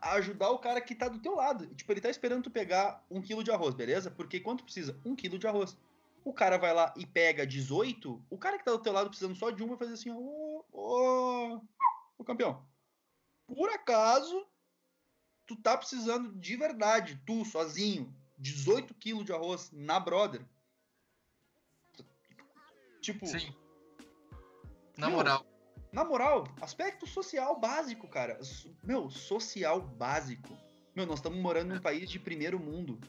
ajudar 0.00 0.50
o 0.50 0.58
cara 0.58 0.80
que 0.80 0.94
tá 0.94 1.08
do 1.08 1.18
teu 1.18 1.34
lado. 1.34 1.66
Tipo, 1.74 1.92
ele 1.92 2.00
tá 2.00 2.10
esperando 2.10 2.44
tu 2.44 2.50
pegar 2.50 3.04
um 3.10 3.20
quilo 3.20 3.44
de 3.44 3.50
arroz, 3.50 3.74
beleza? 3.74 4.10
Porque 4.10 4.40
quanto 4.40 4.64
precisa? 4.64 4.98
Um 5.04 5.14
quilo 5.14 5.38
de 5.38 5.46
arroz. 5.46 5.76
O 6.28 6.32
cara 6.34 6.58
vai 6.58 6.74
lá 6.74 6.92
e 6.94 7.06
pega 7.06 7.46
18, 7.46 8.22
o 8.28 8.36
cara 8.36 8.58
que 8.58 8.64
tá 8.66 8.70
do 8.72 8.82
teu 8.82 8.92
lado 8.92 9.08
precisando 9.08 9.34
só 9.34 9.48
de 9.48 9.64
um 9.64 9.68
vai 9.68 9.78
fazer 9.78 9.94
assim, 9.94 10.10
ô, 10.10 10.62
ô, 10.70 11.58
ô 12.18 12.22
campeão. 12.22 12.62
Por 13.46 13.70
acaso, 13.70 14.46
tu 15.46 15.56
tá 15.56 15.74
precisando 15.74 16.30
de 16.38 16.54
verdade, 16.54 17.18
tu, 17.24 17.46
sozinho, 17.46 18.14
18 18.36 18.92
quilos 18.92 19.24
de 19.24 19.32
arroz 19.32 19.70
na 19.72 19.98
brother. 19.98 20.44
Tipo, 23.00 23.26
Sim. 23.26 23.50
Na 24.98 25.06
Meu, 25.06 25.16
moral. 25.16 25.46
na 25.90 26.04
moral, 26.04 26.44
aspecto 26.60 27.06
social 27.06 27.58
básico, 27.58 28.06
cara. 28.06 28.38
Meu, 28.82 29.08
social 29.08 29.80
básico. 29.80 30.54
Meu, 30.94 31.06
nós 31.06 31.20
estamos 31.20 31.38
morando 31.40 31.74
num 31.74 31.80
país 31.80 32.10
de 32.10 32.18
primeiro 32.18 32.60
mundo. 32.60 33.00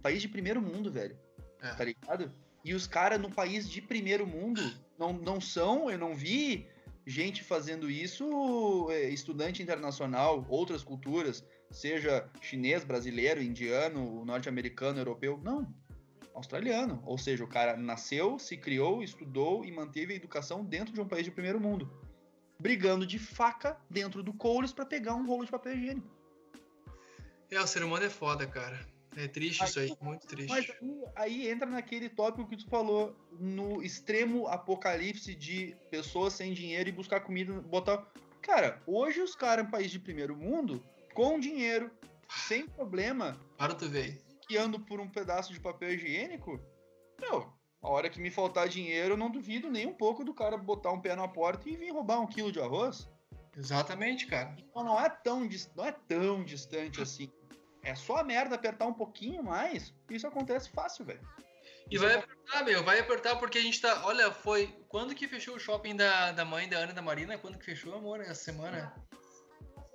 País 0.00 0.22
de 0.22 0.28
primeiro 0.28 0.62
mundo, 0.62 0.88
velho. 0.92 1.18
É. 1.60 1.74
Tá 1.74 1.84
ligado? 1.84 2.32
E 2.64 2.74
os 2.74 2.86
caras 2.86 3.20
no 3.20 3.30
país 3.30 3.68
de 3.68 3.80
primeiro 3.80 4.26
mundo 4.26 4.62
não, 4.98 5.12
não 5.12 5.40
são, 5.40 5.90
eu 5.90 5.98
não 5.98 6.14
vi 6.14 6.68
gente 7.06 7.42
fazendo 7.42 7.90
isso, 7.90 8.88
é, 8.90 9.08
estudante 9.08 9.62
internacional, 9.62 10.46
outras 10.48 10.82
culturas, 10.82 11.44
seja 11.70 12.28
chinês, 12.40 12.84
brasileiro, 12.84 13.42
indiano, 13.42 14.24
norte-americano, 14.24 14.98
europeu. 14.98 15.40
Não. 15.42 15.72
Australiano. 16.34 17.02
Ou 17.04 17.18
seja, 17.18 17.44
o 17.44 17.48
cara 17.48 17.76
nasceu, 17.76 18.38
se 18.38 18.56
criou, 18.56 19.02
estudou 19.02 19.64
e 19.64 19.72
manteve 19.72 20.12
a 20.12 20.16
educação 20.16 20.64
dentro 20.64 20.92
de 20.94 21.00
um 21.00 21.08
país 21.08 21.24
de 21.24 21.30
primeiro 21.30 21.60
mundo. 21.60 21.90
Brigando 22.58 23.06
de 23.06 23.18
faca 23.18 23.76
dentro 23.88 24.22
do 24.22 24.32
Coles 24.32 24.72
pra 24.72 24.84
pegar 24.84 25.14
um 25.14 25.26
rolo 25.26 25.44
de 25.44 25.50
papel 25.50 25.74
higiênico. 25.74 26.08
É, 27.50 27.60
o 27.60 27.66
ser 27.66 27.82
humano 27.82 28.04
é 28.04 28.10
foda, 28.10 28.46
cara. 28.46 28.78
É 29.16 29.26
triste 29.26 29.64
isso 29.64 29.80
aí, 29.80 29.96
muito 30.00 30.26
triste. 30.26 30.48
Mas 30.48 30.70
aí, 30.70 31.04
aí 31.16 31.50
entra 31.50 31.66
naquele 31.66 32.08
tópico 32.08 32.48
que 32.48 32.56
tu 32.56 32.68
falou, 32.68 33.16
no 33.32 33.82
extremo 33.82 34.46
apocalipse 34.46 35.34
de 35.34 35.76
pessoas 35.90 36.34
sem 36.34 36.52
dinheiro 36.52 36.88
e 36.88 36.92
buscar 36.92 37.20
comida, 37.20 37.52
botar. 37.60 38.06
Cara, 38.40 38.80
hoje 38.86 39.20
os 39.20 39.34
caras, 39.34 39.66
um 39.66 39.70
país 39.70 39.90
de 39.90 39.98
primeiro 39.98 40.36
mundo, 40.36 40.82
com 41.14 41.38
dinheiro, 41.40 41.90
sem 42.46 42.66
problema, 42.66 43.38
Para 43.58 43.74
tu 43.74 43.88
ver. 43.88 44.04
aí. 44.04 44.18
que 44.46 44.56
ando 44.56 44.80
por 44.80 45.00
um 45.00 45.08
pedaço 45.08 45.52
de 45.52 45.60
papel 45.60 45.92
higiênico, 45.92 46.60
meu, 47.20 47.52
a 47.82 47.88
hora 47.88 48.08
que 48.10 48.20
me 48.20 48.30
faltar 48.30 48.68
dinheiro, 48.68 49.14
eu 49.14 49.18
não 49.18 49.30
duvido 49.30 49.70
nem 49.70 49.86
um 49.86 49.92
pouco 49.94 50.24
do 50.24 50.34
cara 50.34 50.56
botar 50.56 50.92
um 50.92 51.00
pé 51.00 51.14
na 51.16 51.26
porta 51.26 51.68
e 51.68 51.76
vir 51.76 51.92
roubar 51.92 52.20
um 52.20 52.26
quilo 52.26 52.52
de 52.52 52.60
arroz. 52.60 53.08
Exatamente, 53.56 54.26
cara. 54.26 54.56
Então 54.58 54.84
não 54.84 54.98
é 55.00 55.08
tão, 55.08 55.48
não 55.76 55.84
é 55.84 55.92
tão 55.92 56.44
distante 56.44 57.00
assim. 57.02 57.30
É 57.82 57.94
só 57.94 58.18
a 58.18 58.24
merda 58.24 58.54
apertar 58.54 58.86
um 58.86 58.92
pouquinho 58.92 59.42
mais, 59.42 59.94
isso 60.10 60.26
acontece 60.26 60.68
fácil, 60.70 61.04
velho. 61.04 61.26
E 61.90 61.98
vai 61.98 62.14
apertar, 62.14 62.64
meu, 62.64 62.84
vai 62.84 63.00
apertar 63.00 63.36
porque 63.36 63.58
a 63.58 63.62
gente 63.62 63.80
tá. 63.80 64.06
Olha, 64.06 64.30
foi. 64.30 64.68
Quando 64.88 65.14
que 65.14 65.26
fechou 65.26 65.56
o 65.56 65.58
shopping 65.58 65.96
da, 65.96 66.30
da 66.30 66.44
mãe 66.44 66.68
da 66.68 66.78
Ana 66.78 66.92
e 66.92 66.94
da 66.94 67.02
Marina? 67.02 67.36
Quando 67.36 67.58
que 67.58 67.64
fechou, 67.64 67.94
amor? 67.94 68.20
Essa 68.20 68.34
semana? 68.34 68.94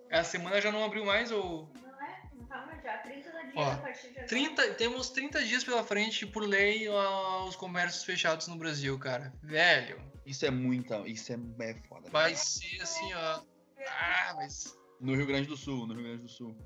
Essa 0.09 0.31
semana 0.31 0.59
já 0.59 0.71
não 0.71 0.83
abriu 0.83 1.05
mais 1.05 1.31
ou. 1.31 1.71
Não 1.73 2.05
é? 2.05 2.29
Não 2.33 2.45
tá 2.47 2.65
mais 2.65 2.83
já. 2.83 2.97
30 2.97 3.31
dias 3.31 3.53
Ó, 3.55 3.71
a 3.71 3.77
partir 3.77 4.07
de 4.07 4.09
agora. 4.09 4.27
30, 4.27 4.73
temos 4.73 5.09
30 5.09 5.43
dias 5.45 5.63
pela 5.63 5.83
frente, 5.83 6.27
por 6.27 6.43
lei, 6.43 6.89
ó, 6.89 7.45
os 7.45 7.55
comércios 7.55 8.03
fechados 8.03 8.47
no 8.47 8.57
Brasil, 8.57 8.99
cara. 8.99 9.33
Velho, 9.41 10.01
Isso 10.25 10.45
é 10.45 10.51
muita, 10.51 10.97
isso 11.07 11.31
é, 11.31 11.37
é 11.59 11.75
foda. 11.87 12.09
vai 12.09 12.35
ser 12.35 12.81
assim, 12.81 13.13
ó. 13.13 13.41
Ah, 13.87 14.33
mas. 14.35 14.77
No 14.99 15.15
Rio 15.15 15.25
Grande 15.25 15.47
do 15.47 15.55
Sul, 15.55 15.87
no 15.87 15.93
Rio 15.93 16.03
Grande 16.03 16.23
do 16.23 16.29
Sul. 16.29 16.57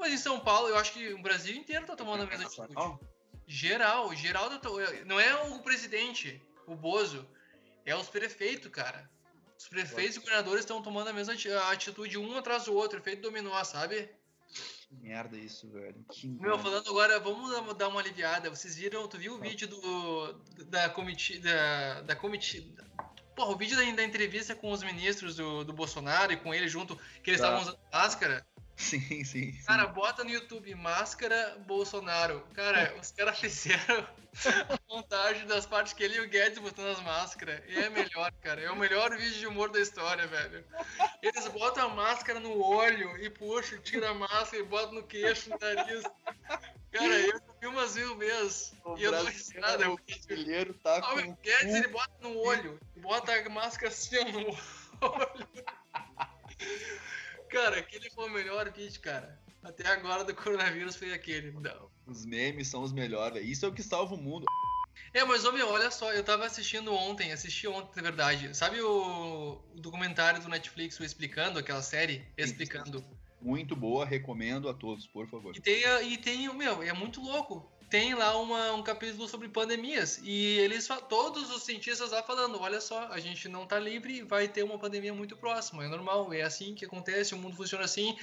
Mas 0.00 0.12
em 0.12 0.16
São 0.18 0.40
Paulo, 0.40 0.68
eu 0.68 0.76
acho 0.76 0.92
que 0.92 1.12
o 1.12 1.22
Brasil 1.22 1.54
inteiro 1.54 1.86
tá 1.86 1.94
tomando 1.94 2.22
a 2.22 2.26
mesma 2.26 2.46
atitude. 2.46 2.74
Geral, 3.46 4.14
geral 4.14 4.48
tá 4.48 4.58
to- 4.58 4.78
não 5.04 5.18
é 5.18 5.34
o 5.48 5.58
presidente, 5.60 6.40
o 6.66 6.74
Bozo, 6.74 7.26
é 7.84 7.94
os 7.96 8.08
prefeitos, 8.08 8.70
cara. 8.70 9.10
Os 9.58 9.68
prefeitos 9.68 10.16
e 10.16 10.20
governadores 10.20 10.60
estão 10.60 10.80
tomando 10.80 11.08
a 11.08 11.12
mesma 11.12 11.34
ati- 11.34 11.50
atitude 11.52 12.16
um 12.16 12.36
atrás 12.38 12.64
do 12.64 12.74
outro, 12.74 12.98
efeito 12.98 13.22
dominó, 13.22 13.62
sabe? 13.64 14.08
Que 14.48 14.94
merda 14.96 15.36
isso, 15.36 15.68
velho. 15.68 16.02
Que 16.10 16.26
Meu, 16.28 16.50
merda. 16.56 16.62
falando 16.62 16.88
agora, 16.88 17.20
vamos 17.20 17.50
dar- 17.50 17.74
dar 17.74 17.88
uma 17.88 18.00
aliviada. 18.00 18.48
Vocês 18.50 18.76
viram, 18.76 19.06
tu 19.06 19.18
viu 19.18 19.34
o 19.34 19.38
vídeo 19.38 19.68
do 19.68 20.32
da 20.66 20.88
comitiva 20.88 21.42
da, 21.44 22.00
da 22.02 22.16
comitiva 22.16 22.88
Porra, 23.36 23.52
o 23.52 23.56
vídeo 23.56 23.76
da, 23.76 23.82
da 23.92 24.04
entrevista 24.04 24.54
com 24.54 24.70
os 24.70 24.82
ministros 24.82 25.36
do, 25.36 25.64
do 25.64 25.72
Bolsonaro 25.72 26.32
e 26.32 26.36
com 26.36 26.52
ele 26.54 26.68
junto, 26.68 26.96
que 27.22 27.30
eles 27.30 27.40
Tá. 27.40 27.46
estavam 27.48 27.62
usando 27.62 27.78
máscara. 27.92 28.46
Sim, 28.80 29.00
sim. 29.00 29.24
sim. 29.24 29.52
Cara, 29.66 29.86
bota 29.86 30.24
no 30.24 30.30
YouTube 30.30 30.74
máscara 30.74 31.56
Bolsonaro. 31.66 32.40
Cara, 32.54 32.94
os 33.00 33.10
caras 33.12 33.38
fizeram 33.38 34.06
a 34.68 34.78
montagem 34.88 35.46
das 35.46 35.66
partes 35.66 35.92
que 35.92 36.02
ele 36.02 36.16
e 36.16 36.20
o 36.20 36.28
Guedes 36.28 36.58
botando 36.58 36.88
as 36.88 37.00
máscaras. 37.02 37.60
E 37.68 37.76
é 37.78 37.90
melhor, 37.90 38.32
cara. 38.40 38.60
É 38.60 38.70
o 38.70 38.76
melhor 38.76 39.10
vídeo 39.16 39.38
de 39.38 39.46
humor 39.46 39.70
da 39.70 39.80
história, 39.80 40.26
velho. 40.26 40.64
Eles 41.22 41.46
botam 41.48 41.86
a 41.90 41.94
máscara 41.94 42.40
no 42.40 42.58
olho 42.62 43.16
e 43.22 43.28
puxam, 43.28 43.78
tira 43.80 44.10
a 44.10 44.14
máscara 44.14 44.58
e 44.62 44.66
botam 44.66 44.94
no 44.94 45.02
queixo, 45.02 45.50
no 45.50 45.58
nariz. 45.60 46.02
Cara, 46.90 47.20
eu 47.20 47.40
vi 47.60 47.66
umas 47.66 47.94
mil 47.94 48.16
vezes. 48.16 48.72
O 48.84 48.96
E 48.96 49.04
eu 49.04 49.12
dou 49.12 49.22
brasileiro- 49.24 49.60
risada. 49.60 49.90
o 49.90 49.96
brasileiro 49.96 50.74
tá 50.74 50.96
Ah, 50.96 51.02
com 51.02 51.18
o 51.20 51.36
Guedes, 51.36 51.74
ele 51.74 51.88
bota 51.88 52.10
no 52.22 52.36
olho. 52.38 52.80
Bota 52.96 53.32
a 53.34 53.48
máscara 53.50 53.88
assim 53.92 54.16
no 54.32 54.46
olho. 55.02 55.48
Cara, 57.50 57.78
aquele 57.80 58.08
foi 58.10 58.28
o 58.28 58.32
melhor 58.32 58.70
vídeo, 58.70 59.00
cara. 59.00 59.38
Até 59.62 59.86
agora 59.88 60.24
do 60.24 60.34
coronavírus 60.34 60.96
foi 60.96 61.12
aquele. 61.12 61.50
Não. 61.50 61.90
os 62.06 62.24
memes 62.24 62.68
são 62.68 62.82
os 62.82 62.92
melhores. 62.92 63.44
Isso 63.44 63.66
é 63.66 63.68
o 63.68 63.72
que 63.72 63.82
salva 63.82 64.14
o 64.14 64.18
mundo. 64.18 64.46
É, 65.12 65.24
mas 65.24 65.44
ô 65.44 65.52
meu, 65.52 65.68
olha 65.68 65.90
só, 65.90 66.12
eu 66.12 66.22
tava 66.22 66.46
assistindo 66.46 66.94
ontem, 66.94 67.32
assisti 67.32 67.66
ontem, 67.66 67.96
na 67.96 68.02
verdade. 68.02 68.56
Sabe 68.56 68.80
o, 68.80 69.60
o 69.74 69.80
documentário 69.80 70.40
do 70.40 70.48
Netflix, 70.48 70.98
o 71.00 71.04
Explicando, 71.04 71.58
aquela 71.58 71.82
série? 71.82 72.24
Explicando. 72.38 73.04
Muito 73.40 73.74
boa, 73.74 74.04
recomendo 74.04 74.68
a 74.68 74.74
todos, 74.74 75.06
por 75.06 75.26
favor. 75.26 75.56
E 75.56 75.60
tem, 75.60 75.82
e 76.12 76.18
tem, 76.18 76.48
o 76.48 76.54
meu, 76.54 76.82
é 76.82 76.92
muito 76.92 77.20
louco. 77.20 77.70
Tem 77.90 78.14
lá 78.14 78.38
uma, 78.38 78.72
um 78.72 78.82
capítulo 78.84 79.28
sobre 79.28 79.48
pandemias. 79.48 80.20
E 80.22 80.58
eles, 80.60 80.88
todos 81.08 81.50
os 81.50 81.64
cientistas 81.64 82.12
lá 82.12 82.22
falando: 82.22 82.60
olha 82.60 82.80
só, 82.80 83.08
a 83.08 83.18
gente 83.18 83.48
não 83.48 83.66
tá 83.66 83.80
livre 83.80 84.18
e 84.18 84.22
vai 84.22 84.46
ter 84.46 84.62
uma 84.62 84.78
pandemia 84.78 85.12
muito 85.12 85.36
próxima. 85.36 85.84
É 85.84 85.88
normal, 85.88 86.32
é 86.32 86.42
assim 86.42 86.72
que 86.74 86.84
acontece, 86.84 87.34
o 87.34 87.38
mundo 87.38 87.56
funciona 87.56 87.84
assim. 87.84 88.16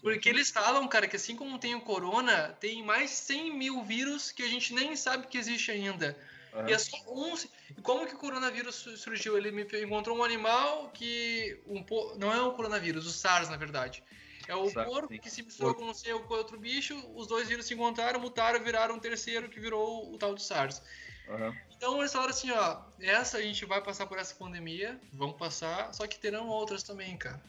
Porque 0.00 0.28
eles 0.28 0.50
falam, 0.50 0.88
cara, 0.88 1.06
que 1.06 1.16
assim 1.16 1.36
como 1.36 1.58
tem 1.58 1.74
o 1.74 1.82
corona, 1.82 2.56
tem 2.58 2.82
mais 2.82 3.10
100 3.10 3.54
mil 3.54 3.84
vírus 3.84 4.32
que 4.32 4.42
a 4.42 4.48
gente 4.48 4.72
nem 4.72 4.96
sabe 4.96 5.26
que 5.26 5.36
existe 5.36 5.70
ainda. 5.70 6.16
Aham. 6.54 6.68
E 6.68 6.72
é 6.72 6.78
só 6.78 6.96
um. 7.06 7.34
Como 7.82 8.06
que 8.06 8.14
o 8.14 8.18
coronavírus 8.18 8.74
su- 8.74 8.96
surgiu? 8.96 9.36
Ele 9.36 9.50
me 9.50 9.66
encontrou 9.82 10.16
um 10.16 10.24
animal 10.24 10.90
que. 10.92 11.60
Um, 11.66 11.82
po- 11.82 12.16
não 12.18 12.32
é 12.32 12.40
o 12.40 12.52
coronavírus, 12.52 13.06
o 13.06 13.10
SARS, 13.10 13.48
na 13.50 13.56
verdade. 13.56 14.02
É 14.50 14.56
o 14.56 14.68
SARS, 14.70 14.88
porco 14.90 15.12
sim. 15.14 15.20
que 15.20 15.30
se 15.30 15.42
misturou 15.42 15.74
com 15.74 15.84
não 15.84 15.94
sei 15.94 16.12
com 16.18 16.34
outro 16.34 16.58
bicho, 16.58 16.94
os 17.14 17.26
dois 17.26 17.48
vírus 17.48 17.66
se 17.66 17.74
encontraram, 17.74 18.20
mutaram, 18.20 18.62
viraram 18.62 18.96
um 18.96 18.98
terceiro 19.00 19.48
que 19.48 19.60
virou 19.60 20.12
o 20.12 20.18
tal 20.18 20.34
do 20.34 20.40
SARS. 20.40 20.82
Aham. 21.28 21.54
Então 21.76 21.98
eles 22.00 22.12
falaram 22.12 22.30
assim, 22.32 22.50
ó, 22.50 22.82
essa 23.00 23.38
a 23.38 23.42
gente 23.42 23.64
vai 23.64 23.80
passar 23.82 24.06
por 24.06 24.18
essa 24.18 24.34
pandemia, 24.34 25.00
vamos 25.12 25.36
passar, 25.36 25.94
só 25.94 26.06
que 26.06 26.18
terão 26.18 26.48
outras 26.48 26.82
também, 26.82 27.16
cara. 27.16 27.40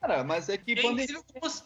Cara, 0.00 0.24
mas 0.24 0.48
é 0.48 0.56
que 0.56 0.72
é 0.72 0.76
pandemia. 0.76 1.04
incrível 1.04 1.24
como 1.32 1.46
os- 1.46 1.60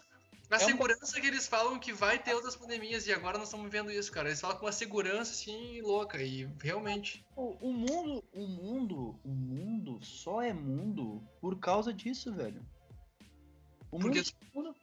a 0.50 0.56
É 0.56 0.58
uma- 0.58 0.66
segurança 0.66 1.20
que 1.20 1.26
eles 1.28 1.46
falam 1.46 1.78
que 1.78 1.92
vai 1.92 2.18
ter 2.18 2.34
outras 2.34 2.56
pandemias 2.56 3.06
e 3.06 3.12
agora 3.12 3.38
nós 3.38 3.46
estamos 3.46 3.70
vendo 3.70 3.92
isso, 3.92 4.10
cara. 4.10 4.28
Eles 4.28 4.40
falam 4.40 4.56
com 4.58 4.66
uma 4.66 4.72
segurança 4.72 5.30
assim 5.32 5.80
louca 5.80 6.20
e 6.20 6.48
realmente. 6.60 7.24
O, 7.36 7.68
o 7.68 7.72
mundo, 7.72 8.24
o 8.32 8.46
mundo, 8.48 9.20
o 9.24 9.28
mundo 9.28 10.04
só 10.04 10.42
é 10.42 10.52
mundo 10.52 11.22
por 11.40 11.58
causa 11.60 11.92
disso, 11.94 12.34
velho. 12.34 12.60
O 13.90 13.98
Porque 13.98 14.22
mundo, 14.54 14.74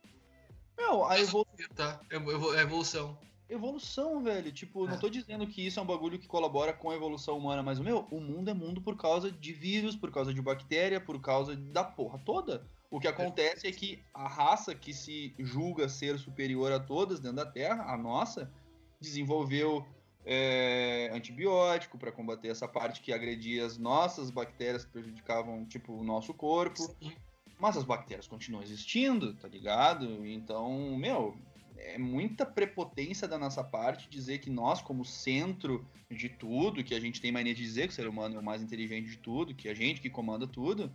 Meu, 0.78 1.06
a 1.06 1.20
evolu- 1.20 1.48
tá, 1.76 2.00
é 2.10 2.16
é 2.16 2.62
evolução. 2.62 3.18
evolução, 3.50 4.22
velho. 4.22 4.52
Tipo, 4.52 4.86
É. 4.86 4.92
não 4.92 5.00
tô 5.00 5.10
dizendo 5.10 5.48
que 5.48 5.66
isso 5.66 5.80
é 5.80 5.84
um 5.84 5.86
bagulho 5.86 6.20
que 6.20 6.28
colabora 6.28 6.72
com 6.74 6.92
a 6.92 6.96
evolução 6.96 7.38
humana, 7.38 7.64
mas, 7.64 7.80
meu, 7.80 8.08
o 8.12 8.20
mundo 8.20 8.50
é 8.50 8.54
mundo 8.54 8.82
por 8.82 8.96
causa 8.98 9.32
de 9.32 9.54
vírus, 9.54 9.96
por 9.96 10.12
causa 10.12 10.34
de 10.34 10.42
bactéria, 10.42 11.00
por 11.02 11.20
causa 11.20 11.56
da 11.56 11.84
porra 11.84 12.20
toda. 12.26 12.68
O 12.92 13.00
que 13.00 13.08
acontece 13.08 13.68
é 13.68 13.72
que 13.72 14.02
a 14.14 14.28
raça 14.28 14.74
que 14.76 14.94
se 14.94 15.34
julga 15.40 15.90
ser 15.90 16.18
superior 16.20 16.72
a 16.72 16.80
todas 16.80 17.20
dentro 17.20 17.38
da 17.38 17.46
Terra, 17.46 17.84
a 17.92 17.98
nossa, 17.98 18.52
desenvolveu 19.00 19.86
é, 20.30 21.10
antibiótico 21.14 21.98
para 21.98 22.12
combater 22.12 22.50
essa 22.50 22.68
parte 22.68 23.02
que 23.02 23.14
agredia 23.14 23.66
as 23.66 23.78
nossas 23.78 24.30
bactérias 24.30 24.84
que 24.84 24.92
prejudicavam, 24.92 25.66
tipo, 25.66 25.94
o 25.94 26.04
nosso 26.04 26.34
corpo. 26.34 26.82
Sim. 27.02 27.14
Mas 27.60 27.76
as 27.76 27.84
bactérias 27.84 28.28
continuam 28.28 28.64
existindo, 28.64 29.34
tá 29.34 29.48
ligado? 29.48 30.26
Então, 30.26 30.96
meu, 30.98 31.36
é 31.78 31.98
muita 31.98 32.46
prepotência 32.46 33.28
da 33.28 33.38
nossa 33.38 33.64
parte 33.64 34.10
dizer 34.10 34.40
que 34.40 34.50
nós, 34.50 34.82
como 34.82 35.04
centro 35.04 35.86
de 36.10 36.30
tudo, 36.30 36.84
que 36.84 36.94
a 36.94 37.00
gente 37.00 37.20
tem 37.20 37.32
mania 37.32 37.54
de 37.54 37.64
dizer 37.64 37.88
que 37.88 37.94
o 37.94 37.96
ser 37.96 38.08
humano 38.08 38.36
é 38.36 38.40
o 38.40 38.44
mais 38.44 38.62
inteligente 38.62 39.10
de 39.10 39.18
tudo, 39.18 39.56
que 39.56 39.68
a 39.68 39.74
gente 39.74 40.02
que 40.02 40.10
comanda 40.10 40.48
tudo, 40.48 40.92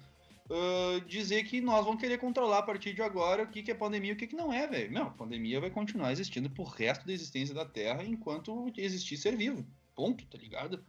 ah, 0.51 1.03
dizer 1.07 1.45
que 1.45 1.61
nós 1.61 1.85
vamos 1.85 2.01
querer 2.01 2.19
controlar 2.19 2.59
a 2.59 2.63
partir 2.63 2.93
de 2.95 3.03
agora 3.03 3.45
o 3.45 3.47
que, 3.47 3.63
que 3.63 3.71
é 3.71 3.75
pandemia 3.75 4.11
e 4.11 4.15
o 4.15 4.17
que, 4.17 4.27
que 4.27 4.37
não 4.37 4.53
é, 4.53 4.67
velho. 4.67 4.93
Não, 4.93 5.07
a 5.07 5.11
pandemia 5.11 5.61
vai 5.61 5.71
continuar 5.71 6.13
existindo 6.13 6.51
pro 6.51 6.65
resto 6.65 7.07
da 7.07 7.13
existência 7.13 7.55
da 7.55 7.65
Terra 7.65 8.05
enquanto 8.05 8.71
existir 8.77 9.17
ser 9.17 9.37
vivo. 9.37 9.67
Ponto, 9.95 10.27
tá 10.27 10.39
ligado? 10.39 10.85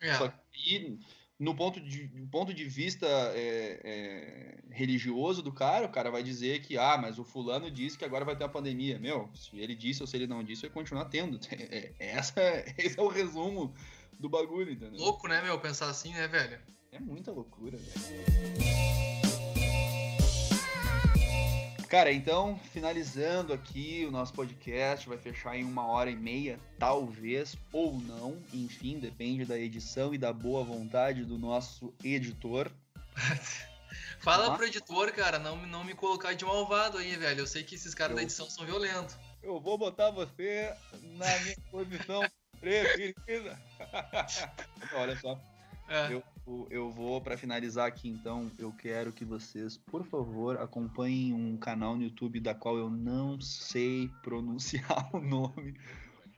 É. 0.00 0.14
Só 0.14 0.32
que 0.52 0.98
no 1.38 1.54
ponto 1.54 1.80
de, 1.80 2.08
do 2.08 2.26
ponto 2.26 2.52
de 2.52 2.64
vista 2.64 3.06
é, 3.06 3.80
é, 3.84 4.58
religioso 4.70 5.40
do 5.40 5.52
cara, 5.52 5.86
o 5.86 5.90
cara 5.90 6.10
vai 6.10 6.22
dizer 6.22 6.60
que, 6.62 6.76
ah, 6.76 6.98
mas 6.98 7.18
o 7.18 7.24
fulano 7.24 7.70
disse 7.70 7.96
que 7.96 8.04
agora 8.04 8.24
vai 8.24 8.34
ter 8.34 8.42
uma 8.44 8.50
pandemia. 8.50 8.98
Meu, 8.98 9.30
se 9.34 9.56
ele 9.56 9.74
disse 9.74 10.02
ou 10.02 10.06
se 10.06 10.16
ele 10.16 10.26
não 10.26 10.42
disse, 10.42 10.62
vai 10.62 10.70
continuar 10.70 11.04
tendo. 11.06 11.38
É, 11.50 11.92
é- 11.98 12.16
essa, 12.16 12.40
esse 12.76 12.98
é 12.98 13.02
o 13.02 13.08
resumo 13.08 13.74
do 14.18 14.28
bagulho, 14.28 14.72
entendeu? 14.72 14.98
Louco, 14.98 15.28
né, 15.28 15.40
meu? 15.42 15.58
Pensar 15.60 15.88
assim, 15.88 16.12
né, 16.12 16.26
velho? 16.26 16.58
É 16.90 16.98
muita 16.98 17.30
loucura, 17.30 17.76
velho. 17.76 19.17
Cara, 21.88 22.12
então, 22.12 22.60
finalizando 22.72 23.52
aqui 23.52 24.04
o 24.06 24.10
nosso 24.10 24.34
podcast, 24.34 25.08
vai 25.08 25.16
fechar 25.16 25.56
em 25.56 25.64
uma 25.64 25.86
hora 25.86 26.10
e 26.10 26.16
meia, 26.16 26.60
talvez, 26.78 27.56
ou 27.72 27.94
não, 28.00 28.42
enfim, 28.52 28.98
depende 28.98 29.46
da 29.46 29.58
edição 29.58 30.12
e 30.12 30.18
da 30.18 30.30
boa 30.30 30.62
vontade 30.62 31.24
do 31.24 31.38
nosso 31.38 31.94
editor. 32.04 32.70
Fala 34.20 34.48
Mas- 34.48 34.56
pro 34.58 34.66
editor, 34.66 35.12
cara, 35.12 35.38
não, 35.38 35.56
não 35.66 35.82
me 35.82 35.94
colocar 35.94 36.34
de 36.34 36.44
malvado 36.44 36.98
aí, 36.98 37.16
velho. 37.16 37.40
Eu 37.40 37.46
sei 37.46 37.62
que 37.62 37.74
esses 37.76 37.94
caras 37.94 38.14
da 38.14 38.20
Eu- 38.20 38.24
edição 38.26 38.50
são 38.50 38.66
violentos. 38.66 39.16
Eu 39.42 39.58
vou 39.58 39.78
botar 39.78 40.10
você 40.10 40.70
na 41.02 41.38
minha 41.40 41.56
posição 41.70 42.20
preferida. 42.60 43.58
Olha 44.92 45.16
só. 45.18 45.40
É. 45.88 46.12
Eu, 46.12 46.22
eu 46.70 46.90
vou, 46.90 47.20
para 47.20 47.36
finalizar 47.36 47.86
aqui, 47.86 48.08
então, 48.08 48.50
eu 48.58 48.72
quero 48.72 49.12
que 49.12 49.24
vocês, 49.24 49.76
por 49.76 50.04
favor, 50.04 50.56
acompanhem 50.58 51.34
um 51.34 51.56
canal 51.56 51.96
no 51.96 52.02
YouTube 52.02 52.40
da 52.40 52.54
qual 52.54 52.76
eu 52.76 52.88
não 52.90 53.40
sei 53.40 54.08
pronunciar 54.22 55.08
o 55.14 55.20
nome, 55.20 55.74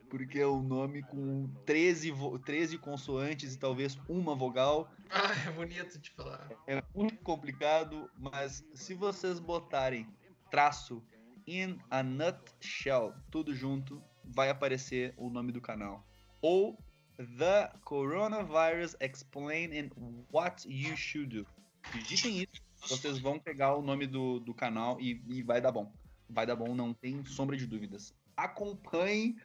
porque 0.09 0.41
é 0.41 0.47
um 0.47 0.63
nome 0.63 1.03
com 1.03 1.49
13, 1.65 2.11
vo- 2.11 2.39
13 2.39 2.79
consoantes 2.79 3.55
e 3.55 3.59
talvez 3.59 3.99
uma 4.09 4.35
vogal. 4.35 4.91
Ah, 5.11 5.33
é 5.49 5.53
bonito 5.53 5.99
de 5.99 6.11
falar. 6.11 6.49
É 6.67 6.83
muito 6.95 7.23
complicado, 7.23 8.11
mas 8.19 8.65
se 8.75 8.95
vocês 8.95 9.39
botarem 9.39 10.07
traço 10.51 11.03
in 11.47 11.79
a 11.91 12.03
nutshell, 12.03 13.15
tudo 13.31 13.55
junto, 13.55 14.03
vai 14.25 14.51
aparecer 14.51 15.15
o 15.17 15.31
nome 15.31 15.53
do 15.53 15.61
canal. 15.61 16.05
Ou 16.43 16.77
The 17.21 17.71
Coronavirus 17.85 18.97
Explained 18.99 19.75
in 19.75 19.91
What 20.33 20.67
You 20.67 20.97
Should 20.97 21.27
Do. 21.27 21.47
Digitem 21.93 22.39
isso, 22.39 22.63
vocês 22.89 23.19
vão 23.19 23.39
pegar 23.39 23.77
o 23.77 23.83
nome 23.83 24.07
do, 24.07 24.41
do 24.41 24.55
canal 24.55 24.99
e, 24.99 25.23
e 25.29 25.43
vai 25.43 25.61
dar 25.61 25.71
bom. 25.71 25.93
Vai 26.31 26.47
dar 26.47 26.57
bom, 26.57 26.75
não 26.75 26.95
tem 26.95 27.23
sombra 27.27 27.59
de 27.59 27.67
dúvidas. 27.67 28.15
Acompanhe, 28.35 29.37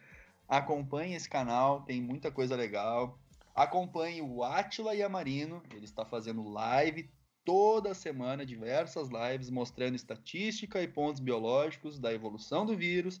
acompanhe 0.48 1.14
esse 1.16 1.28
canal, 1.28 1.82
tem 1.82 2.00
muita 2.00 2.30
coisa 2.30 2.56
legal. 2.56 3.18
Acompanhe 3.54 4.22
o 4.22 4.42
Atila 4.42 4.94
Yamarino, 4.94 5.62
ele 5.70 5.84
está 5.84 6.02
fazendo 6.02 6.48
live 6.48 7.10
toda 7.44 7.92
semana, 7.92 8.46
diversas 8.46 9.10
lives 9.10 9.50
mostrando 9.50 9.96
estatística 9.96 10.82
e 10.82 10.88
pontos 10.88 11.20
biológicos 11.20 11.98
da 11.98 12.12
evolução 12.12 12.64
do 12.64 12.74
vírus, 12.74 13.20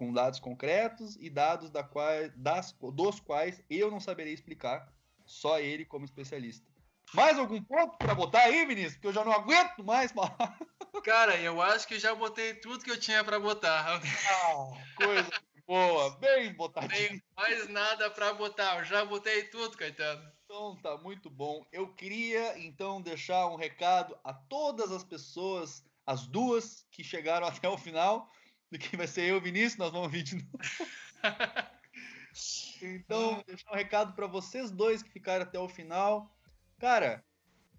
com 0.00 0.14
dados 0.14 0.40
concretos 0.40 1.14
e 1.20 1.28
dados 1.28 1.70
da 1.70 1.84
qual, 1.84 2.08
das, 2.34 2.74
dos 2.94 3.20
quais 3.20 3.62
eu 3.68 3.90
não 3.90 4.00
saberei 4.00 4.32
explicar, 4.32 4.90
só 5.26 5.60
ele 5.60 5.84
como 5.84 6.06
especialista. 6.06 6.66
Mais 7.12 7.38
algum 7.38 7.62
ponto 7.62 7.98
para 7.98 8.14
botar 8.14 8.44
aí, 8.44 8.64
Vinícius? 8.64 8.94
Porque 8.94 9.08
eu 9.08 9.12
já 9.12 9.22
não 9.22 9.32
aguento 9.32 9.84
mais 9.84 10.10
falar. 10.10 10.58
Cara, 11.04 11.36
eu 11.36 11.60
acho 11.60 11.86
que 11.86 11.98
já 11.98 12.14
botei 12.14 12.54
tudo 12.54 12.82
que 12.82 12.90
eu 12.90 12.98
tinha 12.98 13.22
pra 13.22 13.38
botar. 13.38 14.00
Ah, 14.00 14.72
coisa 14.96 15.30
boa, 15.66 16.16
bem 16.16 16.48
Não 16.48 16.54
botadinho. 16.54 17.08
tenho 17.08 17.22
mais 17.36 17.68
nada 17.68 18.10
pra 18.10 18.32
botar. 18.32 18.78
Eu 18.78 18.84
já 18.86 19.04
botei 19.04 19.44
tudo, 19.44 19.76
Caetano. 19.76 20.32
Então 20.46 20.76
tá 20.76 20.96
muito 20.96 21.28
bom. 21.28 21.62
Eu 21.70 21.92
queria 21.92 22.58
então 22.58 23.02
deixar 23.02 23.48
um 23.48 23.56
recado 23.56 24.18
a 24.24 24.32
todas 24.32 24.90
as 24.92 25.04
pessoas, 25.04 25.84
as 26.06 26.26
duas 26.26 26.86
que 26.90 27.04
chegaram 27.04 27.44
até 27.46 27.68
o 27.68 27.76
final, 27.76 28.30
de 28.70 28.78
que 28.78 28.96
vai 28.96 29.06
ser 29.06 29.22
eu 29.22 29.40
Vinícius, 29.40 29.76
nós 29.76 29.92
vamos 29.92 30.10
vir 30.10 30.22
de 30.22 30.36
novo. 30.36 30.58
Então, 32.82 33.42
deixar 33.46 33.72
um 33.72 33.76
recado 33.76 34.14
para 34.14 34.26
vocês 34.26 34.70
dois 34.70 35.02
que 35.02 35.10
ficaram 35.10 35.42
até 35.42 35.58
o 35.58 35.68
final. 35.68 36.34
Cara, 36.78 37.22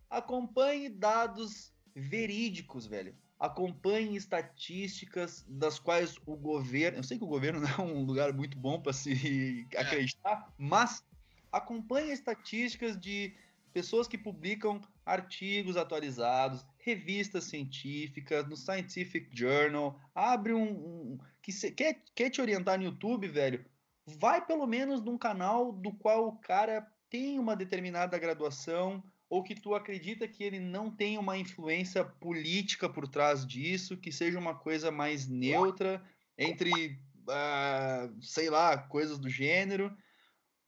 acompanhe 0.09 0.89
dados 0.89 1.73
verídicos, 1.95 2.85
velho. 2.85 3.15
Acompanhe 3.39 4.15
estatísticas 4.15 5.43
das 5.47 5.79
quais 5.79 6.17
o 6.25 6.35
governo. 6.35 6.99
Eu 6.99 7.03
sei 7.03 7.17
que 7.17 7.23
o 7.23 7.27
governo 7.27 7.59
não 7.61 7.69
é 7.69 7.81
um 7.81 8.03
lugar 8.03 8.31
muito 8.33 8.57
bom 8.57 8.79
para 8.79 8.93
se 8.93 9.65
acreditar, 9.75 10.53
mas 10.57 11.03
acompanhe 11.51 12.11
estatísticas 12.11 12.99
de 12.99 13.35
pessoas 13.73 14.07
que 14.07 14.17
publicam 14.17 14.81
artigos 15.05 15.77
atualizados, 15.77 16.65
revistas 16.83 17.45
científicas, 17.45 18.47
no 18.47 18.55
Scientific 18.57 19.29
Journal, 19.31 19.99
abre 20.13 20.53
um, 20.53 20.63
um- 20.71 21.17
que 21.41 21.51
cê- 21.51 21.71
quer, 21.71 22.03
quer 22.15 22.29
te 22.29 22.41
orientar 22.41 22.77
no 22.77 22.85
YouTube, 22.85 23.27
velho, 23.27 23.65
vai 24.05 24.45
pelo 24.45 24.65
menos 24.67 25.01
num 25.01 25.17
canal 25.17 25.71
do 25.71 25.91
qual 25.93 26.27
o 26.27 26.37
cara 26.37 26.85
tem 27.09 27.37
uma 27.39 27.55
determinada 27.55 28.17
graduação 28.17 29.03
ou 29.29 29.43
que 29.43 29.55
tu 29.55 29.73
acredita 29.73 30.27
que 30.27 30.43
ele 30.43 30.59
não 30.59 30.89
tem 30.91 31.17
uma 31.17 31.37
influência 31.37 32.03
política 32.03 32.89
por 32.89 33.07
trás 33.07 33.45
disso, 33.45 33.95
que 33.97 34.11
seja 34.11 34.37
uma 34.37 34.55
coisa 34.55 34.91
mais 34.91 35.27
neutra 35.27 36.03
entre, 36.37 36.99
ah, 37.29 38.09
sei 38.21 38.49
lá, 38.49 38.77
coisas 38.77 39.17
do 39.19 39.29
gênero. 39.29 39.95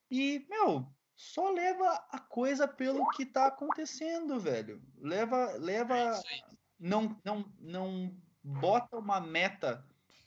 E, 0.09 0.45
meu, 0.49 0.87
só 1.15 1.49
leva 1.51 1.87
a 2.11 2.19
coisa 2.19 2.67
pelo 2.67 3.07
que 3.11 3.25
tá 3.25 3.47
acontecendo, 3.47 4.39
velho. 4.39 4.81
Leva, 4.97 5.53
leva, 5.57 5.95
É 5.95 6.53
não, 6.83 7.17
não, 7.23 7.45
não 7.59 8.13
bota 8.43 8.97
uma 8.97 9.21
meta 9.21 9.85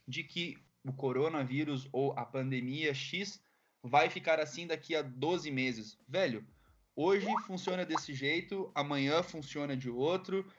de 0.08 0.24
que 0.24 0.56
o 0.82 0.92
coronavírus 0.92 1.88
ou 1.92 2.12
a 2.18 2.24
pandemia 2.24 2.94
X 2.94 3.42
vai 3.82 4.08
ficar 4.08 4.40
assim 4.40 4.66
daqui 4.66 4.94
a 4.94 5.02
12 5.02 5.50
meses. 5.50 5.98
Velho, 6.08 6.46
hoje 6.94 7.26
funciona 7.46 7.84
desse 7.84 8.14
jeito, 8.14 8.70
amanhã 8.74 9.22
funciona 9.22 9.76
de 9.76 9.90
outro, 9.90 10.50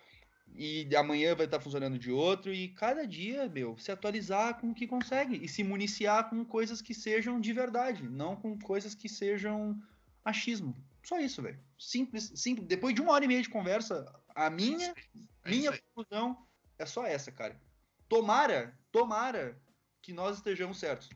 e 0.54 0.88
amanhã 0.95 1.36
vai 1.36 1.45
estar 1.45 1.60
funcionando 1.60 1.98
de 1.98 2.12
outro, 2.12 2.54
e 2.54 2.70
cada 2.70 3.06
dia, 3.06 3.49
meu, 3.49 3.78
se 3.78 3.91
atualizar 3.91 4.60
com 4.60 4.70
o 4.70 4.76
que 4.76 4.88
consegue 4.88 5.44
e 5.44 5.48
se 5.48 5.64
municiar 5.64 6.30
com 6.30 6.45
coisas 6.45 6.82
que 6.82 6.94
sejam 6.94 7.40
de 7.40 7.52
verdade, 7.54 8.08
não 8.08 8.36
com 8.36 8.58
coisas 8.60 8.94
que 8.94 9.10
sejam 9.10 9.80
achismo. 10.30 10.76
Só 11.04 11.20
isso, 11.20 11.41
velho. 11.41 11.60
Simples, 11.78 12.32
simples. 12.36 12.68
Depois 12.68 12.94
de 12.94 13.02
uma 13.02 13.14
hora 13.14 13.24
e 13.26 13.28
meia 13.28 13.41
de 13.41 13.49
conversa, 13.49 14.14
a 14.36 14.49
minha 14.49 14.94
É 15.44 15.49
minha 15.49 15.70
isso 15.72 15.74
aí. 15.74 15.82
conclusão 15.94 16.48
é 16.78 16.86
só 16.86 17.06
essa, 17.06 17.32
cara. 17.32 17.60
Tomara, 18.10 18.78
tomara 18.91 19.60
que 20.02 20.12
nós 20.14 20.38
estejamos 20.38 20.80
certos. 20.80 21.10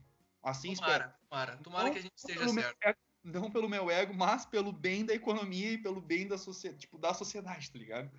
Assim 0.44 0.72
espero. 0.72 1.04
Tomara, 1.04 1.18
tomara. 1.30 1.58
Tomara 1.58 1.84
Não 1.86 1.94
que 1.94 2.00
a 2.00 2.02
gente 2.02 2.16
esteja 2.16 2.48
certo. 2.50 2.78
ego, 2.84 3.00
não 3.24 3.52
pelo 3.52 3.70
meu 3.70 3.90
ego, 3.92 4.14
mas 4.14 4.46
pelo 4.46 4.72
bem 4.72 5.06
da 5.06 5.14
economia 5.14 5.74
e 5.74 5.78
pelo 5.78 6.02
bem 6.02 6.28
da 6.28 6.38
sociedade, 6.38 6.82
tipo, 6.82 6.98
da 6.98 7.14
sociedade, 7.14 7.72
tá 7.72 7.78
ligado? 7.78 8.10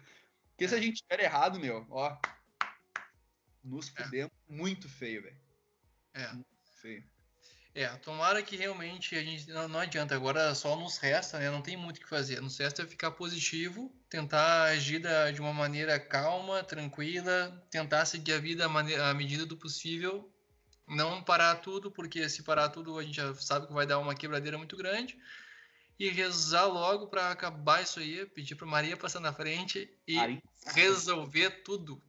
Porque 0.50 0.64
É. 0.64 0.68
se 0.68 0.74
a 0.74 0.80
gente 0.80 0.96
estiver 0.96 1.20
errado, 1.24 1.58
meu, 1.58 1.86
ó, 1.90 2.16
nos 3.64 3.88
fudemos 3.88 4.32
muito 4.48 4.88
feio, 4.88 5.22
velho. 5.22 5.40
É. 6.14 6.30
Feio. 6.80 7.04
É, 7.74 7.86
tomara 7.96 8.42
que 8.42 8.54
realmente 8.54 9.16
a 9.16 9.22
gente. 9.24 9.50
Não, 9.50 9.66
não 9.66 9.80
adianta, 9.80 10.14
agora 10.14 10.54
só 10.54 10.76
nos 10.76 10.98
resta, 10.98 11.38
né? 11.38 11.50
Não 11.50 11.62
tem 11.62 11.74
muito 11.76 11.96
o 11.96 12.00
que 12.00 12.08
fazer. 12.08 12.40
Nos 12.42 12.58
resta 12.58 12.86
ficar 12.86 13.12
positivo, 13.12 13.90
tentar 14.10 14.64
agir 14.64 14.98
da- 14.98 15.30
de 15.30 15.40
uma 15.40 15.54
maneira 15.54 15.98
calma, 15.98 16.62
tranquila, 16.62 17.50
tentar 17.70 18.04
seguir 18.04 18.34
a 18.34 18.38
vida 18.38 18.66
à, 18.66 18.68
mane- 18.68 18.94
à 18.94 19.14
medida 19.14 19.46
do 19.46 19.56
possível. 19.56 20.30
Não 20.86 21.22
parar 21.22 21.56
tudo, 21.56 21.90
porque 21.90 22.28
se 22.28 22.42
parar 22.42 22.68
tudo 22.68 22.98
a 22.98 23.02
gente 23.02 23.16
já 23.16 23.34
sabe 23.36 23.66
que 23.66 23.72
vai 23.72 23.86
dar 23.86 23.98
uma 23.98 24.14
quebradeira 24.14 24.58
muito 24.58 24.76
grande. 24.76 25.18
E 25.98 26.10
rezar 26.10 26.66
logo 26.66 27.06
para 27.06 27.30
acabar 27.30 27.82
isso 27.82 28.00
aí, 28.00 28.26
pedir 28.26 28.54
para 28.54 28.66
Maria 28.66 28.96
passar 28.98 29.20
na 29.20 29.32
frente 29.32 29.88
e 30.06 30.18
resolver 30.74 31.62
tudo. 31.62 32.02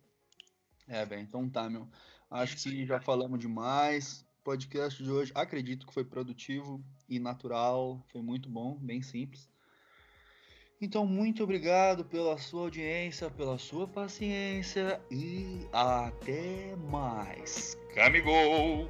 É, 0.89 1.05
velho, 1.05 1.21
então 1.21 1.49
tá, 1.49 1.69
meu. 1.69 1.89
Acho 2.29 2.57
que 2.57 2.85
já 2.85 2.99
falamos 2.99 3.39
demais. 3.39 4.25
Podcast 4.43 5.01
de 5.01 5.09
hoje, 5.09 5.31
acredito 5.33 5.87
que 5.87 5.93
foi 5.93 6.03
produtivo 6.03 6.83
e 7.07 7.19
natural. 7.19 8.05
Foi 8.11 8.21
muito 8.21 8.49
bom, 8.49 8.77
bem 8.79 9.01
simples. 9.01 9.49
Então, 10.81 11.05
muito 11.05 11.43
obrigado 11.43 12.03
pela 12.03 12.37
sua 12.37 12.63
audiência, 12.63 13.29
pela 13.29 13.57
sua 13.57 13.87
paciência 13.87 14.99
e 15.09 15.65
até 15.71 16.75
mais. 16.75 17.77
Camigol! 17.95 18.89